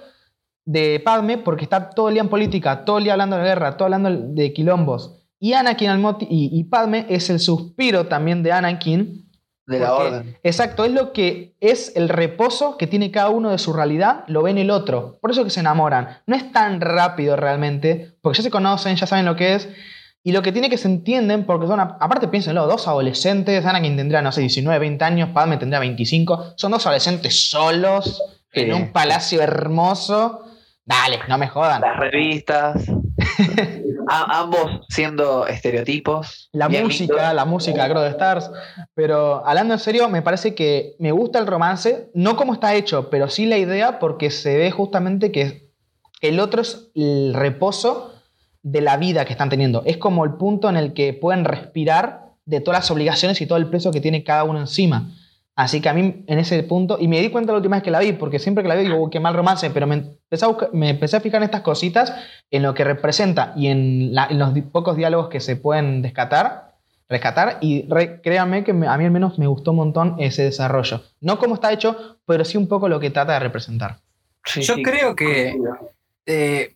de 0.65 0.99
Padme 0.99 1.37
porque 1.37 1.63
está 1.63 1.91
todo 1.91 2.07
el 2.07 2.15
día 2.15 2.23
en 2.23 2.29
política, 2.29 2.85
todo 2.85 2.97
el 2.97 3.03
día 3.03 3.13
hablando 3.13 3.37
de 3.37 3.43
guerra, 3.43 3.77
todo 3.77 3.85
hablando 3.85 4.09
de 4.09 4.51
quilombos. 4.51 5.13
Y 5.39 5.53
Anakin 5.53 5.89
al 5.89 6.17
y, 6.21 6.49
y 6.51 6.63
Padme 6.65 7.05
es 7.09 7.29
el 7.29 7.39
suspiro 7.39 8.07
también 8.07 8.43
de 8.43 8.51
Anakin. 8.51 9.23
De 9.67 9.79
la 9.79 9.89
porque- 9.89 10.07
orden. 10.07 10.37
Exacto, 10.43 10.85
es 10.85 10.91
lo 10.91 11.11
que 11.11 11.55
es 11.59 11.91
el 11.95 12.07
reposo 12.09 12.77
que 12.77 12.87
tiene 12.87 13.11
cada 13.11 13.29
uno 13.29 13.49
de 13.49 13.57
su 13.57 13.73
realidad, 13.73 14.23
lo 14.27 14.41
ve 14.43 14.51
en 14.51 14.57
el 14.57 14.71
otro. 14.71 15.17
Por 15.21 15.31
eso 15.31 15.43
que 15.43 15.49
se 15.49 15.59
enamoran. 15.59 16.19
No 16.25 16.35
es 16.35 16.51
tan 16.51 16.79
rápido 16.81 17.35
realmente, 17.35 18.15
porque 18.21 18.37
ya 18.37 18.43
se 18.43 18.49
conocen, 18.51 18.95
ya 18.95 19.05
saben 19.05 19.25
lo 19.25 19.35
que 19.35 19.55
es. 19.55 19.69
Y 20.23 20.31
lo 20.31 20.41
que 20.41 20.51
tiene 20.51 20.69
que 20.69 20.77
se 20.77 20.87
entienden, 20.87 21.45
porque 21.45 21.67
son, 21.67 21.79
aparte 21.79 22.27
piénsenlo, 22.27 22.65
dos 22.67 22.87
adolescentes, 22.87 23.65
Anakin 23.65 23.95
tendrá, 23.95 24.21
no 24.21 24.31
sé, 24.31 24.41
19, 24.41 24.79
20 24.79 25.05
años, 25.05 25.29
Padme 25.33 25.57
tendrá 25.57 25.79
25, 25.79 26.53
son 26.57 26.71
dos 26.71 26.85
adolescentes 26.85 27.49
solos, 27.49 28.21
en 28.53 28.73
un 28.73 28.91
palacio 28.91 29.41
hermoso. 29.41 30.41
Dale, 30.83 31.19
no 31.27 31.37
me 31.37 31.47
jodan. 31.47 31.81
Las 31.81 31.97
revistas. 31.97 32.85
A- 34.09 34.39
ambos 34.41 34.81
siendo 34.89 35.47
estereotipos. 35.47 36.49
La 36.53 36.67
música, 36.69 37.33
la 37.33 37.45
música 37.45 37.83
de 37.83 37.89
Crow 37.89 38.03
the 38.03 38.09
Stars. 38.09 38.49
Pero 38.93 39.45
hablando 39.45 39.73
en 39.73 39.79
serio, 39.79 40.09
me 40.09 40.21
parece 40.21 40.55
que 40.55 40.95
me 40.99 41.11
gusta 41.11 41.39
el 41.39 41.47
romance, 41.47 42.09
no 42.13 42.35
como 42.35 42.53
está 42.53 42.73
hecho, 42.75 43.09
pero 43.09 43.29
sí 43.29 43.45
la 43.45 43.57
idea 43.57 43.99
porque 43.99 44.29
se 44.31 44.57
ve 44.57 44.71
justamente 44.71 45.31
que 45.31 45.69
el 46.21 46.39
otro 46.39 46.61
es 46.61 46.89
el 46.95 47.33
reposo 47.33 48.13
de 48.63 48.81
la 48.81 48.97
vida 48.97 49.23
que 49.25 49.33
están 49.33 49.49
teniendo. 49.49 49.83
Es 49.85 49.97
como 49.97 50.25
el 50.25 50.33
punto 50.33 50.67
en 50.69 50.77
el 50.77 50.93
que 50.93 51.13
pueden 51.13 51.45
respirar 51.45 52.31
de 52.45 52.59
todas 52.61 52.79
las 52.81 52.91
obligaciones 52.91 53.39
y 53.41 53.45
todo 53.45 53.57
el 53.57 53.69
peso 53.69 53.91
que 53.91 54.01
tiene 54.01 54.23
cada 54.23 54.43
uno 54.43 54.59
encima. 54.59 55.11
Así 55.57 55.81
que 55.81 55.89
a 55.89 55.93
mí 55.93 56.23
en 56.27 56.39
ese 56.39 56.61
punto, 56.63 56.97
y 56.99 57.07
me 57.07 57.19
di 57.19 57.29
cuenta 57.29 57.51
la 57.51 57.57
última 57.57 57.75
vez 57.77 57.83
que 57.83 57.91
la 57.91 57.99
vi, 57.99 58.13
porque 58.13 58.37
siempre 58.39 58.63
que 58.63 58.69
la 58.69 58.75
vi 58.75 58.83
digo, 58.83 58.97
"Uy, 58.97 59.09
qué 59.09 59.19
mal 59.19 59.33
romance, 59.33 59.69
pero 59.71 59.87
me 59.87 59.95
empecé, 59.95 60.45
a 60.45 60.49
buscar- 60.49 60.69
me 60.71 60.89
empecé 60.91 61.17
a 61.17 61.19
fijar 61.19 61.39
en 61.41 61.45
estas 61.45 61.61
cositas, 61.61 62.13
en 62.51 62.61
lo 62.63 62.73
que 62.75 62.83
representa 62.83 63.53
y 63.55 63.67
en, 63.67 64.13
la- 64.13 64.27
en 64.29 64.37
los 64.37 64.53
di- 64.53 64.61
pocos 64.61 64.95
diálogos 64.95 65.29
que 65.29 65.39
se 65.39 65.55
pueden 65.55 66.03
descatar, 66.03 66.75
rescatar, 67.09 67.57
y 67.61 67.87
re- 67.89 68.21
créanme 68.21 68.63
que 68.63 68.71
me- 68.73 68.87
a 68.87 68.95
mí 68.99 69.05
al 69.05 69.11
menos 69.11 69.39
me 69.39 69.47
gustó 69.47 69.71
un 69.71 69.77
montón 69.77 70.15
ese 70.19 70.43
desarrollo. 70.43 71.01
No 71.21 71.39
como 71.39 71.55
está 71.55 71.73
hecho, 71.73 72.19
pero 72.27 72.45
sí 72.45 72.55
un 72.57 72.67
poco 72.67 72.87
lo 72.87 72.99
que 72.99 73.09
trata 73.09 73.33
de 73.33 73.39
representar. 73.39 73.97
Sí, 74.45 74.61
Yo 74.61 74.75
sí. 74.75 74.83
creo 74.83 75.15
que 75.15 75.57
eh, 76.27 76.75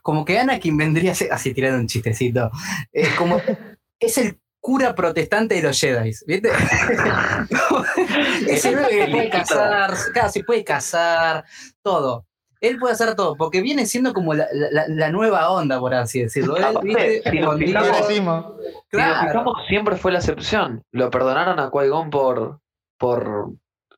como 0.00 0.24
que 0.24 0.38
Anakin 0.38 0.76
vendría 0.76 1.12
a 1.12 1.14
ser, 1.14 1.32
así 1.32 1.52
tirando 1.52 1.78
un 1.80 1.86
chistecito, 1.88 2.50
eh, 2.92 3.08
como 3.18 3.36
es 4.00 4.16
el 4.18 4.38
cura 4.62 4.94
protestante 4.94 5.56
de 5.56 5.62
los 5.62 5.78
Jedi, 5.78 6.12
¿viste? 6.24 6.48
es 8.48 8.64
el 8.64 8.86
que 8.86 9.08
puede 9.10 9.28
casar, 9.28 9.92
claro, 10.12 10.28
se 10.30 10.44
puede 10.44 10.64
casar, 10.64 11.44
todo. 11.82 12.26
Él 12.60 12.78
puede 12.78 12.94
hacer 12.94 13.16
todo, 13.16 13.34
porque 13.34 13.60
viene 13.60 13.86
siendo 13.86 14.14
como 14.14 14.34
la, 14.34 14.46
la- 14.52 14.86
la 14.86 15.10
nueva 15.10 15.50
onda, 15.50 15.80
por 15.80 15.92
así 15.94 16.22
decirlo. 16.22 16.56
Él, 16.56 16.64
¿viste? 16.80 17.22
si 17.28 17.40
nos 17.40 17.58
fijamos-. 17.58 18.06
Si 18.06 18.20
nos 18.20 18.54
claro. 18.88 19.28
fijamos, 19.28 19.66
siempre 19.66 19.96
fue 19.96 20.12
la 20.12 20.18
excepción. 20.20 20.84
Lo 20.92 21.10
perdonaron 21.10 21.58
a 21.58 21.70
Qui-Gon 21.72 22.10
por, 22.10 22.60
por. 22.98 23.48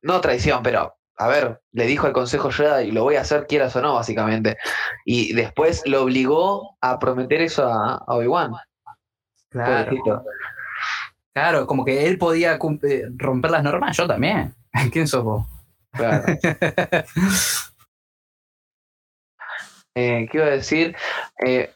No 0.00 0.20
traición, 0.22 0.62
pero. 0.62 0.94
A 1.16 1.28
ver, 1.28 1.60
le 1.72 1.84
dijo 1.86 2.06
al 2.08 2.12
Consejo 2.14 2.50
Jedi 2.50 2.88
y 2.88 2.90
lo 2.90 3.04
voy 3.04 3.14
a 3.16 3.20
hacer, 3.20 3.46
quieras 3.46 3.76
o 3.76 3.82
no, 3.82 3.94
básicamente. 3.94 4.56
Y 5.04 5.32
después 5.34 5.82
lo 5.86 6.02
obligó 6.02 6.76
a 6.80 6.98
prometer 6.98 7.40
eso 7.42 7.64
a, 7.66 7.96
a 8.04 8.14
Obi-Wan. 8.14 8.52
Claro, 9.50 9.84
pobrecito. 9.84 10.24
Claro, 11.34 11.66
como 11.66 11.84
que 11.84 12.06
él 12.06 12.18
podía 12.18 12.54
eh, 12.82 13.02
romper 13.16 13.50
las 13.50 13.62
normas, 13.62 13.96
yo 13.96 14.06
también. 14.06 14.54
¿Quién 14.92 15.08
sos 15.08 15.24
vos? 15.24 15.46
Claro. 15.92 16.24
Eh, 19.94 20.26
¿Qué 20.30 20.38
iba 20.38 20.46
a 20.46 20.50
decir? 20.50 20.96
Eh, 21.46 21.70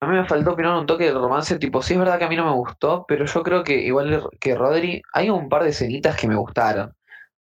a 0.00 0.06
mí 0.08 0.16
me 0.16 0.26
faltó 0.26 0.52
opinar 0.52 0.78
un 0.78 0.86
toque 0.86 1.06
del 1.06 1.14
romance, 1.14 1.58
tipo, 1.58 1.82
sí 1.82 1.94
es 1.94 1.98
verdad 2.00 2.18
que 2.18 2.24
a 2.26 2.28
mí 2.28 2.36
no 2.36 2.44
me 2.46 2.52
gustó, 2.56 3.04
pero 3.08 3.26
yo 3.26 3.42
creo 3.42 3.64
que 3.64 3.76
igual 3.82 4.28
que 4.40 4.54
Rodri, 4.56 5.02
hay 5.14 5.30
un 5.30 5.48
par 5.48 5.64
de 5.64 5.70
escenitas 5.70 6.16
que 6.16 6.28
me 6.28 6.36
gustaron. 6.36 6.94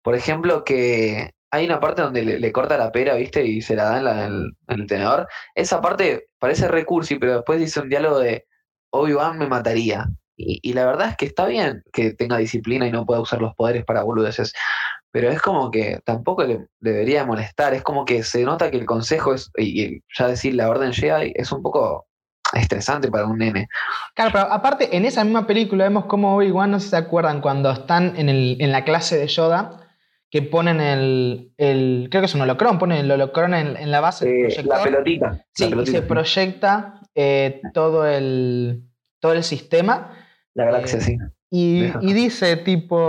Por 0.03 0.15
ejemplo, 0.17 0.65
que 0.65 1.33
hay 1.51 1.67
una 1.67 1.81
parte 1.81 2.03
donde 2.03 2.25
le, 2.25 2.53
corta 2.53 2.79
la 2.79 2.93
pera, 2.93 3.15
¿viste? 3.17 3.45
Y 3.47 3.63
se 3.63 3.77
la 3.77 3.85
da 3.87 3.99
en, 3.99 4.05
la- 4.05 4.27
en 4.27 4.35
en 4.69 4.81
el 4.81 4.87
tenedor. 4.87 5.29
Esa 5.55 5.81
parte 5.81 6.29
parece 6.39 6.69
recursi, 6.69 7.17
pero 7.19 7.35
después 7.37 7.59
dice 7.61 7.81
un 7.81 7.89
diálogo 7.89 8.19
de 8.21 8.47
Obi-Wan 8.93 9.39
me 9.39 9.49
mataría. 9.49 10.07
Y, 10.37 10.59
y 10.63 10.73
la 10.73 10.85
verdad 10.87 11.11
es 11.11 11.17
que 11.17 11.27
está 11.27 11.47
bien 11.47 11.83
que 11.93 12.13
tenga 12.13 12.37
disciplina 12.39 12.87
y 12.87 12.93
no 12.93 13.07
pueda 13.07 13.21
usar 13.21 13.41
los 13.41 13.55
poderes 13.55 13.85
para 13.85 14.03
boludeces. 14.03 14.53
Pero 15.13 15.31
es 15.31 15.41
como 15.41 15.71
que 15.71 16.01
tampoco 16.05 16.43
le 16.45 16.67
debería 16.81 17.25
molestar. 17.25 17.73
Es 17.75 17.83
como 17.83 18.05
que 18.05 18.23
se 18.25 18.43
nota 18.43 18.71
que 18.71 18.79
el 18.79 18.87
consejo 18.87 19.33
es, 19.35 19.51
y, 19.57 19.83
y 19.85 20.01
ya 20.19 20.27
decir 20.29 20.55
la 20.55 20.69
orden 20.69 20.93
Jedi 20.93 21.33
es 21.37 21.53
un 21.53 21.63
poco 21.63 22.07
estresante 22.53 23.11
para 23.11 23.27
un 23.27 23.39
nene. 23.39 23.69
Claro, 24.15 24.31
pero 24.33 24.53
aparte, 24.53 24.97
en 24.97 25.05
esa 25.05 25.25
misma 25.25 25.47
película 25.47 25.85
vemos 25.85 26.07
cómo 26.07 26.37
Obi-Wan, 26.37 26.71
no 26.73 26.79
sé 26.81 26.85
si 26.87 26.91
se 26.91 26.97
acuerdan, 26.97 27.41
cuando 27.41 27.71
están 27.71 28.15
en, 28.17 28.29
el- 28.29 28.57
en 28.61 28.73
la 28.73 28.85
clase 28.85 29.17
de 29.19 29.27
Yoda, 29.29 29.81
que 30.31 30.43
ponen 30.43 30.81
el, 30.81 31.53
el- 31.59 32.09
creo 32.11 32.21
que 32.23 32.27
es 32.27 32.35
un 32.35 32.41
holocrón, 32.41 32.79
ponen 32.81 32.99
el 32.99 33.11
holocrón 33.11 33.55
en, 33.55 33.77
en 33.77 33.91
la 33.93 34.01
base 34.01 34.25
del 34.27 34.35
Eh, 34.35 34.41
proyector. 34.47 34.77
la 34.79 34.83
pelotita. 34.83 35.45
Sí, 35.53 35.63
la 35.65 35.67
y 35.69 35.71
pelotita. 35.71 35.99
se 35.99 36.03
proyecta 36.03 37.01
eh, 37.15 37.61
todo, 37.73 38.05
el, 38.07 38.83
todo 39.21 39.33
el 39.33 39.45
sistema. 39.45 40.11
La 40.55 40.65
galaxia, 40.67 40.99
eh, 40.99 41.03
sí. 41.03 41.17
Y, 41.51 42.13
dice 42.15 42.57
tipo, 42.57 43.07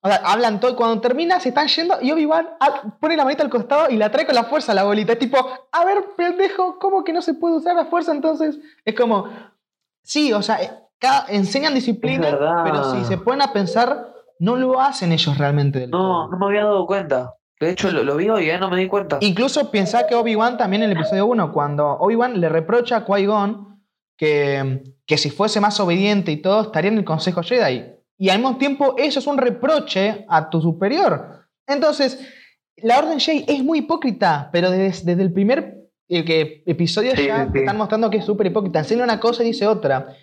O 0.00 0.08
sea, 0.08 0.16
hablan 0.24 0.60
todo 0.60 0.70
y 0.70 0.74
cuando 0.74 1.00
termina 1.00 1.40
se 1.40 1.48
están 1.50 1.68
yendo 1.68 1.96
y 2.00 2.10
Obi-Wan 2.12 2.48
ah, 2.60 2.82
pone 3.00 3.16
la 3.16 3.24
manita 3.24 3.42
al 3.42 3.50
costado 3.50 3.90
y 3.90 3.96
la 3.96 4.10
trae 4.10 4.24
con 4.24 4.34
la 4.34 4.44
fuerza 4.44 4.72
a 4.72 4.74
la 4.74 4.84
bolita. 4.84 5.12
Es 5.12 5.18
tipo, 5.18 5.36
a 5.72 5.84
ver, 5.84 6.04
pendejo, 6.16 6.78
¿cómo 6.78 7.02
que 7.04 7.12
no 7.12 7.20
se 7.22 7.34
puede 7.34 7.56
usar 7.56 7.74
la 7.76 7.86
fuerza 7.86 8.12
entonces? 8.12 8.58
Es 8.84 8.94
como, 8.94 9.26
sí, 10.02 10.32
o 10.32 10.40
sea, 10.42 10.62
eh, 10.62 10.70
cada- 10.98 11.26
enseñan 11.28 11.74
disciplina, 11.74 12.38
pero 12.64 12.92
si 12.94 13.04
se 13.04 13.18
ponen 13.18 13.42
a 13.42 13.52
pensar, 13.52 14.14
no 14.38 14.56
lo 14.56 14.80
hacen 14.80 15.12
ellos 15.12 15.36
realmente 15.36 15.80
del 15.80 15.90
No, 15.90 15.98
todo. 15.98 16.28
no 16.30 16.38
me 16.38 16.46
había 16.46 16.64
dado 16.64 16.86
cuenta. 16.86 17.34
De 17.58 17.70
hecho, 17.70 17.90
lo, 17.90 18.02
lo 18.02 18.16
vi 18.16 18.28
hoy, 18.28 18.50
¿eh? 18.50 18.58
No 18.58 18.68
me 18.70 18.76
di 18.78 18.86
cuenta. 18.86 19.16
Incluso 19.20 19.70
pensá 19.70 20.06
que 20.06 20.14
Obi-Wan 20.14 20.58
también 20.58 20.82
en 20.82 20.90
el 20.90 20.96
episodio 20.98 21.26
1, 21.26 21.52
cuando 21.52 21.88
Obi-Wan 21.88 22.38
le 22.40 22.48
reprocha 22.50 22.96
a 22.98 23.04
Qui-Gon 23.06 23.75
que, 24.16 24.82
que 25.06 25.18
si 25.18 25.30
fuese 25.30 25.60
más 25.60 25.78
obediente 25.80 26.32
y 26.32 26.36
todo, 26.38 26.62
estaría 26.62 26.90
en 26.90 26.98
el 26.98 27.04
Consejo 27.04 27.42
Jedi. 27.42 27.84
Y 28.18 28.30
al 28.30 28.38
mismo 28.38 28.56
tiempo, 28.56 28.94
eso 28.96 29.18
es 29.18 29.26
un 29.26 29.36
reproche 29.38 30.24
a 30.28 30.48
tu 30.48 30.60
superior. 30.60 31.46
Entonces, 31.66 32.18
la 32.76 32.98
Orden 32.98 33.20
Jedi 33.20 33.44
es 33.46 33.62
muy 33.62 33.80
hipócrita, 33.80 34.48
pero 34.52 34.70
desde, 34.70 35.04
desde 35.04 35.22
el 35.22 35.32
primer 35.32 35.76
eh, 36.08 36.24
que 36.24 36.62
episodio 36.66 37.12
Sí, 37.16 37.26
ya 37.26 37.46
sí, 37.46 37.52
te 37.52 37.58
están 37.60 37.76
mostrando 37.76 38.08
que 38.10 38.18
es 38.18 38.24
súper 38.24 38.46
hipócrita. 38.46 38.78
Enseña 38.78 39.04
una 39.04 39.20
cosa 39.20 39.42
y 39.42 39.46
dice 39.48 39.66
otra. 39.66 40.14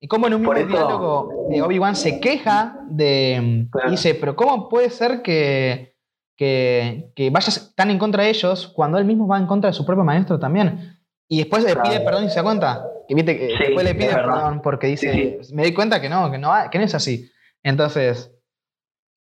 Y 0.00 0.06
como 0.08 0.26
en 0.26 0.34
un 0.34 0.40
mismo 0.42 0.54
eso- 0.54 0.66
diálogo 0.66 1.48
eh, 1.50 1.60
Obi-Wan 1.62 1.96
se 1.96 2.20
queja 2.20 2.78
de... 2.88 3.66
Claro. 3.70 3.90
Dice, 3.90 4.14
pero 4.14 4.36
¿cómo 4.36 4.68
puede 4.68 4.90
ser 4.90 5.22
que, 5.22 5.96
que, 6.36 7.10
que 7.16 7.30
vayas 7.30 7.74
tan 7.74 7.90
en 7.90 7.98
contra 7.98 8.22
de 8.22 8.30
ellos 8.30 8.68
cuando 8.74 8.98
él 8.98 9.04
mismo 9.04 9.26
va 9.26 9.38
en 9.38 9.46
contra 9.46 9.70
de 9.70 9.74
su 9.74 9.84
propio 9.84 10.04
maestro 10.04 10.38
también? 10.38 10.93
Y 11.28 11.38
después 11.38 11.64
le 11.64 11.74
pide 11.76 12.00
perdón 12.00 12.24
y 12.24 12.28
se 12.30 12.36
da 12.36 12.42
cuenta. 12.42 12.84
Y 13.08 13.14
viste 13.14 13.38
que 13.38 13.48
Sí, 13.48 13.54
después 13.58 13.84
le 13.84 13.94
pide 13.94 14.14
perdón 14.14 14.60
porque 14.62 14.86
dice, 14.88 15.38
Sí, 15.42 15.54
me 15.54 15.64
di 15.64 15.72
cuenta 15.74 16.00
que 16.00 16.08
no, 16.08 16.30
que 16.30 16.38
no, 16.38 16.52
que 16.70 16.78
no 16.78 16.84
es 16.84 16.94
así. 16.94 17.30
Entonces... 17.62 18.30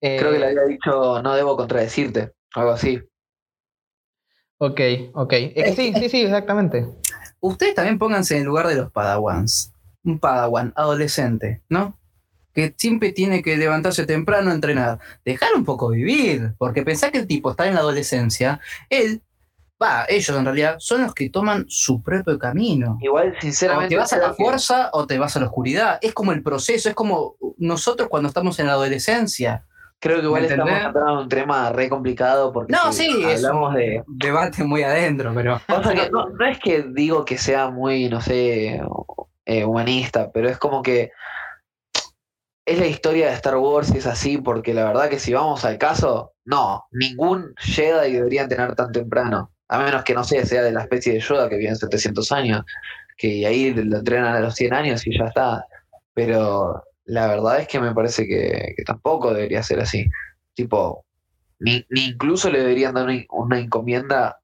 eh, 0.02 0.18
Creo 0.20 0.32
que 0.32 0.40
le 0.40 0.48
había 0.48 0.64
dicho, 0.64 1.22
no 1.22 1.36
debo 1.36 1.56
contradecirte. 1.56 2.34
Algo 2.56 2.72
así. 2.72 3.02
Ok, 4.58 4.80
ok. 5.14 5.34
Es 5.34 5.76
que 5.76 5.76
sí, 5.76 5.94
sí, 6.00 6.10
sí, 6.10 6.22
exactamente. 6.22 6.88
Ustedes 7.40 7.74
también 7.76 7.98
pónganse 7.98 8.36
en 8.36 8.42
el 8.42 8.48
lugar 8.48 8.68
de 8.68 8.76
los 8.76 8.92
padawans. 8.92 9.74
Un 10.04 10.20
padawan 10.20 10.74
adolescente, 10.76 11.62
¿no? 11.70 11.98
Que 12.54 12.74
siempre 12.78 13.12
tiene 13.12 13.42
que 13.42 13.58
levantarse 13.58 14.06
temprano 14.06 14.52
a 14.52 14.54
entrenar. 14.54 15.00
Dejar 15.26 15.50
un 15.56 15.66
poco 15.66 15.90
vivir, 15.90 16.54
porque 16.58 16.84
pensar 16.84 17.12
que 17.12 17.20
el 17.20 17.28
tipo 17.28 17.52
está 17.52 17.68
en 17.68 17.76
la 17.76 17.80
adolescencia, 17.80 18.60
él, 18.90 19.22
va, 19.82 20.06
ellos 20.08 20.38
en 20.38 20.46
realidad 20.46 20.76
son 20.80 21.02
los 21.04 21.14
que 21.14 21.30
toman 21.30 21.66
su 21.68 22.02
propio 22.04 22.38
camino. 22.38 22.98
Igual, 23.02 23.34
O 23.38 23.42
sinceramente. 23.42 23.90
te 23.96 23.98
vas 23.98 24.14
a 24.14 24.18
la 24.18 24.30
que- 24.30 24.44
fuerza 24.44 24.90
o 24.94 25.08
te 25.08 25.18
vas 25.18 25.36
a 25.36 25.40
la 25.40 25.48
oscuridad. 25.48 25.98
Es 26.02 26.14
como 26.14 26.32
el 26.32 26.44
proceso, 26.44 26.90
es 26.90 26.96
como 26.96 27.36
nosotros 27.58 28.10
cuando 28.10 28.28
estamos 28.30 28.60
en 28.60 28.68
la 28.68 28.74
adolescencia. 28.74 29.66
Creo 30.00 30.20
que 30.20 30.26
igual 30.26 30.42
¿Me 30.42 30.48
estamos 30.48 30.72
en 30.72 31.02
un 31.18 31.30
tema 31.30 31.72
re 31.72 31.88
complicado 31.88 32.52
porque 32.52 32.74
No, 32.74 32.92
si 32.92 33.04
sí, 33.12 33.24
es 33.24 33.44
hablamos 33.46 33.70
un 33.70 33.76
de. 33.76 34.04
debate 34.08 34.64
muy 34.64 34.82
adentro, 34.84 35.32
pero. 35.36 35.62
Pasa 35.68 35.94
que 35.94 36.10
no, 36.10 36.28
no 36.30 36.46
es 36.46 36.58
que 36.60 36.84
digo 36.84 37.24
que 37.24 37.38
sea 37.38 37.70
muy, 37.70 38.10
no 38.10 38.20
sé, 38.20 38.82
eh, 39.46 39.64
humanista, 39.66 40.32
pero 40.32 40.50
es 40.50 40.58
como 40.58 40.82
que 40.82 41.12
es 42.66 42.80
la 42.80 42.88
historia 42.88 43.28
de 43.28 43.34
Star 43.34 43.58
Wars 43.58 43.92
y 43.94 43.98
es 43.98 44.08
así, 44.08 44.38
porque 44.38 44.74
la 44.74 44.86
verdad 44.86 45.10
que 45.10 45.20
si 45.20 45.34
vamos 45.34 45.66
al 45.66 45.78
caso, 45.78 46.34
no, 46.46 46.86
ningún 46.92 47.54
Jedi 47.58 48.14
debería 48.14 48.44
entrenar 48.44 48.76
tan 48.76 48.92
temprano, 48.92 49.51
a 49.72 49.80
menos 49.80 50.04
que 50.04 50.14
no 50.14 50.26
sé, 50.26 50.46
sea 50.46 50.64
de 50.64 50.74
la 50.74 50.82
especie 50.82 51.14
de 51.14 51.22
Yoda 51.22 51.48
que 51.48 51.56
vive 51.56 51.70
en 51.70 51.78
700 51.78 52.30
años, 52.34 52.66
que 53.18 53.48
ahí 53.48 53.74
lo 53.74 54.00
entrenan 54.00 54.36
a 54.36 54.42
los 54.42 54.54
100 54.56 54.74
años 54.74 55.08
y 55.08 55.18
ya 55.18 55.26
está. 55.26 55.66
Pero 56.14 56.84
la 57.06 57.28
verdad 57.28 57.62
es 57.62 57.70
que 57.70 57.80
me 57.80 57.94
parece 57.96 58.28
que, 58.28 58.76
tampoco 58.86 59.34
debería 59.34 59.64
ser 59.64 59.80
así. 59.80 60.06
Tipo, 60.56 61.06
ni, 61.60 61.86
ni 61.90 62.08
incluso 62.08 62.50
le 62.50 62.60
deberían 62.60 62.94
dar 62.96 63.08
una, 63.30 63.60
encomienda 63.60 64.42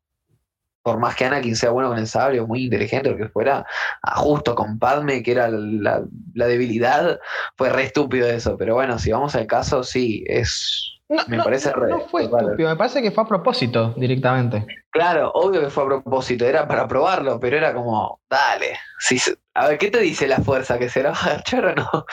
por 0.82 0.98
más 0.98 1.18
que 1.18 1.26
Anakin 1.26 1.58
sea 1.58 1.72
bueno 1.72 1.90
con 1.90 1.98
el 1.98 2.08
sable 2.08 2.40
o 2.40 2.48
muy 2.48 2.64
inteligente, 2.64 3.10
lo 3.10 3.18
que 3.18 3.28
fuera, 3.28 3.66
a 4.04 4.16
justo 4.16 4.56
con 4.56 4.80
Padme, 4.80 5.24
que 5.24 5.34
era 5.34 5.50
la, 5.50 6.06
la 6.34 6.48
debilidad, 6.48 7.20
fue 7.58 7.70
re 7.70 7.84
estúpido 7.84 8.30
eso. 8.30 8.56
Pero 8.58 8.76
bueno, 8.76 8.98
si 8.98 9.12
vamos 9.12 9.36
al 9.36 9.46
caso, 9.46 9.84
sí, 9.84 10.24
es. 10.26 10.97
No, 11.10 11.24
Me 11.28 11.38
no, 11.38 11.44
parece 11.46 11.70
no, 11.72 11.76
re- 11.78 11.90
no 11.92 12.00
fue 12.02 12.24
estúpido, 12.24 12.70
me 12.70 12.76
parece 12.76 13.02
que 13.02 13.12
fue 13.12 13.24
a 13.24 13.28
propósito 13.28 13.94
directamente. 13.96 14.66
Claro, 14.92 15.32
obvio 15.36 15.62
que 15.62 15.70
fue 15.70 15.84
a 15.84 15.88
propósito, 15.88 16.44
era 16.46 16.68
para 16.68 16.86
probarlo, 16.88 17.40
pero 17.40 17.56
era 17.58 17.74
como, 17.74 18.20
dale. 18.30 18.78
Si, 19.00 19.18
a 19.54 19.70
ver, 19.70 19.78
¿qué 19.78 19.90
te 19.90 20.00
dice 20.00 20.28
la 20.28 20.40
fuerza? 20.40 20.78
¿Que 20.78 20.90
se 20.90 21.02
la 21.04 21.12
va 21.12 21.18
a 21.18 21.26
agachar 21.26 21.66
o 21.66 21.76
no? 21.76 22.06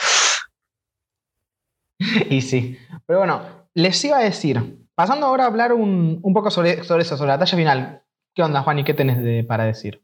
Y 2.29 2.41
sí. 2.41 2.77
Pero 3.05 3.19
bueno, 3.19 3.41
les 3.73 4.03
iba 4.05 4.17
a 4.17 4.23
decir, 4.23 4.85
pasando 4.95 5.27
ahora 5.27 5.45
a 5.45 5.47
hablar 5.47 5.73
un, 5.73 6.19
un 6.21 6.33
poco 6.33 6.51
sobre, 6.51 6.83
sobre 6.83 7.03
eso, 7.03 7.17
sobre 7.17 7.29
la 7.29 7.39
talla 7.39 7.57
final. 7.57 8.01
¿Qué 8.33 8.43
onda, 8.43 8.61
Juan? 8.63 8.79
¿Y 8.79 8.83
qué 8.83 8.93
tenés 8.93 9.21
de- 9.23 9.43
para 9.47 9.63
decir? 9.65 10.03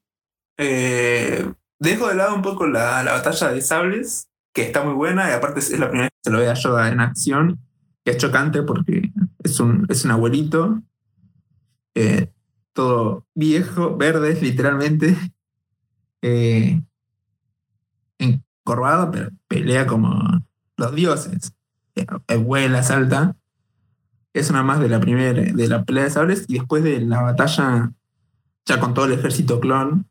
Eh, 0.58 1.46
dejo 1.80 2.08
de 2.08 2.16
lado 2.16 2.36
un 2.36 2.42
poco 2.42 2.68
la, 2.68 3.04
la 3.04 3.14
batalla 3.14 3.50
de 3.50 3.62
sables, 3.62 4.30
que 4.54 4.64
está 4.64 4.84
muy 4.84 4.94
buena, 4.94 5.30
y 5.30 5.34
aparte 5.34 5.60
es 5.60 5.72
la 5.78 5.88
primera 5.90 6.04
vez 6.06 6.12
que 6.12 6.30
se 6.30 6.32
lo 6.32 6.40
ve 6.40 6.50
a 6.50 6.54
Yoda 6.54 6.88
en 6.90 7.00
acción, 7.02 7.60
es 8.06 8.18
chocante 8.18 8.64
porque 8.64 9.12
es 9.44 9.60
un, 9.60 9.86
es 9.90 10.06
un 10.06 10.12
abuelito, 10.12 10.82
eh, 11.96 12.32
todo 12.74 13.28
viejo, 13.36 13.98
verde, 13.98 14.38
literalmente, 14.42 15.18
eh, 16.22 16.82
encorvado, 18.18 19.12
pero 19.12 19.30
pelea 19.48 19.88
como 19.88 20.46
los 20.78 20.96
dioses. 20.96 21.54
Eh, 21.96 22.38
vuela, 22.38 22.84
salta. 22.84 23.36
Es 24.34 24.50
una 24.50 24.64
más 24.64 24.80
de 24.80 24.88
la 24.88 25.00
primera, 25.00 25.42
de 25.42 25.68
la 25.68 25.84
pelea 25.84 26.06
de 26.06 26.10
sables, 26.10 26.46
y 26.48 26.54
después 26.54 26.84
de 26.84 27.02
la 27.02 27.22
batalla 27.22 27.92
ya 28.66 28.80
con 28.80 28.94
todo 28.94 29.06
el 29.06 29.14
ejército 29.14 29.60
clon 29.60 30.08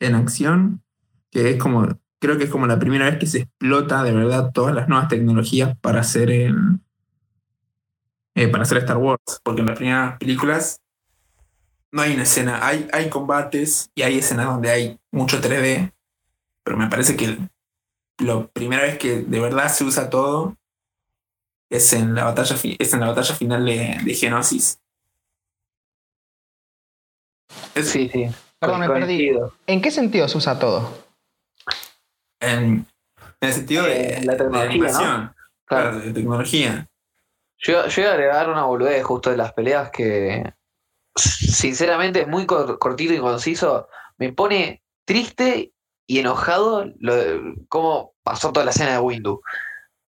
en 0.00 0.14
acción, 0.14 0.82
que 1.30 1.50
es 1.50 1.56
como, 1.56 1.86
creo 2.18 2.36
que 2.36 2.44
es 2.44 2.50
como 2.50 2.66
la 2.66 2.78
primera 2.78 3.04
vez 3.04 3.18
que 3.18 3.26
se 3.26 3.40
explota 3.40 4.02
de 4.02 4.12
verdad 4.12 4.50
todas 4.52 4.74
las 4.74 4.88
nuevas 4.88 5.08
tecnologías 5.08 5.76
para 5.78 6.00
hacer 6.00 6.30
el, 6.30 6.80
eh, 8.38 8.48
para 8.48 8.62
hacer 8.62 8.78
Star 8.78 8.96
Wars, 8.98 9.40
porque 9.42 9.60
en 9.62 9.66
las 9.66 9.76
primeras 9.76 10.18
películas 10.18 10.80
no 11.90 12.02
hay 12.02 12.14
una 12.14 12.22
escena, 12.22 12.66
hay, 12.66 12.86
hay 12.92 13.08
combates 13.08 13.90
y 13.94 14.02
hay 14.02 14.18
escenas 14.18 14.46
donde 14.46 14.70
hay 14.70 14.98
mucho 15.10 15.40
3D, 15.40 15.92
pero 16.62 16.76
me 16.76 16.88
parece 16.88 17.16
que 17.16 17.38
la 18.18 18.46
primera 18.48 18.82
vez 18.82 18.98
que 18.98 19.22
de 19.22 19.40
verdad 19.40 19.68
se 19.72 19.84
usa 19.84 20.10
todo 20.10 20.56
es 21.70 21.92
en 21.92 22.14
la 22.14 22.24
batalla, 22.24 22.56
fi- 22.56 22.76
es 22.78 22.92
en 22.94 23.00
la 23.00 23.08
batalla 23.08 23.34
final 23.34 23.64
de, 23.64 23.98
de 24.04 24.14
Genosis. 24.14 24.78
Es- 27.74 27.88
Sí, 27.90 28.08
sí. 28.12 28.26
Perdón, 28.58 28.80
me 28.80 28.88
perdí. 28.90 29.30
¿En 29.66 29.80
qué 29.80 29.90
sentido 29.90 30.26
se 30.28 30.36
usa 30.38 30.58
todo? 30.58 31.06
En, 32.40 32.86
en 33.40 33.48
el 33.48 33.52
sentido 33.52 33.84
de, 33.84 34.14
Eh, 34.14 34.24
la 34.24 34.32
de 34.32 34.38
tecnología, 34.38 34.70
animación, 34.70 35.34
claro, 35.64 35.98
de 36.00 36.12
tecnología. 36.12 36.88
Yo, 37.58 37.86
yo 37.88 38.02
iba 38.02 38.10
a 38.10 38.14
agregar 38.14 38.48
una 38.50 38.64
boludez 38.64 39.02
justo 39.04 39.30
de 39.30 39.36
las 39.36 39.52
peleas 39.52 39.90
que, 39.90 40.44
sinceramente, 41.16 42.22
es 42.22 42.28
muy 42.28 42.46
cor- 42.46 42.78
cortito 42.78 43.12
y 43.12 43.18
conciso. 43.18 43.88
Me 44.16 44.32
pone 44.32 44.82
triste 45.04 45.72
y 46.06 46.18
enojado 46.20 46.86
lo 47.00 47.14
de 47.16 47.40
cómo 47.68 48.14
pasó 48.22 48.52
toda 48.52 48.64
la 48.64 48.70
escena 48.70 48.92
de 48.92 48.98
Windu. 49.00 49.40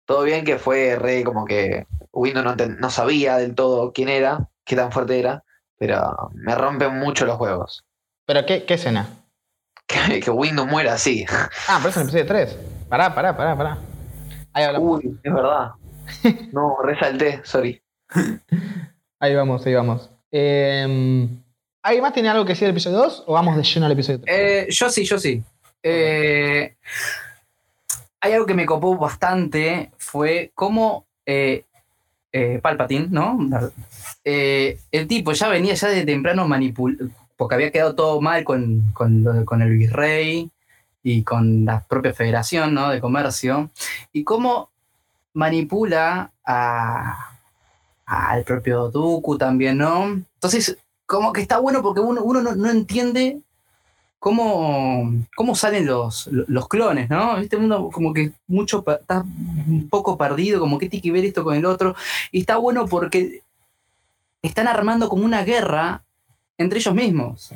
Todo 0.06 0.22
bien 0.22 0.44
que 0.44 0.58
fue 0.58 0.96
re 0.96 1.24
como 1.24 1.44
que 1.44 1.86
Windu 2.12 2.42
no, 2.42 2.54
no 2.56 2.90
sabía 2.90 3.36
del 3.36 3.54
todo 3.54 3.92
quién 3.92 4.08
era, 4.08 4.48
qué 4.64 4.76
tan 4.76 4.90
fuerte 4.92 5.18
era, 5.18 5.44
pero 5.78 6.30
me 6.34 6.54
rompen 6.54 6.98
mucho 6.98 7.26
los 7.26 7.36
juegos. 7.36 7.84
¿Pero 8.26 8.44
qué, 8.46 8.64
qué 8.64 8.74
escena? 8.74 9.08
Que, 9.90 10.20
que 10.20 10.30
Windu 10.30 10.66
muera 10.66 10.92
así. 10.92 11.26
Ah, 11.66 11.78
pero 11.78 11.88
es 11.88 11.96
en 11.96 12.02
el 12.02 12.08
episodio 12.10 12.26
3. 12.26 12.56
Pará, 12.88 13.12
pará, 13.12 13.36
pará, 13.36 13.56
pará. 13.56 13.78
Ahí 14.52 14.62
hablamos. 14.62 15.02
Uy, 15.02 15.18
es 15.20 15.32
verdad. 15.34 15.72
No, 16.52 16.76
resalté, 16.82 17.40
sorry. 17.44 17.80
Ahí 19.22 19.34
vamos, 19.34 19.66
ahí 19.66 19.74
vamos. 19.74 20.08
Eh, 20.32 21.28
¿Alguien 21.82 22.02
más 22.02 22.14
tiene 22.14 22.30
algo 22.30 22.44
que 22.46 22.52
decir 22.52 22.66
del 22.66 22.74
episodio 22.74 22.96
2 22.98 23.24
o 23.26 23.34
vamos 23.34 23.54
de 23.54 23.62
lleno 23.62 23.84
al 23.84 23.92
episodio 23.92 24.20
3? 24.22 24.36
Eh, 24.38 24.66
yo 24.70 24.88
sí, 24.88 25.04
yo 25.04 25.18
sí. 25.18 25.42
Eh, 25.82 26.74
hay 28.20 28.32
algo 28.32 28.46
que 28.46 28.54
me 28.54 28.66
copó 28.66 28.96
bastante, 28.96 29.90
fue 29.98 30.52
cómo 30.54 31.06
eh, 31.26 31.64
eh, 32.32 32.60
Palpatine, 32.62 33.08
¿no? 33.10 33.38
Eh, 34.24 34.78
el 34.90 35.06
tipo 35.06 35.32
ya 35.32 35.48
venía 35.48 35.74
ya 35.74 35.88
de 35.88 36.04
temprano 36.04 36.46
manipulando, 36.46 37.12
porque 37.36 37.54
había 37.54 37.70
quedado 37.70 37.94
todo 37.94 38.20
mal 38.20 38.44
con, 38.44 38.92
con, 38.92 39.44
con 39.44 39.62
el 39.62 39.76
virrey 39.76 40.50
y 41.02 41.22
con 41.22 41.64
la 41.64 41.80
propia 41.80 42.12
federación, 42.12 42.74
¿no? 42.74 42.90
De 42.90 43.00
comercio, 43.00 43.70
y 44.12 44.24
cómo 44.24 44.69
manipula 45.34 46.32
a, 46.44 47.38
al 48.06 48.44
propio 48.44 48.88
Dooku 48.90 49.38
también, 49.38 49.78
¿no? 49.78 50.04
Entonces, 50.04 50.76
como 51.06 51.32
que 51.32 51.40
está 51.40 51.58
bueno 51.58 51.82
porque 51.82 52.00
uno, 52.00 52.22
uno 52.22 52.40
no, 52.40 52.54
no 52.54 52.70
entiende 52.70 53.40
cómo, 54.18 55.10
cómo 55.34 55.54
salen 55.54 55.86
los, 55.86 56.28
los 56.28 56.68
clones, 56.68 57.10
¿no? 57.10 57.38
Este 57.38 57.56
mundo 57.56 57.90
como 57.92 58.12
que 58.12 58.32
mucho 58.46 58.84
está 58.86 59.22
un 59.22 59.88
poco 59.88 60.16
perdido, 60.16 60.60
como 60.60 60.78
que 60.78 60.88
tiene 60.88 61.02
que 61.02 61.12
ver 61.12 61.24
esto 61.24 61.42
con 61.42 61.56
el 61.56 61.64
otro. 61.64 61.96
Y 62.30 62.40
está 62.40 62.58
bueno 62.58 62.86
porque 62.86 63.42
están 64.42 64.68
armando 64.68 65.08
como 65.08 65.24
una 65.24 65.42
guerra 65.42 66.04
entre 66.58 66.78
ellos 66.78 66.94
mismos. 66.94 67.52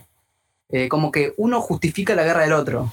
Eh, 0.71 0.89
como 0.89 1.13
que 1.13 1.35
uno 1.37 1.61
justifica 1.61 2.15
la 2.15 2.25
guerra 2.25 2.43
del 2.43 2.55
otro. 2.55 2.91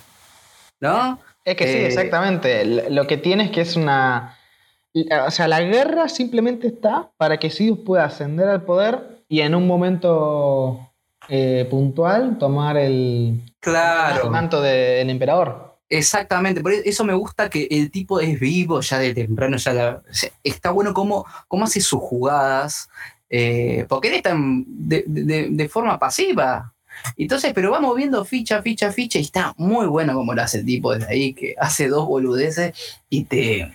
¿No? 0.80 1.20
Es 1.46 1.56
que 1.56 1.66
sí, 1.66 1.78
Eh, 1.78 1.88
exactamente. 1.88 2.90
Lo 2.90 3.08
que 3.08 3.18
tiene 3.18 3.46
es 3.46 3.52
que 3.52 3.62
es 3.62 3.76
una. 3.76 4.38
O 5.26 5.32
sea, 5.32 5.48
la 5.48 5.62
guerra 5.62 6.10
simplemente 6.10 6.68
está 6.68 7.12
para 7.18 7.38
que 7.40 7.50
Sidious 7.50 7.80
pueda 7.80 8.06
ascender 8.06 8.48
al 8.50 8.64
poder 8.64 9.24
y 9.30 9.40
en 9.42 9.56
un 9.56 9.66
momento 9.68 10.90
eh, 11.30 11.66
puntual 11.70 12.38
tomar 12.38 12.76
el, 12.78 13.40
Claro. 13.60 14.26
el 14.26 14.30
manto 14.32 14.62
del 14.62 15.10
emperador. 15.10 15.78
Exactamente, 15.88 16.62
por 16.62 16.72
eso 16.74 17.04
me 17.04 17.14
gusta 17.14 17.50
que 17.50 17.68
el 17.70 17.92
tipo 17.92 18.20
es 18.22 18.40
vivo 18.40 18.80
ya 18.82 18.98
de 19.00 19.14
temprano, 19.14 19.58
ya 19.58 19.74
la- 19.74 20.02
o 20.10 20.14
sea, 20.14 20.30
está 20.44 20.72
bueno 20.72 20.94
cómo, 20.94 21.26
cómo 21.50 21.66
hace 21.66 21.82
sus 21.82 22.00
jugadas, 22.00 22.90
eh, 23.30 23.86
porque 23.90 24.08
él 24.10 24.14
está 24.16 24.34
de, 24.38 25.04
de- 25.06 25.48
de 25.52 25.70
forma 25.70 26.00
pasiva. 26.00 26.74
Entonces, 27.18 27.52
pero 27.54 27.72
vamos 27.72 27.96
viendo 27.96 28.24
ficha, 28.26 28.62
ficha, 28.62 28.92
ficha, 28.92 29.20
y 29.20 29.24
está 29.24 29.54
muy 29.58 29.86
bueno 29.88 30.14
como 30.14 30.34
lo 30.34 30.42
hace 30.42 30.60
el 30.60 30.66
tipo 30.66 30.94
desde 30.94 31.12
ahí, 31.12 31.34
que 31.34 31.56
hace 31.60 31.88
dos 31.90 32.06
boludeces 32.08 32.74
y 33.10 33.24
te, 33.26 33.74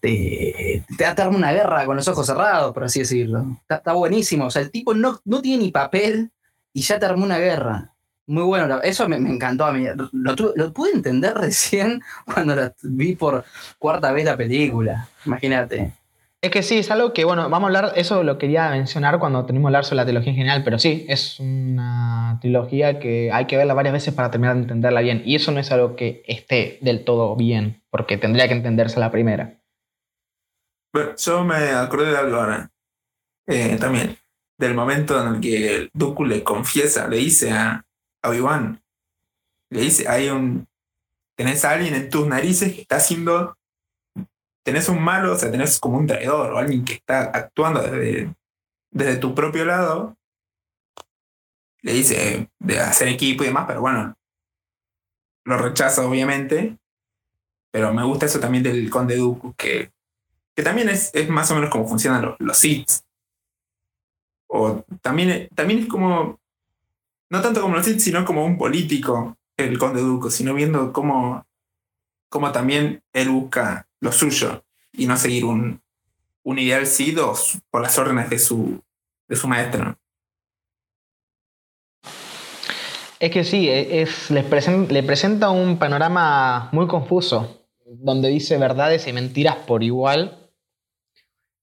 te, 0.00 0.84
te 0.96 1.28
una 1.28 1.52
guerra 1.52 1.84
con 1.86 1.96
los 1.96 2.08
ojos 2.08 2.26
cerrados, 2.26 2.72
por 2.72 2.84
así 2.84 3.00
decirlo. 3.00 3.44
Está, 3.68 3.92
buenísimo, 3.92 4.46
o 4.46 4.50
sea, 4.50 4.62
el 4.62 4.70
tipo 4.70 4.94
no, 4.94 5.20
no 5.24 5.42
tiene 5.42 5.64
ni 5.64 5.70
papel 5.70 6.30
y 6.72 6.82
ya 6.82 6.98
te 6.98 7.12
una 7.12 7.38
guerra. 7.38 7.94
Muy 8.26 8.44
bueno, 8.44 8.80
eso 8.82 9.08
me, 9.08 9.18
me 9.18 9.30
encantó 9.30 9.64
a 9.64 9.72
mí. 9.72 9.84
Lo, 10.12 10.34
lo 10.54 10.72
pude 10.72 10.92
entender 10.92 11.34
recién 11.36 12.00
cuando 12.24 12.54
la 12.54 12.74
vi 12.82 13.16
por 13.16 13.44
cuarta 13.78 14.12
vez 14.12 14.24
la 14.24 14.36
película. 14.36 15.08
Imagínate. 15.26 15.99
Es 16.42 16.50
que 16.50 16.62
sí, 16.62 16.78
es 16.78 16.90
algo 16.90 17.12
que, 17.12 17.24
bueno, 17.24 17.50
vamos 17.50 17.64
a 17.64 17.66
hablar, 17.66 17.92
eso 17.96 18.22
lo 18.22 18.38
quería 18.38 18.70
mencionar 18.70 19.18
cuando 19.18 19.44
tenemos 19.44 19.68
hablar 19.68 19.84
sobre 19.84 19.96
la 19.96 20.04
trilogía 20.06 20.30
en 20.30 20.36
general, 20.36 20.64
pero 20.64 20.78
sí, 20.78 21.04
es 21.06 21.38
una 21.38 22.38
trilogía 22.40 22.98
que 22.98 23.30
hay 23.30 23.46
que 23.46 23.58
verla 23.58 23.74
varias 23.74 23.92
veces 23.92 24.14
para 24.14 24.30
terminar 24.30 24.54
de 24.54 24.62
entenderla 24.62 25.02
bien. 25.02 25.22
Y 25.26 25.34
eso 25.34 25.52
no 25.52 25.60
es 25.60 25.70
algo 25.70 25.96
que 25.96 26.22
esté 26.26 26.78
del 26.80 27.04
todo 27.04 27.36
bien, 27.36 27.82
porque 27.90 28.16
tendría 28.16 28.48
que 28.48 28.54
entenderse 28.54 28.98
la 28.98 29.10
primera. 29.10 29.60
Bueno, 30.94 31.14
yo 31.14 31.44
me 31.44 31.56
acordé 31.72 32.10
de 32.10 32.16
algo 32.16 32.36
ahora. 32.36 32.70
Eh, 33.46 33.76
también. 33.78 34.16
Del 34.58 34.74
momento 34.74 35.20
en 35.20 35.34
el 35.34 35.40
que 35.40 35.90
Dooku 35.92 36.24
le 36.24 36.42
confiesa, 36.42 37.06
le 37.06 37.18
dice 37.18 37.50
a, 37.50 37.84
a 38.22 38.28
Obi-Wan. 38.28 38.82
Le 39.70 39.80
dice, 39.80 40.08
hay 40.08 40.28
un. 40.28 40.66
Tenés 41.36 41.64
a 41.64 41.72
alguien 41.72 41.94
en 41.94 42.08
tus 42.08 42.26
narices 42.26 42.74
que 42.74 42.82
está 42.82 42.96
haciendo. 42.96 43.56
Tenés 44.70 44.88
un 44.88 45.02
malo, 45.02 45.32
o 45.32 45.36
sea, 45.36 45.50
tenés 45.50 45.80
como 45.80 45.98
un 45.98 46.06
traidor 46.06 46.52
o 46.52 46.58
alguien 46.58 46.84
que 46.84 46.92
está 46.92 47.22
actuando 47.22 47.82
desde, 47.82 48.32
desde 48.92 49.16
tu 49.16 49.34
propio 49.34 49.64
lado. 49.64 50.16
Le 51.82 51.92
dice 51.92 52.48
de 52.60 52.78
hacer 52.78 53.08
equipo 53.08 53.42
y 53.42 53.48
demás, 53.48 53.64
pero 53.66 53.80
bueno. 53.80 54.14
Lo 55.44 55.58
rechaza, 55.58 56.06
obviamente. 56.06 56.78
Pero 57.72 57.92
me 57.92 58.04
gusta 58.04 58.26
eso 58.26 58.38
también 58.38 58.62
del 58.62 58.88
Conde 58.90 59.16
Dooku, 59.16 59.54
que 59.54 59.90
que 60.54 60.62
también 60.62 60.88
es, 60.88 61.10
es 61.14 61.28
más 61.28 61.50
o 61.50 61.56
menos 61.56 61.68
como 61.68 61.88
funcionan 61.88 62.22
los, 62.22 62.36
los. 62.38 63.04
O 64.46 64.84
también, 65.02 65.48
también 65.56 65.80
es 65.80 65.86
como, 65.86 66.38
no 67.28 67.42
tanto 67.42 67.60
como 67.60 67.74
los 67.74 67.84
Sith, 67.84 67.98
sino 67.98 68.24
como 68.24 68.44
un 68.44 68.56
político, 68.56 69.36
el 69.56 69.78
conde 69.78 70.00
Dooku, 70.00 70.30
sino 70.30 70.54
viendo 70.54 70.92
cómo, 70.92 71.44
cómo 72.28 72.52
también 72.52 73.02
él 73.12 73.30
busca 73.30 73.88
lo 74.00 74.12
suyo 74.12 74.64
y 74.92 75.06
no 75.06 75.16
seguir 75.16 75.44
un, 75.44 75.80
un 76.42 76.58
ideal 76.58 76.86
Sith 76.86 77.18
o 77.18 77.34
su- 77.34 77.60
por 77.70 77.82
las 77.82 77.98
órdenes 77.98 78.28
de 78.30 78.38
su, 78.38 78.82
de 79.28 79.36
su 79.36 79.46
maestro. 79.48 79.96
Es 83.18 83.30
que 83.30 83.44
sí, 83.44 83.68
e- 83.68 84.00
es, 84.02 84.30
le, 84.30 84.42
presen- 84.48 84.88
le 84.88 85.02
presenta 85.02 85.50
un 85.50 85.78
panorama 85.78 86.70
muy 86.72 86.86
confuso, 86.86 87.66
donde 87.84 88.28
dice 88.28 88.56
verdades 88.56 89.06
y 89.06 89.12
mentiras 89.12 89.56
por 89.56 89.82
igual, 89.82 90.38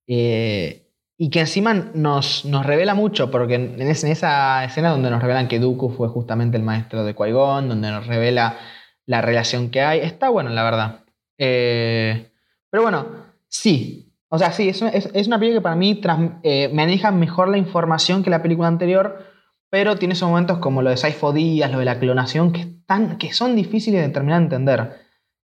eh, 0.07 0.83
y 1.17 1.29
que 1.31 1.39
encima 1.39 1.73
nos, 1.73 2.45
nos 2.45 2.63
revela 2.65 2.93
mucho, 2.93 3.31
porque 3.31 3.55
en, 3.55 3.81
es- 3.81 4.03
en 4.03 4.11
esa 4.11 4.63
escena 4.65 4.91
donde 4.91 5.09
nos 5.09 5.21
revelan 5.21 5.47
que 5.47 5.57
Dooku 5.59 5.89
fue 5.89 6.09
justamente 6.09 6.57
el 6.57 6.63
maestro 6.63 7.03
de 7.03 7.15
Qui-Gon, 7.15 7.67
donde 7.67 7.89
nos 7.89 8.05
revela 8.05 8.59
la 9.07 9.21
relación 9.21 9.71
que 9.71 9.81
hay, 9.81 9.99
está 10.01 10.29
bueno, 10.29 10.51
la 10.51 10.63
verdad. 10.63 11.03
Eh, 11.37 12.31
pero 12.69 12.83
bueno, 12.83 13.05
sí, 13.47 14.11
o 14.29 14.37
sea, 14.37 14.51
sí, 14.51 14.69
es, 14.69 14.81
es- 14.81 15.27
una 15.27 15.39
película 15.39 15.59
que 15.59 15.63
para 15.63 15.75
mí 15.75 15.95
trans- 15.95 16.33
eh, 16.43 16.69
maneja 16.73 17.11
mejor 17.11 17.47
la 17.49 17.57
información 17.57 18.23
que 18.23 18.29
la 18.29 18.41
película 18.41 18.67
anterior, 18.67 19.23
pero 19.69 19.97
tiene 19.97 20.13
esos 20.13 20.29
momentos 20.29 20.57
como 20.59 20.81
lo 20.81 20.89
de 20.89 20.97
Saifo 20.97 21.33
Díaz, 21.33 21.71
lo 21.71 21.79
de 21.79 21.85
la 21.85 21.99
clonación, 21.99 22.51
que, 22.51 22.61
están, 22.61 23.17
que 23.17 23.33
son 23.33 23.55
difíciles 23.55 24.01
de 24.01 24.09
terminar 24.09 24.39
de 24.39 24.43
entender. 24.45 24.93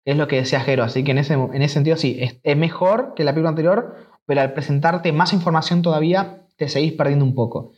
Es 0.04 0.16
lo 0.16 0.26
que 0.26 0.36
decía 0.36 0.60
Jero, 0.60 0.82
así 0.84 1.04
que 1.04 1.12
en 1.12 1.18
ese, 1.18 1.34
en 1.34 1.62
ese 1.62 1.74
sentido 1.74 1.96
sí, 1.96 2.18
es, 2.42 2.56
mejor 2.56 3.14
que 3.14 3.24
la 3.24 3.32
película 3.32 3.50
anterior, 3.50 3.96
pero 4.26 4.40
al 4.40 4.52
presentarte 4.52 5.12
más 5.12 5.32
información 5.32 5.82
todavía 5.82 6.46
te 6.56 6.68
seguís 6.68 6.92
perdiendo 6.94 7.24
un 7.24 7.34
poco. 7.34 7.72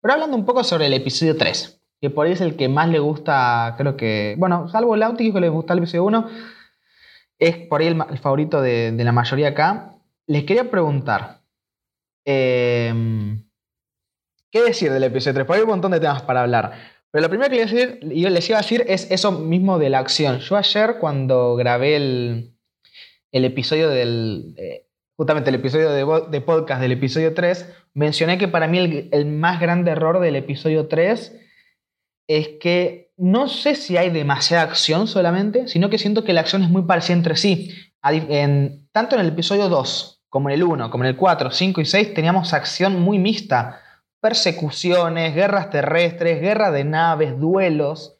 Pero 0.00 0.14
hablando 0.14 0.36
un 0.36 0.44
poco 0.44 0.62
sobre 0.64 0.86
el 0.86 0.92
episodio 0.92 1.36
3, 1.36 1.80
que 2.00 2.10
por 2.10 2.26
ahí 2.26 2.32
es 2.32 2.40
el 2.40 2.56
que 2.56 2.68
más 2.68 2.88
le 2.88 2.98
gusta, 3.00 3.74
creo 3.78 3.96
que, 3.96 4.34
bueno, 4.38 4.68
salvo 4.68 4.94
Lauti 4.96 5.32
que 5.32 5.40
le 5.40 5.48
gusta 5.48 5.72
el 5.72 5.80
episodio 5.80 6.04
1, 6.04 6.28
es 7.48 7.56
por 7.56 7.80
ahí 7.80 7.88
el, 7.88 8.18
favorito 8.18 8.60
de, 8.62 8.92
la 8.96 9.12
mayoría 9.12 9.48
acá. 9.48 9.96
Les 10.26 10.44
quería 10.44 10.70
preguntar, 10.70 11.42
em, 12.24 13.44
¿Qué 14.54 14.62
decir 14.62 14.92
del 14.92 15.02
episodio 15.02 15.34
3? 15.34 15.46
Porque 15.46 15.58
hay 15.58 15.64
un 15.64 15.70
montón 15.70 15.90
de 15.90 15.98
temas 15.98 16.22
para 16.22 16.42
hablar. 16.42 16.74
Pero 17.10 17.22
lo 17.22 17.28
primero 17.28 17.50
que 17.50 17.56
les, 17.56 17.72
decir, 17.72 17.98
yo 18.02 18.30
les 18.30 18.48
iba 18.48 18.58
a 18.58 18.62
decir 18.62 18.84
es 18.86 19.10
eso 19.10 19.32
mismo 19.32 19.80
de 19.80 19.90
la 19.90 19.98
acción. 19.98 20.38
Yo 20.38 20.56
ayer 20.56 20.98
cuando 21.00 21.56
grabé 21.56 21.96
el, 21.96 22.54
el 23.32 23.44
episodio 23.44 23.88
del... 23.88 24.54
eh, 24.56 24.86
justamente 25.16 25.50
el 25.50 25.56
episodio 25.56 25.90
de 25.90 26.40
podcast 26.40 26.80
del 26.80 26.92
episodio 26.92 27.34
3, 27.34 27.68
mencioné 27.94 28.38
que 28.38 28.46
para 28.46 28.68
mí 28.68 28.78
el, 28.78 29.08
el 29.10 29.26
más 29.26 29.60
grande 29.60 29.90
error 29.90 30.20
del 30.20 30.36
episodio 30.36 30.86
3 30.86 31.36
es 32.28 32.48
que 32.60 33.03
no 33.16 33.48
sé 33.48 33.74
si 33.76 33.96
hay 33.96 34.10
demasiada 34.10 34.64
acción 34.64 35.06
solamente, 35.06 35.68
sino 35.68 35.88
que 35.90 35.98
siento 35.98 36.24
que 36.24 36.32
la 36.32 36.40
acción 36.40 36.62
es 36.62 36.70
muy 36.70 36.82
parecida 36.82 37.16
entre 37.16 37.36
sí. 37.36 37.70
En- 38.02 38.88
tanto 38.92 39.14
en 39.16 39.22
el 39.22 39.28
episodio 39.28 39.68
2 39.68 40.22
como 40.28 40.48
en 40.50 40.54
el 40.56 40.64
1, 40.64 40.90
como 40.90 41.04
en 41.04 41.10
el 41.10 41.16
4, 41.16 41.50
5 41.50 41.80
y 41.80 41.84
6 41.84 42.12
teníamos 42.14 42.52
acción 42.52 43.00
muy 43.00 43.18
mixta 43.18 43.80
persecuciones, 44.20 45.34
guerras 45.34 45.70
terrestres, 45.70 46.40
guerra 46.40 46.70
de 46.70 46.84
naves, 46.84 47.38
duelos. 47.38 48.16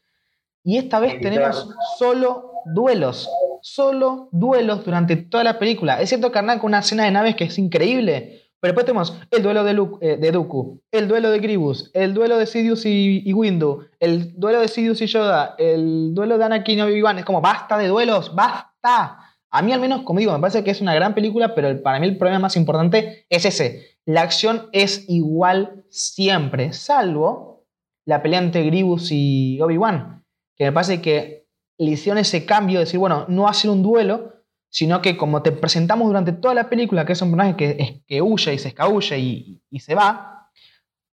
Y 0.63 0.77
esta 0.79 1.01
vez 1.01 1.13
tenemos 1.21 1.69
solo 1.99 2.53
duelos. 2.67 3.29
Solo 3.63 4.29
duelos 4.31 4.85
durante 4.85 5.17
toda 5.17 5.43
la 5.45 5.59
película. 5.59 6.01
Es 6.01 6.11
cierto 6.11 6.31
que 6.31 6.39
arranca 6.39 6.67
una 6.67 6.81
escena 6.81 7.05
de 7.05 7.11
naves 7.11 7.35
que 7.37 7.45
es 7.45 7.59
increíble. 7.59 8.44
Pero 8.65 8.73
después 8.73 8.87
tenemos 8.87 9.21
el 9.31 9.43
duelo 9.43 9.63
de, 9.63 9.75
Lu- 9.75 9.99
eh, 10.01 10.17
de 10.17 10.33
Dooku, 10.33 10.81
el 10.91 11.07
duelo 11.07 11.31
de 11.31 11.39
Grievous, 11.39 11.91
el 11.93 12.15
duelo 12.15 12.39
de 12.39 12.47
Sidious 12.47 12.87
y, 12.87 13.21
y 13.23 13.33
Windu, 13.35 13.85
el 14.01 14.33
duelo 14.41 14.61
de 14.61 14.69
Sidious 14.69 15.03
y 15.03 15.07
Yoda, 15.07 15.55
el 15.59 16.15
duelo 16.15 16.39
de 16.39 16.45
Anakin 16.45 16.79
y 16.79 16.81
Obi-Wan. 16.81 17.19
Es 17.19 17.27
como, 17.27 17.43
basta 17.43 17.77
de 17.77 17.89
duelos, 17.89 18.35
basta. 18.35 19.19
A 19.51 19.61
mí 19.61 19.71
al 19.75 19.81
menos, 19.83 20.01
como 20.01 20.19
digo, 20.21 20.33
me 20.33 20.39
parece 20.41 20.65
que 20.65 20.71
es 20.71 20.81
una 20.81 20.95
gran 20.95 21.15
película, 21.15 21.55
pero 21.55 21.69
el- 21.69 21.83
para 21.83 22.01
mí 22.01 22.07
el 22.07 22.17
problema 22.17 22.39
más 22.39 22.57
importante 22.57 23.27
es 23.29 23.45
ese. 23.45 23.99
La 24.07 24.23
acción 24.23 24.71
es 24.73 25.05
igual 25.11 25.85
siempre, 25.91 26.73
salvo 26.73 27.67
la 28.07 28.23
pelea 28.23 28.39
entre 28.39 28.63
Grievous 28.65 29.09
y 29.13 29.61
Obi-Wan, 29.61 30.25
que 30.57 30.65
me 30.65 30.73
parece 30.73 31.03
que 31.03 31.49
le 31.79 31.91
hicieron 31.91 32.17
ese 32.17 32.47
cambio 32.47 32.79
de 32.79 32.87
decir, 32.87 32.99
bueno, 32.99 33.27
no 33.29 33.47
hacer 33.47 33.71
un 33.71 33.83
duelo, 33.83 34.33
sino 34.75 35.01
que 35.01 35.17
como 35.17 35.41
te 35.41 35.53
presentamos 35.53 36.09
durante 36.09 36.33
toda 36.33 36.53
la 36.53 36.69
película, 36.69 37.07
que 37.07 37.13
es 37.13 37.23
un 37.23 37.31
personaje 37.31 37.55
que, 37.55 37.77
es- 37.79 38.03
que 38.09 38.21
huye 38.21 38.55
y 38.55 38.59
se 38.59 38.69
escabulle 38.69 39.17
y, 39.21 39.79
se 39.79 39.95
va, 39.95 40.51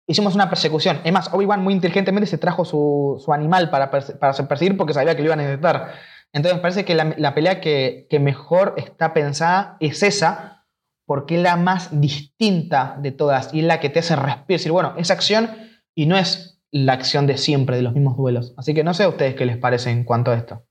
hicimos 0.08 0.34
una 0.34 0.50
persecución. 0.50 1.00
Es 1.04 1.14
más, 1.14 1.32
Obi-Wan 1.32 1.62
muy 1.64 1.76
inteligentemente 1.76 2.26
se 2.26 2.40
trajo 2.40 2.66
su, 2.66 3.24
animal 3.32 3.70
para, 3.70 3.92
para 3.92 4.34
perseguir 4.48 4.76
porque 4.78 4.96
sabía 4.96 5.16
que 5.16 5.22
lo 5.22 5.28
iban 5.28 5.42
a 5.42 5.44
necesitar. 5.44 5.94
Entonces 6.34 6.60
parece 6.60 6.86
que 6.86 6.96
la, 6.96 7.36
pelea 7.36 7.62
que, 7.62 8.08
que 8.10 8.20
mejor 8.20 8.74
está 8.78 9.14
pensada 9.14 9.78
es 9.80 10.02
esa, 10.02 10.66
porque 11.06 11.36
es 11.36 11.44
la 11.44 11.56
más 11.56 12.02
distinta 12.02 12.98
de 13.00 13.12
todas 13.12 13.54
y 13.54 13.60
es 13.60 13.66
la 13.66 13.80
que 13.80 13.92
te 13.92 14.00
hace 14.00 14.16
respirar. 14.16 14.48
Decir, 14.48 14.72
bueno, 14.72 14.96
es 14.98 15.12
acción 15.12 15.52
y 15.94 16.08
no 16.08 16.18
es 16.18 16.64
la 16.72 16.94
acción 16.94 17.28
de 17.28 17.38
siempre, 17.38 17.76
de 17.76 17.84
los 17.84 17.94
mismos 17.94 18.18
duelos. 18.18 18.56
Así 18.58 18.74
que 18.74 18.84
no 18.84 18.96
sé 18.96 19.04
a 19.04 19.10
ustedes 19.10 19.36
qué 19.36 19.46
les 19.46 19.58
parece 19.58 19.92
en 19.92 20.04
cuanto 20.04 20.32
a 20.32 20.36
esto. 20.36 20.66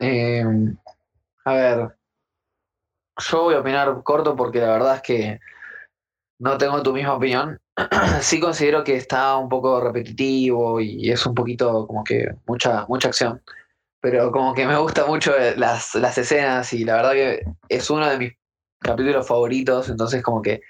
Eh, 0.00 0.44
a 1.44 1.52
ver, 1.52 1.96
yo 3.18 3.42
voy 3.42 3.54
a 3.54 3.60
opinar 3.60 4.02
corto 4.02 4.34
porque 4.34 4.60
la 4.60 4.70
verdad 4.70 4.96
es 4.96 5.02
que 5.02 5.40
no 6.38 6.56
tengo 6.56 6.82
tu 6.82 6.92
misma 6.92 7.14
opinión. 7.14 7.60
sí 8.22 8.40
considero 8.40 8.82
que 8.82 8.96
está 8.96 9.36
un 9.36 9.48
poco 9.48 9.80
repetitivo 9.80 10.80
y 10.80 11.10
es 11.10 11.24
un 11.26 11.34
poquito 11.34 11.86
como 11.86 12.02
que 12.02 12.34
mucha, 12.46 12.86
mucha 12.88 13.08
acción. 13.08 13.42
Pero 14.00 14.32
como 14.32 14.54
que 14.54 14.66
me 14.66 14.78
gusta 14.78 15.04
mucho 15.06 15.32
las, 15.56 15.94
las 15.94 16.16
escenas 16.16 16.72
y 16.72 16.84
la 16.84 16.96
verdad 16.96 17.12
que 17.12 17.42
es 17.68 17.90
uno 17.90 18.08
de 18.08 18.18
mis 18.18 18.32
capítulos 18.80 19.28
favoritos, 19.28 19.90
entonces 19.90 20.22
como 20.22 20.40
que 20.40 20.62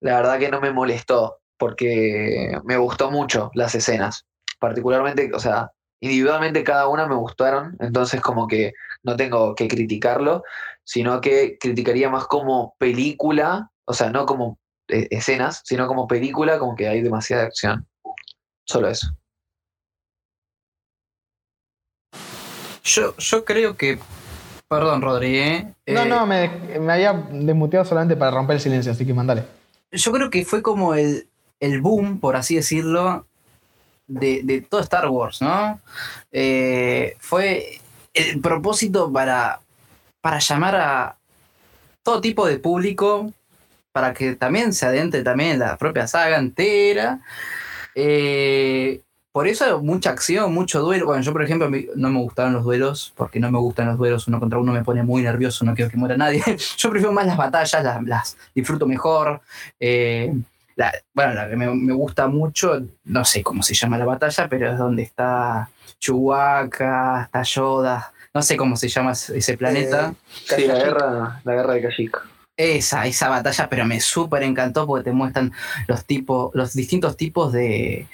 la 0.00 0.16
verdad 0.16 0.38
que 0.38 0.48
no 0.48 0.60
me 0.60 0.72
molestó 0.72 1.40
porque 1.58 2.56
me 2.64 2.76
gustó 2.76 3.10
mucho 3.10 3.50
las 3.54 3.74
escenas. 3.74 4.24
Particularmente, 4.60 5.30
o 5.34 5.40
sea, 5.40 5.72
individualmente 6.00 6.64
cada 6.64 6.88
una 6.88 7.06
me 7.06 7.14
gustaron, 7.14 7.76
entonces 7.80 8.20
como 8.20 8.46
que 8.46 8.72
no 9.02 9.16
tengo 9.16 9.54
que 9.54 9.68
criticarlo, 9.68 10.42
sino 10.84 11.20
que 11.20 11.58
criticaría 11.58 12.08
más 12.08 12.26
como 12.26 12.74
película, 12.78 13.70
o 13.84 13.92
sea, 13.92 14.10
no 14.10 14.26
como 14.26 14.58
eh, 14.88 15.08
escenas, 15.10 15.62
sino 15.64 15.86
como 15.86 16.06
película, 16.06 16.58
como 16.58 16.74
que 16.74 16.88
hay 16.88 17.02
demasiada 17.02 17.44
acción. 17.44 17.86
Solo 18.64 18.88
eso. 18.88 19.08
Yo, 22.84 23.14
yo 23.16 23.44
creo 23.44 23.76
que. 23.76 23.98
Perdón, 24.68 25.02
Rodri, 25.02 25.38
¿eh? 25.38 25.74
No, 25.86 26.02
Eh, 26.02 26.08
no, 26.08 26.26
me, 26.26 26.48
me 26.78 26.92
había 26.92 27.12
desmuteado 27.12 27.84
solamente 27.84 28.16
para 28.16 28.30
romper 28.30 28.56
el 28.56 28.62
silencio, 28.62 28.92
así 28.92 29.06
que 29.06 29.14
mandale. 29.14 29.44
Yo 29.92 30.12
creo 30.12 30.30
que 30.30 30.44
fue 30.44 30.62
como 30.62 30.94
el, 30.94 31.28
el 31.60 31.80
boom, 31.80 32.20
por 32.20 32.36
así 32.36 32.56
decirlo, 32.56 33.27
de, 34.08 34.40
de 34.42 34.62
todo 34.62 34.80
Star 34.80 35.08
Wars, 35.08 35.40
¿no? 35.40 35.80
Eh, 36.32 37.16
fue 37.20 37.80
el 38.14 38.40
propósito 38.40 39.12
para, 39.12 39.60
para 40.20 40.38
llamar 40.40 40.76
a 40.76 41.16
todo 42.02 42.20
tipo 42.20 42.46
de 42.46 42.58
público, 42.58 43.32
para 43.92 44.14
que 44.14 44.34
también 44.34 44.72
se 44.72 44.86
adentre 44.86 45.22
también 45.22 45.52
en 45.52 45.58
la 45.60 45.76
propia 45.76 46.06
saga 46.06 46.38
entera. 46.38 47.20
Eh, 47.94 49.02
por 49.30 49.46
eso 49.46 49.82
mucha 49.82 50.10
acción, 50.10 50.52
mucho 50.52 50.80
duelo. 50.80 51.06
Bueno, 51.06 51.22
yo 51.22 51.32
por 51.32 51.42
ejemplo 51.42 51.70
no 51.94 52.10
me 52.10 52.18
gustaron 52.18 52.54
los 52.54 52.64
duelos, 52.64 53.12
porque 53.14 53.38
no 53.38 53.50
me 53.50 53.58
gustan 53.58 53.88
los 53.88 53.98
duelos 53.98 54.26
uno 54.26 54.40
contra 54.40 54.58
uno, 54.58 54.72
me 54.72 54.82
pone 54.82 55.02
muy 55.02 55.22
nervioso, 55.22 55.64
no 55.64 55.74
quiero 55.74 55.90
que 55.90 55.96
muera 55.96 56.16
nadie. 56.16 56.42
yo 56.78 56.90
prefiero 56.90 57.12
más 57.12 57.26
las 57.26 57.36
batallas, 57.36 57.84
las, 57.84 58.02
las 58.04 58.36
disfruto 58.54 58.86
mejor. 58.86 59.40
Eh, 59.78 60.32
la- 60.78 60.92
bueno, 61.12 61.34
la 61.34 61.48
que 61.50 61.56
me, 61.56 61.66
me 61.74 61.92
gusta 61.92 62.26
mucho, 62.28 62.80
no 63.04 63.24
sé 63.24 63.42
cómo 63.42 63.62
se 63.62 63.74
llama 63.74 63.98
la 63.98 64.04
batalla, 64.06 64.48
pero 64.48 64.70
es 64.72 64.78
donde 64.78 65.02
está 65.02 65.68
Chewbacca, 65.98 67.22
está 67.24 67.42
Yoda, 67.42 68.12
no 68.32 68.42
sé 68.42 68.56
cómo 68.56 68.76
se 68.76 68.88
llama 68.88 69.12
ese 69.12 69.36
ese 69.38 69.56
planeta. 69.56 70.14
Sí, 70.46 70.66
la 70.66 70.74
guerra, 70.74 71.40
la 71.44 71.54
guerra 71.54 71.74
de 71.74 71.82
Kashyyyk. 71.82 72.18
Esa, 72.60 73.06
esa 73.06 73.28
batalla, 73.28 73.68
pero 73.68 73.86
me 73.86 74.00
súper 74.00 74.42
encantó 74.42 74.84
porque 74.84 75.04
te 75.04 75.12
muestran 75.12 75.52
los 75.86 76.04
tipos, 76.04 76.50
los 76.54 76.74
distintos 76.74 77.16
tipos 77.16 77.52
de, 77.52 78.08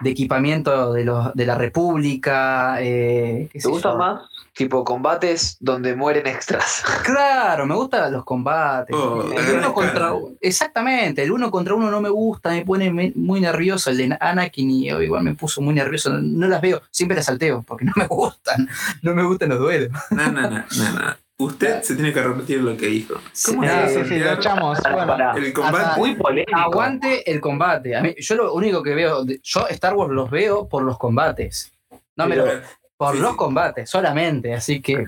de 0.00 0.10
equipamiento 0.10 0.92
de, 0.92 1.04
los, 1.04 1.34
de 1.34 1.44
la 1.44 1.56
República. 1.56 2.76
eh, 2.80 3.48
qué 3.52 3.58
¿Te 3.58 3.62
sé 3.62 3.68
gustan 3.68 3.92
yo. 3.94 3.98
más? 3.98 4.22
Tipo 4.54 4.84
combates 4.84 5.56
donde 5.58 5.96
mueren 5.96 6.28
extras. 6.28 6.84
Claro, 7.02 7.66
me 7.66 7.74
gustan 7.74 8.12
los 8.12 8.24
combates. 8.24 8.94
Oh, 8.94 9.24
el 9.36 9.56
uno 9.56 9.74
contra 9.74 10.12
uno. 10.12 10.36
Exactamente, 10.40 11.24
el 11.24 11.32
uno 11.32 11.50
contra 11.50 11.74
uno 11.74 11.90
no 11.90 12.00
me 12.00 12.10
gusta, 12.10 12.50
me 12.50 12.64
pone 12.64 13.12
muy 13.16 13.40
nervioso. 13.40 13.90
El 13.90 13.96
de 13.96 14.16
Anakin 14.20 14.70
y 14.70 14.92
oh, 14.92 15.02
igual 15.02 15.24
me 15.24 15.34
puso 15.34 15.60
muy 15.62 15.74
nervioso. 15.74 16.10
No, 16.10 16.20
no 16.20 16.46
las 16.46 16.60
veo, 16.60 16.80
siempre 16.92 17.16
las 17.16 17.26
salteo 17.26 17.62
porque 17.66 17.84
no 17.86 17.92
me 17.96 18.06
gustan. 18.08 18.68
No 19.02 19.14
me 19.16 19.24
gustan 19.24 19.48
los 19.48 19.58
duelos. 19.58 19.90
No, 20.10 20.30
no, 20.30 20.42
no, 20.42 20.50
no, 20.50 20.92
no. 20.92 21.16
Usted 21.40 21.82
se 21.82 21.94
tiene 21.94 22.12
que 22.12 22.22
repetir 22.22 22.60
lo 22.60 22.76
que 22.76 22.86
dijo. 22.86 23.14
¿Cómo 23.46 23.62
Sí, 23.62 23.68
sí, 23.88 24.04
sí, 24.08 24.18
lo 24.18 24.32
echamos. 24.32 24.78
Bueno, 24.82 25.36
el 25.36 25.52
combate? 25.52 25.78
Hasta- 25.84 25.96
Muy 25.96 26.14
polémico. 26.14 26.58
Aguante 26.58 27.30
el 27.30 27.40
combate. 27.40 27.96
A 27.96 28.02
mí, 28.02 28.14
yo 28.18 28.34
lo 28.34 28.52
único 28.54 28.82
que 28.82 28.94
veo, 28.94 29.24
yo 29.42 29.66
Star 29.68 29.94
Wars 29.94 30.12
los 30.12 30.30
veo 30.30 30.68
por 30.68 30.82
los 30.82 30.98
combates. 30.98 31.72
No 32.16 32.26
me 32.26 32.36
Pero- 32.36 32.46
lo- 32.54 32.60
por 32.98 33.14
sí, 33.14 33.20
los 33.22 33.30
sí. 33.30 33.36
combates, 33.38 33.88
solamente. 33.88 34.52
Así 34.52 34.82
que, 34.82 35.02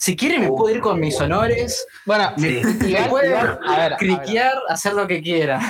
si 0.00 0.16
quieren, 0.16 0.40
me 0.40 0.48
puedo 0.48 0.74
ir 0.74 0.80
con 0.80 0.98
mis 0.98 1.20
honores, 1.20 1.86
bueno, 2.06 2.32
me, 2.38 2.48
me 2.62 2.88
igual- 2.88 3.10
pueden 3.10 3.30
igual, 3.32 3.58
a 3.62 3.70
ver, 3.72 3.82
a 3.82 3.88
ver. 3.90 3.98
criquear, 3.98 4.54
hacer 4.70 4.94
lo 4.94 5.06
que 5.06 5.20
quiera. 5.20 5.60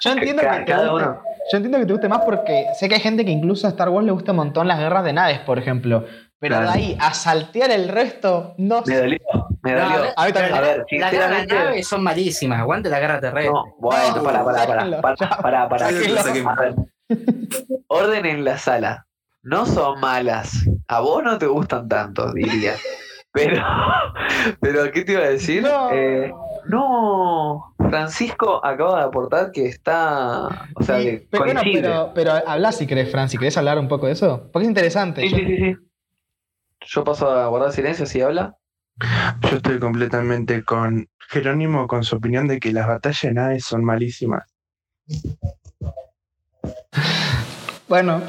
Yo 0.00 0.12
entiendo, 0.12 0.42
Ca- 0.42 0.58
que 0.58 0.64
te 0.66 0.70
cada 0.72 0.90
guste, 0.90 1.06
uno. 1.06 1.22
yo 1.50 1.56
entiendo 1.56 1.78
que 1.78 1.86
te 1.86 1.92
guste 1.94 2.08
más 2.10 2.20
porque 2.26 2.66
sé 2.78 2.90
que 2.90 2.96
hay 2.96 3.00
gente 3.00 3.24
que 3.24 3.30
incluso 3.30 3.66
a 3.66 3.70
Star 3.70 3.88
Wars 3.88 4.04
le 4.04 4.12
gusta 4.12 4.32
un 4.32 4.36
montón 4.36 4.68
las 4.68 4.78
guerras 4.78 5.02
de 5.04 5.14
naves, 5.14 5.38
por 5.40 5.58
ejemplo. 5.58 6.04
Pero 6.40 6.56
Claro. 6.56 6.72
de 6.72 6.78
ahí 6.78 6.96
a 6.98 7.12
saltear 7.14 7.70
el 7.70 7.88
resto, 7.88 8.54
no 8.56 8.80
Me 8.80 8.86
sé. 8.86 8.96
dolió, 9.00 9.18
me 9.62 9.72
No, 9.74 9.80
dolió. 9.90 10.10
a 10.16 10.26
mí 10.26 10.32
también. 10.32 10.54
A 10.54 10.60
ver, 10.62 10.84
Las 10.90 11.46
naves 11.46 11.86
son 11.86 12.02
malísimas. 12.02 12.60
Aguante 12.60 12.88
la 12.88 12.98
guerra 12.98 13.20
terrestre. 13.20 13.52
No, 13.52 13.64
bueno, 13.78 14.16
No, 14.16 14.22
pará, 14.22 14.44
pará, 14.44 14.66
pará, 14.66 14.80
sáquenlo, 14.80 15.00
pará, 15.02 15.16
ya. 15.20 15.28
pará, 15.42 15.68
pará. 15.68 15.90
Sáquenlo, 15.90 16.22
sáquenlo. 16.22 16.50
A 16.50 16.54
ver. 16.56 16.74
Orden 17.88 18.26
en 18.26 18.44
la 18.44 18.56
sala. 18.58 19.06
No 19.42 19.66
son 19.66 20.00
malas. 20.00 20.64
A 20.88 21.00
vos 21.00 21.22
no 21.22 21.38
te 21.38 21.46
gustan 21.46 21.88
tanto, 21.88 22.32
diría. 22.32 22.74
Pero, 23.32 23.62
pero 24.60 24.90
¿qué 24.90 25.02
te 25.04 25.12
iba 25.12 25.22
a 25.22 25.28
decir? 25.28 25.62
No. 25.62 25.88
Eh, 25.92 26.32
no, 26.66 27.74
Francisco 27.78 28.60
acaba 28.66 28.98
de 28.98 29.04
aportar 29.04 29.52
que 29.52 29.66
está, 29.66 30.48
o 30.74 30.82
sea, 30.82 30.98
Sí, 30.98 31.04
que 31.04 31.26
pero, 31.30 31.44
bueno, 31.44 31.60
pero, 31.72 32.10
pero 32.12 32.32
habla 32.44 32.72
si 32.72 32.88
querés, 32.88 33.08
Fran, 33.08 33.28
si 33.28 33.38
querés 33.38 33.56
hablar 33.56 33.78
un 33.78 33.86
poco 33.86 34.06
de 34.06 34.14
eso. 34.14 34.48
Porque 34.52 34.64
es 34.64 34.68
interesante. 34.68 35.20
Sí, 35.22 35.28
Yo- 35.30 35.36
sí, 35.36 35.46
sí, 35.46 35.56
sí. 35.58 35.76
Yo 36.86 37.04
paso 37.04 37.30
a 37.30 37.46
guardar 37.48 37.72
silencio 37.72 38.06
si 38.06 38.20
habla. 38.20 38.56
Yo 39.50 39.56
estoy 39.56 39.78
completamente 39.78 40.64
con 40.64 41.08
Jerónimo 41.28 41.86
con 41.86 42.02
su 42.04 42.16
opinión 42.16 42.48
de 42.48 42.58
que 42.58 42.72
las 42.72 42.86
batallas 42.86 43.20
de 43.22 43.32
naves 43.34 43.64
son 43.64 43.84
malísimas. 43.84 44.44
Bueno. 47.88 48.20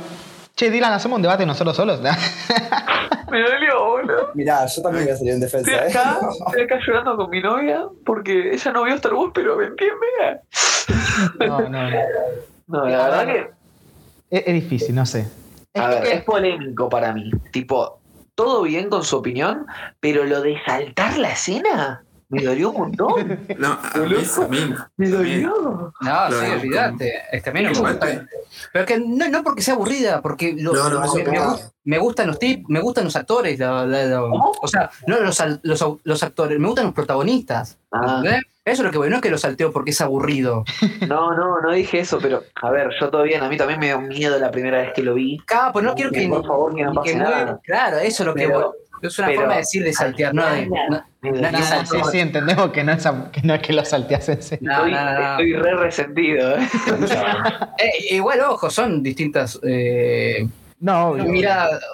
Che, 0.55 0.69
Dylan, 0.69 0.93
hacemos 0.93 1.15
un 1.17 1.21
debate 1.23 1.45
nosotros 1.45 1.75
solos. 1.75 2.01
Me 3.31 3.41
dolió, 3.41 3.85
boludo. 3.85 4.31
Mirá, 4.35 4.65
yo 4.65 4.81
también 4.81 5.05
voy 5.05 5.13
a 5.13 5.17
salir 5.17 5.33
en 5.33 5.43
Estoy 5.43 5.61
defensa, 5.63 5.87
¿eh? 5.87 5.89
acá, 5.89 6.19
estoy 6.47 6.61
acá 6.63 6.79
llorando 6.85 7.15
con 7.15 7.29
mi 7.29 7.41
novia 7.41 7.85
porque 8.05 8.51
ella 8.53 8.71
no 8.73 8.83
vio 8.83 8.95
Star 8.95 9.13
Wars, 9.13 9.31
pero 9.33 9.55
me 9.55 9.65
entiende. 9.67 10.41
no, 11.39 11.61
no, 11.69 11.89
no. 11.89 11.97
No, 12.67 12.85
la 12.85 13.03
verdad 13.09 13.25
que 13.27 13.49
Es, 14.29 14.43
es 14.47 14.53
difícil, 14.53 14.93
no 14.95 15.05
sé. 15.05 15.27
Es 15.73 15.81
A 15.81 15.87
ver, 15.87 16.03
que- 16.03 16.13
es 16.15 16.23
polémico 16.25 16.89
para 16.89 17.13
mí. 17.13 17.31
Tipo, 17.53 18.00
todo 18.43 18.63
bien 18.63 18.89
con 18.89 19.03
su 19.03 19.17
opinión, 19.17 19.65
pero 19.99 20.23
lo 20.23 20.41
de 20.41 20.57
saltar 20.65 21.17
la 21.17 21.31
escena 21.31 22.03
me 22.29 22.43
dolió 22.43 22.69
un 22.69 22.77
montón. 22.77 23.39
No, 23.57 23.67
a 23.73 23.97
mí, 23.97 24.15
a 24.15 24.47
mí, 24.47 24.73
Me 24.97 25.09
dolió. 25.09 25.93
No, 25.99 26.27
sí, 26.31 26.45
de- 26.45 26.51
olvídate. 26.53 27.13
Es 27.31 27.43
que 27.43 27.49
a 27.49 27.53
mí 27.53 27.61
no 27.63 27.71
me 27.71 27.79
gusta. 27.79 27.99
te- 28.07 28.25
Pero 28.71 28.85
que 28.85 28.99
no, 28.99 29.27
no 29.27 29.43
porque 29.43 29.61
sea 29.61 29.73
aburrida, 29.73 30.21
porque 30.21 30.53
lo- 30.57 30.73
No, 30.73 30.89
no, 30.89 31.13
me, 31.13 31.23
no. 31.23 31.31
me 31.31 31.57
me 31.83 31.97
gustan 31.99 32.27
los 32.27 32.39
tips, 32.39 32.63
me 32.69 32.79
gustan 32.79 33.03
los 33.03 33.15
actores, 33.17 33.59
lo- 33.59 33.85
lo- 33.85 34.05
lo- 34.07 34.29
¿Cómo? 34.29 34.53
o 34.61 34.67
sea, 34.67 34.89
no 35.07 35.19
los, 35.19 35.43
los, 35.63 35.85
los 36.03 36.23
actores, 36.23 36.57
me 36.59 36.67
gustan 36.67 36.85
los 36.85 36.93
protagonistas. 36.93 37.77
Ah. 37.91 38.21
Eso 38.63 38.83
es 38.83 38.85
lo 38.85 38.91
que 38.91 38.97
bueno, 38.99 39.11
no 39.11 39.15
es 39.17 39.21
que 39.23 39.31
lo 39.31 39.37
salteo 39.39 39.71
porque 39.71 39.89
es 39.91 40.01
aburrido. 40.01 40.63
No, 41.07 41.35
no, 41.35 41.59
no 41.61 41.71
dije 41.71 41.99
eso, 41.99 42.19
pero 42.21 42.43
a 42.61 42.69
ver, 42.69 42.89
yo 42.99 43.09
todo 43.09 43.23
bien. 43.23 43.41
A 43.43 43.49
mí 43.49 43.57
también 43.57 43.79
me 43.79 43.87
dio 43.87 43.99
miedo 44.01 44.37
la 44.39 44.51
primera 44.51 44.77
vez 44.79 44.91
que 44.93 45.01
lo 45.01 45.15
vi. 45.15 45.39
Claro, 45.45 45.73
pues 45.73 45.83
no 45.83 45.95
quiero 45.95 46.11
que, 46.11 46.27
Por 46.27 46.45
favor, 46.45 46.75
que 46.75 46.83
no 46.83 46.91
ni 46.91 46.95
pase 46.95 47.15
mueva- 47.15 47.29
nada. 47.31 47.59
Claro, 47.63 47.97
eso 47.97 48.23
es 48.23 48.27
lo 48.27 48.35
que 48.35 48.43
Pero- 48.47 48.53
bueno, 48.53 48.71
es 49.01 49.17
una 49.19 49.27
pero- 49.29 49.39
forma 49.39 49.53
de 49.55 49.59
decir 49.59 49.83
de 49.83 49.93
saltear, 49.93 50.33
no 50.35 50.45
de. 50.45 50.67
No, 50.67 50.75
No, 50.89 51.51
no, 51.51 51.57
Sí, 51.59 51.85
sí, 51.85 51.97
sí, 52.11 52.19
entendemos 52.19 52.71
que 52.71 52.83
no 52.83 52.91
es, 52.93 53.05
a- 53.05 53.29
que 53.31 53.41
no 53.43 53.53
es 53.55 53.61
que 53.61 53.73
lo 53.73 53.83
salteas 53.85 54.29
en 54.29 54.41
serio. 54.43 54.67
no, 54.69 54.75
Estoy, 54.77 54.91
no, 54.91 55.05
no, 55.05 55.13
no. 55.19 55.29
estoy 55.31 55.53
re 55.53 55.75
resentido. 55.75 56.55
¿eh? 56.57 56.67
Eh, 57.79 58.15
igual, 58.15 58.39
ojo, 58.41 58.69
son 58.69 59.01
distintas 59.03 59.59
eh, 59.63 60.47
No, 60.81 61.09
obvio. 61.09 61.25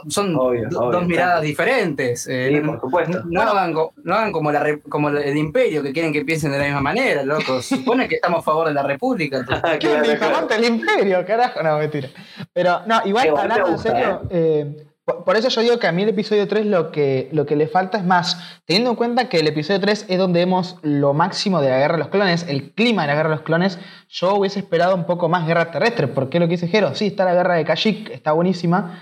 son 0.07 0.34
Obvio, 0.35 0.69
do- 0.69 0.80
obvio, 0.80 0.91
dos 0.91 0.91
claro. 0.91 1.01
miradas 1.01 1.41
diferentes. 1.41 2.26
eh, 2.27 2.47
Sí, 2.49 2.59
no- 2.61 2.72
por 2.72 2.81
supuesto. 2.81 3.22
No 3.26 3.41
hagan, 3.41 3.73
co- 3.73 3.93
no 4.03 4.15
hagan 4.15 4.31
como, 4.31 4.49
la, 4.51 4.61
re- 4.64 4.81
como 4.81 5.09
el 5.09 5.35
imperio, 5.38 5.84
que 5.84 5.91
quieren 5.91 6.14
que 6.14 6.23
piensen 6.23 6.51
de 6.53 6.57
la 6.57 6.64
misma 6.64 6.80
manera, 6.81 7.22
loco. 7.23 7.61
Supone 7.61 8.07
que 8.07 8.15
estamos 8.15 8.39
a 8.39 8.43
favor 8.43 8.68
de 8.69 8.73
la 8.73 8.84
república. 8.84 9.45
¿Quién 9.80 10.01
dijo? 10.03 10.26
el 10.55 10.64
imperio, 10.64 11.26
carajo. 11.26 11.61
No, 11.61 11.77
mentira. 11.77 12.07
Pero, 12.53 12.81
no, 12.88 13.01
igual 13.05 13.38
hablando 13.38 13.68
en 13.68 13.77
serio, 13.80 14.22
eh, 14.30 14.86
por, 15.08 15.38
eso 15.38 15.48
yo 15.48 15.62
digo 15.62 15.80
que 15.80 15.88
a 15.88 15.94
mí 15.94 16.04
el 16.04 16.10
episodio 16.10 16.50
3 16.50 16.66
lo 16.66 16.92
que, 16.92 17.30
lo 17.32 17.46
que 17.46 17.56
le 17.56 17.68
falta 17.70 17.98
es 17.98 18.04
más, 18.04 18.60
teniendo 18.66 18.90
en 18.90 18.96
cuenta 18.98 19.30
que 19.30 19.40
el 19.40 19.48
episodio 19.48 19.80
3 19.80 20.06
es 20.10 20.18
donde 20.18 20.42
vemos 20.42 20.76
lo 20.82 21.14
máximo 21.14 21.62
de 21.62 21.70
la 21.70 21.78
guerra 21.78 21.94
de 21.94 22.00
los 22.00 22.10
clones, 22.10 22.46
el 22.50 22.74
clima 22.74 23.04
de 23.04 23.08
la 23.08 23.16
guerra 23.16 23.30
de 23.30 23.36
los 23.38 23.46
clones, 23.46 23.80
yo 24.10 24.36
hubiese 24.36 24.60
esperado 24.60 24.94
un 24.96 25.06
poco 25.06 25.30
más 25.30 25.48
guerra 25.48 25.72
terrestre, 25.72 26.08
porque 26.08 26.40
lo 26.42 26.48
que 26.48 26.56
dice 26.56 26.68
Jero, 26.68 26.94
sí, 26.94 27.08
está 27.08 27.24
la 27.24 27.34
guerra 27.34 27.56
de 27.56 27.64
Kashyyyk, 27.64 28.10
está 28.10 28.34
buenísima, 28.34 29.02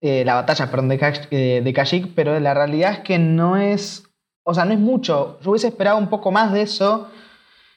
eh, 0.00 0.24
la 0.24 0.34
batalla, 0.34 0.68
perdón, 0.68 0.88
de, 0.88 0.98
Kash- 0.98 1.28
eh, 1.30 1.72
Kashyyyk, 1.72 2.14
pero 2.16 2.40
la 2.40 2.52
realidad 2.52 2.90
es 2.90 2.98
que 2.98 3.20
no 3.20 3.56
es, 3.56 4.02
o 4.42 4.54
sea, 4.54 4.64
no 4.64 4.72
es 4.72 4.80
mucho, 4.80 5.38
yo 5.40 5.52
hubiese 5.52 5.68
esperado 5.68 5.98
un 5.98 6.08
poco 6.08 6.32
más 6.32 6.52
de 6.52 6.62
eso, 6.62 7.08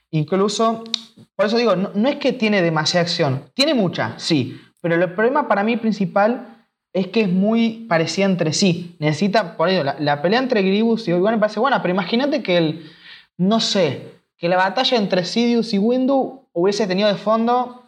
incluso 0.10 0.84
por 1.36 1.46
eso 1.46 1.58
digo, 1.58 1.76
no, 1.76 1.92
no 1.94 2.10
es 2.10 2.16
que 2.16 2.34
tiene 2.34 2.64
demasiada 2.64 3.04
acción, 3.04 3.44
tiene 3.54 3.76
mucha, 3.76 4.16
sí, 4.18 4.60
pero 4.82 4.96
el 4.96 5.14
problema 5.14 5.48
para 5.48 5.64
mí 5.64 5.78
principal 5.78 6.55
es 6.96 7.08
que 7.08 7.22
es 7.22 7.30
muy 7.30 7.86
parecida 7.90 8.26
entre 8.26 8.54
sí. 8.54 8.96
Necesita, 9.00 9.58
por 9.58 9.70
ello, 9.70 9.84
la, 9.84 9.98
la 10.00 10.22
pelea 10.22 10.40
entre 10.40 10.62
Grievous 10.64 11.08
y 11.08 11.12
Obi-Wan 11.12 11.34
me 11.36 11.40
parece 11.42 11.60
buena, 11.60 11.82
pero 11.82 11.94
imagínate 11.94 12.42
que 12.42 12.58
el, 12.58 12.90
no 13.38 13.60
sé, 13.60 14.14
que 14.38 14.48
la 14.50 14.56
batalla 14.56 14.98
entre 14.98 15.26
Sidious 15.26 15.74
y 15.74 15.78
Windu 15.78 16.48
hubiese 16.54 16.88
tenido 16.88 17.10
de 17.10 17.16
fondo 17.16 17.82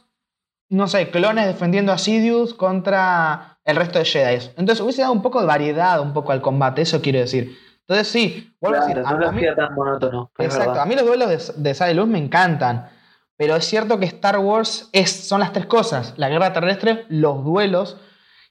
no 0.70 0.88
sé, 0.90 1.10
clones 1.10 1.46
defendiendo 1.48 1.94
a 1.94 1.98
Sidious 1.98 2.54
contra 2.54 3.58
el 3.64 3.78
resto 3.78 4.00
de 4.00 4.06
Jedi. 4.06 4.50
Entonces 4.58 4.82
hubiese 4.82 5.02
dado 5.02 5.14
un 5.14 5.22
poco 5.22 5.40
de 5.40 5.48
variedad 5.48 6.02
un 6.02 6.12
poco 6.14 6.34
al 6.34 6.42
combate, 6.42 6.82
eso 6.82 7.02
quiero 7.02 7.20
decir. 7.20 7.58
Entonces 7.88 8.10
sí, 8.10 8.54
vuelvo 8.60 8.78
a 8.78 8.86
decir, 8.86 8.98
no 9.02 9.08
a 9.28 9.32
mí- 9.32 9.42
tan 9.56 9.74
monótono. 9.74 10.30
Exacto, 10.38 10.82
a 10.82 10.86
mí 10.86 10.96
los 10.96 11.06
duelos 11.06 11.30
de, 11.30 11.62
de 11.64 11.74
sable 11.74 11.94
luz 11.94 12.08
me 12.08 12.18
encantan. 12.20 12.90
Pero 13.38 13.56
es 13.56 13.64
cierto 13.64 13.98
que 14.00 14.06
Star 14.08 14.40
Wars 14.40 14.90
es, 14.92 15.10
son 15.10 15.40
las 15.40 15.54
tres 15.54 15.68
cosas: 15.68 16.14
la 16.18 16.28
guerra 16.28 16.52
terrestre, 16.52 17.06
los 17.08 17.46
duelos 17.46 17.96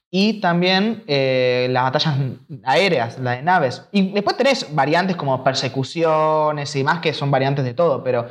y 0.09 0.39
también 0.39 1.03
eh, 1.07 1.67
las 1.69 1.83
batallas 1.83 2.15
aéreas, 2.63 3.19
la 3.19 3.31
de 3.31 3.41
naves. 3.41 3.87
Y 3.91 4.11
después 4.11 4.37
tenés 4.37 4.73
variantes 4.73 5.15
como 5.17 5.43
persecuciones 5.43 6.75
y 6.75 6.83
más 6.83 6.99
que 6.99 7.13
son 7.13 7.29
variantes 7.29 7.65
de 7.65 7.73
todo, 7.73 8.03
pero 8.03 8.27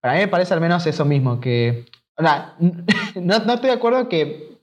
para 0.00 0.14
mí 0.14 0.20
me 0.20 0.28
parece 0.28 0.54
al 0.54 0.60
menos 0.60 0.86
eso 0.86 1.04
mismo, 1.04 1.40
que... 1.40 1.86
o 2.16 2.22
sea, 2.22 2.54
no, 3.14 3.38
no 3.40 3.54
estoy 3.54 3.70
de 3.70 3.76
acuerdo 3.76 4.08
que... 4.08 4.54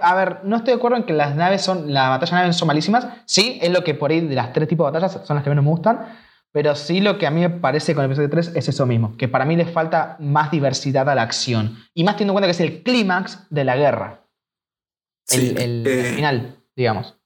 A 0.00 0.14
ver, 0.14 0.38
no 0.44 0.56
estoy 0.56 0.72
de 0.72 0.78
acuerdo 0.78 0.96
en 0.96 1.04
que 1.04 1.12
las 1.12 1.36
naves 1.36 1.60
son. 1.60 1.92
Las 1.92 2.08
batallas 2.08 2.32
naves 2.32 2.56
son 2.56 2.66
malísimas. 2.66 3.06
Sí, 3.26 3.58
es 3.60 3.70
lo 3.70 3.84
que 3.84 3.92
por 3.92 4.10
ahí 4.10 4.22
de 4.22 4.34
las 4.34 4.54
tres 4.54 4.66
tipos 4.66 4.86
de 4.86 4.92
batallas 4.92 5.26
son 5.26 5.36
las 5.36 5.44
que 5.44 5.50
menos 5.50 5.62
me 5.62 5.70
gustan. 5.70 6.06
Pero 6.50 6.74
sí 6.74 7.00
lo 7.00 7.18
que 7.18 7.26
a 7.26 7.30
mí 7.30 7.42
me 7.42 7.50
parece 7.50 7.94
con 7.94 8.04
el 8.04 8.10
episodio 8.10 8.30
3 8.30 8.52
es 8.56 8.68
eso 8.68 8.86
mismo. 8.86 9.16
Que 9.18 9.28
para 9.28 9.44
mí 9.44 9.56
le 9.56 9.66
falta 9.66 10.16
más 10.18 10.50
diversidad 10.50 11.08
a 11.10 11.14
la 11.14 11.22
acción. 11.22 11.76
Y 11.92 12.04
más 12.04 12.16
teniendo 12.16 12.32
en 12.32 12.34
cuenta 12.34 12.46
que 12.46 12.52
es 12.52 12.60
el 12.60 12.82
clímax 12.82 13.46
de 13.50 13.64
la 13.64 13.76
guerra. 13.76 14.19
El, 15.32 15.40
Sí, 15.40 15.54
el- 15.56 15.86
eh, 15.86 16.08
el 16.10 16.14
final, 16.16 16.64
digamos. 16.76 17.16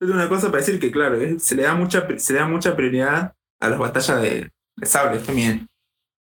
Es 0.00 0.08
una 0.08 0.28
cosa 0.28 0.46
para 0.48 0.58
decir 0.58 0.78
que, 0.78 0.90
claro, 0.92 1.18
se 1.40 1.54
le 1.56 1.62
da 1.64 1.74
mucha, 1.74 2.06
se 2.18 2.32
le 2.32 2.38
da 2.38 2.46
mucha 2.46 2.76
prioridad 2.76 3.34
a 3.60 3.68
las 3.68 3.78
batallas 3.78 4.22
de, 4.22 4.50
de 4.76 4.86
sables 4.86 5.24
también. 5.24 5.68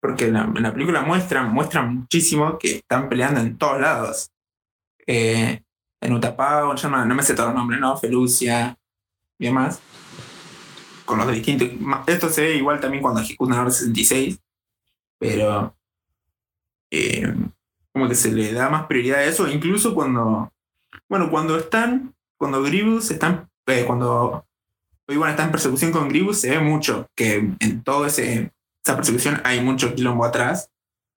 Porque 0.00 0.26
en 0.26 0.34
la, 0.34 0.42
en 0.42 0.62
la 0.62 0.72
película 0.72 1.00
muestran, 1.02 1.52
muestran 1.54 1.94
muchísimo 1.96 2.58
que 2.58 2.76
están 2.76 3.08
peleando 3.08 3.40
en 3.40 3.56
todos 3.56 3.80
lados. 3.80 4.30
Eh, 5.06 5.62
en 6.00 6.12
Utapau, 6.12 6.74
ya 6.74 6.88
no, 6.88 7.04
no 7.04 7.14
me 7.14 7.22
sé 7.22 7.34
todos 7.34 7.50
los 7.50 7.56
nombres, 7.56 7.80
¿no? 7.80 7.96
Felucia 7.96 8.76
y 9.38 9.46
demás. 9.46 9.80
Con 11.04 11.18
los 11.18 11.30
distintos. 11.32 11.68
Esto 12.06 12.28
se 12.28 12.42
ve 12.42 12.56
igual 12.56 12.80
también 12.80 13.02
cuando 13.02 13.20
ejecutan 13.20 13.64
la 13.64 13.70
66. 13.70 14.38
Pero. 15.18 15.74
eh, 16.90 17.32
como 17.92 18.08
que 18.08 18.14
se 18.14 18.32
le 18.32 18.52
da 18.52 18.68
más 18.70 18.86
prioridad 18.86 19.20
a 19.20 19.24
eso, 19.24 19.48
incluso 19.48 19.94
cuando. 19.94 20.52
Bueno, 21.12 21.30
cuando 21.30 21.58
están. 21.58 22.14
Cuando 22.38 22.62
Grievous 22.62 23.10
están. 23.10 23.50
eh, 23.66 23.84
cuando 23.86 24.46
Obi-Wan 25.06 25.28
está 25.32 25.44
en 25.44 25.50
persecución 25.50 25.92
con 25.92 26.08
Grievous, 26.08 26.40
se 26.40 26.48
ve 26.48 26.58
mucho 26.60 27.06
que 27.14 27.50
en 27.60 27.84
toda 27.84 28.08
esa 28.08 28.48
persecución 28.82 29.38
hay 29.44 29.60
mucho 29.60 29.94
quilombo 29.94 30.24
atrás. 30.24 30.70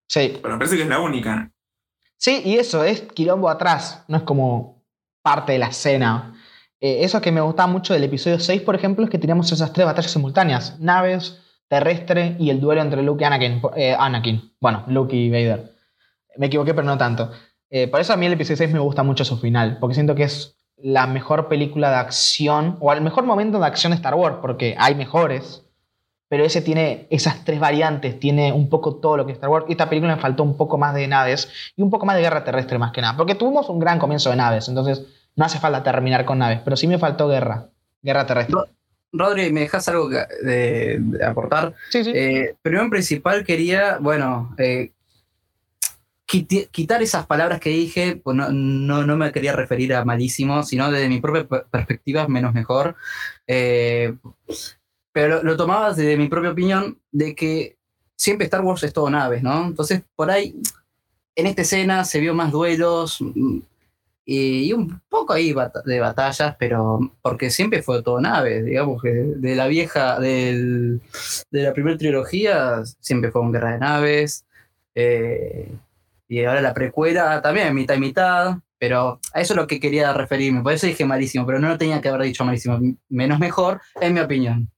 Sí. 0.10 0.38
Pero 0.42 0.56
me 0.56 0.58
parece 0.58 0.76
que 0.76 0.84
es 0.84 0.90
la 0.90 1.00
única. 1.00 1.50
Sí, 2.18 2.42
y 2.44 2.58
eso 2.58 2.84
es 2.84 3.04
quilombo 3.04 3.48
atrás. 3.48 4.04
No 4.10 4.18
es 4.18 4.24
como 4.24 4.84
parte 5.22 5.54
de 5.54 5.60
la 5.60 5.68
escena. 5.68 6.44
Eh, 6.82 7.06
eso 7.06 7.22
que 7.22 7.32
me 7.32 7.40
gustaba 7.40 7.72
mucho 7.72 7.94
del 7.94 8.04
episodio 8.04 8.38
6, 8.38 8.64
por 8.64 8.76
ejemplo, 8.76 9.06
es 9.06 9.10
que 9.10 9.18
teníamos 9.18 9.50
esas 9.50 9.72
tres 9.72 9.86
batallas 9.86 10.12
simultáneas: 10.12 10.78
naves, 10.78 11.40
terrestre 11.70 12.36
y 12.38 12.50
el 12.50 12.60
duelo 12.60 12.82
entre 12.82 13.02
Luke 13.02 13.24
y 13.24 13.26
Anakin. 13.28 13.62
Eh, 13.78 13.96
Anakin. 13.98 14.58
Bueno, 14.60 14.84
Luke 14.90 15.16
y 15.16 15.30
Vader. 15.30 15.74
Me 16.36 16.48
equivoqué, 16.48 16.74
pero 16.74 16.86
no 16.86 16.98
tanto. 16.98 17.32
Eh, 17.78 17.90
por 17.90 18.00
eso 18.00 18.14
a 18.14 18.16
mí 18.16 18.26
el 18.26 18.32
episodio 18.32 18.56
6 18.56 18.72
me 18.72 18.80
gusta 18.80 19.04
mucho 19.04 19.26
su 19.26 19.38
final, 19.38 19.80
porque 19.82 19.96
siento 19.96 20.16
que 20.16 20.24
es 20.24 20.56
la 20.78 21.08
mejor 21.08 21.50
película 21.50 21.90
de 21.90 21.98
acción, 21.98 22.78
o 22.80 22.94
el 22.94 23.02
mejor 23.02 23.26
momento 23.26 23.60
de 23.60 23.66
acción 23.66 23.92
de 23.92 23.98
Star 23.98 24.16
Wars, 24.16 24.38
porque 24.42 24.78
hay 24.80 24.96
mejores, 24.96 25.66
pero 26.30 26.46
ese 26.46 26.62
tiene 26.62 27.06
esas 27.10 27.44
tres 27.44 27.60
variantes, 27.60 28.18
tiene 28.18 28.54
un 28.54 28.70
poco 28.70 28.96
todo 28.96 29.18
lo 29.18 29.26
que 29.26 29.34
es 29.34 29.40
Star 29.40 29.50
Wars. 29.50 29.66
Y 29.68 29.74
esta 29.74 29.90
película 29.90 30.16
me 30.16 30.22
faltó 30.22 30.44
un 30.44 30.56
poco 30.56 30.78
más 30.78 30.96
de 30.96 31.06
naves 31.10 31.50
y 31.76 31.82
un 31.82 31.90
poco 31.90 32.06
más 32.06 32.16
de 32.16 32.22
guerra 32.22 32.46
terrestre 32.46 32.78
más 32.78 32.94
que 32.94 33.02
nada, 33.02 33.18
porque 33.18 33.36
tuvimos 33.36 33.68
un 33.68 33.80
gran 33.80 34.00
comienzo 34.00 34.30
de 34.30 34.38
naves, 34.38 34.70
entonces 34.70 35.04
no 35.36 35.44
hace 35.44 35.60
falta 35.60 35.84
terminar 35.84 36.24
con 36.24 36.40
naves, 36.40 36.62
pero 36.64 36.78
sí 36.78 36.88
me 36.88 36.98
faltó 36.98 37.28
guerra, 37.28 37.68
guerra 38.02 38.26
terrestre. 38.26 38.56
Rodri, 39.12 39.52
¿me 39.52 39.60
dejas 39.60 39.86
algo 39.90 40.08
de, 40.08 40.98
de 41.00 41.26
aportar? 41.26 41.74
Sí, 41.90 42.06
sí. 42.06 42.12
Eh, 42.16 42.56
primero 42.62 42.86
en 42.86 42.90
principal 42.90 43.44
quería, 43.44 43.98
bueno, 44.00 44.56
eh, 44.58 44.92
quitar 46.44 47.02
esas 47.02 47.26
palabras 47.26 47.60
que 47.60 47.70
dije, 47.70 48.20
pues 48.24 48.36
no, 48.36 48.52
no, 48.52 49.18
me 49.18 49.32
quería 49.32 49.54
referir 49.54 49.94
a 49.94 50.06
malísimo, 50.06 50.64
sino 50.64 50.92
desde 50.92 51.10
mi 51.10 51.22
propia 51.22 51.48
per- 51.48 51.66
perspectiva, 51.72 52.28
menos 52.28 52.54
mejor. 52.54 52.96
Eh, 53.48 54.14
pero 55.12 55.38
lo, 55.38 55.44
lo 55.44 55.58
tomaba 55.58 55.94
desde 55.94 56.18
mi 56.18 56.28
propia 56.28 56.52
opinión 56.52 57.00
de 57.12 57.34
que 57.36 57.78
siempre 58.16 58.46
Star 58.46 58.62
Wars 58.62 58.84
es 58.84 58.94
todo 58.94 59.10
naves, 59.10 59.44
¿no? 59.44 59.66
Entonces, 59.68 60.04
por 60.16 60.30
ahí, 60.32 60.56
en 61.36 61.48
esta 61.48 61.62
escena 61.64 62.04
se 62.06 62.20
vio 62.20 62.34
más 62.34 62.52
duelos 62.52 63.20
mm, 63.22 63.60
y, 64.26 64.74
un 64.74 65.00
poco 65.10 65.34
ahí 65.34 65.54
de 65.86 66.00
batallas, 66.00 66.56
pero 66.58 67.00
porque 67.22 67.50
siempre 67.50 67.84
fue 67.84 68.02
todo 68.04 68.20
naves, 68.22 68.66
digamos 68.66 69.02
que 69.02 69.10
de 69.10 69.56
la 69.56 69.68
vieja, 69.68 70.20
del, 70.20 71.02
de 71.52 71.64
la 71.64 71.74
primera 71.74 71.98
trilogía 71.98 72.84
siempre 73.00 73.32
fue 73.32 73.42
un 73.42 73.52
guerra 73.52 73.74
de 73.74 73.80
naves. 73.80 74.46
eh, 74.96 75.70
y 76.28 76.44
ahora 76.44 76.62
la 76.62 76.74
precuela 76.74 77.42
también, 77.42 77.74
mitad 77.74 77.96
y 77.96 78.00
mitad. 78.00 78.58
Pero 78.78 79.20
a 79.34 79.40
eso 79.42 79.54
es 79.54 79.58
lo 79.58 79.68
que 79.68 79.80
quería 79.80 80.12
referirme. 80.14 80.62
Por 80.62 80.74
eso 80.74 80.86
dije 80.86 81.06
malísimo, 81.06 81.46
pero 81.46 81.60
no 81.60 81.70
lo 81.70 81.78
tenía 81.78 82.02
que 82.02 82.10
haber 82.10 82.24
dicho 82.24 82.44
malísimo. 82.44 82.78
Menos 83.10 83.40
mejor, 83.40 83.82
en 84.02 84.14
mi 84.14 84.20
opinión. 84.20 84.70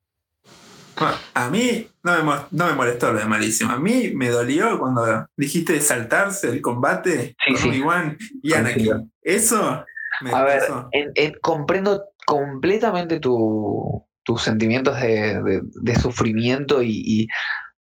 Bueno, 1.00 1.16
a 1.34 1.50
mí 1.50 1.88
no 2.04 2.16
me, 2.16 2.24
mo- 2.24 2.46
no 2.52 2.68
me 2.68 2.74
molestó 2.74 3.12
lo 3.12 3.20
de 3.20 3.26
malísimo. 3.26 3.72
A 3.72 3.80
mí 3.80 4.12
me 4.16 4.30
dolió 4.30 4.80
cuando 4.80 5.28
dijiste 5.36 5.74
de 5.74 5.82
saltarse 5.82 6.48
el 6.50 6.62
combate 6.62 7.36
Sí, 7.46 7.54
con 7.54 7.58
sí. 7.62 7.70
Obi-Wan 7.70 8.18
y. 8.44 8.54
Anakin. 8.54 9.12
Eso 9.22 9.84
me 10.22 10.32
A 10.32 10.44
ver, 10.44 10.60
pasó. 10.62 10.90
en- 10.92 11.12
en- 11.16 11.36
comprendo 11.42 12.06
completamente 12.26 13.20
tu- 13.20 14.06
tus 14.24 14.42
sentimientos 14.42 15.00
de, 15.02 15.42
de- 15.42 15.62
de 15.64 15.96
sufrimiento 15.96 16.82
y, 16.84 17.02
y, 17.06 17.28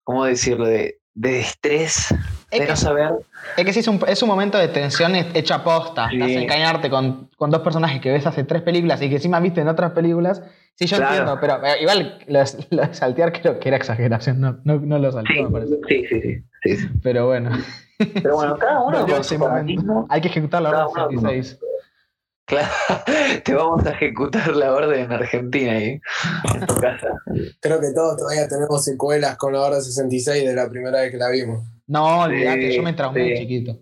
¿cómo 0.03 0.25
decirlo?, 0.25 0.65
de, 0.65 0.99
de 1.13 1.39
estrés, 1.41 2.07
Es 2.49 2.59
de 2.61 2.65
que- 2.67 2.75
saber. 2.75 3.11
Es 3.57 3.65
que 3.65 3.73
sí, 3.73 3.79
es 3.79 3.87
un, 3.87 3.99
es 4.07 4.21
un 4.23 4.29
momento 4.29 4.57
de 4.57 4.67
tensión 4.69 5.15
hecho 5.15 5.53
a 5.53 5.63
posta. 5.63 6.09
Sí. 6.09 6.47
Con, 6.89 7.29
con 7.37 7.49
dos 7.51 7.61
personajes 7.61 7.99
que 8.01 8.11
ves 8.11 8.25
hace 8.25 8.43
tres 8.43 8.61
películas 8.61 9.01
y 9.01 9.09
que 9.09 9.15
encima 9.15 9.39
viste 9.39 9.61
en 9.61 9.67
otras 9.67 9.91
películas. 9.91 10.41
Sí, 10.75 10.85
yo 10.85 10.97
Claro. 10.97 11.11
entiendo, 11.15 11.37
pero 11.41 11.65
eh, 11.65 11.81
igual 11.81 12.19
lo, 12.27 12.39
de- 12.39 12.67
lo 12.69 12.81
de 12.87 12.93
saltear 12.93 13.33
creo 13.33 13.59
que 13.59 13.67
era 13.69 13.77
exageración. 13.77 14.39
No, 14.39 14.59
no, 14.63 14.79
no 14.79 14.99
lo 14.99 15.11
saltó, 15.11 15.33
Sí, 15.33 15.43
me 15.43 15.49
parece. 15.49 15.75
sí, 15.87 16.05
sí, 16.07 16.21
sí. 16.77 16.87
Pero 17.03 17.25
bueno. 17.27 17.49
Pero 18.21 18.35
bueno, 18.35 18.57
cada 18.57 18.83
uno 18.83 19.01
con 19.07 19.21
ese 19.21 19.37
su. 19.37 20.05
Hay 20.09 20.21
que 20.21 20.27
ejecutar 20.27 20.61
la 20.61 20.69
orden 20.69 20.81
uno 20.85 20.93
con- 20.93 21.09
66. 21.09 21.59
Claro, 22.45 22.67
te 23.43 23.53
vamos 23.55 23.85
a 23.85 23.89
ejecutar 23.89 24.55
la 24.55 24.71
orden 24.73 25.01
en 25.05 25.11
Argentina 25.11 25.73
ahí, 25.73 25.99
en 26.55 26.65
tu 26.65 26.75
casa. 26.75 27.07
Creo 27.59 27.81
que 27.81 27.91
todos 27.93 28.15
todavía 28.15 28.47
tenemos 28.47 28.85
secuelas 28.85 29.35
con 29.35 29.51
la 29.51 29.61
hora 29.61 29.81
66 29.81 30.47
de 30.47 30.55
la 30.55 30.69
primera 30.69 31.01
vez 31.01 31.11
que 31.11 31.17
la 31.17 31.29
vimos. 31.29 31.65
No, 31.87 32.21
olvídate, 32.21 32.71
Sí, 32.71 32.77
yo 32.77 32.83
me 32.83 32.93
traumé 32.93 33.35
sí. 33.37 33.41
chiquito. 33.41 33.79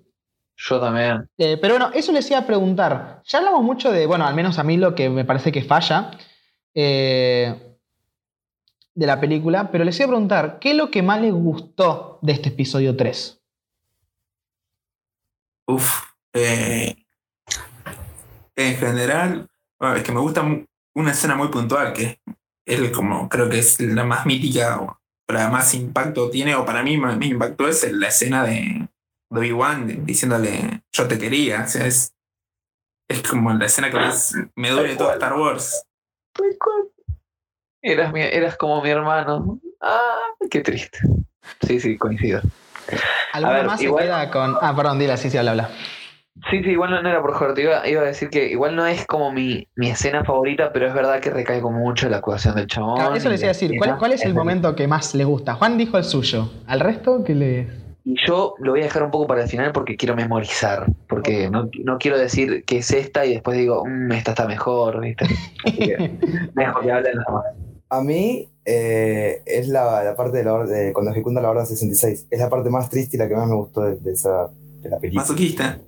Yo 0.57 0.79
también. 0.79 1.27
Eh, 1.37 1.57
pero 1.59 1.73
bueno, 1.73 1.91
eso 1.93 2.11
les 2.11 2.29
iba 2.29 2.39
a 2.39 2.45
preguntar. 2.47 3.21
Ya 3.25 3.39
hablamos 3.39 3.63
mucho 3.63 3.91
de, 3.91 4.05
bueno, 4.05 4.25
al 4.25 4.35
menos 4.35 4.57
a 4.57 4.63
mí 4.63 4.77
lo 4.77 4.95
que 4.95 5.09
me 5.09 5.25
parece 5.25 5.51
que 5.51 5.63
falla 5.63 6.11
eh, 6.73 7.77
de 8.93 9.05
la 9.05 9.19
película, 9.19 9.69
pero 9.71 9.83
les 9.83 9.97
iba 9.99 10.05
a 10.05 10.09
preguntar, 10.09 10.59
¿qué 10.59 10.71
es 10.71 10.77
lo 10.77 10.89
que 10.91 11.01
más 11.03 11.19
les 11.19 11.33
gustó 11.33 12.19
de 12.21 12.31
este 12.33 12.49
episodio 12.49 12.95
3? 12.95 13.41
Uf. 15.67 16.03
eh, 16.33 16.95
en 18.55 18.77
general, 18.77 19.49
es 19.95 20.03
que 20.03 20.11
me 20.11 20.21
gusta 20.21 20.45
una 20.93 21.11
escena 21.11 21.35
muy 21.35 21.49
puntual, 21.49 21.91
que 21.91 22.21
es 22.65 22.91
como, 22.91 23.27
creo 23.27 23.49
que 23.49 23.59
es 23.59 23.79
la 23.81 24.05
más 24.05 24.25
mítica, 24.25 24.79
la 25.27 25.49
más 25.49 25.73
impacto 25.73 26.29
tiene, 26.29 26.55
o 26.55 26.65
para 26.65 26.83
mí 26.83 26.97
más, 26.97 27.17
me 27.17 27.25
impactó, 27.27 27.67
es 27.67 27.91
la 27.91 28.07
escena 28.09 28.43
de, 28.43 28.87
de 29.29 29.39
Obi-Wan 29.39 30.05
diciéndole, 30.05 30.81
yo 30.91 31.07
te 31.07 31.17
quería. 31.17 31.63
O 31.63 31.67
sea, 31.67 31.85
es, 31.87 32.13
es 33.09 33.21
como 33.23 33.51
la 33.53 33.65
escena 33.65 33.89
que 33.89 33.97
más 33.97 34.35
me 34.55 34.69
duele 34.69 34.95
todo 34.95 35.11
Star 35.13 35.33
Wars. 35.33 35.83
Eras, 37.81 38.11
mi- 38.13 38.21
eras 38.21 38.57
como 38.57 38.81
mi 38.81 38.89
hermano. 38.89 39.59
Ah, 39.81 40.21
qué 40.49 40.61
triste. 40.61 40.99
Sí, 41.65 41.79
sí, 41.79 41.97
coincido. 41.97 42.41
¿Alguno 43.33 43.53
ver, 43.53 43.65
más 43.67 43.81
igual- 43.81 44.03
se 44.03 44.07
queda 44.07 44.31
con.? 44.31 44.57
Ah, 44.61 44.73
perdón, 44.75 44.97
dila, 44.99 45.17
sí, 45.17 45.29
sí, 45.29 45.37
habla, 45.37 45.51
habla. 45.51 45.69
Sí, 46.49 46.61
sí, 46.63 46.71
igual 46.71 46.91
no, 46.91 47.01
no 47.01 47.09
era 47.09 47.21
por 47.21 47.33
joder, 47.33 47.53
te 47.53 47.61
iba, 47.63 47.87
iba 47.87 48.01
a 48.01 48.05
decir 48.05 48.29
que 48.29 48.49
igual 48.49 48.75
no 48.75 48.85
es 48.85 49.05
como 49.05 49.31
mi, 49.31 49.67
mi 49.75 49.89
escena 49.89 50.23
favorita, 50.25 50.73
pero 50.73 50.87
es 50.87 50.93
verdad 50.93 51.21
que 51.21 51.29
recae 51.29 51.61
como 51.61 51.79
mucho 51.79 52.09
la 52.09 52.17
actuación 52.17 52.55
del 52.55 52.67
chabón. 52.67 52.97
Claro, 52.97 53.15
eso 53.15 53.29
les 53.29 53.39
iba 53.39 53.49
a 53.49 53.53
decir. 53.53 53.71
¿Cuál, 53.77 54.11
es 54.11 54.23
el 54.25 54.33
momento 54.33 54.75
que 54.75 54.85
más 54.87 55.15
les 55.15 55.25
gusta? 55.25 55.55
Juan 55.55 55.77
dijo 55.77 55.97
el 55.97 56.03
suyo. 56.03 56.49
¿Al 56.67 56.81
resto 56.81 57.23
qué 57.23 57.35
le.? 57.35 57.85
Y 58.03 58.15
yo 58.27 58.53
lo 58.59 58.71
voy 58.71 58.81
a 58.81 58.83
dejar 58.83 59.01
un 59.03 59.11
poco 59.11 59.25
para 59.25 59.43
el 59.43 59.47
final 59.49 59.71
porque 59.71 59.95
quiero 59.95 60.15
memorizar, 60.15 60.85
porque 61.07 61.49
no, 61.49 61.69
no 61.83 61.97
quiero 61.97 62.19
decir 62.19 62.63
que 62.65 62.77
es 62.77 62.91
esta 62.91 63.25
y 63.25 63.33
después 63.33 63.57
digo, 63.57 63.83
"Mm, 63.83 64.11
esta 64.11 64.31
está 64.31 64.45
mejor, 64.45 64.99
¿viste? 65.01 65.25
Así 65.65 65.77
que 65.77 65.97
dejo 66.53 66.81
que 66.81 66.91
hablen 66.91 67.15
los 67.15 67.25
demás. 67.25 67.45
A 67.89 68.01
mí 68.01 68.49
eh, 68.65 69.41
es 69.45 69.69
la, 69.69 70.03
la 70.03 70.15
parte 70.15 70.37
de, 70.37 70.43
la, 70.43 70.63
de 70.65 70.93
cuando 70.93 71.11
ejecutan 71.11 71.41
la 71.41 71.49
Orden 71.49 71.65
66. 71.65 72.27
Es 72.29 72.39
la 72.39 72.49
parte 72.49 72.69
más 72.69 72.89
triste 72.89 73.15
y 73.15 73.19
la 73.19 73.27
que 73.27 73.35
más 73.35 73.47
me 73.47 73.55
gustó 73.55 73.81
de, 73.81 73.95
de 73.95 74.11
esa 74.11 74.49
de 74.81 74.89
la 74.89 74.99
película. 74.99 75.23
Masoquista. 75.23 75.79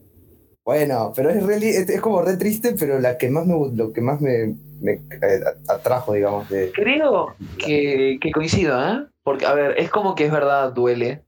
Bueno, 0.68 1.14
pero 1.15 1.30
es, 1.30 1.41
really- 1.44 1.69
es, 1.69 1.88
es 1.89 2.02
como 2.02 2.22
re 2.22 2.35
triste, 2.35 2.76
pero 2.77 2.99
la 2.99 3.18
que 3.18 3.30
más 3.30 3.45
me, 3.45 3.56
lo 3.73 3.94
que 3.94 4.02
más 4.02 4.19
me, 4.19 4.53
me, 4.81 4.91
eh, 4.95 5.39
atrajo, 5.69 6.11
digamos, 6.11 6.49
de... 6.49 6.73
Creo 6.73 7.38
que, 7.57 8.18
que 8.19 8.31
coincido, 8.34 8.77
¿eh? 8.85 9.06
Porque, 9.23 9.45
a 9.45 9.53
ver, 9.53 9.76
es 9.77 9.89
como 9.89 10.14
que 10.14 10.26
es 10.26 10.31
verdad, 10.31 10.73
duele. 10.73 11.23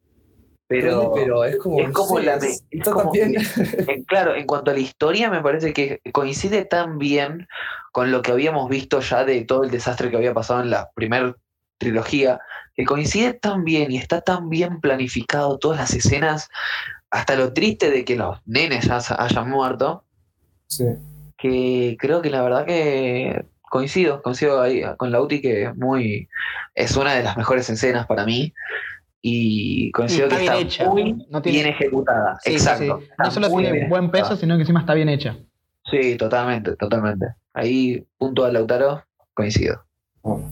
Pero, 0.68 1.14
pero 1.16 1.45
es 1.45 1.56
como... 1.56 1.80
es 2.20 2.26
la 2.26 2.34
es- 2.36 2.41
de- 2.41 2.78
está 2.78 2.91
como 2.91 3.14
también- 3.14 3.41
en- 3.88 4.03
claro, 4.03 4.36
en 4.36 4.45
cuanto 4.45 4.72
a 4.72 4.74
la 4.74 4.82
historia, 4.82 5.30
me 5.32 5.41
parece 5.41 5.72
que 5.72 6.02
coincide 6.11 6.66
tan 6.66 6.98
bien 6.98 7.48
con 7.94 8.11
lo 8.11 8.22
que 8.22 8.34
habíamos 8.34 8.70
visto 8.70 8.99
ya 8.99 9.24
de 9.24 9.45
todo 9.45 9.64
el 9.64 9.72
desastre 9.72 10.11
que 10.11 10.18
había 10.18 10.34
pasado 10.34 10.61
en 10.61 10.70
la 10.70 10.90
primera 10.94 11.34
trilogía, 11.80 12.41
que 12.76 12.84
coincide 12.84 13.36
tan 13.36 13.64
bien 13.64 13.90
y 13.90 13.99
está 13.99 14.20
tan 14.20 14.49
bien 14.49 14.82
planificado 14.82 15.57
todas 15.60 15.80
las 15.80 15.94
escenas, 15.94 16.49
hasta 17.11 17.36
lo 17.36 17.53
triste 17.53 17.90
de 17.90 18.06
que 18.06 18.15
los 18.15 18.40
nenes 18.45 18.90
hayan 18.90 19.49
muerto, 19.49 20.06
Sí. 20.68 20.86
que 21.38 21.98
creo 21.99 22.22
que 22.22 22.30
la 22.30 22.41
verdad 22.44 22.65
que 22.65 23.45
coincido, 23.61 24.22
coincido 24.22 24.61
ahí 24.61 24.84
con 24.98 25.11
Lauti 25.11 25.41
que 25.41 25.64
es 25.64 25.76
muy 25.76 26.27
es 26.76 26.95
una 26.98 27.14
de 27.14 27.23
las 27.23 27.38
mejores 27.38 27.69
escenas 27.69 28.06
para 28.07 28.26
mí 28.26 28.53
y 29.22 29.91
coincido 29.91 30.26
está 30.27 30.38
que 30.38 30.44
está 30.45 30.57
hecha, 30.57 30.86
muy 30.90 31.14
no 31.30 31.41
tiene- 31.41 31.60
bien 31.64 31.73
ejecutada. 31.73 32.38
Sí, 32.44 32.53
Exacto. 32.53 32.99
sí. 33.02 33.07
No 33.18 33.31
solo 33.31 33.49
tiene 33.49 33.88
buen 33.90 34.11
peso, 34.11 34.26
ejecutada. 34.26 34.38
sino 34.40 34.56
que 34.56 34.61
encima 34.61 34.80
está 34.81 34.94
bien 34.94 35.10
hecha. 35.10 35.38
Sí, 35.91 36.15
totalmente, 36.18 36.76
totalmente. 36.76 37.27
Ahí, 37.53 38.06
punto 38.18 38.45
a 38.45 38.52
Lautaro, 38.52 39.03
coincido. 39.34 39.84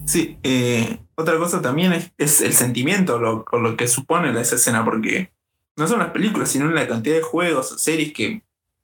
Sí, 0.06 0.38
eh, 0.44 1.00
otra 1.16 1.38
cosa 1.38 1.62
también 1.62 1.94
es, 1.94 2.12
es 2.18 2.42
el 2.42 2.54
sentimiento, 2.54 3.20
lo, 3.20 3.46
con 3.46 3.62
lo 3.64 3.78
que 3.78 3.88
supone 3.88 4.30
esa 4.40 4.56
escena, 4.56 4.84
porque 4.84 5.32
no 5.78 5.88
son 5.88 6.00
las 6.00 6.10
películas, 6.12 6.50
sino 6.50 6.70
la 6.70 6.88
cantidad 6.88 7.16
de 7.16 7.22
juegos 7.22 7.80
series 7.82 8.12
que, 8.14 8.42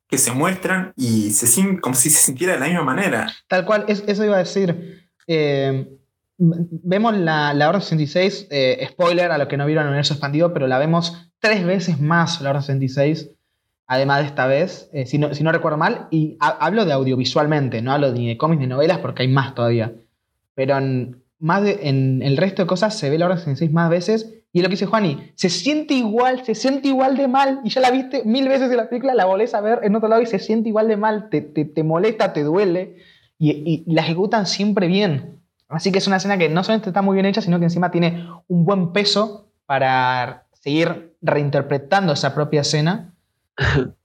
que 0.08 0.18
se 0.18 0.32
muestran 0.32 0.94
y 0.96 1.32
se 1.32 1.80
como 1.80 1.96
si 1.96 2.10
se 2.10 2.20
sintiera 2.24 2.54
de 2.54 2.60
la 2.60 2.66
misma 2.68 2.84
manera. 2.84 3.32
Tal 3.48 3.66
cual, 3.66 3.86
es- 3.88 4.04
eso 4.08 4.24
iba 4.24 4.36
a 4.36 4.40
decir. 4.40 5.10
Eh, 5.28 5.90
vemos 6.38 7.16
la, 7.16 7.54
la 7.54 7.70
Orden 7.70 7.82
66, 7.82 8.48
eh, 8.52 8.88
spoiler 8.92 9.32
a 9.32 9.38
los 9.38 9.48
que 9.48 9.58
no 9.58 9.66
vieron 9.66 9.84
el 9.86 9.90
universo 9.90 10.14
expandido, 10.14 10.54
pero 10.54 10.68
la 10.68 10.78
vemos 10.78 11.32
tres 11.40 11.66
veces 11.66 12.00
más 12.00 12.42
la 12.42 12.50
Orden 12.52 12.62
66, 12.64 13.30
además 13.88 14.20
de 14.22 14.26
esta 14.28 14.48
vez, 14.48 14.90
eh, 14.94 15.06
si, 15.06 15.18
no, 15.18 15.34
si 15.34 15.44
no 15.44 15.52
recuerdo 15.52 15.78
mal, 15.78 16.08
y 16.12 16.38
ha- 16.40 16.58
hablo 16.66 16.86
de 16.86 16.94
audiovisualmente, 16.94 17.82
no 17.82 17.92
hablo 17.92 18.12
ni 18.12 18.28
de 18.28 18.38
cómics 18.38 18.60
ni 18.62 18.68
novelas 18.68 19.00
porque 19.00 19.24
hay 19.24 19.28
más 19.30 19.56
todavía. 19.56 19.94
Pero 20.56 20.78
en, 20.78 21.24
más 21.40 21.64
de- 21.64 21.80
en 21.90 22.22
el 22.22 22.38
resto 22.38 22.62
de 22.64 22.68
cosas 22.68 22.98
se 22.98 23.10
ve 23.10 23.18
la 23.18 23.26
Orden 23.26 23.40
66 23.40 23.72
más 23.72 23.90
veces. 23.90 24.30
Y 24.54 24.60
es 24.60 24.64
lo 24.64 24.70
que 24.70 24.74
dice 24.76 24.86
Juani, 24.86 25.32
se 25.34 25.50
siente 25.50 25.96
igual, 25.96 26.46
se 26.46 26.54
siente 26.54 26.88
igual 26.88 27.18
de 27.18 27.28
mal. 27.28 27.60
Y 27.64 27.70
ya 27.70 27.82
la 27.82 27.90
viste 27.90 28.24
mil 28.24 28.48
veces 28.48 28.70
en 28.70 28.78
la 28.78 28.88
película, 28.88 29.16
la 29.16 29.26
volvés 29.26 29.56
a 29.56 29.62
ver 29.62 29.80
en 29.82 29.96
otro 29.96 30.08
lado 30.08 30.22
y 30.22 30.28
se 30.28 30.38
siente 30.38 30.70
igual 30.70 30.88
de 30.88 30.96
mal, 30.96 31.30
te, 31.30 31.42
te, 31.42 31.66
te 31.66 31.84
molesta, 31.84 32.34
te 32.34 32.44
duele. 32.44 32.98
Y, 33.40 33.84
y 33.88 33.92
la 33.92 34.04
ejecutan 34.04 34.46
siempre 34.46 34.88
bien. 34.88 35.42
Así 35.70 35.92
que 35.92 35.98
es 35.98 36.06
una 36.06 36.18
escena 36.18 36.38
que 36.38 36.50
no 36.50 36.64
solamente 36.64 36.92
está 36.92 37.02
muy 37.02 37.16
bien 37.16 37.26
hecha, 37.26 37.42
sino 37.42 37.58
que 37.58 37.66
encima 37.66 37.90
tiene 37.90 38.28
un 38.48 38.64
buen 38.64 38.94
peso 38.94 39.50
para 39.66 40.46
seguir 40.52 41.16
reinterpretando 41.22 42.14
esa 42.14 42.36
propia 42.36 42.62
escena. 42.62 43.12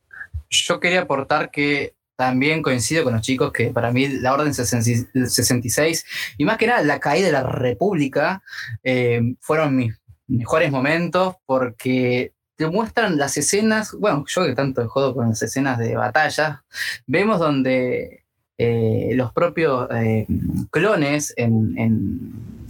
Yo 0.51 0.81
quería 0.81 1.03
aportar 1.03 1.51
que 1.51 1.95
también 2.17 2.63
coincido 2.63 3.05
con 3.05 3.13
los 3.13 3.23
chicos 3.23 3.53
que 3.53 3.69
para 3.69 3.93
mí 3.93 4.09
la 4.09 4.33
Orden 4.33 4.53
66 4.53 6.05
y 6.37 6.45
más 6.45 6.57
que 6.57 6.67
nada 6.67 6.83
la 6.83 6.99
caída 6.99 7.27
de 7.27 7.33
la 7.33 7.45
República 7.45 8.43
eh, 8.83 9.37
fueron 9.41 9.77
mis 9.77 9.95
mejores 10.29 10.71
momentos 10.71 11.37
porque 11.47 12.33
te 12.57 12.67
muestran 12.67 13.17
las 13.19 13.37
escenas, 13.37 13.93
bueno, 13.99 14.25
yo 14.27 14.45
que 14.47 14.55
tanto 14.55 14.87
jodo 14.89 15.15
con 15.15 15.29
las 15.29 15.43
escenas 15.43 15.79
de 15.79 15.97
batalla, 15.97 16.65
vemos 17.07 17.39
donde 17.39 18.25
eh, 18.59 19.11
los 19.15 19.33
propios 19.33 19.89
eh, 19.95 20.27
clones 20.71 21.33
en, 21.37 21.79
en, 21.79 22.67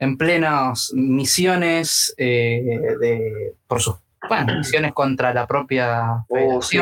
en 0.00 0.16
plenas 0.18 0.90
misiones 0.94 2.12
eh, 2.16 2.64
de, 3.00 3.54
por 3.66 3.80
sus 3.80 3.96
bueno, 4.28 4.54
misiones 4.58 4.92
contra 4.92 5.32
la 5.32 5.46
propia 5.46 6.24
Oh, 6.28 6.60
sí, 6.60 6.78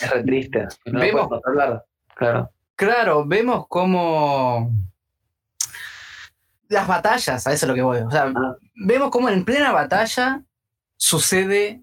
es 0.00 0.10
re 0.10 0.24
triste. 0.24 0.66
No 0.86 0.98
Vemos- 1.00 1.28
hablar. 1.46 1.84
Claro. 2.16 2.50
Claro, 2.74 3.24
vemos 3.26 3.66
cómo 3.68 4.72
las 6.70 6.86
batallas, 6.88 7.46
a 7.46 7.52
eso 7.52 7.66
es 7.66 7.68
lo 7.68 7.74
que 7.74 7.82
voy. 7.82 7.98
O 7.98 8.10
sea, 8.10 8.32
Ah. 8.34 8.56
vemos 8.74 9.10
cómo 9.10 9.28
en 9.28 9.44
plena 9.44 9.72
batalla 9.72 10.42
sucede 10.96 11.82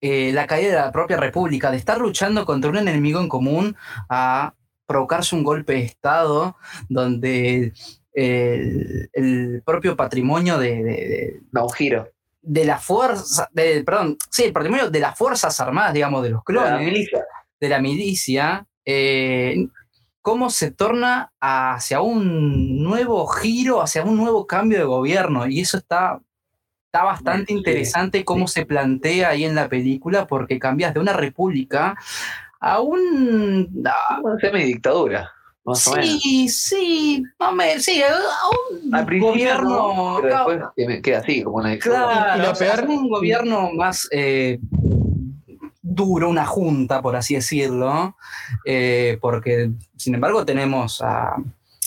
eh, 0.00 0.32
la 0.32 0.46
caída 0.46 0.70
de 0.70 0.76
la 0.76 0.92
propia 0.92 1.16
república, 1.16 1.70
de 1.72 1.76
estar 1.76 1.98
luchando 1.98 2.44
contra 2.46 2.70
un 2.70 2.76
enemigo 2.76 3.20
en 3.20 3.28
común 3.28 3.74
a 4.08 4.54
provocarse 4.86 5.34
un 5.34 5.42
golpe 5.42 5.72
de 5.72 5.80
Estado 5.82 6.56
donde 6.88 7.72
el, 8.12 9.10
el 9.12 9.62
propio 9.66 9.96
patrimonio 9.96 10.56
de, 10.58 10.82
de- 10.84 11.08
de- 11.08 11.40
Da 11.50 11.64
un 11.64 11.70
giro. 11.72 12.08
de 12.42 12.64
la 12.64 12.78
fuerza, 12.78 13.48
de- 13.52 13.82
perdón, 13.84 14.16
sí, 14.30 14.44
el 14.44 14.52
patrimonio 14.52 14.88
de 14.88 15.00
las 15.00 15.18
Fuerzas 15.18 15.58
Armadas, 15.60 15.92
digamos, 15.94 16.22
de 16.22 16.30
los 16.30 16.38
La 16.40 16.44
clones 16.44 16.80
milicia. 16.86 17.24
de 17.60 17.68
la 17.68 17.80
milicia, 17.80 18.66
eh, 18.84 19.66
cómo 20.28 20.50
se 20.50 20.70
torna 20.70 21.32
hacia 21.40 22.02
un 22.02 22.82
nuevo 22.82 23.26
giro, 23.28 23.80
hacia 23.80 24.02
un 24.04 24.18
nuevo 24.18 24.46
cambio 24.46 24.76
de 24.78 24.84
gobierno. 24.84 25.46
Y 25.46 25.60
eso 25.60 25.78
está, 25.78 26.20
está 26.92 27.02
bastante 27.02 27.46
Sí, 27.54 27.54
interesante 27.54 28.26
cómo 28.26 28.46
se 28.46 28.66
plantea 28.66 29.30
ahí 29.30 29.44
en 29.46 29.54
la 29.54 29.70
película, 29.70 30.26
porque 30.26 30.58
cambias 30.58 30.92
de 30.92 31.00
una 31.00 31.14
república 31.14 31.96
a 32.60 32.80
un... 32.82 33.82
a- 33.86 34.20
Una 34.22 34.38
semi-dictadura, 34.38 35.30
más 35.64 35.86
o 35.88 35.92
menos. 35.92 36.20
sí, 36.22 36.46
sí, 36.50 37.22
no 37.40 37.52
me, 37.52 37.80
sí, 37.80 38.02
a 38.02 39.00
un 39.00 39.18
gobierno... 39.20 39.70
no, 39.70 40.18
pero 40.20 40.28
claro, 40.44 40.72
después 40.76 40.88
que- 40.96 41.00
queda 41.02 41.18
así, 41.20 41.42
como 41.42 41.56
una 41.56 41.70
dictadura. 41.70 42.06
Claro, 42.06 42.38
Y 42.38 42.42
lo 42.46 42.52
o 42.52 42.54
sea, 42.54 42.74
peor- 42.76 42.86
un 42.88 43.08
gobierno 43.08 43.70
más 43.72 44.06
eh, 44.10 44.58
duro, 45.80 46.28
una 46.28 46.44
junta, 46.44 47.00
por 47.00 47.16
así 47.16 47.34
decirlo, 47.34 48.14
eh, 48.66 49.16
porque 49.20 49.70
sin 49.98 50.14
embargo 50.14 50.44
tenemos 50.44 51.00
a, 51.02 51.36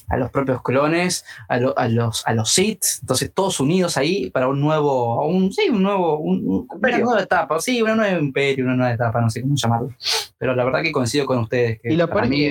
a 0.10 0.18
los 0.18 0.30
propios 0.30 0.62
clones, 0.62 1.24
a, 1.48 1.58
lo- 1.58 1.78
a 1.78 1.88
los, 1.88 2.28
a 2.28 2.34
los 2.34 2.52
Sith, 2.52 2.84
entonces 3.02 3.32
todos 3.34 3.60
unidos 3.62 3.98
ahí 3.98 4.30
para 4.30 4.48
un 4.50 4.60
nuevo, 4.60 5.26
un, 5.26 5.52
sí, 5.54 5.70
un 5.70 5.82
nuevo, 5.84 6.18
un- 6.20 6.44
un- 6.46 6.68
una 6.70 6.98
nueva 6.98 7.22
etapa, 7.22 7.60
sí, 7.62 7.82
una 7.82 7.96
nueva 7.96 8.20
imperio, 8.20 8.66
una 8.66 8.76
nueva 8.76 8.94
etapa, 8.94 9.22
no 9.22 9.30
sé 9.30 9.42
cómo 9.42 9.56
llamarlo. 9.56 9.90
Pero 10.38 10.54
la 10.56 10.64
verdad 10.66 10.82
que 10.82 10.92
coincido 10.92 11.26
con 11.26 11.38
ustedes. 11.40 11.80
Que 11.82 11.94
Y 11.94 11.96
lo 11.96 12.10
para 12.10 12.26
es 12.26 12.30
mí 12.30 12.50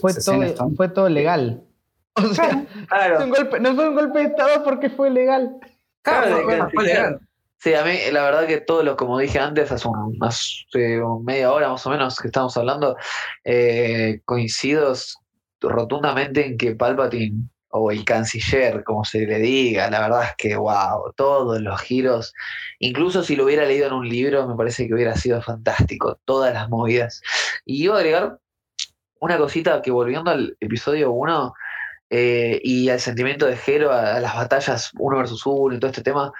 Fue 0.00 0.12
todo, 0.12 0.56
son- 0.56 0.76
fue 0.76 0.88
todo 0.88 1.08
legal. 1.08 1.62
O 2.14 2.34
sea, 2.34 2.66
Claro. 2.88 3.16
fue 3.16 3.24
un 3.24 3.30
golpe- 3.30 3.60
no 3.60 3.74
fue 3.74 3.88
un 3.88 3.94
golpe 3.94 4.18
de 4.18 4.24
Estado 4.26 4.62
porque 4.64 4.90
fue 4.90 5.10
legal. 5.10 5.56
Claro, 6.02 6.26
Claro, 6.26 6.42
fue- 6.44 6.54
claro, 6.56 6.70
fue 6.74 6.84
legal. 6.84 7.20
Sí, 7.62 7.74
a 7.74 7.84
mí 7.84 7.92
la 8.10 8.22
verdad 8.22 8.46
que 8.46 8.58
todos 8.60 8.84
los, 8.84 8.96
como 8.96 9.18
dije 9.18 9.38
antes, 9.38 9.70
hace, 9.70 9.86
un- 9.86 10.16
hace 10.22 10.56
media 11.24 11.52
hora 11.52 11.68
más 11.68 11.86
o 11.86 11.90
menos 11.90 12.18
que 12.18 12.28
estamos 12.28 12.56
hablando, 12.56 12.96
eh, 13.44 14.20
coincido 14.24 14.94
rotundamente 15.60 16.46
en 16.46 16.56
que 16.56 16.74
Palpatine 16.74 17.48
o 17.68 17.90
el 17.90 18.04
canciller, 18.04 18.82
como 18.82 19.04
se 19.04 19.26
le 19.26 19.38
diga, 19.38 19.90
la 19.90 20.00
verdad 20.00 20.24
es 20.24 20.34
que, 20.38 20.56
wow, 20.56 21.12
todos 21.16 21.60
los 21.60 21.80
giros, 21.82 22.32
incluso 22.78 23.22
si 23.22 23.36
lo 23.36 23.44
hubiera 23.44 23.66
leído 23.66 23.86
en 23.88 23.92
un 23.92 24.08
libro, 24.08 24.48
me 24.48 24.56
parece 24.56 24.88
que 24.88 24.94
hubiera 24.94 25.14
sido 25.16 25.40
fantástico, 25.42 26.18
todas 26.24 26.54
las 26.54 26.68
movidas. 26.70 27.20
Y 27.66 27.84
iba 27.84 27.94
a 27.96 27.98
agregar 27.98 28.38
una 29.20 29.38
cosita 29.38 29.82
que 29.82 29.90
volviendo 29.90 30.30
al 30.30 30.56
episodio 30.60 31.12
1 31.12 31.52
eh, 32.10 32.60
y 32.64 32.88
al 32.88 33.00
sentimiento 33.00 33.46
de 33.46 33.56
Jero, 33.56 33.92
a, 33.92 34.18
las 34.20 34.34
batallas 34.34 34.90
uno 34.98 35.18
versus 35.18 35.42
uno 35.46 35.74
y 35.74 35.78
todo 35.80 35.90
este 35.90 36.02
tema, 36.02 36.32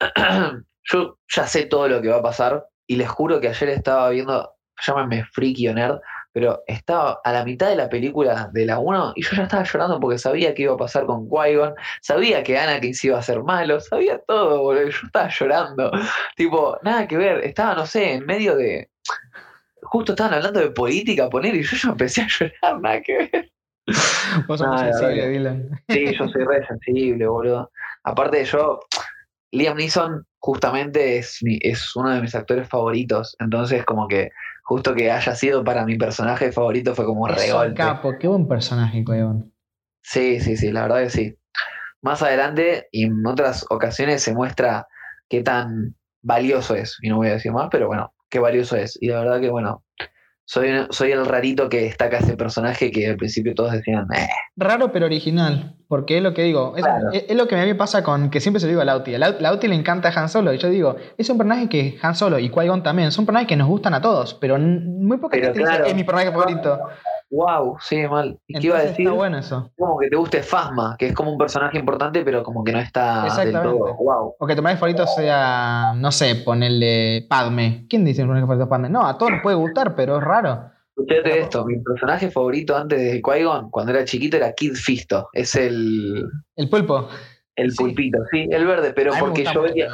yo 0.84 1.18
ya 1.28 1.46
sé 1.46 1.66
todo 1.66 1.88
lo 1.88 2.00
que 2.00 2.08
va 2.08 2.16
a 2.16 2.22
pasar 2.22 2.66
y 2.86 2.96
les 2.96 3.08
juro 3.08 3.40
que 3.40 3.48
ayer 3.48 3.68
estaba 3.70 4.10
viendo, 4.10 4.54
llámenme 4.86 5.24
friki 5.24 5.68
o 5.68 5.74
nerd, 5.74 6.00
pero 6.32 6.62
estaba 6.66 7.20
a 7.24 7.32
la 7.32 7.44
mitad 7.44 7.68
de 7.70 7.76
la 7.76 7.88
película 7.88 8.50
de 8.52 8.66
la 8.66 8.78
1 8.78 9.14
y 9.16 9.22
yo 9.22 9.30
ya 9.36 9.44
estaba 9.44 9.64
llorando 9.64 9.98
porque 9.98 10.18
sabía 10.18 10.54
que 10.54 10.64
iba 10.64 10.74
a 10.74 10.76
pasar 10.76 11.06
con 11.06 11.28
Qui-Gon, 11.28 11.74
sabía 12.02 12.42
que 12.42 12.58
Anakin 12.58 12.94
se 12.94 13.06
iba 13.06 13.16
a 13.16 13.20
hacer 13.20 13.42
malo, 13.42 13.80
sabía 13.80 14.20
todo, 14.26 14.62
boludo, 14.62 14.88
yo 14.88 15.06
estaba 15.06 15.30
llorando. 15.30 15.90
Tipo, 16.36 16.78
nada 16.82 17.08
que 17.08 17.16
ver, 17.16 17.38
estaba, 17.44 17.74
no 17.74 17.86
sé, 17.86 18.12
en 18.12 18.26
medio 18.26 18.54
de... 18.54 18.90
Justo 19.82 20.12
estaban 20.12 20.34
hablando 20.34 20.60
de 20.60 20.70
política, 20.70 21.30
poner, 21.30 21.54
y 21.54 21.62
yo 21.62 21.76
ya 21.76 21.88
empecé 21.88 22.22
a 22.22 22.28
llorar, 22.28 22.80
nada 22.80 23.00
que 23.00 23.16
ver. 23.16 23.52
Vos 24.46 24.58
sos 24.58 24.68
muy 24.68 24.76
la 24.76 24.92
sensible. 24.92 25.28
Dylan. 25.28 25.70
Sí, 25.88 26.14
yo 26.14 26.28
soy 26.28 26.44
re 26.44 26.66
sensible, 26.66 27.26
boludo. 27.26 27.70
Aparte 28.04 28.38
de 28.38 28.44
yo, 28.44 28.80
Liam 29.52 29.76
Neeson 29.76 30.26
justamente 30.38 31.18
es, 31.18 31.38
mi- 31.42 31.58
es 31.62 31.94
uno 31.96 32.10
de 32.10 32.20
mis 32.20 32.34
actores 32.34 32.68
favoritos. 32.68 33.36
Entonces, 33.38 33.84
como 33.84 34.08
que 34.08 34.30
justo 34.64 34.94
que 34.94 35.10
haya 35.10 35.34
sido 35.34 35.62
para 35.64 35.84
mi 35.84 35.96
personaje 35.96 36.52
favorito 36.52 36.94
fue 36.94 37.04
como 37.04 37.22
un 37.24 37.30
Es 37.30 37.36
un 37.36 37.42
regolpe. 37.44 37.74
capo, 37.76 38.18
qué 38.18 38.28
buen 38.28 38.48
personaje, 38.48 39.04
Qui-Gon. 39.04 39.52
Sí, 40.02 40.40
sí, 40.40 40.56
sí, 40.56 40.70
la 40.72 40.82
verdad 40.82 41.02
que 41.04 41.10
sí. 41.10 41.38
Más 42.02 42.22
adelante 42.22 42.88
y 42.92 43.04
en 43.06 43.26
otras 43.26 43.64
ocasiones 43.70 44.22
se 44.22 44.34
muestra 44.34 44.86
qué 45.28 45.42
tan 45.42 45.96
valioso 46.22 46.74
es. 46.74 46.96
Y 47.02 47.08
no 47.08 47.16
voy 47.16 47.28
a 47.28 47.32
decir 47.34 47.52
más, 47.52 47.68
pero 47.70 47.86
bueno, 47.88 48.14
qué 48.28 48.38
valioso 48.38 48.76
es. 48.76 48.96
Y 49.00 49.08
la 49.08 49.20
verdad 49.20 49.40
que, 49.40 49.50
bueno, 49.50 49.84
soy, 50.48 50.70
soy 50.90 51.10
el 51.10 51.26
rarito 51.26 51.68
que 51.68 51.82
destaca 51.82 52.18
ese 52.18 52.36
personaje 52.36 52.90
que 52.92 53.08
al 53.08 53.16
principio 53.16 53.52
todos 53.54 53.72
decían, 53.72 54.06
eh, 54.16 54.28
Raro 54.56 54.92
pero 54.92 55.04
original, 55.06 55.74
porque 55.88 56.16
es 56.18 56.22
lo 56.22 56.32
que 56.34 56.44
digo, 56.44 56.74
es, 56.76 56.84
Claro. 56.84 57.10
es- 57.12 57.24
es 57.28 57.36
lo 57.36 57.46
que 57.48 57.56
a 57.56 57.58
mí 57.60 57.66
me 57.66 57.74
pasa 57.74 58.02
con, 58.04 58.30
que 58.30 58.40
siempre 58.40 58.60
se 58.60 58.66
lo 58.66 58.70
digo 58.70 58.80
a 58.80 58.84
Lauti, 58.84 59.14
a 59.14 59.18
Lau- 59.18 59.38
Lauti 59.40 59.66
le 59.68 59.74
encanta 59.74 60.12
Han 60.14 60.28
Solo, 60.28 60.54
y 60.54 60.58
yo 60.58 60.70
digo, 60.70 60.96
es 61.18 61.28
un 61.28 61.36
personaje 61.36 61.68
que 61.68 61.98
Han 62.00 62.14
Solo 62.14 62.38
y 62.38 62.48
Qui-Gon 62.48 62.82
también, 62.82 63.10
son 63.12 63.26
personajes 63.26 63.48
que 63.48 63.56
nos 63.56 63.68
gustan 63.68 63.92
a 63.94 64.00
todos, 64.00 64.34
pero 64.34 64.56
muy 64.58 65.18
poca 65.18 65.36
gente 65.36 65.52
claro. 65.60 65.84
es 65.84 65.94
mi 65.94 66.04
personaje 66.04 66.30
favorito. 66.30 66.78
Wow, 67.30 67.76
sí, 67.80 68.06
mal. 68.08 68.38
¿Y 68.46 68.58
qué 68.58 68.66
iba 68.68 68.78
a 68.78 68.82
decir? 68.82 69.06
está 69.06 69.12
bueno 69.12 69.38
eso. 69.38 69.70
Como 69.76 69.98
que 69.98 70.08
te 70.08 70.16
guste 70.16 70.42
Fasma, 70.42 70.96
que 70.98 71.08
es 71.08 71.14
como 71.14 71.32
un 71.32 71.38
personaje 71.38 71.78
importante, 71.78 72.22
pero 72.24 72.42
como 72.42 72.62
que 72.64 72.72
no 72.72 72.78
está 72.78 73.16
del 73.22 73.26
Exactamente. 73.26 73.68
todo. 73.78 73.94
Wow. 73.96 74.34
O 74.38 74.46
que 74.46 74.54
tu 74.54 74.62
personaje 74.62 74.76
favorito 74.78 75.06
sea, 75.06 75.92
no 75.96 76.12
sé, 76.12 76.36
ponerle 76.36 77.26
Padme. 77.28 77.86
¿Quién 77.88 78.04
dice 78.04 78.18
que 78.22 78.24
mi 78.24 78.28
personaje 78.30 78.46
favorito 78.46 78.68
Padme? 78.68 78.88
No, 78.90 79.06
a 79.06 79.18
todos 79.18 79.32
les 79.32 79.42
puede 79.42 79.56
gustar, 79.56 79.94
pero 79.94 80.18
es 80.18 80.24
raro. 80.24 80.70
Escuchate 80.96 81.40
esto, 81.40 81.64
mi 81.66 81.78
personaje 81.82 82.30
favorito 82.30 82.74
antes 82.76 82.98
de 82.98 83.20
Qui-Gon, 83.20 83.70
cuando 83.70 83.92
era 83.92 84.04
chiquito, 84.04 84.38
era 84.38 84.52
Kid 84.52 84.72
Fisto. 84.74 85.28
Es 85.34 85.54
el, 85.54 86.24
El 86.56 86.70
pulpo. 86.70 87.08
el 87.56 87.70
Sí. 87.72 87.76
pulpito, 87.76 88.18
sí, 88.30 88.48
el 88.50 88.66
verde, 88.66 88.92
pero 88.94 89.12
porque 89.20 89.44
yo 89.44 89.62
veía, 89.62 89.88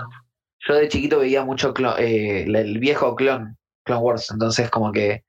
yo 0.68 0.74
de 0.76 0.88
chiquito 0.88 1.18
veía 1.18 1.44
mucho 1.44 1.74
clo- 1.74 1.96
eh, 1.98 2.44
el 2.44 2.78
viejo 2.78 3.16
clon, 3.16 3.56
Clone 3.84 4.00
Wars, 4.00 4.30
entonces 4.30 4.70
como 4.70 4.92
que 4.92 5.24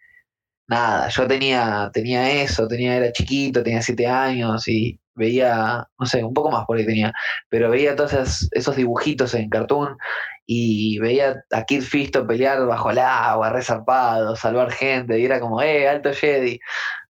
nada, 0.67 1.09
yo 1.09 1.27
tenía, 1.27 1.89
tenía 1.93 2.43
eso, 2.43 2.67
tenía, 2.67 2.95
era 2.97 3.11
chiquito, 3.11 3.63
tenía 3.63 3.81
siete 3.81 4.07
años 4.07 4.67
y 4.67 4.99
veía, 5.15 5.87
no 5.99 6.05
sé, 6.05 6.23
un 6.23 6.33
poco 6.33 6.51
más 6.51 6.65
por 6.65 6.77
ahí 6.77 6.85
tenía, 6.85 7.13
pero 7.49 7.69
veía 7.69 7.95
todos 7.95 8.13
esos, 8.13 8.49
esos 8.51 8.75
dibujitos 8.75 9.33
en 9.35 9.49
cartoon 9.49 9.97
y 10.45 10.99
veía 10.99 11.43
a 11.51 11.63
Kid 11.63 11.81
Fisto 11.81 12.27
pelear 12.27 12.65
bajo 12.65 12.91
el 12.91 12.99
agua, 12.99 13.49
resarpado, 13.49 14.35
salvar 14.35 14.71
gente, 14.71 15.19
y 15.19 15.25
era 15.25 15.39
como, 15.39 15.61
eh, 15.61 15.87
alto 15.87 16.11
Jedi. 16.13 16.59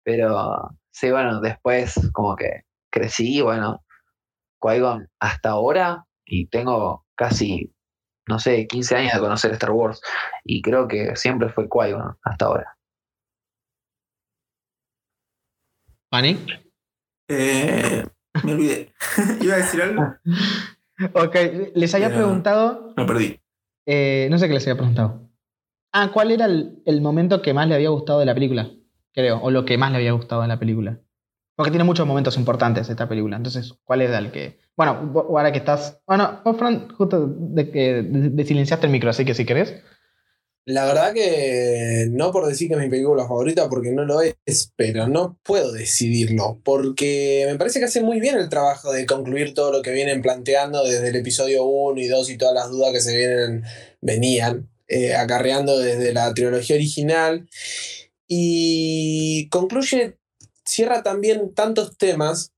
Pero 0.03 0.71
sí, 0.91 1.11
bueno, 1.11 1.41
después 1.41 1.95
como 2.13 2.37
que 2.37 2.65
crecí, 2.91 3.41
bueno, 3.43 3.85
Qui-Gon 4.61 5.09
hasta 5.21 5.51
ahora, 5.51 6.07
y 6.25 6.47
tengo 6.49 7.07
casi, 7.15 7.73
no 8.29 8.39
sé, 8.39 8.67
15 8.67 8.97
años 8.97 9.15
de 9.15 9.21
conocer 9.21 9.53
Star 9.53 9.71
Wars, 9.73 10.01
y 10.45 10.63
creo 10.63 10.89
que 10.89 11.17
siempre 11.17 11.51
fue 11.51 11.69
Qui-Gon 11.69 12.19
hasta 12.23 12.47
ahora. 12.47 12.77
¿Pani? 16.11 16.37
Eh, 17.29 18.05
me 18.45 18.53
olvidé. 18.53 18.93
Iba 19.41 19.55
a 19.55 19.59
decir 19.59 19.83
algo. 19.83 20.03
Ok, 21.15 21.37
les 21.75 21.95
había 21.95 22.09
Pero- 22.09 22.19
preguntado, 22.21 22.95
Me 22.97 23.05
perdí. 23.05 23.41
eh, 23.87 24.29
no 24.31 24.39
sé 24.39 24.49
qué 24.49 24.55
les 24.55 24.65
había 24.67 24.77
preguntado. 24.77 25.31
Ah, 25.93 26.11
¿cuál 26.13 26.31
era 26.31 26.45
el, 26.47 26.83
el 26.87 27.01
momento 27.01 27.43
que 27.43 27.55
más 27.55 27.67
le 27.69 27.75
había 27.75 27.89
gustado 27.89 28.19
de 28.21 28.27
la 28.27 28.35
película? 28.35 28.71
Creo, 29.13 29.41
o 29.41 29.51
lo 29.51 29.65
que 29.65 29.79
más 29.79 29.91
le 29.91 29.99
había 29.99 30.13
gustado 30.13 30.43
de 30.43 30.49
la 30.49 30.59
película. 30.59 31.01
Porque 31.57 31.71
tiene 31.71 31.85
muchos 31.85 32.07
momentos 32.07 32.37
importantes 32.37 32.89
esta 32.89 33.09
película. 33.09 33.37
Entonces, 33.37 33.75
¿cuál 33.85 34.03
era 34.03 34.19
el 34.19 34.31
que...? 34.31 34.61
Bueno, 34.77 35.13
ahora 35.29 35.53
que 35.53 35.59
estás... 35.59 36.01
Bueno, 36.07 36.41
vos, 36.45 36.57
Fran, 36.57 36.89
justo 36.95 37.27
de 37.29 37.71
que 37.71 38.03
desilenciaste 38.03 38.87
el 38.87 38.93
micro, 38.93 39.11
así 39.11 39.25
que 39.25 39.35
si 39.35 39.45
querés. 39.45 39.83
La 40.67 40.85
verdad 40.85 41.13
que 41.15 42.07
no 42.11 42.31
por 42.33 42.47
decir 42.47 42.69
que 42.69 42.75
es 42.75 42.81
mi 42.81 42.91
película 42.91 43.27
favorita, 43.27 43.69
porque 43.69 43.91
no 43.91 44.05
lo 44.05 44.21
es, 44.21 44.73
pero 44.77 45.09
no 45.09 45.39
puedo 45.43 45.73
decidirlo, 45.73 46.61
porque 46.63 47.47
me 47.49 47.57
parece 47.57 47.81
que 47.81 47.87
hace 47.87 48.03
muy 48.03 48.21
bien 48.21 48.37
el 48.37 48.49
trabajo 48.49 48.93
de 48.93 49.07
concluir 49.07 49.55
todo 49.55 49.73
lo 49.73 49.83
que 49.83 49.91
vienen 49.91 50.23
planteando 50.23 50.85
desde 50.85 51.09
el 51.09 51.17
episodio 51.17 51.65
1 51.65 52.01
y 52.01 52.09
2 52.09 52.31
y 52.31 52.39
todas 52.39 52.55
las 52.55 52.71
dudas 52.71 52.93
que 52.93 53.01
se 53.01 53.17
vienen, 53.17 53.65
venían 54.01 54.69
eh, 54.87 55.15
acarreando 55.15 55.79
desde 55.79 56.13
la 56.13 56.33
trilogía 56.35 56.77
original. 56.77 57.49
Y 58.29 59.49
concluye, 59.49 60.19
cierra 60.65 61.03
también 61.03 61.55
tantos 61.55 61.97
temas, 61.97 62.53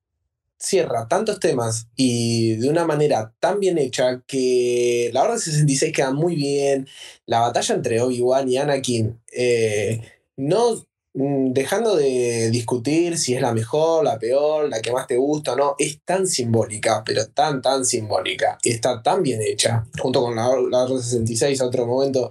cierra 0.62 1.08
tantos 1.08 1.40
temas 1.40 1.88
y 1.96 2.54
de 2.56 2.68
una 2.68 2.86
manera 2.86 3.34
tan 3.40 3.58
bien 3.58 3.78
hecha 3.78 4.22
que 4.26 5.10
la 5.12 5.24
Orden 5.24 5.38
66 5.38 5.92
queda 5.92 6.12
muy 6.12 6.36
bien, 6.36 6.86
la 7.26 7.40
batalla 7.40 7.74
entre 7.74 8.00
Obi-Wan 8.00 8.48
y 8.48 8.56
Anakin, 8.58 9.20
eh, 9.32 10.00
no 10.36 10.86
mm, 11.14 11.52
dejando 11.52 11.96
de 11.96 12.50
discutir 12.50 13.18
si 13.18 13.34
es 13.34 13.42
la 13.42 13.52
mejor, 13.52 14.04
la 14.04 14.18
peor, 14.18 14.68
la 14.68 14.80
que 14.80 14.92
más 14.92 15.08
te 15.08 15.16
gusta 15.16 15.54
o 15.54 15.56
no, 15.56 15.74
es 15.78 16.00
tan 16.04 16.28
simbólica, 16.28 17.02
pero 17.04 17.26
tan, 17.26 17.60
tan 17.60 17.84
simbólica, 17.84 18.56
y 18.62 18.70
está 18.70 19.02
tan 19.02 19.22
bien 19.22 19.40
hecha, 19.42 19.84
junto 19.98 20.22
con 20.22 20.36
la, 20.36 20.44
la 20.70 20.84
Orden 20.84 21.02
66, 21.02 21.60
a 21.60 21.66
otro 21.66 21.86
momento 21.86 22.30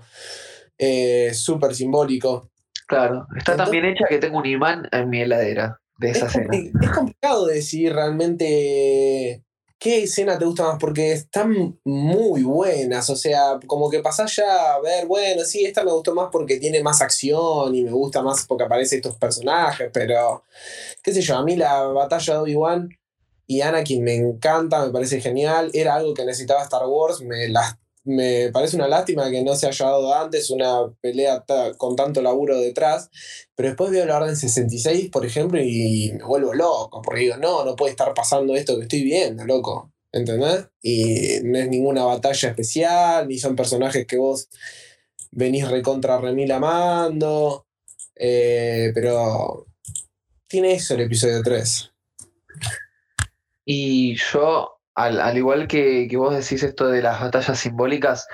eh, 0.77 1.33
súper 1.33 1.75
simbólico. 1.75 2.49
Claro, 2.87 3.27
está 3.37 3.57
tan 3.57 3.69
bien 3.69 3.85
hecha 3.85 4.05
que 4.07 4.19
tengo 4.19 4.37
un 4.37 4.45
imán 4.45 4.87
en 4.91 5.09
mi 5.09 5.21
heladera 5.21 5.80
de 6.01 6.11
esa 6.11 6.25
es, 6.25 6.35
escena. 6.35 6.57
es 6.81 6.89
complicado 6.91 7.45
decir 7.45 7.93
realmente 7.93 9.43
qué 9.79 10.03
escena 10.03 10.37
te 10.37 10.45
gusta 10.45 10.63
más, 10.63 10.77
porque 10.79 11.11
están 11.11 11.79
muy 11.83 12.43
buenas. 12.43 13.09
O 13.09 13.15
sea, 13.15 13.59
como 13.65 13.89
que 13.89 13.99
pasás 13.99 14.35
ya 14.35 14.73
a 14.75 14.79
ver, 14.81 15.07
bueno, 15.07 15.43
sí, 15.43 15.65
esta 15.65 15.83
me 15.83 15.91
gustó 15.91 16.13
más 16.13 16.29
porque 16.31 16.57
tiene 16.59 16.83
más 16.83 17.01
acción 17.01 17.73
y 17.73 17.83
me 17.83 17.91
gusta 17.91 18.21
más 18.21 18.45
porque 18.45 18.65
aparecen 18.65 18.97
estos 18.97 19.15
personajes, 19.17 19.89
pero 19.91 20.43
qué 21.01 21.13
sé 21.13 21.21
yo, 21.21 21.35
a 21.37 21.43
mí 21.43 21.55
la 21.55 21.83
batalla 21.83 22.33
de 22.35 22.39
Obi-Wan 22.41 22.89
y 23.47 23.61
Anakin 23.61 24.03
me 24.03 24.15
encanta, 24.15 24.85
me 24.85 24.91
parece 24.91 25.19
genial. 25.19 25.71
Era 25.73 25.95
algo 25.95 26.13
que 26.13 26.25
necesitaba 26.25 26.61
Star 26.63 26.85
Wars, 26.87 27.21
me, 27.21 27.49
las- 27.49 27.75
me 28.03 28.49
parece 28.51 28.75
una 28.75 28.87
lástima 28.87 29.29
que 29.29 29.43
no 29.43 29.55
se 29.55 29.67
haya 29.67 29.85
dado 29.85 30.13
antes 30.13 30.49
una 30.49 30.91
pelea 31.01 31.43
con 31.77 31.95
tanto 31.95 32.21
laburo 32.21 32.59
detrás. 32.59 33.09
Pero 33.55 33.69
después 33.69 33.91
veo 33.91 34.05
la 34.05 34.17
Orden 34.17 34.35
66, 34.35 35.09
por 35.09 35.25
ejemplo, 35.25 35.61
y 35.61 36.11
me 36.17 36.23
vuelvo 36.23 36.53
loco, 36.53 37.01
porque 37.01 37.21
digo, 37.21 37.37
no, 37.37 37.63
no 37.65 37.75
puede 37.75 37.91
estar 37.91 38.13
pasando 38.13 38.55
esto 38.55 38.75
que 38.77 38.83
estoy 38.83 39.03
viendo, 39.03 39.45
loco. 39.45 39.91
¿Entendés? 40.11 40.67
Y 40.81 41.39
no 41.43 41.57
es 41.59 41.69
ninguna 41.69 42.03
batalla 42.03 42.49
especial, 42.49 43.27
ni 43.27 43.37
son 43.37 43.55
personajes 43.55 44.05
que 44.05 44.17
vos 44.17 44.49
venís 45.31 45.67
recontra 45.69 46.19
remil 46.19 46.51
amando. 46.51 47.65
eh, 48.15 48.91
pero 48.93 49.67
tiene 50.47 50.73
eso 50.73 50.95
el 50.95 51.01
episodio 51.01 51.41
3. 51.41 51.91
Y 53.65 54.15
yo, 54.17 54.80
al, 54.95 55.19
al 55.19 55.37
igual 55.37 55.67
que, 55.67 56.07
vos 56.15 56.35
decís 56.35 56.63
esto 56.63 56.87
de 56.87 57.01
las 57.01 57.19
batallas 57.21 57.59
simbólicas, 57.59 58.27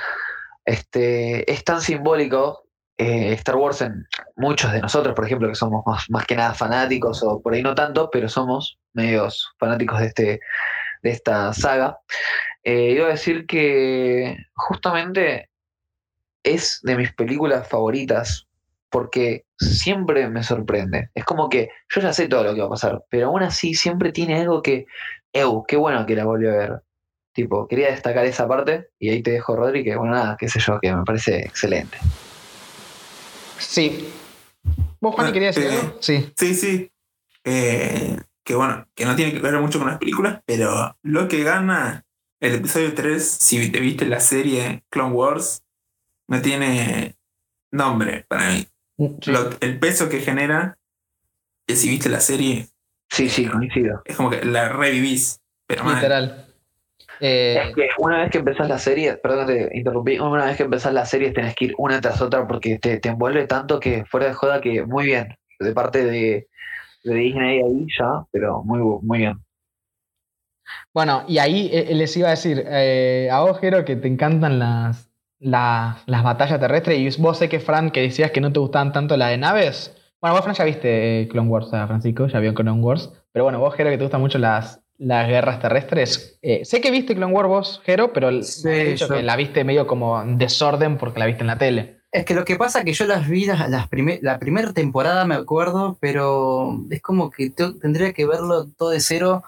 este, 0.66 1.50
es 1.52 1.64
tan 1.64 1.82
simbólico 1.82 2.68
eh, 2.98 3.34
Star 3.34 3.56
Wars 3.56 3.82
en 3.82 4.08
muchos 4.36 4.72
de 4.72 4.82
nosotros, 4.82 5.14
por 5.16 5.26
ejemplo, 5.26 5.48
que 5.48 5.56
somos 5.56 5.84
más, 5.86 6.10
más 6.10 6.26
que 6.26 6.36
nada 6.36 6.54
fanáticos, 6.54 7.22
o 7.24 7.42
por 7.42 7.54
ahí 7.54 7.62
no 7.62 7.76
tanto, 7.76 8.10
pero 8.12 8.28
somos 8.28 8.80
medios 8.94 9.54
fanáticos 9.60 10.00
de, 10.00 10.06
este, 10.08 10.40
de 11.04 11.10
esta 11.10 11.54
saga. 11.54 12.00
Eh, 12.64 12.92
iba 12.92 13.06
a 13.06 13.12
decir 13.12 13.46
que 13.46 14.36
justamente 14.56 15.50
es 16.44 16.80
de 16.84 16.98
mis 16.98 17.14
películas 17.14 17.68
favoritas 17.68 18.48
porque 18.90 19.46
siempre 19.58 20.30
me 20.30 20.44
sorprende. 20.44 21.10
Es 21.14 21.26
como 21.26 21.50
que 21.50 21.70
yo 21.94 22.02
ya 22.02 22.14
sé 22.14 22.28
todo 22.28 22.44
lo 22.44 22.54
que 22.54 22.62
va 22.62 22.68
a 22.68 22.72
pasar, 22.72 23.04
pero 23.10 23.28
aún 23.28 23.44
así 23.44 23.74
siempre 23.74 24.12
tiene 24.12 24.42
algo 24.42 24.62
que, 24.62 24.86
eu, 25.40 25.64
qué 25.68 25.76
bueno 25.78 26.06
que 26.06 26.16
la 26.16 26.26
volví 26.26 26.48
a 26.48 26.52
ver. 26.52 26.82
Tipo, 27.34 27.68
quería 27.68 27.92
destacar 27.92 28.26
esa 28.26 28.48
parte 28.48 28.90
y 29.00 29.10
ahí 29.10 29.22
te 29.22 29.32
dejo, 29.32 29.56
Rodri, 29.56 29.84
que 29.84 29.96
bueno, 29.96 30.14
nada, 30.16 30.38
qué 30.40 30.50
sé 30.50 30.60
yo, 30.60 30.80
que 30.80 30.94
me 30.96 31.04
parece 31.04 31.40
excelente. 31.42 31.98
Sí. 33.60 34.10
¿Vos, 35.00 35.16
Juan, 35.16 35.28
Ah, 35.28 35.32
querías 35.34 35.56
decir 35.56 35.72
eh, 35.72 35.76
algo? 35.80 35.98
Sí. 36.02 36.34
Sí, 36.38 36.54
sí. 36.56 36.92
Eh, 37.44 38.18
que 38.44 38.56
bueno, 38.56 38.88
que 38.96 39.06
no 39.06 39.16
tiene 39.16 39.34
que 39.34 39.40
ver 39.40 39.54
mucho 39.60 39.78
con 39.80 39.88
las 39.88 39.98
películas, 40.00 40.42
pero 40.46 40.98
lo 41.04 41.28
que 41.28 41.44
gana 41.44 42.06
el 42.40 42.56
episodio 42.56 42.94
3, 42.94 43.24
si 43.28 43.72
te 43.72 43.80
viste 43.80 44.06
la 44.06 44.20
serie 44.20 44.84
Clone 44.90 45.14
Wars, 45.14 45.64
no 46.28 46.42
tiene 46.42 47.16
nombre 47.72 48.26
para 48.28 48.50
mí. 48.52 48.68
Sí. 49.22 49.32
Lo- 49.32 49.50
el 49.60 49.80
peso 49.80 50.10
que 50.10 50.22
genera, 50.22 50.78
que 51.68 51.76
si 51.76 51.90
viste 51.90 52.10
la 52.10 52.20
serie, 52.20 52.68
Sí, 53.10 53.30
sí, 53.30 53.48
coincido. 53.48 54.02
es 54.06 54.16
como 54.16 54.30
que 54.30 54.44
la 54.44 54.70
revivís. 54.70 55.42
Pero 55.66 55.84
mal. 55.84 55.96
Literal. 55.96 56.46
Eh, 57.20 57.58
Es 57.70 57.76
que 57.76 57.90
una 57.98 58.20
vez 58.20 58.32
que 58.32 58.38
empezás 58.38 58.70
la 58.70 58.78
serie, 58.78 59.18
perdón 59.18 59.48
te 59.48 59.70
interrumpí, 59.74 60.20
una 60.20 60.46
vez 60.46 60.56
que 60.58 60.64
empezás 60.64 60.94
la 60.94 61.06
serie 61.06 61.32
tenés 61.32 61.56
que 61.56 61.66
ir 61.66 61.74
una 61.78 62.00
tras 62.00 62.22
otra 62.22 62.48
porque 62.48 62.78
te, 62.80 63.00
te 63.00 63.10
envuelve 63.10 63.48
tanto 63.48 63.80
que 63.80 64.06
fuera 64.06 64.28
de 64.28 64.34
joda 64.34 64.62
que 64.62 64.86
muy 64.86 65.06
bien, 65.06 65.36
de 65.60 65.74
parte 65.74 66.06
de, 66.06 66.48
de 67.04 67.14
Disney 67.16 67.60
ahí 67.62 67.88
ya, 67.98 68.24
pero 68.32 68.62
muy, 68.64 68.80
muy 69.02 69.18
bien. 69.20 69.40
Bueno, 70.94 71.24
y 71.28 71.40
ahí 71.40 71.70
eh, 71.74 71.94
les 71.96 72.16
iba 72.18 72.28
a 72.28 72.32
decir, 72.32 72.64
eh, 72.68 73.30
a 73.32 73.40
vos, 73.40 73.60
Jero, 73.60 73.84
que 73.86 73.96
te 73.96 74.08
encantan 74.08 74.60
las, 74.60 75.10
las, 75.40 76.04
las 76.08 76.24
batallas 76.24 76.60
terrestres, 76.60 77.00
y 77.00 77.22
vos 77.22 77.38
sé 77.40 77.50
que, 77.50 77.60
Fran, 77.60 77.90
que 77.90 78.02
decías 78.02 78.32
que 78.32 78.42
no 78.42 78.52
te 78.54 78.60
gustaban 78.60 78.92
tanto 78.94 79.18
las 79.18 79.30
de 79.30 79.38
naves. 79.38 79.97
Bueno, 80.22 80.36
vos, 80.36 80.44
Fran, 80.44 80.56
ya 80.56 80.64
viste 80.64 81.22
eh, 81.22 81.28
Clone 81.28 81.50
Wars, 81.50 81.74
a 81.74 81.86
Francisco, 81.88 82.28
ya 82.28 82.40
vio 82.40 82.54
Clone 82.54 82.82
Wars. 82.82 83.12
Pero 83.32 83.44
bueno, 83.46 83.60
vos, 83.60 83.76
Jero, 83.76 83.90
que 83.92 83.98
te 83.98 84.04
gustan 84.04 84.22
mucho 84.22 84.40
las, 84.40 84.82
las 84.98 85.28
guerras 85.28 85.60
terrestres. 85.60 86.40
eh, 86.42 86.66
sé 86.66 86.82
que 86.82 86.90
viste 86.92 87.16
Clone 87.16 87.34
Wars 87.34 87.48
vos, 87.50 87.82
Jero, 87.86 88.12
pero 88.14 88.32
Sí, 88.42 88.68
has 88.68 88.86
dicho 88.86 89.08
yo- 89.08 89.16
que 89.16 89.24
la 89.24 89.36
viste 89.36 89.64
medio 89.64 89.86
como 89.86 90.20
en 90.22 90.38
desorden 90.38 90.98
porque 90.98 91.20
la 91.20 91.28
viste 91.28 91.42
en 91.42 91.48
la 91.48 91.58
tele. 91.58 91.98
Es 92.12 92.26
que 92.26 92.34
lo 92.34 92.46
que 92.46 92.56
pasa 92.56 92.80
es 92.80 92.86
que 92.86 92.94
yo 92.94 93.06
las 93.06 93.28
vi 93.28 93.46
las, 93.46 93.70
las 93.70 93.88
primer- 93.90 94.20
la 94.24 94.40
primera 94.40 94.74
temporada, 94.74 95.26
me 95.26 95.36
acuerdo, 95.36 95.98
pero 96.00 96.78
es 96.90 97.02
como 97.02 97.30
que 97.30 97.50
te- 97.52 97.74
tendría 97.74 98.14
que 98.14 98.26
verlo 98.26 98.66
todo 98.78 98.90
de 98.90 99.02
cero, 99.02 99.44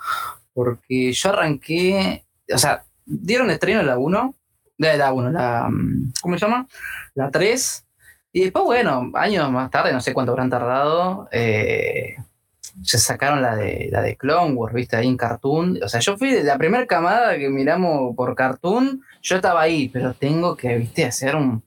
porque 0.53 1.13
yo 1.13 1.29
arranqué, 1.29 2.25
o 2.53 2.57
sea, 2.57 2.83
dieron 3.05 3.49
estreno 3.49 3.81
la 3.81 3.97
1, 3.97 4.35
de 4.77 4.97
la 4.97 5.13
1, 5.13 5.31
la, 5.31 5.67
mm, 5.69 6.11
¿cómo 6.21 6.37
se 6.37 6.45
llama? 6.45 6.67
La 7.15 7.31
3, 7.31 7.85
y 8.31 8.41
después, 8.41 8.65
bueno, 8.65 9.11
años 9.15 9.51
más 9.51 9.69
tarde, 9.71 9.91
no 9.93 10.01
sé 10.01 10.13
cuánto 10.13 10.31
habrán 10.31 10.49
tardado, 10.49 11.27
eh, 11.31 12.15
se 12.83 12.97
sacaron 12.99 13.41
la 13.41 13.55
de, 13.55 13.89
la 13.91 14.01
de 14.01 14.15
Clone 14.15 14.53
Wars, 14.53 14.73
viste, 14.73 14.95
ahí 14.95 15.07
en 15.07 15.17
Cartoon, 15.17 15.79
o 15.83 15.89
sea, 15.89 15.99
yo 15.99 16.17
fui 16.17 16.31
de 16.31 16.43
la 16.43 16.57
primera 16.57 16.85
camada 16.85 17.37
que 17.37 17.49
miramos 17.49 18.15
por 18.15 18.35
Cartoon, 18.35 19.01
yo 19.21 19.35
estaba 19.35 19.61
ahí, 19.61 19.89
pero 19.89 20.13
tengo 20.13 20.55
que, 20.55 20.77
viste, 20.77 21.05
hacer 21.05 21.35
un 21.35 21.63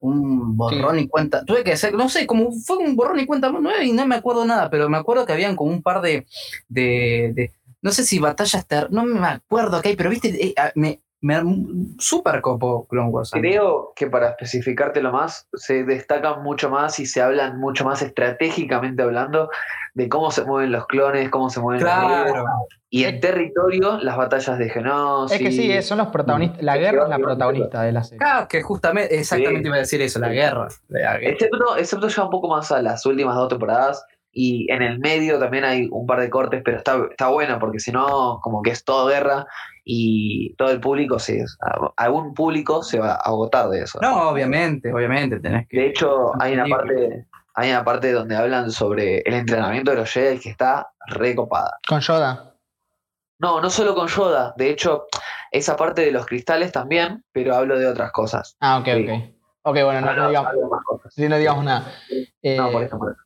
un 0.00 0.56
borrón 0.56 0.98
y 0.98 1.08
cuenta. 1.08 1.44
Tuve 1.44 1.62
que 1.62 1.72
hacer, 1.74 1.92
no 1.94 2.08
sé, 2.08 2.26
como 2.26 2.52
fue 2.52 2.78
un 2.78 2.96
borrón 2.96 3.20
y 3.20 3.26
cuenta 3.26 3.50
nueva 3.50 3.84
y 3.84 3.92
no 3.92 4.06
me 4.06 4.14
acuerdo 4.14 4.44
nada, 4.46 4.70
pero 4.70 4.88
me 4.88 4.96
acuerdo 4.96 5.26
que 5.26 5.32
habían 5.34 5.56
como 5.56 5.70
un 5.70 5.82
par 5.82 6.00
de. 6.00 6.26
de, 6.68 7.32
de- 7.34 7.52
no 7.82 7.90
sé 7.92 8.04
si 8.04 8.18
batallas 8.18 8.66
ter 8.66 8.90
no 8.92 9.04
me 9.04 9.26
acuerdo 9.26 9.80
qué 9.80 9.90
hay, 9.90 9.96
pero 9.96 10.10
viste, 10.10 10.28
eh, 10.46 10.54
ah, 10.56 10.70
me, 10.74 11.00
me 11.22 11.42
super 11.98 12.40
copo 12.40 12.86
Clone 12.88 13.10
Wars. 13.10 13.30
Creo 13.32 13.92
que 13.94 14.06
para 14.06 14.30
especificártelo 14.30 15.12
más, 15.12 15.48
se 15.54 15.84
destacan 15.84 16.42
mucho 16.42 16.70
más 16.70 16.98
y 16.98 17.06
se 17.06 17.20
hablan 17.20 17.58
mucho 17.60 17.84
más 17.84 18.00
estratégicamente 18.02 19.02
hablando 19.02 19.50
de 19.94 20.08
cómo 20.08 20.30
se 20.30 20.44
mueven 20.44 20.72
los 20.72 20.86
clones, 20.86 21.28
cómo 21.30 21.50
se 21.50 21.60
mueven 21.60 21.82
los 21.84 21.92
Claro. 21.92 22.26
héroes. 22.26 22.44
Y 22.88 23.04
en 23.04 23.20
territorio, 23.20 23.98
las 23.98 24.16
batallas 24.16 24.58
de 24.58 24.68
Geonosis. 24.70 25.36
Es 25.40 25.46
que 25.46 25.52
sí, 25.52 25.82
son 25.82 25.98
los 25.98 26.08
protagonistas. 26.08 26.62
La 26.62 26.76
guerra 26.76 27.04
es 27.04 27.08
la 27.10 27.18
protagonista 27.18 27.82
de 27.82 27.92
la 27.92 28.02
serie. 28.02 28.18
Claro, 28.18 28.48
que 28.48 28.62
justamente, 28.62 29.16
exactamente 29.18 29.60
Sí. 29.62 29.66
iba 29.66 29.76
a 29.76 29.80
decir 29.80 30.00
eso, 30.02 30.18
la 30.18 30.28
guerra. 30.30 30.68
La 30.88 31.18
guerra. 31.18 31.32
Excepto, 31.32 31.76
excepto 31.76 32.08
ya 32.08 32.24
un 32.24 32.30
poco 32.30 32.48
más 32.48 32.72
a 32.72 32.82
las 32.82 33.04
últimas 33.06 33.36
dos 33.36 33.48
temporadas. 33.48 34.04
Y 34.32 34.70
en 34.72 34.82
el 34.82 35.00
medio 35.00 35.38
también 35.40 35.64
hay 35.64 35.88
un 35.90 36.06
par 36.06 36.20
de 36.20 36.30
cortes, 36.30 36.62
pero 36.64 36.78
está, 36.78 37.00
está 37.10 37.28
bueno 37.28 37.58
porque 37.58 37.80
si 37.80 37.90
no, 37.92 38.38
como 38.40 38.62
que 38.62 38.70
es 38.70 38.84
todo 38.84 39.08
guerra 39.08 39.44
y 39.92 40.54
todo 40.54 40.70
el 40.70 40.80
público, 40.80 41.18
se, 41.18 41.44
algún 41.96 42.32
público 42.32 42.82
se 42.82 43.00
va 43.00 43.12
a 43.14 43.16
agotar 43.16 43.68
de 43.70 43.82
eso. 43.82 43.98
No, 44.00 44.28
obviamente, 44.30 44.92
obviamente, 44.92 45.40
tenés 45.40 45.66
que. 45.68 45.76
De 45.78 45.86
hecho, 45.88 46.30
hay 46.40 46.54
una 46.54 46.66
parte, 46.66 47.26
hay 47.54 47.70
una 47.70 47.84
parte 47.84 48.12
donde 48.12 48.36
hablan 48.36 48.70
sobre 48.70 49.18
el 49.18 49.34
entrenamiento 49.34 49.90
de 49.90 49.96
los 49.96 50.10
Jedi 50.12 50.38
que 50.38 50.50
está 50.50 50.92
recopada. 51.08 51.78
Con 51.88 51.98
Yoda. 52.00 52.54
No, 53.40 53.60
no 53.60 53.68
solo 53.70 53.94
con 53.96 54.06
Yoda, 54.06 54.54
de 54.56 54.70
hecho, 54.70 55.06
esa 55.50 55.74
parte 55.76 56.02
de 56.02 56.12
los 56.12 56.24
cristales 56.26 56.70
también, 56.70 57.24
pero 57.32 57.56
hablo 57.56 57.76
de 57.78 57.86
otras 57.88 58.12
cosas. 58.12 58.56
Ah, 58.60 58.78
ok, 58.78 58.84
Sí. 58.86 59.04
ok. 59.08 59.34
Ok, 59.62 59.74
bueno, 59.84 60.00
no, 60.00 60.06
no 60.06 60.10
Hablo- 60.12 60.28
digamos, 60.28 60.48
hablo 60.50 60.60
de 60.62 60.68
más 60.68 60.84
cosas. 60.84 61.12
sí, 61.14 61.28
no 61.28 61.36
digamos 61.36 61.64
nada. 61.64 61.92
Eh, 62.42 62.56
No, 62.56 62.70
por 62.70 62.82
eso, 62.84 62.96
por 62.98 63.10
eso. 63.12 63.20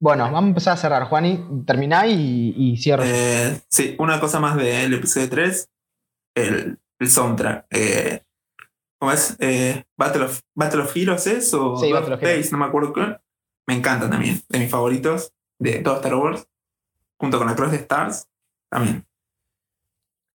Bueno, 0.00 0.24
vamos 0.24 0.44
a 0.44 0.46
empezar 0.48 0.74
a 0.74 0.76
cerrar. 0.76 1.04
Juani, 1.08 1.44
terminá 1.66 2.06
y, 2.06 2.54
y 2.56 2.76
cierra. 2.76 3.02
Eh, 3.04 3.60
sí, 3.68 3.96
una 3.98 4.20
cosa 4.20 4.38
más 4.38 4.54
del 4.56 4.94
episodio 4.94 5.28
3, 5.28 5.68
el, 6.46 6.78
el 6.98 7.10
soundtrack. 7.10 7.66
Eh, 7.70 8.22
¿Cómo 8.98 9.12
es? 9.12 9.36
Eh, 9.38 9.84
Battle, 9.96 10.24
of, 10.24 10.40
Battle 10.54 10.82
of 10.82 10.96
Heroes 10.96 11.26
es 11.26 11.54
o 11.54 11.76
Sí, 11.76 11.92
Battle 11.92 12.14
of 12.14 12.20
Days, 12.20 12.50
no 12.52 12.58
me 12.58 12.66
acuerdo 12.66 12.92
cuál. 12.92 13.20
Me 13.66 13.74
encanta 13.74 14.08
también, 14.08 14.40
de 14.48 14.58
mis 14.58 14.70
favoritos 14.70 15.32
de 15.58 15.80
todo 15.80 15.96
Star 15.96 16.14
Wars, 16.14 16.48
junto 17.18 17.38
con 17.38 17.46
la 17.46 17.54
Cross 17.54 17.72
de 17.72 17.76
Stars, 17.78 18.28
también. 18.70 19.06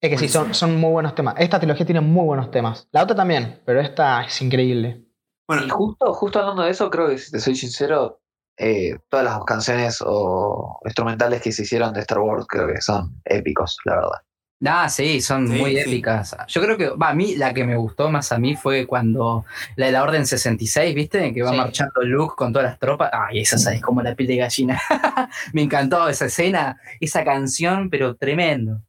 Es 0.02 0.10
que 0.10 0.18
sí, 0.18 0.30
son, 0.30 0.54
son 0.54 0.78
muy 0.78 0.92
buenos 0.92 1.14
temas. 1.14 1.36
Esta 1.38 1.60
trilogía 1.60 1.86
tiene 1.86 2.02
muy 2.02 2.26
buenos 2.26 2.52
temas. 2.52 2.88
La 2.92 3.04
otra 3.04 3.16
también, 3.16 3.62
pero 3.66 3.82
esta 3.82 4.24
es 4.24 4.42
increíble. 4.42 5.06
Bueno, 5.48 5.66
Y 5.66 5.70
justo, 5.70 6.14
justo 6.14 6.40
hablando 6.40 6.64
de 6.64 6.72
eso, 6.72 6.90
creo 6.90 7.10
que 7.10 7.18
si 7.18 7.32
te 7.32 7.40
soy 7.40 7.56
sincero, 7.56 8.22
eh, 8.58 8.98
todas 9.10 9.26
las 9.26 9.44
canciones 9.46 10.02
o 10.06 10.80
instrumentales 10.86 11.42
que 11.42 11.52
se 11.52 11.64
hicieron 11.64 11.94
de 11.94 12.02
Star 12.02 12.20
Wars 12.20 12.46
creo 12.48 12.68
que 12.68 12.82
son 12.82 13.22
épicos, 13.26 13.78
la 13.86 13.96
verdad. 13.96 14.22
Ah, 14.66 14.90
sí, 14.90 15.22
son 15.22 15.48
Sí, 15.48 15.58
muy 15.58 15.72
sí. 15.72 15.80
épicas. 15.80 16.36
Yo 16.48 16.62
creo 16.62 16.78
que, 16.78 16.90
va, 16.90 17.10
a 17.10 17.14
mí 17.14 17.36
la 17.38 17.54
que 17.54 17.64
me 17.64 17.78
gustó 17.78 18.10
más 18.10 18.32
a 18.34 18.38
mí 18.40 18.56
fue 18.58 18.86
cuando 18.86 19.46
la 19.78 19.86
de 19.86 19.92
la 19.94 20.04
Orden 20.04 20.26
66, 20.26 20.94
¿viste? 20.94 21.34
Que 21.34 21.42
va 21.44 21.52
Sí. 21.52 21.58
marchando 21.58 22.02
Luke 22.02 22.34
con 22.36 22.52
todas 22.52 22.70
las 22.72 22.80
tropas. 22.80 23.10
Ay, 23.14 23.40
esa 23.40 23.74
es 23.74 23.82
como 23.82 24.02
la 24.02 24.16
piel 24.16 24.28
de 24.28 24.36
gallina. 24.38 24.80
me 25.54 25.62
encantó 25.62 26.10
esa 26.10 26.26
escena, 26.26 26.78
esa 27.00 27.24
canción, 27.24 27.90
pero 27.90 28.16
tremendo. 28.18 28.82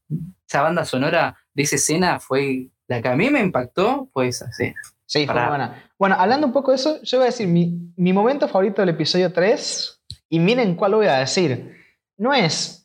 Esa 0.48 0.62
banda 0.62 0.84
sonora 0.84 1.36
de 1.55 1.62
esa 1.62 1.76
escena 1.76 2.18
fue 2.18 2.68
la 2.88 3.01
que 3.01 3.09
a 3.09 3.14
mí 3.14 3.30
me 3.30 3.38
impactó, 3.40 4.09
fue 4.12 4.28
esa 4.28 4.48
escena. 4.48 4.74
Sí, 5.06 5.24
fue 5.26 5.34
Para- 5.34 5.48
buena. 5.48 5.84
Bueno, 5.97 6.16
hablando 6.18 6.47
un 6.48 6.52
poco 6.52 6.72
de 6.72 6.76
eso, 6.78 7.01
yo 7.02 7.18
voy 7.18 7.26
a 7.26 7.30
decir 7.30 7.47
mi, 7.47 7.92
mi 7.97 8.12
momento 8.12 8.48
favorito 8.48 8.82
del 8.82 8.88
episodio 8.88 9.32
3, 9.32 10.02
y 10.30 10.38
miren 10.40 10.74
cuál 10.74 10.94
voy 10.94 11.06
a 11.06 11.18
decir. 11.18 11.76
No 12.16 12.32
es 12.34 12.80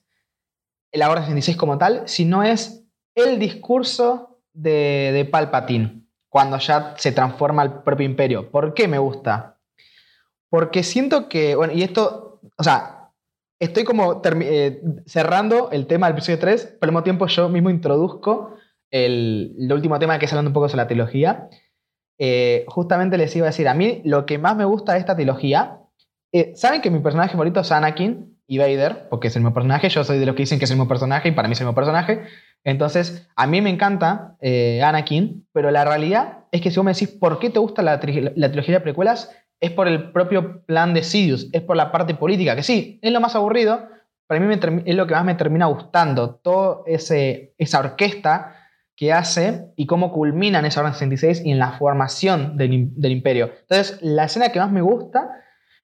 la 0.97 1.09
Orden 1.09 1.23
66 1.23 1.57
como 1.57 1.77
tal, 1.77 2.03
sino 2.05 2.43
es 2.43 2.83
el 3.15 3.39
discurso 3.39 4.39
de, 4.53 5.11
de 5.13 5.25
Palpatine, 5.25 6.03
cuando 6.29 6.57
ya 6.57 6.95
se 6.97 7.11
transforma 7.11 7.63
el 7.63 7.73
propio 7.83 8.05
imperio. 8.05 8.51
¿Por 8.51 8.73
qué 8.73 8.87
me 8.87 8.99
gusta? 8.99 9.57
Porque 10.49 10.83
siento 10.83 11.27
que, 11.27 11.55
bueno, 11.55 11.73
y 11.73 11.83
esto, 11.83 12.39
o 12.57 12.63
sea, 12.63 13.11
estoy 13.59 13.83
como 13.83 14.21
eh, 14.23 14.81
cerrando 15.05 15.69
el 15.71 15.87
tema 15.87 16.07
del 16.07 16.15
episodio 16.15 16.39
3, 16.39 16.65
pero 16.65 16.77
al 16.81 16.89
mismo 16.89 17.03
tiempo 17.03 17.27
yo 17.27 17.49
mismo 17.49 17.69
introduzco 17.69 18.55
el, 18.91 19.55
el 19.59 19.73
último 19.73 19.99
tema 19.99 20.19
que 20.19 20.25
es 20.25 20.31
hablando 20.31 20.49
un 20.49 20.53
poco 20.53 20.69
sobre 20.69 20.83
la 20.83 20.87
trilogía. 20.87 21.49
Eh, 22.17 22.65
justamente 22.67 23.17
les 23.17 23.35
iba 23.35 23.45
a 23.45 23.49
decir, 23.49 23.67
a 23.67 23.73
mí 23.73 24.01
lo 24.05 24.25
que 24.25 24.37
más 24.37 24.55
me 24.55 24.65
gusta 24.65 24.93
de 24.93 24.99
esta 24.99 25.15
trilogía, 25.15 25.81
eh, 26.31 26.53
saben 26.55 26.81
que 26.81 26.91
mi 26.91 26.99
personaje 26.99 27.31
favorito 27.31 27.59
es 27.59 27.71
Anakin 27.71 28.34
y 28.47 28.57
Vader, 28.57 29.07
porque 29.09 29.27
es 29.27 29.35
el 29.35 29.41
mismo 29.41 29.53
personaje, 29.53 29.89
yo 29.89 30.03
soy 30.03 30.19
de 30.19 30.25
los 30.25 30.35
que 30.35 30.43
dicen 30.43 30.59
que 30.59 30.65
es 30.65 30.71
el 30.71 30.77
mismo 30.77 30.87
personaje 30.87 31.29
y 31.29 31.31
para 31.31 31.47
mí 31.47 31.53
es 31.53 31.61
el 31.61 31.65
mismo 31.65 31.75
personaje, 31.75 32.23
entonces 32.63 33.27
a 33.35 33.47
mí 33.47 33.61
me 33.61 33.69
encanta 33.69 34.35
eh, 34.41 34.81
Anakin, 34.83 35.47
pero 35.51 35.71
la 35.71 35.83
realidad 35.85 36.45
es 36.51 36.61
que 36.61 36.71
si 36.71 36.77
vos 36.77 36.85
me 36.85 36.93
decís 36.93 37.09
por 37.09 37.39
qué 37.39 37.49
te 37.49 37.59
gusta 37.59 37.81
la, 37.81 37.99
la 38.35 38.51
trilogía 38.51 38.75
de 38.75 38.81
precuelas, 38.81 39.31
es 39.59 39.71
por 39.71 39.87
el 39.87 40.11
propio 40.11 40.63
plan 40.65 40.93
de 40.93 41.03
Sidious, 41.03 41.49
es 41.51 41.61
por 41.61 41.75
la 41.75 41.91
parte 41.91 42.13
política, 42.13 42.55
que 42.55 42.63
sí, 42.63 42.99
es 43.01 43.11
lo 43.11 43.19
más 43.19 43.35
aburrido, 43.35 43.87
para 44.27 44.39
mí 44.39 44.47
me 44.47 44.55
es 44.85 44.95
lo 44.95 45.07
que 45.07 45.13
más 45.13 45.25
me 45.25 45.35
termina 45.35 45.67
gustando, 45.67 46.35
toda 46.35 46.83
esa 46.87 47.79
orquesta 47.79 48.55
que 48.95 49.11
hace 49.11 49.65
y 49.75 49.85
cómo 49.85 50.11
culmina 50.11 50.59
en 50.59 50.65
esa 50.65 50.79
Orden 50.79 50.93
66 50.93 51.45
y 51.45 51.51
en 51.51 51.59
la 51.59 51.73
formación 51.73 52.57
del, 52.57 52.89
del 52.95 53.11
imperio. 53.11 53.51
Entonces, 53.61 53.99
la 54.01 54.25
escena 54.25 54.49
que 54.49 54.59
más 54.59 54.71
me 54.71 54.81
gusta 54.81 55.29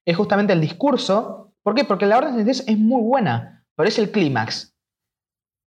es 0.06 0.16
justamente 0.16 0.54
el 0.54 0.62
discurso. 0.62 1.51
¿Por 1.64 1.76
qué? 1.76 1.84
Porque 1.84 2.06
la 2.06 2.18
Orden 2.18 2.34
66 2.34 2.70
es 2.70 2.78
muy 2.78 3.02
buena, 3.02 3.66
pero 3.76 3.88
es 3.88 4.00
el 4.00 4.12
clímax. 4.12 4.76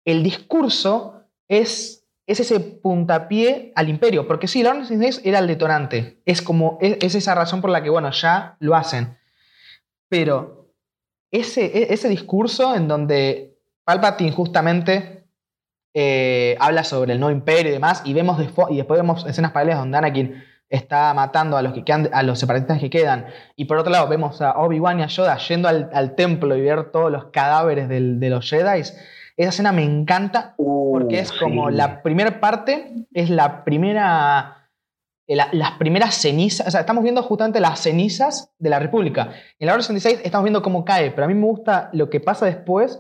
El 0.06 0.24
discurso 0.24 1.24
es, 1.48 2.08
es 2.26 2.40
ese 2.40 2.60
puntapié 2.60 3.72
al 3.76 3.90
imperio, 3.90 4.28
porque 4.28 4.48
sí, 4.48 4.64
la 4.64 4.72
Orden 4.72 4.86
66 4.86 5.26
era 5.26 5.40
el 5.40 5.48
detonante. 5.48 6.22
Es 6.26 6.42
como, 6.42 6.78
es, 6.82 6.98
es 7.02 7.16
esa 7.16 7.36
razón 7.36 7.62
por 7.62 7.70
la 7.70 7.84
que, 7.84 7.90
bueno, 7.90 8.10
ya 8.12 8.56
lo 8.60 8.76
hacen. 8.76 9.18
Pero 10.10 10.74
ese, 11.32 11.66
e- 11.66 11.94
ese 11.94 12.10
discurso 12.10 12.76
en 12.76 12.88
donde 12.88 13.58
Palpatine 13.84 14.32
justamente 14.32 15.28
eh, 15.94 16.56
habla 16.60 16.84
sobre 16.84 17.14
el 17.14 17.20
nuevo 17.20 17.36
imperio 17.36 17.70
y 17.70 17.74
demás, 17.74 18.02
y 18.06 18.14
vemos 18.14 18.40
y 18.70 18.78
después 18.78 19.00
vemos 19.00 19.26
escenas 19.26 19.52
paralelas 19.52 19.80
donde 19.80 19.98
Anakin 19.98 20.44
está 20.72 21.14
matando 21.14 21.58
a 21.58 21.62
los 21.62 21.74
que 21.74 21.84
quedan, 21.84 22.10
a 22.14 22.24
los 22.24 22.40
separatistas 22.40 22.80
que 22.80 22.90
quedan, 22.90 23.28
y 23.56 23.66
por 23.66 23.78
otro 23.78 23.92
lado 23.92 24.08
vemos 24.08 24.42
a 24.42 24.54
Obi-Wan 24.58 25.00
y 25.00 25.04
a 25.04 25.08
Yoda 25.08 25.38
yendo 25.38 25.68
al, 25.68 25.90
al 25.94 26.16
templo 26.16 26.56
y 26.56 26.62
ver 26.62 26.92
todos 26.92 27.12
los 27.12 27.26
cadáveres 27.26 27.88
del- 27.90 28.20
de 28.20 28.30
los 28.30 28.50
Jedi. 28.50 28.80
Esa 28.82 29.50
escena 29.50 29.72
me 29.72 29.84
encanta 29.84 30.56
porque 30.58 31.20
es 31.20 31.32
como 31.32 31.70
sí. 31.70 31.76
la 31.76 32.02
primera 32.02 32.40
parte, 32.40 32.94
es 33.14 33.30
la 33.30 33.64
primera, 33.64 34.70
eh, 35.28 35.36
la- 35.36 35.50
las 35.52 35.72
primeras 35.74 36.16
cenizas, 36.16 36.68
o 36.68 36.72
sea, 36.72 36.80
estamos 36.82 37.04
viendo 37.04 37.22
justamente 37.24 37.60
las 37.60 37.80
cenizas 37.80 38.54
de 38.58 38.70
la 38.70 38.80
República. 38.80 39.30
En 39.60 39.68
la 39.68 39.74
hora 39.74 39.82
66 39.84 40.22
estamos 40.24 40.44
viendo 40.46 40.62
cómo 40.62 40.84
cae, 40.86 41.12
pero 41.12 41.26
a 41.26 41.28
mí 41.28 41.34
me 41.34 41.46
gusta 41.46 41.90
lo 41.94 42.10
que 42.10 42.20
pasa 42.20 42.46
después, 42.46 43.00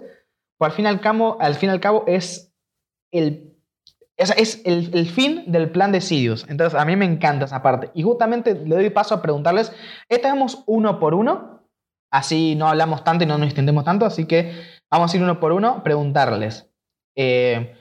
por 0.57 0.67
al 0.69 0.71
fin 0.73 0.85
y 0.85 0.87
al 0.89 0.99
cabo, 1.01 1.37
al 1.39 1.55
fin 1.55 1.69
y 1.69 1.71
al 1.73 1.79
cabo 1.79 2.03
es 2.07 2.53
el, 3.11 3.50
sea, 4.25 4.35
es 4.35 4.61
el, 4.65 4.89
el 4.93 5.09
fin 5.09 5.43
del 5.47 5.69
plan 5.71 5.91
de 5.91 6.01
Sidious. 6.01 6.45
Entonces, 6.49 6.79
a 6.79 6.85
mí 6.85 6.95
me 6.95 7.05
encanta 7.05 7.45
esa 7.45 7.61
parte. 7.61 7.89
Y 7.93 8.03
justamente 8.03 8.53
le 8.53 8.75
doy 8.75 8.89
paso 8.89 9.15
a 9.15 9.21
preguntarles, 9.21 9.71
estamos 10.09 10.63
uno 10.67 10.99
por 10.99 11.13
uno, 11.13 11.67
así 12.11 12.55
no 12.55 12.67
hablamos 12.67 13.03
tanto 13.03 13.23
y 13.23 13.27
no 13.27 13.37
nos 13.37 13.47
extendemos 13.47 13.85
tanto, 13.85 14.05
así 14.05 14.25
que 14.25 14.53
vamos 14.89 15.13
a 15.13 15.17
ir 15.17 15.23
uno 15.23 15.39
por 15.39 15.51
uno, 15.53 15.83
preguntarles. 15.83 16.67
eh, 17.15 17.75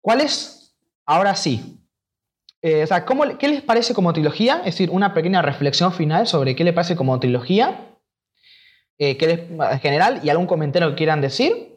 ¿Cuál 0.00 0.20
es, 0.20 0.74
ahora 1.06 1.34
sí, 1.36 1.78
eh, 2.60 2.82
o 2.82 2.86
sea, 2.86 3.04
¿cómo 3.04 3.24
¿qué 3.38 3.48
les 3.48 3.62
parece 3.62 3.94
como 3.94 4.12
trilogía? 4.12 4.58
Es 4.58 4.66
decir, 4.74 4.90
una 4.90 5.14
pequeña 5.14 5.42
reflexión 5.42 5.92
final 5.92 6.26
sobre 6.26 6.54
qué 6.54 6.64
les 6.64 6.74
parece 6.74 6.96
como 6.96 7.18
trilogía, 7.20 7.88
eh, 8.98 9.16
qué 9.16 9.26
les- 9.26 9.72
en 9.72 9.80
general, 9.80 10.20
y 10.22 10.28
algún 10.30 10.46
comentario 10.46 10.90
que 10.90 10.96
quieran 10.96 11.20
decir. 11.20 11.71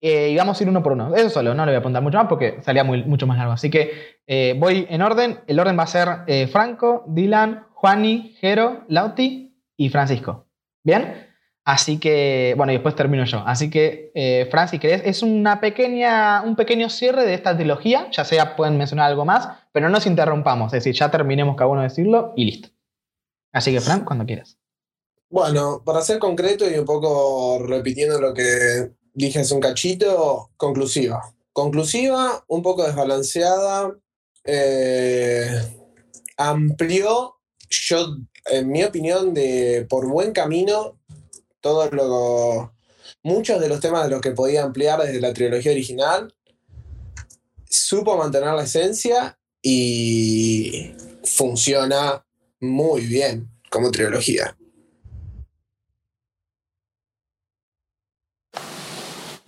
Eh, 0.00 0.30
y 0.30 0.36
vamos 0.36 0.58
a 0.58 0.62
ir 0.62 0.68
uno 0.68 0.82
por 0.82 0.92
uno. 0.92 1.14
Eso 1.14 1.30
solo, 1.30 1.54
no 1.54 1.64
le 1.66 1.72
voy 1.72 1.76
a 1.76 1.80
apuntar 1.80 2.02
mucho 2.02 2.18
más 2.18 2.26
porque 2.26 2.58
salía 2.62 2.84
muy, 2.84 3.04
mucho 3.04 3.26
más 3.26 3.36
largo. 3.36 3.52
Así 3.52 3.70
que 3.70 4.18
eh, 4.26 4.54
voy 4.58 4.86
en 4.88 5.02
orden. 5.02 5.40
El 5.46 5.60
orden 5.60 5.78
va 5.78 5.82
a 5.82 5.88
ser 5.88 6.08
eh, 6.26 6.46
Franco, 6.46 7.04
Dylan, 7.06 7.66
Juani, 7.74 8.34
Jero, 8.40 8.84
Lauti 8.88 9.54
y 9.76 9.88
Francisco. 9.90 10.46
¿Bien? 10.82 11.26
Así 11.64 11.98
que, 11.98 12.54
bueno, 12.56 12.72
y 12.72 12.76
después 12.76 12.94
termino 12.94 13.24
yo. 13.24 13.42
Así 13.46 13.68
que, 13.68 14.48
Fran, 14.50 14.68
si 14.68 14.78
querés, 14.78 15.02
es 15.04 15.22
una 15.22 15.60
pequeña, 15.60 16.42
un 16.42 16.56
pequeño 16.56 16.88
cierre 16.88 17.24
de 17.26 17.34
esta 17.34 17.54
trilogía. 17.54 18.08
Ya 18.10 18.24
sea, 18.24 18.56
pueden 18.56 18.78
mencionar 18.78 19.06
algo 19.10 19.26
más, 19.26 19.48
pero 19.70 19.86
no 19.86 19.92
nos 19.92 20.06
interrumpamos. 20.06 20.72
Es 20.72 20.82
decir, 20.82 20.94
ya 20.94 21.10
terminemos 21.10 21.56
cada 21.56 21.68
uno 21.68 21.82
de 21.82 21.88
decirlo 21.88 22.32
y 22.34 22.46
listo. 22.46 22.70
Así 23.52 23.72
que, 23.72 23.80
Fran, 23.80 24.04
cuando 24.04 24.24
quieras. 24.24 24.58
Bueno, 25.28 25.82
para 25.84 26.00
ser 26.00 26.18
concreto 26.18 26.68
y 26.68 26.76
un 26.76 26.86
poco 26.86 27.60
repitiendo 27.64 28.20
lo 28.20 28.34
que 28.34 28.90
dije 29.20 29.40
hace 29.40 29.54
un 29.54 29.60
cachito, 29.60 30.50
conclusiva. 30.56 31.34
Conclusiva, 31.52 32.44
un 32.48 32.62
poco 32.62 32.84
desbalanceada, 32.84 33.96
eh, 34.44 35.60
amplió, 36.36 37.36
yo, 37.68 38.16
en 38.46 38.68
mi 38.70 38.84
opinión, 38.84 39.34
de 39.34 39.86
por 39.88 40.08
buen 40.08 40.32
camino, 40.32 40.98
todo 41.60 41.90
lo, 41.90 42.72
muchos 43.22 43.60
de 43.60 43.68
los 43.68 43.80
temas 43.80 44.04
de 44.04 44.10
los 44.10 44.20
que 44.20 44.32
podía 44.32 44.62
ampliar 44.62 45.00
desde 45.00 45.20
la 45.20 45.32
trilogía 45.32 45.72
original, 45.72 46.34
supo 47.68 48.16
mantener 48.16 48.54
la 48.54 48.64
esencia 48.64 49.38
y 49.62 50.92
funciona 51.24 52.24
muy 52.60 53.02
bien 53.02 53.48
como 53.70 53.90
trilogía. 53.90 54.56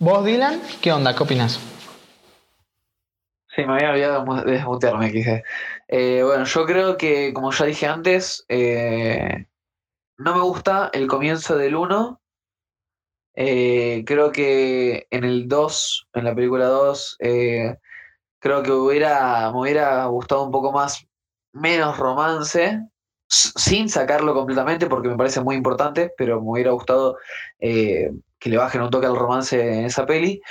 ¿Vos, 0.03 0.25
Dylan? 0.25 0.61
¿Qué 0.81 0.91
onda? 0.91 1.15
¿Qué 1.15 1.23
opinas? 1.23 1.57
Sí, 3.55 3.63
me 3.63 3.75
había 3.75 3.91
olvidado 3.91 4.43
de 4.43 4.51
desmutearme, 4.51 5.13
quise. 5.13 5.45
Eh, 5.87 6.21
bueno, 6.25 6.43
yo 6.43 6.65
creo 6.65 6.97
que, 6.97 7.31
como 7.33 7.53
ya 7.53 7.63
dije 7.63 7.87
antes, 7.87 8.43
eh, 8.49 9.45
no 10.17 10.35
me 10.35 10.41
gusta 10.41 10.89
el 10.91 11.07
comienzo 11.07 11.55
del 11.55 11.77
1. 11.77 12.21
Eh, 13.35 14.03
creo 14.05 14.33
que 14.33 15.07
en 15.09 15.23
el 15.23 15.47
2, 15.47 16.09
en 16.15 16.25
la 16.25 16.35
película 16.35 16.65
2, 16.65 17.15
eh, 17.19 17.77
creo 18.39 18.61
que 18.61 18.71
hubiera, 18.71 19.53
me 19.53 19.61
hubiera 19.61 20.05
gustado 20.07 20.43
un 20.43 20.51
poco 20.51 20.73
más, 20.73 21.07
menos 21.53 21.97
romance, 21.97 22.81
sin 23.29 23.87
sacarlo 23.87 24.33
completamente 24.33 24.87
porque 24.87 25.07
me 25.07 25.15
parece 25.15 25.39
muy 25.39 25.55
importante, 25.55 26.13
pero 26.17 26.41
me 26.41 26.51
hubiera 26.51 26.71
gustado 26.71 27.15
que 28.43 28.49
le 28.49 28.57
bajen 28.57 28.81
un 28.81 28.89
toque 28.89 29.07
al 29.07 29.15
romance 29.15 29.59
en 29.59 29.85
esa 29.85 30.05
peli. 30.05 30.41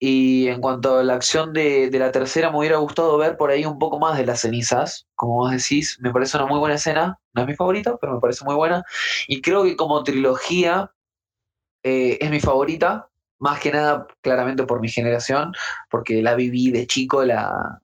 Y 0.00 0.48
en 0.48 0.60
cuanto 0.60 0.98
a 0.98 1.02
la 1.04 1.14
acción 1.14 1.52
de, 1.52 1.88
de 1.90 1.98
la 1.98 2.12
tercera, 2.12 2.50
me 2.50 2.58
hubiera 2.58 2.78
gustado 2.78 3.16
ver 3.18 3.36
por 3.36 3.50
ahí 3.50 3.64
un 3.64 3.78
poco 3.78 3.98
más 3.98 4.18
de 4.18 4.26
las 4.26 4.40
cenizas. 4.40 5.06
Como 5.14 5.34
vos 5.36 5.50
decís, 5.52 5.98
me 6.00 6.12
parece 6.12 6.36
una 6.36 6.46
muy 6.46 6.58
buena 6.58 6.76
escena. 6.76 7.18
No 7.32 7.42
es 7.42 7.48
mi 7.48 7.54
favorita, 7.54 7.96
pero 8.00 8.14
me 8.14 8.20
parece 8.20 8.44
muy 8.44 8.54
buena. 8.56 8.84
Y 9.28 9.40
creo 9.40 9.64
que 9.64 9.76
como 9.76 10.02
trilogía 10.04 10.92
eh, 11.82 12.18
es 12.20 12.30
mi 12.30 12.40
favorita. 12.40 13.08
Más 13.40 13.60
que 13.60 13.70
nada, 13.70 14.06
claramente 14.20 14.64
por 14.64 14.80
mi 14.80 14.88
generación, 14.88 15.52
porque 15.90 16.22
la 16.22 16.34
viví 16.34 16.72
de 16.72 16.88
chico, 16.88 17.24
la, 17.24 17.80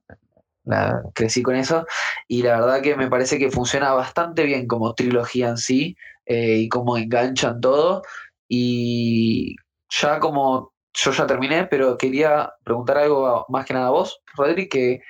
la 0.65 1.01
crecí 1.15 1.43
con 1.43 1.55
eso. 1.55 1.87
Y 2.27 2.43
la 2.43 2.61
verdad 2.61 2.83
que 2.83 2.97
me 2.97 3.09
parece 3.09 3.39
que 3.39 3.51
funciona 3.51 3.93
bastante 3.93 4.43
bien 4.45 4.67
como 4.67 4.95
trilogía 4.95 5.49
en 5.51 5.57
sí 5.57 5.97
eh, 6.27 6.57
y 6.59 6.69
cómo 6.69 6.97
enganchan 6.97 7.61
todo. 7.61 8.03
Y 8.49 9.57
ya 9.89 10.19
como 10.21 10.75
yo 10.95 11.11
ya 11.11 11.27
terminé, 11.27 11.67
pero 11.67 11.99
quería 11.99 12.53
preguntar 12.65 12.99
algo 12.99 13.47
más 13.49 13.67
que 13.67 13.75
nada 13.75 13.89
a 13.89 13.91
vos, 13.91 14.21
Rodri, 14.37 14.69
que 14.69 15.01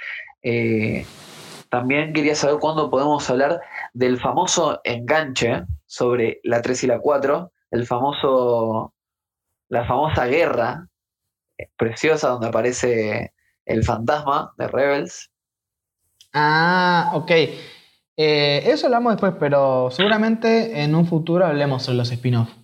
eh, 0.42 1.04
también 1.68 2.12
quería 2.12 2.34
saber 2.34 2.58
cuándo 2.58 2.90
podemos 2.90 3.28
hablar 3.28 3.60
del 3.92 4.18
famoso 4.18 4.80
enganche 4.84 5.64
sobre 5.86 6.40
la 6.42 6.62
3 6.62 6.84
y 6.84 6.86
la 6.86 7.00
4, 7.00 7.52
el 7.70 7.86
famoso, 7.86 8.94
la 9.68 9.84
famosa 9.86 10.26
guerra 10.26 10.88
eh, 11.58 11.68
preciosa 11.76 12.28
donde 12.28 12.48
aparece 12.48 13.32
el 13.66 13.84
fantasma 13.84 14.52
de 14.56 14.68
Rebels. 14.68 15.30
Ah, 16.32 17.12
ok. 17.14 17.30
Eh, 18.16 18.62
eso 18.66 18.86
hablamos 18.86 19.12
después, 19.12 19.34
pero 19.38 19.90
seguramente 19.90 20.82
en 20.82 20.94
un 20.94 21.06
futuro 21.06 21.44
hablemos 21.44 21.82
sobre 21.82 21.98
los 21.98 22.10
spin-off. 22.12 22.63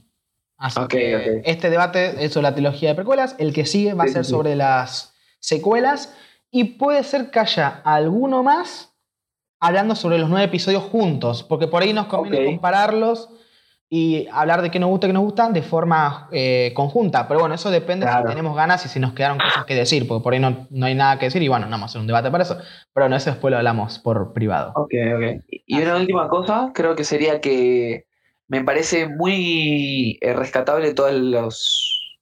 Así 0.60 0.78
Ok, 0.78 0.88
que 0.90 1.16
ok. 1.16 1.42
este 1.46 1.70
debate 1.70 2.22
es 2.24 2.32
sobre 2.34 2.44
la 2.44 2.54
trilogía 2.54 2.90
de 2.90 2.94
precuelas. 2.94 3.34
El 3.38 3.52
que 3.52 3.64
sigue 3.66 3.94
va 3.94 4.04
a 4.04 4.08
ser 4.08 4.24
sobre 4.24 4.54
las 4.54 5.14
secuelas. 5.40 6.14
Y 6.50 6.64
puede 6.78 7.02
ser 7.02 7.30
que 7.30 7.40
haya 7.40 7.80
alguno 7.84 8.42
más 8.42 8.94
hablando 9.58 9.94
sobre 9.94 10.18
los 10.18 10.28
nueve 10.28 10.44
episodios 10.44 10.82
juntos. 10.84 11.42
Porque 11.42 11.66
por 11.66 11.82
ahí 11.82 11.92
nos 11.94 12.06
conviene 12.06 12.40
Ok. 12.46 12.52
compararlos 12.52 13.30
y 13.92 14.28
hablar 14.32 14.60
de 14.62 14.70
qué 14.70 14.78
nos 14.78 14.90
gusta 14.90 15.06
y 15.06 15.08
qué 15.10 15.14
nos 15.14 15.22
gusta 15.24 15.48
de 15.50 15.62
forma 15.62 16.28
eh, 16.30 16.72
conjunta. 16.76 17.26
Pero 17.26 17.40
bueno, 17.40 17.54
eso 17.54 17.70
depende 17.70 18.04
Claro. 18.06 18.22
si 18.28 18.28
tenemos 18.28 18.54
ganas 18.54 18.84
y 18.84 18.88
si 18.88 19.00
nos 19.00 19.14
quedaron 19.14 19.38
cosas 19.38 19.64
que 19.64 19.74
decir. 19.74 20.06
Porque 20.06 20.22
por 20.22 20.34
ahí 20.34 20.40
no, 20.40 20.66
no 20.70 20.86
hay 20.86 20.94
nada 20.94 21.18
que 21.18 21.24
decir. 21.26 21.42
Y 21.42 21.48
bueno, 21.48 21.66
no 21.66 21.70
vamos 21.72 21.84
a 21.84 21.90
hacer 21.92 22.00
un 22.02 22.06
debate 22.06 22.30
para 22.30 22.44
eso. 22.44 22.58
Pero 22.92 23.08
no, 23.08 23.16
eso 23.16 23.30
después 23.30 23.50
lo 23.50 23.56
hablamos 23.56 23.98
por 23.98 24.32
privado. 24.34 24.72
Ok, 24.76 24.92
ok. 25.16 25.42
Y 25.66 25.80
una 25.80 25.96
última 25.96 26.28
cosa, 26.28 26.70
creo 26.74 26.94
que 26.96 27.04
sería 27.04 27.40
que 27.40 28.09
me 28.50 28.64
parece 28.64 29.08
muy 29.08 30.18
eh, 30.20 30.32
rescatable 30.34 30.92
todos 30.92 31.12
los, 31.14 32.18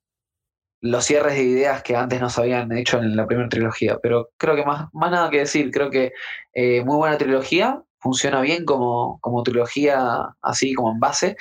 los 0.83 1.05
cierres 1.05 1.35
de 1.35 1.43
ideas 1.43 1.83
que 1.83 1.97
antes 1.97 2.21
nos 2.21 2.39
habían 2.39 2.71
hecho 2.73 2.99
en 2.99 3.17
la 3.17 3.27
primera 3.27 3.49
trilogía. 3.49 3.99
Pero 4.03 4.29
creo 4.37 4.55
que 4.55 4.65
más, 4.67 4.89
más 4.93 5.11
nada 5.11 5.31
que 5.31 5.39
decir, 5.39 5.71
creo 5.71 5.91
que 5.91 6.13
eh, 6.53 6.85
muy 6.85 6.97
buena 6.99 7.17
trilogía, 7.17 7.83
funciona 7.99 8.43
bien 8.43 8.67
como, 8.67 9.19
como 9.23 9.43
trilogía, 9.43 10.27
así 10.43 10.75
como 10.75 10.93
en 10.93 11.01
base, 11.01 11.37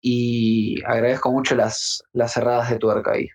y 0.00 0.82
agradezco 0.86 1.30
mucho 1.30 1.54
las, 1.54 2.02
las 2.12 2.32
cerradas 2.32 2.70
de 2.70 2.78
tuerca 2.78 3.12
ahí. 3.12 3.28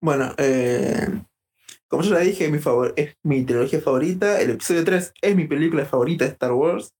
Bueno, 0.00 0.32
eh, 0.38 1.08
como 1.88 2.02
yo 2.02 2.14
ya 2.14 2.20
dije, 2.20 2.48
mi 2.48 2.58
es 2.96 3.16
mi 3.22 3.44
trilogía 3.44 3.80
favorita. 3.82 4.40
El 4.40 4.52
episodio 4.52 4.82
3 4.82 5.12
es 5.20 5.36
mi 5.36 5.46
película 5.46 5.84
favorita 5.84 6.24
de 6.24 6.30
Star 6.30 6.52
Wars. 6.52 6.94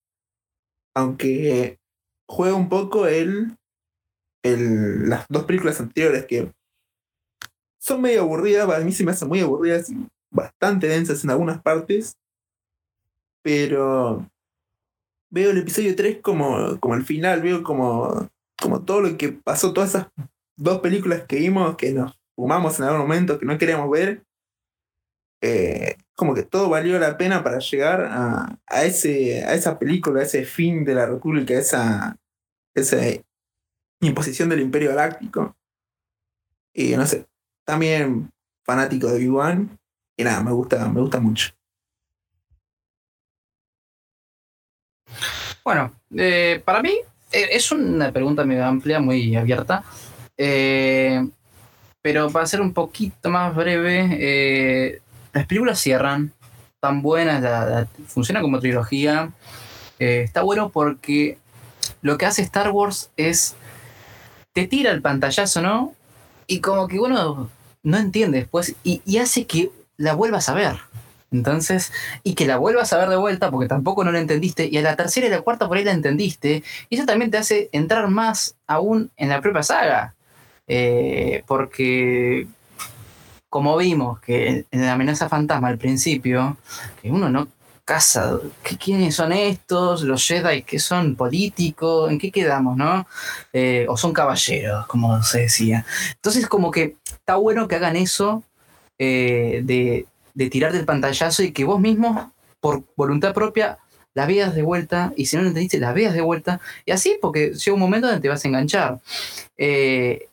Aunque 0.95 1.79
juega 2.29 2.55
un 2.55 2.69
poco 2.69 3.07
el, 3.07 3.57
el, 4.45 5.09
las 5.09 5.27
dos 5.29 5.45
películas 5.45 5.81
anteriores 5.81 6.27
que 6.27 6.53
son 7.81 8.03
medio 8.03 8.23
aburridas, 8.23 8.69
a 8.69 8.81
mí 8.81 8.93
se 8.93 9.05
me 9.05 9.13
hacen 9.13 9.29
muy 9.29 9.41
aburridas 9.41 9.91
y 9.91 9.97
bastante 10.31 10.87
densas 10.87 11.25
en 11.25 11.31
algunas 11.31 11.63
partes. 11.63 12.17
Pero 13.43 14.29
veo 15.31 15.51
el 15.51 15.59
episodio 15.59 15.95
3 15.97 16.21
como, 16.21 16.79
como 16.81 16.95
el 16.95 17.05
final, 17.05 17.41
veo 17.43 17.63
como, 17.63 18.29
como 18.61 18.85
todo 18.85 19.01
lo 19.01 19.17
que 19.17 19.31
pasó, 19.31 19.73
todas 19.73 19.91
esas 19.91 20.09
dos 20.57 20.81
películas 20.81 21.25
que 21.27 21.37
vimos, 21.37 21.77
que 21.77 21.93
nos 21.93 22.19
fumamos 22.37 22.79
en 22.79 22.87
algún 22.87 23.01
momento, 23.01 23.39
que 23.39 23.47
no 23.47 23.57
queríamos 23.59 23.91
ver. 23.91 24.25
eh, 25.43 25.97
como 26.21 26.35
que 26.35 26.43
todo 26.43 26.69
valió 26.69 26.99
la 26.99 27.17
pena 27.17 27.43
para 27.43 27.61
llegar 27.61 28.03
a, 28.03 28.59
a, 28.67 28.85
ese, 28.85 29.43
a 29.43 29.55
esa 29.55 29.79
película, 29.79 30.21
a 30.21 30.25
ese 30.25 30.45
fin 30.45 30.85
de 30.85 30.95
la 30.95 31.07
República, 31.07 31.55
esa, 31.55 32.15
esa 32.75 32.99
imposición 34.03 34.51
del 34.51 34.61
Imperio 34.61 34.91
Galáctico. 34.91 35.57
Y 36.75 36.95
no 36.95 37.07
sé, 37.07 37.25
también 37.65 38.31
fanático 38.67 39.07
de 39.07 39.17
Obi-Wan. 39.17 39.79
Y 40.15 40.25
nada, 40.25 40.43
me 40.43 40.53
gusta, 40.53 40.87
me 40.91 41.01
gusta 41.01 41.21
mucho. 41.21 41.53
Bueno, 45.65 45.91
eh, 46.15 46.61
para 46.63 46.83
mí 46.83 46.99
eh, 47.33 47.49
es 47.53 47.73
una 47.73 48.13
pregunta 48.13 48.45
muy 48.45 48.59
amplia, 48.59 49.01
muy 49.01 49.35
abierta. 49.37 49.83
Eh, 50.37 51.27
pero 52.03 52.29
para 52.29 52.45
ser 52.45 52.61
un 52.61 52.75
poquito 52.75 53.31
más 53.31 53.57
breve, 53.57 54.07
eh, 54.21 55.01
las 55.33 55.47
películas 55.47 55.79
cierran, 55.81 56.33
tan 56.81 57.03
buenas, 57.03 57.43
la- 57.43 57.87
funciona 58.07 58.41
como 58.41 58.59
trilogía. 58.61 59.31
Eh, 59.99 60.23
está 60.25 60.43
bueno 60.43 60.71
porque 60.71 61.39
lo 62.03 62.17
que 62.19 62.27
hace 62.27 62.43
Star 62.43 62.71
Wars 62.71 63.11
es 63.17 63.55
te 64.53 64.67
tira 64.67 64.91
el 64.91 65.03
pantallazo, 65.03 65.61
¿no? 65.63 65.95
Y 66.47 66.61
como 66.61 66.89
que 66.89 66.99
uno 66.99 67.51
no 67.83 67.97
entiende 67.99 68.39
después 68.39 68.75
y, 68.83 69.03
y 69.05 69.19
hace 69.19 69.47
que 69.47 69.71
la 69.97 70.15
vuelvas 70.15 70.49
a 70.49 70.55
ver. 70.55 70.79
Entonces, 71.33 71.93
y 72.25 72.35
que 72.35 72.45
la 72.47 72.57
vuelvas 72.57 72.93
a 72.93 72.99
ver 72.99 73.09
de 73.09 73.17
vuelta 73.17 73.53
porque 73.53 73.69
tampoco 73.69 74.03
no 74.03 74.11
la 74.11 74.19
entendiste 74.19 74.67
y 74.69 74.77
a 74.79 74.83
la 74.83 74.97
tercera 74.97 75.29
y 75.29 75.31
la 75.31 75.43
cuarta 75.43 75.69
por 75.69 75.77
ahí 75.77 75.85
la 75.85 75.93
entendiste 75.93 76.65
y 76.89 76.97
eso 76.97 77.07
también 77.07 77.31
te 77.31 77.39
hace 77.39 77.69
entrar 77.71 78.09
más 78.09 78.57
aún 78.67 79.13
en 79.17 79.29
la 79.29 79.41
propia 79.41 79.63
saga 79.63 80.15
Eh, 80.67 81.43
porque 81.47 82.49
como 83.51 83.77
vimos 83.77 84.21
que 84.21 84.65
en 84.71 84.81
la 84.87 84.93
amenaza 84.95 85.29
fantasma 85.29 85.69
al 85.69 85.77
principio 85.79 86.57
que 87.03 87.11
uno 87.11 87.29
no 87.29 87.49
casa 87.85 88.39
¿qué- 88.63 88.79
quiénes 88.79 89.17
son 89.17 89.33
estos 89.33 90.03
los 90.03 90.25
Jedi 90.27 90.63
que 90.63 90.79
son 90.79 91.17
políticos 91.17 92.11
en 92.11 92.19
qué 92.19 92.31
quedamos 92.31 92.77
no 92.77 93.07
Eh, 93.53 93.85
o 93.89 93.97
son 93.97 94.13
caballeros 94.13 94.87
como 94.87 95.23
se 95.23 95.41
decía 95.41 95.85
entonces 96.15 96.47
como 96.47 96.71
que 96.71 96.97
está 97.05 97.37
bueno 97.37 97.67
que 97.69 97.77
hagan 97.77 97.97
eso 97.97 98.45
eh, 98.99 99.63
de, 99.65 100.07
de 100.35 100.51
tirarte 100.51 100.79
el 100.79 100.85
pantallazo 100.85 101.43
y 101.43 101.53
que 101.53 101.65
vos 101.65 101.81
mismo 101.81 102.33
por 102.61 102.85
voluntad 102.95 103.33
propia, 103.33 103.79
la 104.13 104.27
veas 104.27 104.55
de 104.55 104.61
vuelta, 104.61 105.15
y 105.17 105.25
si 105.25 105.37
no 105.37 105.43
lo 105.43 105.49
entendiste, 105.49 105.79
la 105.81 105.95
veas 105.95 106.13
de 106.13 106.21
vuelta, 106.21 106.61
y 106.85 106.91
así, 106.93 107.17
porque 107.23 107.55
llega 107.55 107.73
un 107.75 107.81
momento 107.81 108.07
donde 108.07 108.21
te 108.21 108.29
vas 108.29 108.45
a 108.45 108.49
enganchar. 108.49 109.01
Eh, 109.57 110.29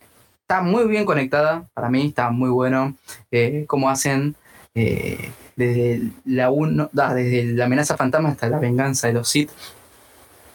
está 0.48 0.61
muy 0.61 0.88
bien 0.88 1.03
conectada, 1.03 1.68
para 1.74 1.90
mí 1.90 2.07
está 2.07 2.30
muy 2.30 2.49
bueno 2.49 2.95
eh, 3.32 3.65
cómo 3.68 3.90
hacen 3.90 4.38
eh, 4.76 5.30
desde 5.57 6.10
la 6.24 6.52
uno, 6.52 6.90
desde 6.94 7.44
la 7.52 7.65
amenaza 7.65 7.98
fantasma 7.98 8.30
hasta 8.30 8.48
la 8.48 8.57
venganza 8.57 9.07
de 9.07 9.14
los 9.14 9.28
Sith, 9.28 9.52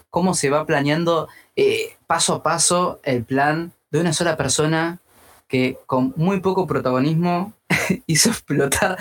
cómo 0.08 0.32
se 0.32 0.48
va 0.48 0.64
planeando 0.64 1.28
eh, 1.56 1.94
paso 2.06 2.36
a 2.36 2.42
paso 2.42 3.00
el 3.02 3.24
plan 3.24 3.72
de 3.90 4.00
una 4.00 4.14
sola 4.14 4.38
persona 4.38 4.98
que 5.46 5.76
con 5.84 6.14
muy 6.16 6.40
poco 6.40 6.66
protagonismo 6.66 7.52
hizo 8.06 8.30
explotar 8.30 8.96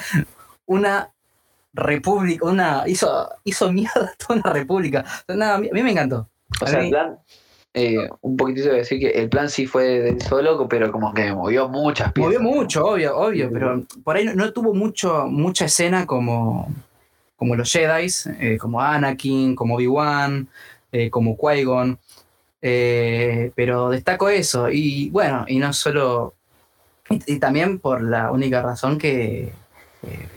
una 0.65 1.11
república, 1.71 2.45
una 2.45 2.83
hizo, 2.85 3.29
hizo 3.45 3.71
mierda 3.71 4.13
toda 4.17 4.41
una 4.41 4.51
república. 4.51 5.05
Nada, 5.29 5.55
a, 5.55 5.57
mí, 5.57 5.69
me 5.71 5.91
encantó. 5.91 6.27
O 6.61 6.67
sea, 6.67 6.81
el 6.81 6.89
plan, 6.89 7.17
eh, 7.73 8.09
un 8.21 8.35
poquitito 8.37 8.69
de 8.69 8.77
decir 8.77 8.99
que 8.99 9.09
el 9.11 9.29
plan 9.29 9.49
sí 9.49 9.65
fue 9.65 9.83
de 9.83 10.09
él 10.09 10.21
solo, 10.21 10.67
pero 10.67 10.91
como 10.91 11.13
que 11.13 11.31
movió 11.33 11.69
muchas 11.69 12.11
piezas. 12.11 12.33
Movió 12.41 12.55
mucho, 12.55 12.85
obvio, 12.85 13.17
obvio, 13.17 13.49
pero 13.51 13.83
por 14.03 14.15
ahí 14.17 14.25
no, 14.25 14.33
no 14.33 14.51
tuvo 14.51 14.73
mucho, 14.73 15.25
mucha 15.27 15.65
escena 15.65 16.05
como, 16.05 16.67
como 17.37 17.55
los 17.55 17.71
Jedi, 17.71 18.57
como 18.57 18.81
Anakin, 18.81 19.55
como 19.55 19.75
Obi-Wan, 19.75 20.47
eh, 20.91 21.09
como 21.09 21.37
Qui-Gon. 21.37 21.97
eh, 22.61 23.51
pero 23.55 23.89
destaco 23.89 24.29
eso. 24.29 24.69
Y 24.69 25.09
bueno, 25.09 25.45
y 25.47 25.57
no 25.57 25.71
solo. 25.73 26.33
Y, 27.09 27.33
y 27.35 27.39
también 27.39 27.79
por 27.79 28.01
la 28.03 28.31
única 28.31 28.61
razón 28.61 28.97
que 28.97 29.51
eh, 30.03 30.27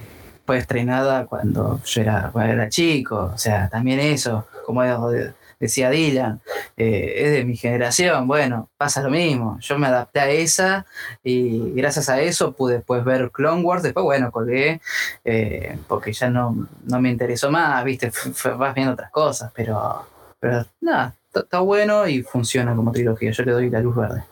fue 0.47 0.59
estrenada 0.59 1.27
cuando 1.27 1.81
yo 1.85 2.01
era, 2.01 2.31
cuando 2.33 2.53
era 2.53 2.69
chico. 2.69 3.33
O 3.35 3.39
sea, 3.39 3.69
también 3.69 4.01
eso, 4.01 4.47
como 4.65 4.83
de- 5.11 5.33
decía 5.67 5.91
Dylan, 5.91 6.41
eh, 6.77 7.15
es 7.17 7.33
de 7.33 7.45
mi 7.45 7.57
generación. 7.57 8.27
Bueno, 8.27 8.71
pasa 8.77 9.03
lo 9.03 9.11
mismo. 9.11 9.59
Yo 9.61 9.79
me 9.79 9.87
adapté 9.87 10.21
a 10.21 10.31
esa 10.31 10.87
y 11.23 11.73
gracias 11.73 12.09
a 12.09 12.21
eso 12.21 12.53
pude 12.53 12.77
después 12.77 13.05
ver 13.05 13.31
Clone 13.31 13.63
Wars. 13.63 13.83
Después, 13.83 14.05
bueno, 14.05 14.31
colgué 14.31 14.81
eh, 15.25 15.79
porque 15.89 16.13
ya 16.13 16.31
no, 16.31 16.69
no 16.85 17.01
me 17.01 17.11
interesó 17.11 17.51
más, 17.51 17.85
viste, 17.85 18.11
vas 18.57 18.75
viendo 18.75 18.93
otras 18.93 19.11
cosas, 19.11 19.51
pero, 19.55 20.07
pero 20.41 20.65
nada, 20.81 21.15
está 21.35 21.61
bueno 21.61 22.07
y 22.09 22.23
funciona 22.23 22.75
como 22.75 22.93
trilogía. 22.93 23.31
Yo 23.31 23.43
le 23.45 23.53
doy 23.53 23.71
la 23.71 23.81
luz 23.81 23.97
verde. 23.97 24.25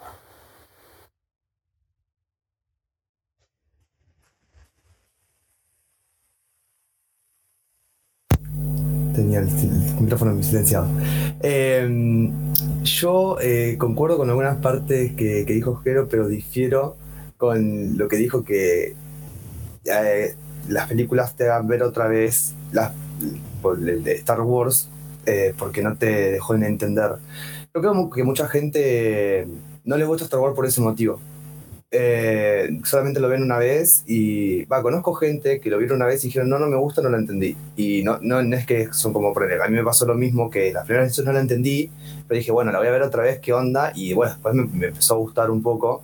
Tenía 9.15 9.41
el, 9.41 9.49
micrófono 10.01 10.43
silenciado. 10.43 10.87
Eh, 11.41 12.31
yo 12.83 13.39
eh, 13.41 13.77
concuerdo 13.79 14.17
con 14.17 14.29
algunas 14.29 14.57
partes 14.59 15.13
que, 15.13 15.45
dijo 15.45 15.77
Jero, 15.77 16.09
pero 16.09 16.29
difiero 16.29 16.97
con 17.37 17.97
lo 17.97 18.09
que 18.09 18.17
dijo 18.17 18.45
que 18.45 18.95
eh, 19.85 20.35
las 20.69 20.89
películas 20.89 21.37
te 21.37 21.45
hagan 21.45 21.67
ver 21.67 21.83
otra 21.83 22.09
vez 22.09 22.55
las, 22.73 22.93
de 23.79 24.13
Star 24.15 24.41
Wars 24.41 24.89
eh, 25.27 25.55
porque 25.59 25.83
no 25.83 25.97
te 25.97 26.33
dejó 26.33 26.57
de 26.57 26.67
entender. 26.67 27.13
Creo 27.73 28.11
que 28.11 28.25
mucha 28.25 28.49
gente 28.49 29.47
no 29.85 29.97
le 29.97 30.05
gusta 30.05 30.25
Star 30.25 30.41
Wars 30.41 30.55
por 30.55 30.67
ese 30.67 30.81
motivo. 30.81 31.21
Eh, 31.95 32.81
solamente 32.85 33.21
lo 33.21 33.29
ven 33.29 33.43
una 33.43 33.59
vez 33.59 34.03
y 34.07 34.65
va, 34.65 34.81
conozco 34.81 35.13
gente 35.13 35.61
que 35.61 35.69
lo 35.69 35.77
vieron 35.77 35.97
una 35.97 36.07
vez 36.07 36.25
y 36.25 36.29
dijeron 36.29 36.49
no, 36.49 36.59
no 36.59 36.67
me 36.67 36.77
gusta, 36.77 37.03
no 37.03 37.11
lo 37.11 37.19
entendí. 37.19 37.55
Y 37.77 38.03
no, 38.03 38.19
no, 38.23 38.43
no 38.43 38.57
es 38.57 38.65
que 38.65 38.91
son 38.95 39.13
como 39.13 39.35
poner, 39.35 39.61
a 39.61 39.69
mí 39.69 39.77
me 39.77 39.85
pasó 39.85 40.07
lo 40.07 40.15
mismo 40.15 40.51
que 40.51 40.73
la 40.73 40.85
primera 40.85 41.05
vez 41.05 41.23
no 41.23 41.33
la 41.33 41.41
entendí, 41.41 41.91
pero 42.27 42.39
dije, 42.39 42.51
bueno, 42.51 42.73
la 42.73 42.79
voy 42.79 42.89
a 42.89 42.93
ver 42.93 43.03
otra 43.03 43.23
vez, 43.23 43.41
qué 43.41 43.53
onda, 43.53 43.93
y 43.95 44.15
bueno, 44.15 44.33
después 44.33 44.55
me, 44.55 44.65
me 44.65 44.87
empezó 44.87 45.15
a 45.15 45.19
gustar 45.19 45.51
un 45.51 45.63
poco. 45.63 46.03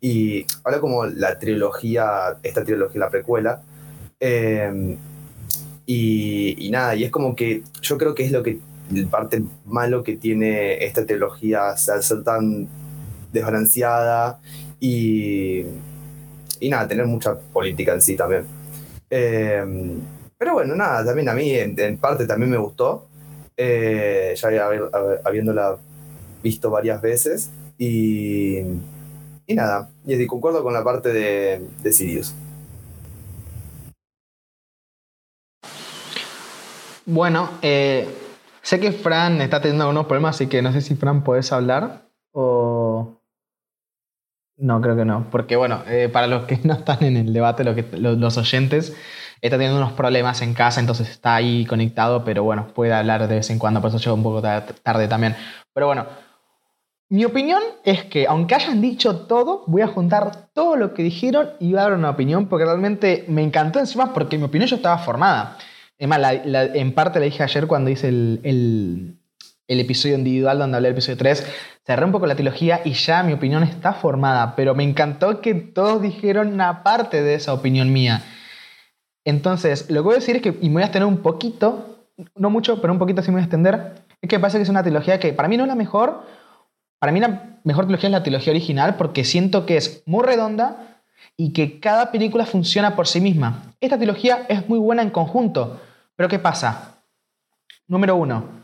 Y 0.00 0.46
ahora 0.64 0.80
como 0.80 1.04
la 1.04 1.38
trilogía, 1.38 2.38
esta 2.42 2.64
trilogía, 2.64 3.00
la 3.00 3.10
precuela, 3.10 3.62
eh, 4.18 4.96
y, 5.84 6.66
y 6.66 6.70
nada, 6.70 6.94
y 6.94 7.04
es 7.04 7.10
como 7.10 7.36
que 7.36 7.62
yo 7.82 7.98
creo 7.98 8.14
que 8.14 8.24
es 8.24 8.32
lo 8.32 8.42
que, 8.42 8.58
el 8.94 9.06
parte 9.08 9.42
malo 9.66 10.02
que 10.02 10.16
tiene 10.16 10.82
esta 10.84 11.04
trilogía, 11.04 11.70
al 11.72 12.02
ser 12.02 12.24
tan 12.24 12.68
desbalanceada 13.32 14.40
y, 14.80 15.60
y 16.60 16.68
nada, 16.68 16.88
tener 16.88 17.06
mucha 17.06 17.38
política 17.38 17.92
en 17.94 18.02
sí 18.02 18.16
también. 18.16 18.44
Eh, 19.10 19.62
pero 20.38 20.54
bueno, 20.54 20.74
nada, 20.74 21.04
también 21.04 21.28
a 21.28 21.34
mí 21.34 21.50
en, 21.50 21.98
parte 21.98 22.26
también 22.26 22.50
me 22.50 22.56
gustó, 22.56 23.06
eh, 23.56 24.34
ya 24.36 24.48
habi- 24.48 24.90
hab- 24.90 25.20
habiéndola 25.24 25.76
visto 26.42 26.70
varias 26.70 27.02
veces 27.02 27.50
y, 27.76 28.58
y 29.46 29.54
nada, 29.54 29.90
y 30.06 30.26
concuerdo 30.26 30.62
con 30.62 30.72
la 30.72 30.82
parte 30.82 31.12
de, 31.12 31.60
de 31.82 31.92
Sirius. 31.92 32.34
Bueno, 37.04 37.50
eh, 37.60 38.08
sé 38.62 38.78
que 38.78 38.92
Fran 38.92 39.40
está 39.42 39.60
teniendo 39.60 39.84
algunos 39.84 40.06
problemas, 40.06 40.36
así 40.36 40.46
que 40.46 40.62
no 40.62 40.72
sé 40.72 40.80
si 40.80 40.94
Fran 40.94 41.24
podés 41.24 41.50
hablar. 41.52 42.09
No, 44.60 44.80
creo 44.80 44.94
que 44.96 45.04
no. 45.04 45.26
Porque 45.30 45.56
bueno, 45.56 45.82
eh, 45.88 46.08
para 46.12 46.26
los 46.26 46.44
que 46.44 46.58
no 46.64 46.74
están 46.74 47.02
en 47.02 47.16
el 47.16 47.32
debate, 47.32 47.64
los 47.64 48.36
oyentes, 48.38 48.94
está 49.40 49.56
teniendo 49.56 49.78
unos 49.78 49.92
problemas 49.92 50.42
en 50.42 50.52
casa, 50.54 50.80
entonces 50.80 51.08
está 51.08 51.34
ahí 51.36 51.64
conectado, 51.66 52.24
pero 52.24 52.44
bueno, 52.44 52.68
puede 52.74 52.92
hablar 52.92 53.26
de 53.26 53.36
vez 53.36 53.50
en 53.50 53.58
cuando, 53.58 53.80
por 53.80 53.88
eso 53.88 53.98
llegó 53.98 54.14
un 54.14 54.22
poco 54.22 54.42
tar- 54.42 54.74
tarde 54.82 55.08
también. 55.08 55.34
Pero 55.72 55.86
bueno, 55.86 56.06
mi 57.08 57.24
opinión 57.24 57.60
es 57.84 58.04
que 58.04 58.26
aunque 58.26 58.54
hayan 58.54 58.80
dicho 58.80 59.20
todo, 59.26 59.64
voy 59.66 59.82
a 59.82 59.88
juntar 59.88 60.48
todo 60.52 60.76
lo 60.76 60.94
que 60.94 61.02
dijeron 61.02 61.50
y 61.58 61.70
voy 61.70 61.78
a 61.80 61.82
dar 61.84 61.94
una 61.94 62.10
opinión, 62.10 62.46
porque 62.46 62.64
realmente 62.66 63.24
me 63.28 63.42
encantó 63.42 63.78
encima 63.80 64.12
porque 64.12 64.38
mi 64.38 64.44
opinión 64.44 64.68
ya 64.68 64.76
estaba 64.76 64.98
formada. 64.98 65.58
Es 65.98 66.08
más, 66.08 66.20
en 66.44 66.94
parte 66.94 67.18
la 67.18 67.24
dije 67.26 67.42
ayer 67.42 67.66
cuando 67.66 67.90
hice 67.90 68.08
el- 68.08 68.40
el 69.70 69.78
episodio 69.78 70.16
individual 70.16 70.58
donde 70.58 70.76
hablé 70.76 70.88
del 70.88 70.96
episodio 70.96 71.16
3. 71.16 71.46
Cerré 71.86 72.04
un 72.04 72.10
poco 72.10 72.26
la 72.26 72.34
trilogía 72.34 72.80
y 72.84 72.92
ya 72.94 73.22
mi 73.22 73.32
opinión 73.32 73.62
está 73.62 73.92
formada, 73.92 74.56
pero 74.56 74.74
me 74.74 74.82
encantó 74.82 75.40
que 75.40 75.54
todos 75.54 76.02
dijeron 76.02 76.52
una 76.52 76.82
parte 76.82 77.22
de 77.22 77.34
esa 77.34 77.54
opinión 77.54 77.92
mía. 77.92 78.24
Entonces, 79.24 79.88
lo 79.88 80.02
que 80.02 80.06
voy 80.06 80.12
a 80.14 80.18
decir 80.18 80.36
es 80.36 80.42
que, 80.42 80.58
y 80.60 80.68
me 80.68 80.74
voy 80.74 80.82
a 80.82 80.86
extender 80.86 81.06
un 81.06 81.18
poquito, 81.18 82.08
no 82.34 82.50
mucho, 82.50 82.80
pero 82.80 82.92
un 82.92 82.98
poquito 82.98 83.22
sí 83.22 83.30
me 83.30 83.34
voy 83.34 83.42
a 83.42 83.44
extender, 83.44 83.94
es 84.20 84.28
que 84.28 84.40
parece 84.40 84.58
que 84.58 84.64
es 84.64 84.68
una 84.68 84.82
trilogía 84.82 85.20
que 85.20 85.32
para 85.32 85.48
mí 85.48 85.56
no 85.56 85.62
es 85.62 85.68
la 85.68 85.76
mejor, 85.76 86.26
para 86.98 87.12
mí 87.12 87.20
la 87.20 87.60
mejor 87.62 87.84
trilogía 87.84 88.08
es 88.08 88.12
la 88.12 88.22
trilogía 88.24 88.50
original 88.50 88.96
porque 88.96 89.22
siento 89.22 89.66
que 89.66 89.76
es 89.76 90.02
muy 90.04 90.24
redonda 90.24 91.00
y 91.36 91.52
que 91.52 91.78
cada 91.78 92.10
película 92.10 92.44
funciona 92.44 92.96
por 92.96 93.06
sí 93.06 93.20
misma. 93.20 93.62
Esta 93.80 93.98
trilogía 93.98 94.46
es 94.48 94.68
muy 94.68 94.80
buena 94.80 95.02
en 95.02 95.10
conjunto, 95.10 95.80
pero 96.16 96.28
¿qué 96.28 96.40
pasa? 96.40 97.04
Número 97.86 98.16
uno, 98.16 98.59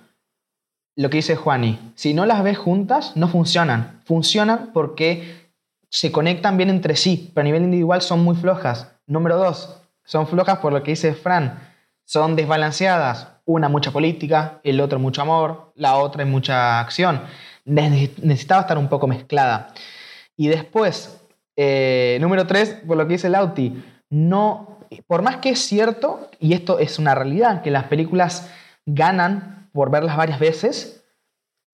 lo 0.96 1.10
que 1.10 1.18
dice 1.18 1.36
Juani, 1.36 1.92
si 1.94 2.14
no 2.14 2.24
las 2.26 2.42
ves 2.42 2.58
juntas, 2.58 3.12
no 3.16 3.28
funcionan. 3.28 4.00
Funcionan 4.04 4.70
porque 4.72 5.46
se 5.90 6.10
conectan 6.10 6.56
bien 6.56 6.70
entre 6.70 6.96
sí, 6.96 7.30
pero 7.34 7.42
a 7.42 7.44
nivel 7.44 7.62
individual 7.64 8.00
son 8.02 8.24
muy 8.24 8.34
flojas. 8.34 8.90
Número 9.06 9.36
dos, 9.36 9.76
son 10.04 10.26
flojas 10.26 10.58
por 10.58 10.72
lo 10.72 10.82
que 10.82 10.92
dice 10.92 11.12
Fran, 11.14 11.58
son 12.04 12.34
desbalanceadas. 12.34 13.28
Una 13.44 13.68
mucha 13.68 13.92
política, 13.92 14.58
el 14.64 14.80
otro 14.80 14.98
mucho 14.98 15.22
amor, 15.22 15.72
la 15.76 15.96
otra 15.96 16.22
es 16.24 16.28
mucha 16.28 16.80
acción. 16.80 17.20
Ne- 17.64 18.10
Necesitaba 18.22 18.62
estar 18.62 18.78
un 18.78 18.88
poco 18.88 19.06
mezclada. 19.06 19.68
Y 20.36 20.48
después, 20.48 21.20
eh, 21.56 22.18
número 22.20 22.46
tres, 22.46 22.78
por 22.86 22.96
lo 22.96 23.06
que 23.06 23.12
dice 23.14 23.28
Lauti, 23.28 23.84
no, 24.10 24.78
por 25.06 25.22
más 25.22 25.36
que 25.36 25.50
es 25.50 25.60
cierto, 25.60 26.28
y 26.40 26.54
esto 26.54 26.78
es 26.78 26.98
una 26.98 27.14
realidad, 27.14 27.62
que 27.62 27.70
las 27.70 27.84
películas 27.84 28.50
ganan 28.84 29.65
por 29.76 29.90
verlas 29.90 30.16
varias 30.16 30.40
veces, 30.40 31.04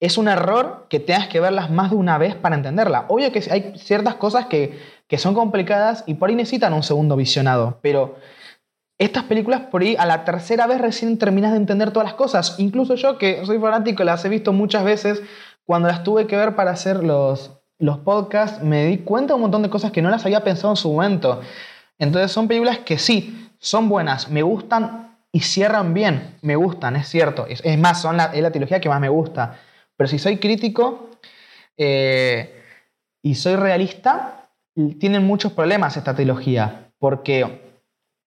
es 0.01 0.19
un 0.19 0.27
error 0.27 0.87
que 0.91 0.99
tengas 0.99 1.29
que 1.29 1.39
verlas 1.39 1.71
más 1.71 1.91
de 1.91 1.97
una 1.97 2.19
vez 2.19 2.35
para 2.35 2.57
entenderla. 2.57 3.07
Obvio 3.09 3.31
que 3.31 3.43
hay 3.51 3.73
ciertas 3.79 4.17
cosas 4.17 4.47
que, 4.47 4.79
que 5.07 5.17
son 5.17 5.33
complicadas 5.33 6.03
y 6.07 6.15
por 6.15 6.29
ahí 6.29 6.35
necesitan 6.35 6.73
un 6.73 6.83
segundo 6.83 7.15
visionado, 7.15 7.79
pero 7.81 8.17
estas 8.99 9.25
películas 9.25 9.63
por 9.71 9.83
ahí 9.83 9.95
a 9.97 10.05
la 10.05 10.25
tercera 10.25 10.67
vez 10.67 10.81
recién 10.81 11.19
terminas 11.19 11.53
de 11.53 11.59
entender 11.59 11.93
todas 11.93 12.09
las 12.09 12.15
cosas. 12.15 12.57
Incluso 12.59 12.97
yo 12.97 13.17
que 13.17 13.47
soy 13.47 13.59
fanático, 13.61 14.03
las 14.03 14.25
he 14.25 14.29
visto 14.29 14.53
muchas 14.53 14.85
veces, 14.85 15.23
cuando 15.65 15.89
las 15.89 16.03
tuve 16.03 16.27
que 16.27 16.37
ver 16.37 16.57
para 16.57 16.73
hacer 16.73 17.05
los, 17.05 17.53
los 17.79 17.99
podcasts, 17.99 18.63
me 18.63 18.87
di 18.87 18.99
cuenta 18.99 19.33
de 19.33 19.37
un 19.37 19.43
montón 19.43 19.63
de 19.63 19.71
cosas 19.71 19.93
que 19.93 20.03
no 20.03 20.11
las 20.11 20.25
había 20.25 20.43
pensado 20.43 20.73
en 20.73 20.77
su 20.77 20.93
momento. 20.93 21.41
Entonces 21.99 22.33
son 22.33 22.49
películas 22.49 22.79
que 22.79 22.99
sí, 22.99 23.51
son 23.59 23.89
buenas, 23.89 24.29
me 24.29 24.43
gustan 24.43 25.12
y 25.33 25.41
cierran 25.41 25.95
bien, 25.95 26.37
me 26.43 26.57
gustan, 26.57 26.95
es 26.97 27.09
cierto. 27.09 27.47
Es, 27.47 27.79
más, 27.79 28.03
son 28.03 28.19
la, 28.19 28.27
es 28.27 28.43
la 28.43 28.51
trilogía 28.51 28.81
que 28.81 28.91
más 28.91 29.01
me 29.01 29.09
gusta. 29.09 29.59
Pero 29.97 30.07
si 30.07 30.19
soy 30.19 30.37
crítico 30.37 31.09
eh, 31.77 32.63
y 33.23 33.35
soy 33.35 33.57
realista, 33.57 34.51
tienen 35.01 35.25
muchos 35.25 35.53
problemas 35.53 35.97
esta 35.97 36.15
trilogía, 36.15 36.91
porque 36.99 37.63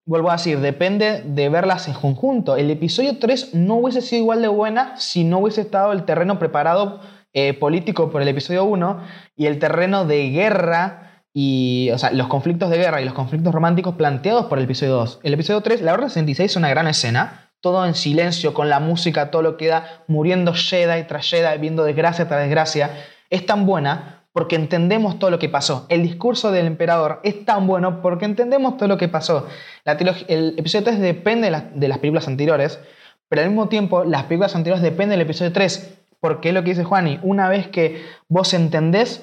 vuelvo 0.06 0.30
a 0.30 0.34
decir, 0.34 0.60
depende 0.60 1.22
de 1.23 1.49
verlas 1.49 1.88
en 1.88 1.94
conjunto. 1.94 2.56
El 2.56 2.72
episodio 2.72 3.19
3 3.19 3.53
no 3.53 3.76
hubiese 3.76 4.02
sido 4.02 4.22
igual 4.22 4.41
de 4.41 4.48
buena 4.48 4.98
si 4.98 5.23
no 5.23 5.40
hubiese 5.40 5.61
estado 5.61 5.91
el 5.91 6.06
terreno 6.06 6.40
preparado 6.40 7.02
eh, 7.34 7.53
político 7.53 8.10
por 8.10 8.22
el 8.22 8.27
episodio 8.30 8.64
1 8.65 9.02
y 9.36 9.45
el 9.45 9.60
terreno 9.60 10.06
de 10.06 10.30
guerra 10.30 11.05
y, 11.38 11.90
o 11.94 11.98
sea, 11.98 12.12
los 12.14 12.28
conflictos 12.28 12.70
de 12.70 12.78
guerra 12.78 13.02
y 13.02 13.06
los 13.06 13.14
conflictos 13.14 13.53
románticos 13.53 13.95
planteados 13.95 14.45
por 14.45 14.57
el 14.57 14.64
episodio 14.64 14.94
2. 14.94 15.20
El 15.22 15.34
episodio 15.34 15.60
3, 15.60 15.82
la 15.82 15.91
Orden 15.94 16.07
66 16.10 16.52
es 16.52 16.56
una 16.56 16.70
gran 16.70 16.88
escena, 16.88 17.52
todo 17.60 17.86
en 17.86 17.94
silencio, 17.94 18.53
con 18.53 18.70
la 18.70 18.80
música, 18.80 19.32
todo 19.32 19.41
lo 19.41 19.57
que 19.57 19.68
da, 19.68 20.06
muriendo 20.07 20.53
Jedi 20.53 21.03
tras 21.03 21.30
Jedi, 21.30 21.57
viendo 21.60 21.84
desgracia 21.84 22.30
tras 22.30 22.40
desgracia. 22.40 22.90
Es 23.30 23.45
tan 23.45 23.66
buena 23.66 24.24
porque 24.32 24.56
entendemos 24.56 25.20
todo 25.20 25.30
lo 25.30 25.38
que 25.38 25.49
pasó. 25.49 25.86
El 25.90 26.03
discurso 26.03 26.52
del 26.52 26.68
emperador 26.68 27.20
es 27.26 27.44
tan 27.44 27.68
bueno 27.68 28.02
porque 28.02 28.24
entendemos 28.24 28.78
todo 28.78 28.88
lo 28.88 28.98
que 28.98 29.10
pasó. 29.10 29.45
La 29.84 29.94
el 30.30 30.56
episodio 30.57 30.86
3 30.86 30.99
depende 31.02 31.48
de, 31.48 31.52
la- 31.52 31.70
de 31.74 31.88
las 31.90 31.98
películas 31.98 32.30
anteriores, 32.30 32.80
pero 33.28 33.41
al 33.41 33.49
mismo 33.49 33.68
tiempo 33.68 34.06
las 34.06 34.24
películas 34.24 34.56
anteriores 34.56 34.82
dependen 34.82 35.20
del 35.20 35.22
episodio 35.28 35.52
3, 35.52 35.95
porque 36.22 36.49
es 36.49 36.56
lo 36.56 36.64
que 36.64 36.70
dice 36.70 36.86
Juani, 36.86 37.20
una 37.24 37.49
vez 37.49 37.68
que 37.68 38.06
vos 38.30 38.53
entendés 38.53 39.22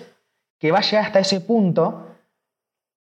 que 0.62 0.70
va 0.70 0.78
a 0.78 0.82
llegar 0.82 1.06
hasta 1.06 1.18
ese 1.18 1.40
punto, 1.40 2.06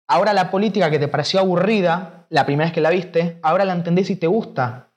ahora 0.08 0.32
la 0.32 0.50
política 0.50 0.90
que 0.90 0.98
te 0.98 1.06
pareció 1.06 1.38
aburrida, 1.38 2.26
la 2.28 2.44
primera 2.44 2.66
vez 2.66 2.74
que 2.74 2.80
la 2.80 2.90
viste, 2.90 3.38
ahora 3.40 3.64
la 3.64 3.72
entendés 3.72 4.10
y 4.10 4.16
te 4.16 4.26
gusta. 4.26 4.88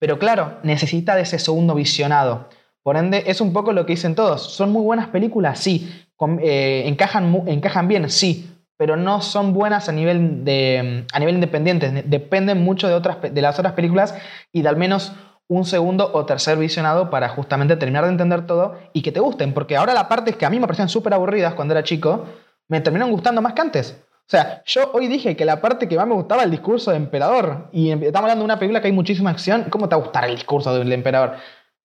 Pero 0.00 0.18
claro, 0.18 0.58
necesita 0.64 1.14
de 1.14 1.22
ese 1.22 1.38
segundo 1.38 1.76
visionado. 1.76 2.48
Por 2.82 2.96
ende, 2.96 3.22
es 3.28 3.40
un 3.40 3.52
poco 3.52 3.72
lo 3.72 3.86
que 3.86 3.92
dicen 3.92 4.16
todos. 4.16 4.52
¿Son 4.52 4.72
muy 4.72 4.82
buenas 4.82 5.06
películas? 5.10 5.60
Sí. 5.60 6.08
Eh, 6.42 6.82
encajan, 6.86 7.44
encajan 7.46 7.86
bien? 7.86 8.10
Sí. 8.10 8.50
Pero 8.76 8.96
no 8.96 9.22
son 9.22 9.52
buenas 9.52 9.88
a 9.88 9.92
nivel, 9.92 10.44
de, 10.44 11.06
a 11.12 11.18
nivel 11.20 11.36
independiente. 11.36 12.02
Dependen 12.04 12.64
mucho 12.64 12.88
de, 12.88 12.94
otras, 12.94 13.18
de 13.32 13.42
las 13.42 13.60
otras 13.60 13.74
películas 13.74 14.16
y 14.52 14.62
de 14.62 14.68
al 14.68 14.76
menos 14.76 15.12
un 15.48 15.64
segundo 15.64 16.10
o 16.12 16.26
tercer 16.26 16.58
visionado 16.58 17.10
para 17.10 17.30
justamente 17.30 17.76
terminar 17.76 18.04
de 18.04 18.10
entender 18.10 18.46
todo 18.46 18.78
y 18.92 19.02
que 19.02 19.12
te 19.12 19.20
gusten. 19.20 19.54
Porque 19.54 19.76
ahora 19.76 19.94
la 19.94 20.08
parte 20.08 20.30
es 20.30 20.36
que 20.36 20.46
a 20.46 20.50
mí 20.50 20.60
me 20.60 20.66
parecían 20.66 20.90
súper 20.90 21.14
aburridas 21.14 21.54
cuando 21.54 21.72
era 21.72 21.82
chico, 21.82 22.26
me 22.68 22.80
terminaron 22.80 23.10
gustando 23.10 23.40
más 23.40 23.54
que 23.54 23.62
antes. 23.62 23.98
O 24.28 24.30
sea, 24.30 24.62
yo 24.66 24.90
hoy 24.92 25.08
dije 25.08 25.36
que 25.36 25.46
la 25.46 25.62
parte 25.62 25.88
que 25.88 25.96
más 25.96 26.06
me 26.06 26.12
gustaba 26.12 26.42
el 26.42 26.50
discurso 26.50 26.90
del 26.90 27.02
emperador. 27.02 27.70
Y 27.72 27.90
em- 27.90 28.02
estamos 28.02 28.24
hablando 28.26 28.42
de 28.42 28.44
una 28.44 28.58
película 28.58 28.82
que 28.82 28.88
hay 28.88 28.92
muchísima 28.92 29.30
acción. 29.30 29.64
¿Cómo 29.70 29.88
te 29.88 29.96
va 29.96 30.02
a 30.02 30.04
gustar 30.04 30.26
el 30.26 30.34
discurso 30.34 30.78
del 30.78 30.92
emperador? 30.92 31.36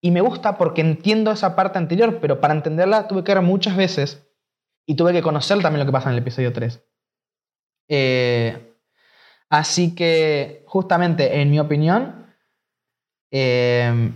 Y 0.01 0.11
me 0.11 0.19
gusta 0.19 0.57
porque 0.57 0.81
entiendo 0.81 1.31
esa 1.31 1.55
parte 1.55 1.77
anterior, 1.77 2.19
pero 2.19 2.41
para 2.41 2.53
entenderla 2.53 3.07
tuve 3.07 3.23
que 3.23 3.33
ver 3.33 3.41
muchas 3.41 3.77
veces 3.77 4.27
y 4.85 4.95
tuve 4.95 5.13
que 5.13 5.21
conocer 5.21 5.61
también 5.61 5.79
lo 5.79 5.85
que 5.85 5.93
pasa 5.93 6.09
en 6.09 6.15
el 6.15 6.21
episodio 6.21 6.51
3. 6.51 6.83
Eh, 7.87 8.75
así 9.49 9.95
que, 9.95 10.65
justamente, 10.67 11.39
en 11.39 11.49
mi 11.49 11.61
opinión, 11.61 12.22
eh, 13.33 14.11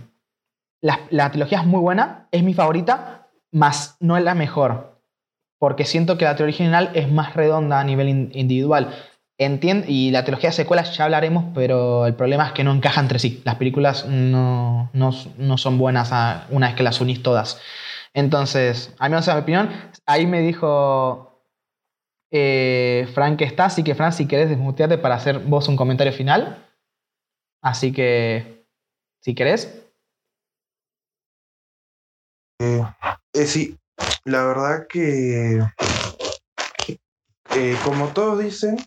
la, 0.80 1.00
la 1.10 1.30
trilogía 1.30 1.60
es 1.60 1.66
muy 1.66 1.80
buena, 1.80 2.28
es 2.32 2.42
mi 2.42 2.54
favorita, 2.54 3.28
más 3.52 3.96
no 4.00 4.16
es 4.16 4.24
la 4.24 4.34
mejor. 4.34 4.96
Porque 5.58 5.84
siento 5.84 6.18
que 6.18 6.24
la 6.24 6.36
trilogía 6.36 6.66
original 6.66 6.90
es 6.94 7.10
más 7.10 7.34
redonda 7.34 7.80
a 7.80 7.84
nivel 7.84 8.08
in- 8.08 8.30
individual. 8.34 8.94
Y 9.40 10.10
la 10.10 10.24
trilogía 10.24 10.50
de 10.50 10.54
secuelas 10.56 10.96
ya 10.96 11.04
hablaremos, 11.04 11.44
pero 11.54 12.06
el 12.06 12.14
problema 12.14 12.46
es 12.46 12.52
que 12.52 12.64
no 12.64 12.72
encajan 12.72 13.04
entre 13.04 13.20
sí. 13.20 13.40
Las 13.44 13.54
películas 13.56 14.06
no, 14.06 14.90
no, 14.92 15.10
no 15.36 15.58
son 15.58 15.78
buenas 15.78 16.10
una 16.50 16.68
vez 16.68 16.76
que 16.76 16.82
las 16.82 17.00
unís 17.00 17.22
todas. 17.22 17.60
Entonces, 18.14 18.94
a 18.98 19.08
mí 19.08 19.14
no 19.14 19.22
sé 19.22 19.32
mi 19.34 19.40
opinión. 19.40 19.70
Ahí 20.06 20.26
me 20.26 20.40
dijo 20.40 21.44
eh, 22.32 23.08
Frank 23.14 23.38
que 23.38 23.44
está, 23.44 23.66
así 23.66 23.82
que 23.84 23.94
Frank, 23.94 24.12
si 24.12 24.26
querés 24.26 24.48
desmutearte 24.48 24.98
para 24.98 25.14
hacer 25.16 25.38
vos 25.40 25.68
un 25.68 25.76
comentario 25.76 26.12
final. 26.12 26.64
Así 27.62 27.92
que, 27.92 28.57
si 29.28 29.34
querés. 29.34 29.68
Eh, 32.62 32.82
eh, 33.34 33.44
sí, 33.44 33.76
la 34.24 34.46
verdad 34.46 34.86
que, 34.88 35.60
eh, 37.54 37.76
como 37.84 38.08
todos 38.14 38.42
dicen, 38.42 38.78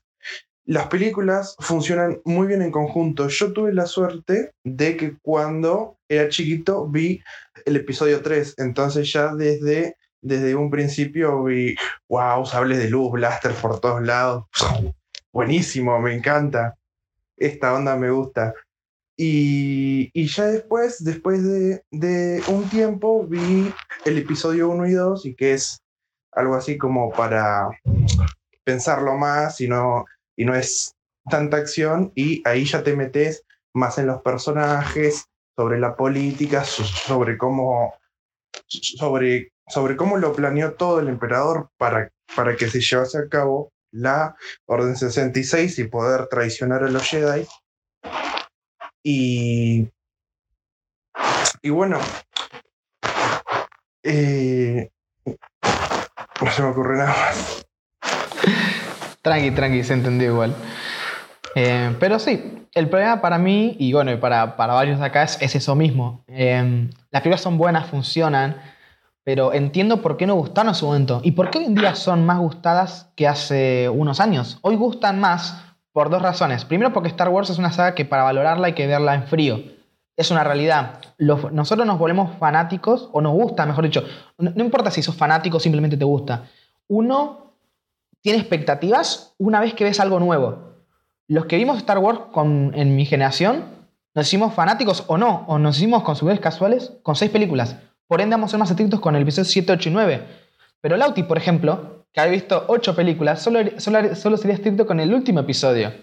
las 0.65 0.87
películas 0.87 1.55
funcionan 1.59 2.21
muy 2.25 2.47
bien 2.47 2.63
en 2.63 2.71
conjunto. 2.71 3.27
Yo 3.27 3.53
tuve 3.53 3.71
la 3.71 3.85
suerte 3.85 4.53
de 4.63 4.97
que 4.97 5.15
cuando 5.21 5.99
era 6.09 6.27
chiquito 6.27 6.87
vi 6.87 7.21
el 7.63 7.75
episodio 7.75 8.23
3, 8.23 8.55
entonces 8.57 9.13
ya 9.13 9.35
desde, 9.35 9.95
desde 10.21 10.55
un 10.55 10.71
principio 10.71 11.43
vi, 11.43 11.75
wow, 12.09 12.47
sables 12.47 12.79
de 12.79 12.89
luz, 12.89 13.11
blaster 13.11 13.53
por 13.53 13.79
todos 13.79 14.01
lados. 14.01 14.45
Buenísimo, 15.31 15.99
me 15.99 16.15
encanta. 16.15 16.79
Esta 17.37 17.75
onda 17.75 17.95
me 17.95 18.09
gusta. 18.09 18.55
Y, 19.23 20.27
ya 20.27 20.47
después, 20.47 21.03
después 21.03 21.43
de, 21.43 22.43
un 22.47 22.67
tiempo, 22.69 23.23
vi 23.27 23.71
el 24.03 24.17
episodio 24.17 24.69
1 24.69 24.87
y 24.87 24.93
2 24.93 25.27
y 25.27 25.35
que 25.35 25.53
es 25.53 25.83
algo 26.31 26.55
así 26.55 26.75
como 26.75 27.11
para 27.11 27.69
pensarlo 28.63 29.15
más 29.17 29.61
y 29.61 29.67
no, 29.67 30.05
y 30.35 30.45
no 30.45 30.55
es 30.55 30.95
tanta 31.29 31.57
acción 31.57 32.11
y 32.15 32.41
ahí 32.47 32.65
ya 32.65 32.81
te 32.81 32.95
metes 32.95 33.43
más 33.75 33.99
en 33.99 34.07
los 34.07 34.23
personajes, 34.23 35.25
sobre 35.55 35.79
la 35.79 35.95
política, 35.95 36.63
so- 36.63 36.83
sobre 36.83 37.37
cómo, 37.37 37.93
sobre, 38.67 39.51
sobre 39.67 39.97
cómo 39.97 40.17
lo 40.17 40.33
planeó 40.33 40.73
todo 40.73 40.99
el 40.99 41.09
emperador 41.09 41.69
para, 41.77 42.09
para 42.35 42.55
que 42.55 42.67
se 42.71 42.81
llevase 42.81 43.19
a 43.19 43.29
cabo 43.29 43.71
la 43.91 44.35
Orden 44.65 44.95
66 44.95 45.77
y 45.77 45.83
poder 45.83 46.25
traicionar 46.25 46.83
a 46.83 46.89
los 46.89 47.07
Jedi. 47.07 47.45
Y, 49.03 49.89
y 51.61 51.69
bueno, 51.69 51.99
eh, 54.03 54.91
no 56.41 56.51
se 56.51 56.61
me 56.61 56.69
ocurre 56.69 56.97
nada. 56.97 57.15
Tranqui, 59.21 59.51
tranqui, 59.51 59.83
se 59.83 59.93
entendió 59.93 60.31
igual. 60.31 60.55
Eh, 61.55 61.95
pero 61.99 62.19
sí, 62.19 62.67
el 62.73 62.89
problema 62.89 63.21
para 63.21 63.37
mí, 63.37 63.75
y 63.79 63.91
bueno, 63.93 64.17
para, 64.19 64.55
para 64.55 64.73
varios 64.73 64.99
de 64.99 65.05
acá, 65.05 65.23
es, 65.23 65.41
es 65.41 65.55
eso 65.55 65.75
mismo. 65.75 66.23
Eh, 66.27 66.89
las 67.09 67.21
películas 67.21 67.41
son 67.41 67.57
buenas, 67.57 67.87
funcionan, 67.87 68.61
pero 69.23 69.53
entiendo 69.53 70.01
por 70.01 70.17
qué 70.17 70.25
no 70.27 70.35
gustaron 70.35 70.69
en 70.69 70.75
su 70.75 70.85
momento. 70.85 71.21
Y 71.23 71.31
por 71.31 71.49
qué 71.49 71.59
hoy 71.59 71.65
en 71.65 71.75
día 71.75 71.95
son 71.95 72.25
más 72.25 72.39
gustadas 72.39 73.11
que 73.15 73.27
hace 73.27 73.89
unos 73.89 74.19
años. 74.19 74.59
Hoy 74.61 74.75
gustan 74.75 75.19
más 75.19 75.70
por 75.93 76.09
dos 76.09 76.21
razones. 76.21 76.65
Primero, 76.65 76.93
porque 76.93 77.09
Star 77.09 77.29
Wars 77.29 77.49
es 77.49 77.57
una 77.57 77.71
saga 77.71 77.95
que 77.95 78.05
para 78.05 78.23
valorarla 78.23 78.67
hay 78.67 78.73
que 78.73 78.87
verla 78.87 79.13
en 79.15 79.23
frío. 79.27 79.61
Es 80.17 80.31
una 80.31 80.43
realidad. 80.43 80.99
Los- 81.17 81.51
nosotros 81.51 81.85
nos 81.87 81.97
volvemos 81.99 82.35
fanáticos, 82.37 83.09
o 83.13 83.21
nos 83.21 83.33
gusta, 83.33 83.65
mejor 83.65 83.83
dicho. 83.85 84.03
No, 84.37 84.51
importa 84.63 84.91
si 84.91 85.01
sos 85.01 85.15
fanático 85.15 85.57
o 85.57 85.59
simplemente 85.59 85.97
te 85.97 86.05
gusta. 86.05 86.43
Uno 86.87 87.53
tiene 88.21 88.39
expectativas 88.39 89.33
una 89.37 89.59
vez 89.59 89.73
que 89.73 89.83
ves 89.83 89.99
algo 89.99 90.19
nuevo. 90.19 90.73
Los 91.27 91.45
que 91.45 91.57
vimos 91.57 91.77
Star 91.77 91.97
Wars 91.97 92.19
con, 92.31 92.71
en 92.75 92.95
mi 92.95 93.05
generación, 93.05 93.63
nos 94.13 94.27
hicimos 94.27 94.53
fanáticos 94.53 95.05
o 95.07 95.17
no, 95.17 95.45
o 95.47 95.57
nos 95.57 95.77
hicimos 95.77 96.03
consumidores 96.03 96.41
casuales 96.41 96.91
con 97.03 97.15
seis 97.15 97.31
películas. 97.31 97.77
Por 98.07 98.19
ende, 98.19 98.35
vamos 98.35 98.49
a 98.49 98.51
ser 98.51 98.59
más 98.59 98.69
estrictos 98.69 98.99
con 98.99 99.15
el 99.15 99.21
episodio 99.23 99.45
7, 99.45 99.71
8 99.71 99.89
y 99.89 99.91
9. 99.93 100.27
Pero 100.81 100.97
Lauti, 100.97 101.23
por 101.23 101.37
ejemplo, 101.37 102.00
que 102.13 102.21
ha 102.21 102.25
visto 102.25 102.65
ocho 102.67 102.95
películas, 102.95 103.41
solo, 103.41 103.59
solo, 103.79 104.15
solo 104.15 104.37
sería 104.37 104.55
estricto 104.55 104.85
con 104.85 104.99
el 104.99 105.13
último 105.13 105.39
episodio. 105.39 105.93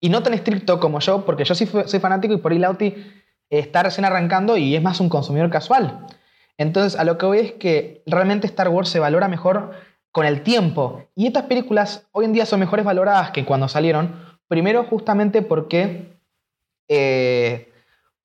Y 0.00 0.08
no 0.08 0.22
tan 0.22 0.34
estricto 0.34 0.78
como 0.78 1.00
yo, 1.00 1.24
porque 1.24 1.44
yo 1.44 1.54
sí 1.54 1.66
soy 1.86 2.00
fanático 2.00 2.34
y 2.34 2.38
por 2.38 2.52
ahí 2.52 2.58
Lauti 2.58 2.94
está 3.50 3.82
recién 3.82 4.04
arrancando 4.04 4.56
y 4.56 4.76
es 4.76 4.82
más 4.82 5.00
un 5.00 5.08
consumidor 5.08 5.50
casual. 5.50 6.06
Entonces, 6.58 6.98
a 6.98 7.04
lo 7.04 7.18
que 7.18 7.26
voy 7.26 7.38
es 7.38 7.52
que 7.52 8.02
realmente 8.06 8.46
Star 8.46 8.68
Wars 8.68 8.88
se 8.88 8.98
valora 8.98 9.28
mejor 9.28 9.72
con 10.12 10.26
el 10.26 10.42
tiempo. 10.42 11.04
Y 11.14 11.26
estas 11.26 11.44
películas 11.44 12.06
hoy 12.12 12.24
en 12.24 12.32
día 12.32 12.46
son 12.46 12.60
mejores 12.60 12.84
valoradas 12.84 13.30
que 13.30 13.44
cuando 13.44 13.68
salieron. 13.68 14.38
Primero, 14.48 14.84
justamente 14.84 15.42
porque, 15.42 16.18
eh, 16.88 17.72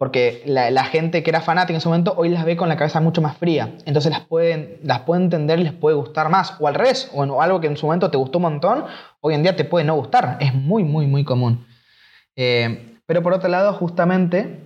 porque 0.02 0.42
la, 0.48 0.84
gente 0.86 1.22
que 1.22 1.30
era 1.30 1.42
fanática 1.42 1.74
en 1.74 1.78
ese 1.78 1.88
momento 1.88 2.16
hoy 2.18 2.30
las 2.30 2.44
ve 2.44 2.58
con 2.58 2.68
la 2.68 2.76
cabeza 2.76 3.00
mucho 3.00 3.22
más 3.22 3.38
fría. 3.38 3.76
Entonces 3.86 4.12
las 4.12 4.22
pueden, 4.22 4.80
las 4.82 5.02
entender 5.08 5.60
y 5.60 5.64
les 5.64 5.74
puede 5.74 5.96
gustar 5.96 6.30
más. 6.30 6.56
O 6.60 6.68
al 6.68 6.74
revés, 6.74 7.12
o, 7.14 7.24
en- 7.24 7.30
algo 7.40 7.62
que 7.62 7.68
en 7.68 7.78
su 7.78 7.86
momento 7.86 8.10
te 8.10 8.18
gustó 8.18 8.40
un 8.40 8.42
montón, 8.42 8.86
hoy 9.20 9.36
en 9.36 9.44
día 9.44 9.56
te 9.56 9.64
puede 9.64 9.86
no 9.86 9.94
gustar. 9.94 10.38
Es 10.40 10.56
muy, 10.56 10.84
muy, 10.84 11.06
muy 11.06 11.24
común. 11.24 11.68
Eh, 12.36 12.98
pero 13.06 13.22
por 13.22 13.32
otro 13.32 13.48
lado, 13.48 13.74
justamente, 13.74 14.62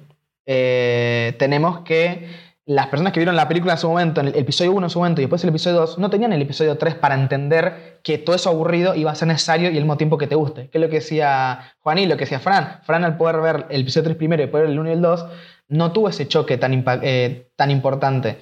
eh, 0.46 1.36
tenemos 1.38 1.82
que 1.82 2.30
las 2.66 2.88
personas 2.88 3.14
que 3.14 3.20
vieron 3.20 3.36
la 3.36 3.48
película 3.48 3.74
en 3.74 3.80
su 3.80 3.88
momento, 3.88 4.22
en 4.22 4.28
el 4.30 4.36
episodio 4.36 4.72
1 4.72 4.88
en 4.88 4.90
su 4.90 5.00
momento 5.00 5.22
y 5.22 5.26
después 5.26 5.44
el 5.44 5.50
episodio 5.50 5.82
2, 5.82 6.00
no 6.00 6.10
tenían 6.10 6.34
el 6.34 6.42
episodio 6.42 6.78
3 6.78 6.96
para 6.96 7.14
entender 7.14 8.00
que 8.04 8.18
todo 8.18 8.36
eso 8.36 8.50
aburrido 8.50 8.96
iba 8.96 9.12
a 9.12 9.16
ser 9.16 9.28
necesario 9.28 9.70
y 9.70 9.78
al 9.78 9.84
mismo 9.84 9.98
tiempo 9.98 10.18
que 10.18 10.26
te 10.26 10.36
guste. 10.36 10.70
Que 10.70 10.80
es 10.80 10.82
lo 10.82 10.90
que 10.90 10.96
decía 10.96 11.76
Juan 11.82 12.00
y 12.00 12.08
lo 12.08 12.16
que 12.16 12.22
decía 12.22 12.40
Fran. 12.40 12.80
Fran 12.84 13.04
al 13.04 13.18
poder 13.18 13.40
ver 13.40 13.68
el 13.70 13.82
episodio 13.82 14.06
3 14.06 14.18
primero 14.18 14.44
y 14.44 14.48
poder 14.48 14.66
ver 14.66 14.74
el 14.74 14.80
1 14.80 14.90
y 14.90 14.94
el 14.94 15.02
2, 15.02 15.26
no 15.68 15.92
tuvo 15.92 16.10
ese 16.10 16.28
choque 16.28 16.58
tan, 16.58 16.84
eh, 17.04 17.50
tan 17.56 17.70
importante. 17.70 18.40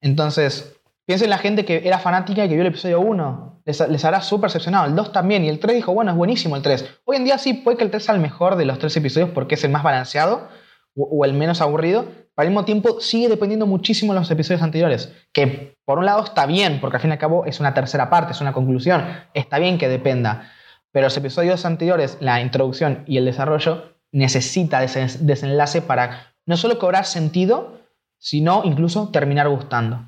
Entonces, 0.00 0.74
Piensen 1.06 1.26
en 1.26 1.30
la 1.30 1.38
gente 1.38 1.66
que 1.66 1.82
era 1.84 1.98
fanática 1.98 2.44
y 2.44 2.48
que 2.48 2.54
vio 2.54 2.62
el 2.62 2.68
episodio 2.68 2.98
1. 3.00 3.60
Les, 3.66 3.88
les 3.90 4.04
habrá 4.06 4.22
súper 4.22 4.44
percepcionado. 4.44 4.86
El 4.86 4.94
2 4.94 5.12
también. 5.12 5.44
Y 5.44 5.50
el 5.50 5.58
3 5.58 5.76
dijo, 5.76 5.92
bueno, 5.92 6.12
es 6.12 6.16
buenísimo 6.16 6.56
el 6.56 6.62
3. 6.62 7.00
Hoy 7.04 7.16
en 7.16 7.24
día 7.24 7.36
sí 7.36 7.52
puede 7.52 7.76
que 7.76 7.84
el 7.84 7.90
3 7.90 8.02
sea 8.02 8.14
el 8.14 8.22
mejor 8.22 8.56
de 8.56 8.64
los 8.64 8.78
tres 8.78 8.96
episodios 8.96 9.28
porque 9.28 9.56
es 9.56 9.64
el 9.64 9.70
más 9.70 9.82
balanceado 9.82 10.48
o, 10.96 11.04
o 11.04 11.24
el 11.24 11.32
menos 11.34 11.60
aburrido. 11.60 12.04
Pero 12.36 12.46
al 12.46 12.48
mismo 12.48 12.64
tiempo 12.64 13.00
sigue 13.00 13.28
dependiendo 13.28 13.66
muchísimo 13.66 14.12
de 14.12 14.20
los 14.20 14.30
episodios 14.30 14.62
anteriores. 14.62 15.12
Que 15.32 15.76
por 15.84 15.98
un 15.98 16.06
lado 16.06 16.24
está 16.24 16.46
bien, 16.46 16.80
porque 16.80 16.96
al 16.96 17.00
fin 17.00 17.10
y 17.10 17.12
al 17.12 17.18
cabo 17.18 17.44
es 17.46 17.60
una 17.60 17.74
tercera 17.74 18.10
parte, 18.10 18.32
es 18.32 18.40
una 18.40 18.52
conclusión. 18.52 19.04
Está 19.34 19.58
bien 19.58 19.78
que 19.78 19.88
dependa. 19.88 20.50
Pero 20.90 21.06
los 21.06 21.16
episodios 21.16 21.64
anteriores, 21.64 22.16
la 22.20 22.40
introducción 22.40 23.04
y 23.06 23.18
el 23.18 23.24
desarrollo, 23.24 23.94
necesita 24.12 24.82
ese 24.84 25.06
desenlace 25.20 25.82
para 25.82 26.34
no 26.46 26.56
solo 26.56 26.78
cobrar 26.78 27.04
sentido, 27.04 27.78
sino 28.18 28.62
incluso 28.64 29.10
terminar 29.10 29.48
gustando. 29.48 30.00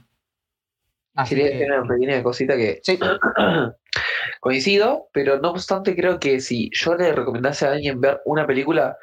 Así 1.15 1.35
Quería 1.35 1.51
que- 1.51 1.59
decir 1.59 1.73
una 1.73 1.89
pequeña 1.89 2.23
cosita 2.23 2.57
que 2.57 2.81
Sí. 2.83 2.99
coincido, 4.41 5.09
pero 5.13 5.39
no 5.41 5.51
obstante 5.51 5.95
creo 5.97 6.19
que 6.19 6.41
si 6.41 6.71
yo 6.73 6.95
le 6.95 7.13
recomendase 7.13 7.67
a 7.67 7.73
alguien 7.73 8.01
ver 8.01 8.21
una 8.25 8.47
película, 8.47 8.97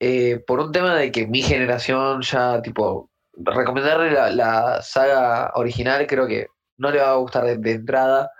eh, 0.00 0.42
por 0.46 0.60
un 0.60 0.72
tema 0.72 0.94
de 0.94 1.10
que 1.10 1.26
mi 1.26 1.42
generación 1.42 2.22
ya, 2.22 2.62
tipo, 2.62 3.10
recomendarle 3.36 4.12
la, 4.34 4.82
saga 4.82 5.52
original 5.54 6.06
creo 6.06 6.26
que 6.26 6.46
no 6.76 6.90
le 6.90 7.00
va 7.00 7.10
a 7.10 7.16
gustar 7.16 7.44
de, 7.44 7.72
entrada 7.72 8.30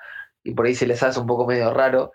y 0.44 0.54
por 0.54 0.66
ahí 0.66 0.74
se 0.74 0.86
les 0.86 1.02
hace 1.02 1.18
un 1.20 1.26
poco 1.26 1.46
medio 1.46 1.72
raro. 1.72 2.12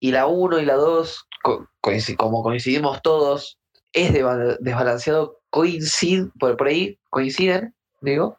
Y 0.00 0.12
la 0.12 0.26
1 0.26 0.58
y 0.58 0.66
la 0.66 0.74
2, 0.74 1.26
co- 1.42 1.66
coinci- 1.80 2.16
como 2.16 2.42
coincidimos 2.42 3.00
todos, 3.02 3.58
es 3.92 4.12
desbalanceado, 4.12 5.40
coincid, 5.50 6.26
por, 6.38 6.56
por 6.56 6.66
ahí 6.66 6.98
coinciden, 7.10 7.74
digo, 8.00 8.38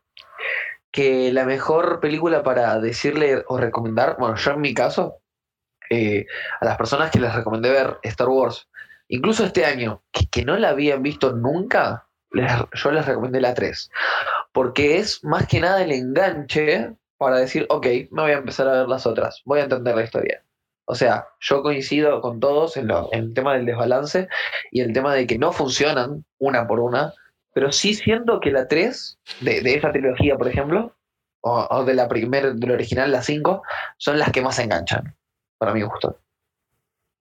que 0.91 1.33
la 1.33 1.45
mejor 1.45 1.99
película 1.99 2.43
para 2.43 2.79
decirle 2.79 3.43
o 3.47 3.57
recomendar, 3.57 4.17
bueno, 4.19 4.35
yo 4.35 4.51
en 4.51 4.61
mi 4.61 4.73
caso, 4.73 5.17
eh, 5.89 6.25
a 6.61 6.65
las 6.65 6.77
personas 6.77 7.11
que 7.11 7.19
les 7.19 7.33
recomendé 7.33 7.69
ver 7.71 7.97
Star 8.03 8.29
Wars, 8.29 8.67
incluso 9.07 9.45
este 9.45 9.65
año, 9.65 10.03
que, 10.31 10.43
no 10.45 10.57
la 10.57 10.69
habían 10.69 11.01
visto 11.03 11.31
nunca, 11.33 12.07
les- 12.31 12.51
yo 12.73 12.91
les 12.91 13.05
recomendé 13.05 13.41
la 13.41 13.53
3. 13.53 13.89
Porque 14.51 14.97
es 14.97 15.23
más 15.23 15.47
que 15.47 15.59
nada 15.59 15.81
el 15.83 15.91
enganche 15.91 16.93
para 17.17 17.37
decir, 17.37 17.65
ok, 17.69 17.85
me 18.11 18.21
voy 18.23 18.31
a 18.31 18.37
empezar 18.37 18.67
a 18.67 18.73
ver 18.79 18.87
las 18.87 19.05
otras, 19.05 19.41
voy 19.45 19.59
a 19.59 19.63
entender 19.63 19.95
la 19.95 20.03
historia. 20.03 20.43
O 20.87 20.93
sea, 20.95 21.27
yo 21.39 21.63
coincido 21.63 22.21
con 22.21 22.39
todos 22.39 22.77
en, 22.77 22.87
lo- 22.87 23.09
en 23.11 23.19
el 23.25 23.33
tema 23.33 23.53
del 23.53 23.65
desbalance 23.65 24.27
y 24.71 24.81
el 24.81 24.93
tema 24.93 25.13
de 25.15 25.25
que 25.27 25.37
no 25.37 25.51
funcionan 25.51 26.25
una 26.37 26.67
por 26.67 26.79
una, 26.79 27.13
pero 27.53 27.71
sí 27.71 27.93
siento 27.93 28.39
que 28.39 28.51
la 28.51 28.67
3 28.67 29.17
de, 29.41 29.61
de 29.61 29.75
esa 29.75 29.91
trilogía, 29.91 30.37
por 30.37 30.47
ejemplo, 30.47 30.95
o, 31.41 31.67
o 31.69 31.85
de 31.85 31.93
la 31.93 32.07
primera, 32.07 32.51
del 32.51 32.71
original, 32.71 33.11
la 33.11 33.21
5, 33.21 33.63
son 33.97 34.19
las 34.19 34.31
que 34.31 34.41
más 34.41 34.59
enganchan, 34.59 35.15
para 35.57 35.73
mi 35.73 35.81
gusto. 35.83 36.19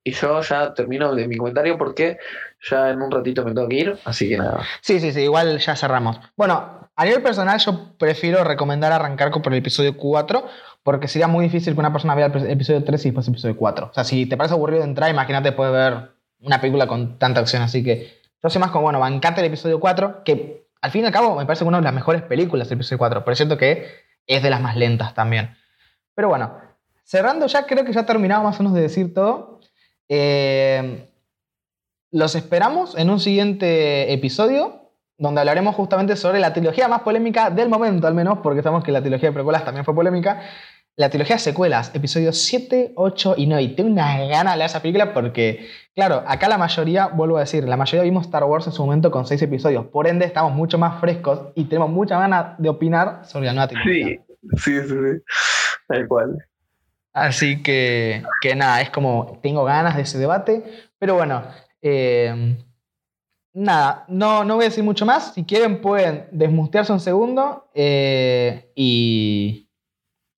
Y 0.05 0.13
yo 0.13 0.43
ya 0.43 0.75
termino 0.75 1.15
de 1.15 1.27
mi 1.27 1.37
comentario 1.37 1.79
porque 1.79 2.19
ya 2.71 2.91
en 2.91 3.01
un 3.01 3.11
ratito 3.11 3.43
me 3.45 3.53
tengo 3.53 3.69
que 3.69 3.77
ir, 3.77 3.99
así 4.05 4.29
que 4.29 4.37
nada. 4.37 4.63
Sí, 4.83 5.01
sí, 5.01 5.13
sí, 5.13 5.23
igual 5.23 5.59
ya 5.59 5.75
cerramos. 5.75 6.21
Bueno, 6.37 6.89
a 6.95 7.05
nivel 7.05 7.23
personal 7.23 7.59
yo 7.59 7.97
prefiero 7.99 8.45
recomendar 8.45 8.93
arrancar 8.93 9.31
por 9.33 9.53
el 9.53 9.59
episodio 9.59 9.97
4 9.97 10.47
porque 10.83 11.09
sería 11.09 11.27
muy 11.27 11.47
difícil 11.47 11.73
que 11.73 11.81
una 11.81 11.91
persona 11.91 12.15
vea 12.15 12.27
el 12.27 12.51
episodio 12.51 12.85
3 12.85 13.05
y 13.05 13.09
después 13.09 13.27
el 13.27 13.33
episodio 13.33 13.57
4. 13.57 13.87
O 13.91 13.95
sea, 13.95 14.05
si 14.05 14.27
te 14.27 14.37
parece 14.37 14.55
aburrido 14.55 14.83
de 14.83 14.89
entrar, 14.89 15.11
imagínate 15.11 15.53
poder 15.53 15.73
ver 15.73 16.11
una 16.41 16.61
película 16.61 16.87
con 16.87 17.19
tanta 17.19 17.41
acción. 17.41 17.63
Así 17.63 17.83
que 17.83 18.21
yo 18.43 18.51
soy 18.51 18.61
más 18.61 18.71
como, 18.71 18.83
bueno, 18.83 19.01
bancate 19.01 19.41
el 19.41 19.47
episodio 19.47 19.81
4, 19.81 20.23
que 20.25 20.69
al 20.83 20.91
fin 20.91 21.03
y 21.03 21.07
al 21.07 21.13
cabo 21.13 21.35
me 21.35 21.47
parece 21.47 21.65
una 21.65 21.79
de 21.79 21.85
las 21.85 21.95
mejores 21.95 22.21
películas 22.23 22.69
el 22.69 22.75
episodio 22.75 22.99
4, 22.99 23.25
pero 23.25 23.33
es 23.33 23.39
cierto 23.39 23.57
que 23.57 23.89
es 24.27 24.43
de 24.43 24.51
las 24.51 24.61
más 24.61 24.77
lentas 24.77 25.15
también. 25.15 25.57
Pero 26.15 26.29
bueno, 26.29 26.59
cerrando 27.03 27.47
ya, 27.47 27.67
creo 27.67 27.85
que 27.85 27.93
ya 27.93 28.01
he 28.01 28.05
terminado 28.05 28.45
más 28.45 28.61
o 28.61 28.63
menos 28.63 28.75
de 28.75 28.83
decir 28.83 29.15
todo. 29.15 29.54
Eh, 30.09 31.09
los 32.11 32.35
esperamos 32.35 32.97
en 32.97 33.11
un 33.11 33.19
siguiente 33.21 34.13
episodio 34.13 34.85
donde 35.19 35.41
hablaremos 35.41 35.75
justamente 35.75 36.17
sobre 36.17 36.41
la 36.41 36.53
trilogía 36.53 36.89
más 36.89 37.03
polémica 37.03 37.51
del 37.51 37.69
momento, 37.69 38.07
al 38.07 38.15
menos, 38.15 38.39
porque 38.39 38.63
sabemos 38.63 38.85
que 38.85 38.93
la 38.93 39.01
trilogía 39.01 39.31
de 39.31 39.35
precuelas 39.35 39.65
también 39.65 39.85
fue 39.85 39.95
polémica. 39.95 40.43
La 40.97 41.11
trilogía 41.11 41.37
de 41.37 41.41
secuelas, 41.41 41.93
episodios 41.93 42.39
7, 42.39 42.93
8 42.95 43.35
y 43.37 43.47
9. 43.47 43.63
Y 43.63 43.69
tengo 43.75 43.91
una 43.91 44.17
gana 44.27 44.53
de 44.53 44.59
leer 44.59 44.71
esa 44.71 44.81
película 44.81 45.13
porque, 45.13 45.69
claro, 45.95 46.23
acá 46.27 46.49
la 46.49 46.59
mayoría, 46.59 47.09
vuelvo 47.09 47.37
a 47.37 47.41
decir, 47.41 47.65
la 47.67 47.77
mayoría 47.77 48.05
vimos 48.05 48.27
Star 48.27 48.45
Wars 48.45 48.67
en 48.69 48.73
su 48.73 48.85
momento 48.85 49.11
con 49.11 49.27
6 49.27 49.43
episodios. 49.43 49.87
Por 49.87 50.07
ende, 50.07 50.25
estamos 50.25 50.53
mucho 50.53 50.79
más 50.79 51.01
frescos 51.01 51.53
y 51.57 51.65
tenemos 51.65 51.91
mucha 51.91 52.19
ganas 52.19 52.57
de 52.59 52.69
opinar 52.69 53.25
sobre 53.25 53.47
la 53.47 53.55
nueva 53.55 53.69
trilogía. 53.69 54.21
sí, 54.57 54.81
sí, 54.83 54.89
sí. 54.89 55.23
Tal 55.89 56.07
cual. 56.07 56.39
Así 57.15 57.63
que, 57.63 58.25
que 58.41 58.57
nada, 58.57 58.81
es 58.83 58.91
como, 58.91 59.39
tengo 59.41 59.63
ganas 59.65 59.95
de 59.95 60.03
ese 60.03 60.19
debate, 60.19 60.65
pero 60.99 61.15
bueno, 61.15 61.45
eh, 61.81 62.57
nada, 63.53 64.05
no, 64.09 64.43
no 64.43 64.57
voy 64.57 64.65
a 64.65 64.69
decir 64.69 64.83
mucho 64.83 65.07
más. 65.07 65.33
Si 65.33 65.45
quieren 65.45 65.81
pueden 65.81 66.27
desmutearse 66.33 66.93
un 66.93 66.99
segundo 66.99 67.71
eh, 67.73 68.73
y, 68.75 69.71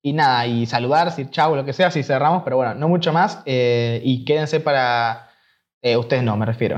y 0.03 0.12
nada, 0.12 0.47
y 0.47 0.66
saludar, 0.66 1.07
decir 1.07 1.31
chau, 1.31 1.57
lo 1.57 1.65
que 1.65 1.73
sea, 1.73 1.90
si 1.90 2.03
cerramos, 2.03 2.43
pero 2.44 2.57
bueno, 2.57 2.74
no 2.74 2.89
mucho 2.89 3.11
más. 3.11 3.43
eh, 3.47 4.03
y 4.05 4.27
quédense 4.27 4.61
para... 4.61 5.31
ustedes 5.98 6.23
no, 6.23 6.36
me 6.36 6.44
refiero. 6.44 6.77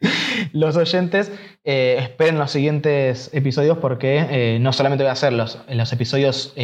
Los 0.52 0.76
oyentes 0.76 1.30
esperen 1.62 2.38
los 2.38 2.50
siguientes 2.50 3.30
episodios 3.34 3.78
porque 3.78 4.58
no 4.60 4.72
solamente 4.72 5.04
voy 5.04 5.10
a 5.10 5.12
hacer 5.12 5.34
los, 5.34 5.58
los 5.68 5.92
episodios 5.92 6.54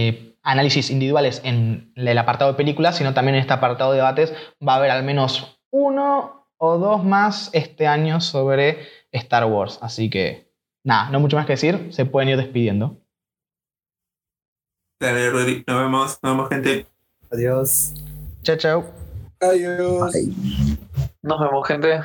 análisis 0.46 0.90
individuales 0.90 1.40
en 1.44 1.92
el 1.96 2.16
apartado 2.16 2.52
de 2.52 2.56
películas, 2.56 2.96
sino 2.96 3.12
también 3.12 3.34
en 3.34 3.40
este 3.40 3.52
apartado 3.52 3.90
de 3.90 3.98
debates 3.98 4.32
va 4.66 4.74
a 4.74 4.76
haber 4.76 4.90
al 4.90 5.02
menos 5.02 5.60
uno 5.70 6.46
o 6.56 6.78
dos 6.78 7.04
más 7.04 7.50
este 7.52 7.86
año 7.86 8.20
sobre 8.20 8.86
Star 9.10 9.44
Wars. 9.44 9.78
Así 9.82 10.08
que 10.08 10.52
nada, 10.84 11.10
no 11.10 11.20
mucho 11.20 11.36
más 11.36 11.46
que 11.46 11.54
decir, 11.54 11.88
se 11.92 12.06
pueden 12.06 12.30
ir 12.30 12.36
despidiendo. 12.36 13.02
Dale, 15.00 15.30
Rodri. 15.30 15.64
Nos 15.66 15.80
vemos. 15.82 16.18
Nos 16.22 16.32
vemos, 16.32 16.48
gente. 16.48 16.86
Adiós. 17.30 17.92
Chao, 18.42 18.56
chao. 18.56 18.84
Adiós. 19.40 20.14
Nos 21.22 21.40
vemos, 21.40 21.68
gente. 21.68 22.00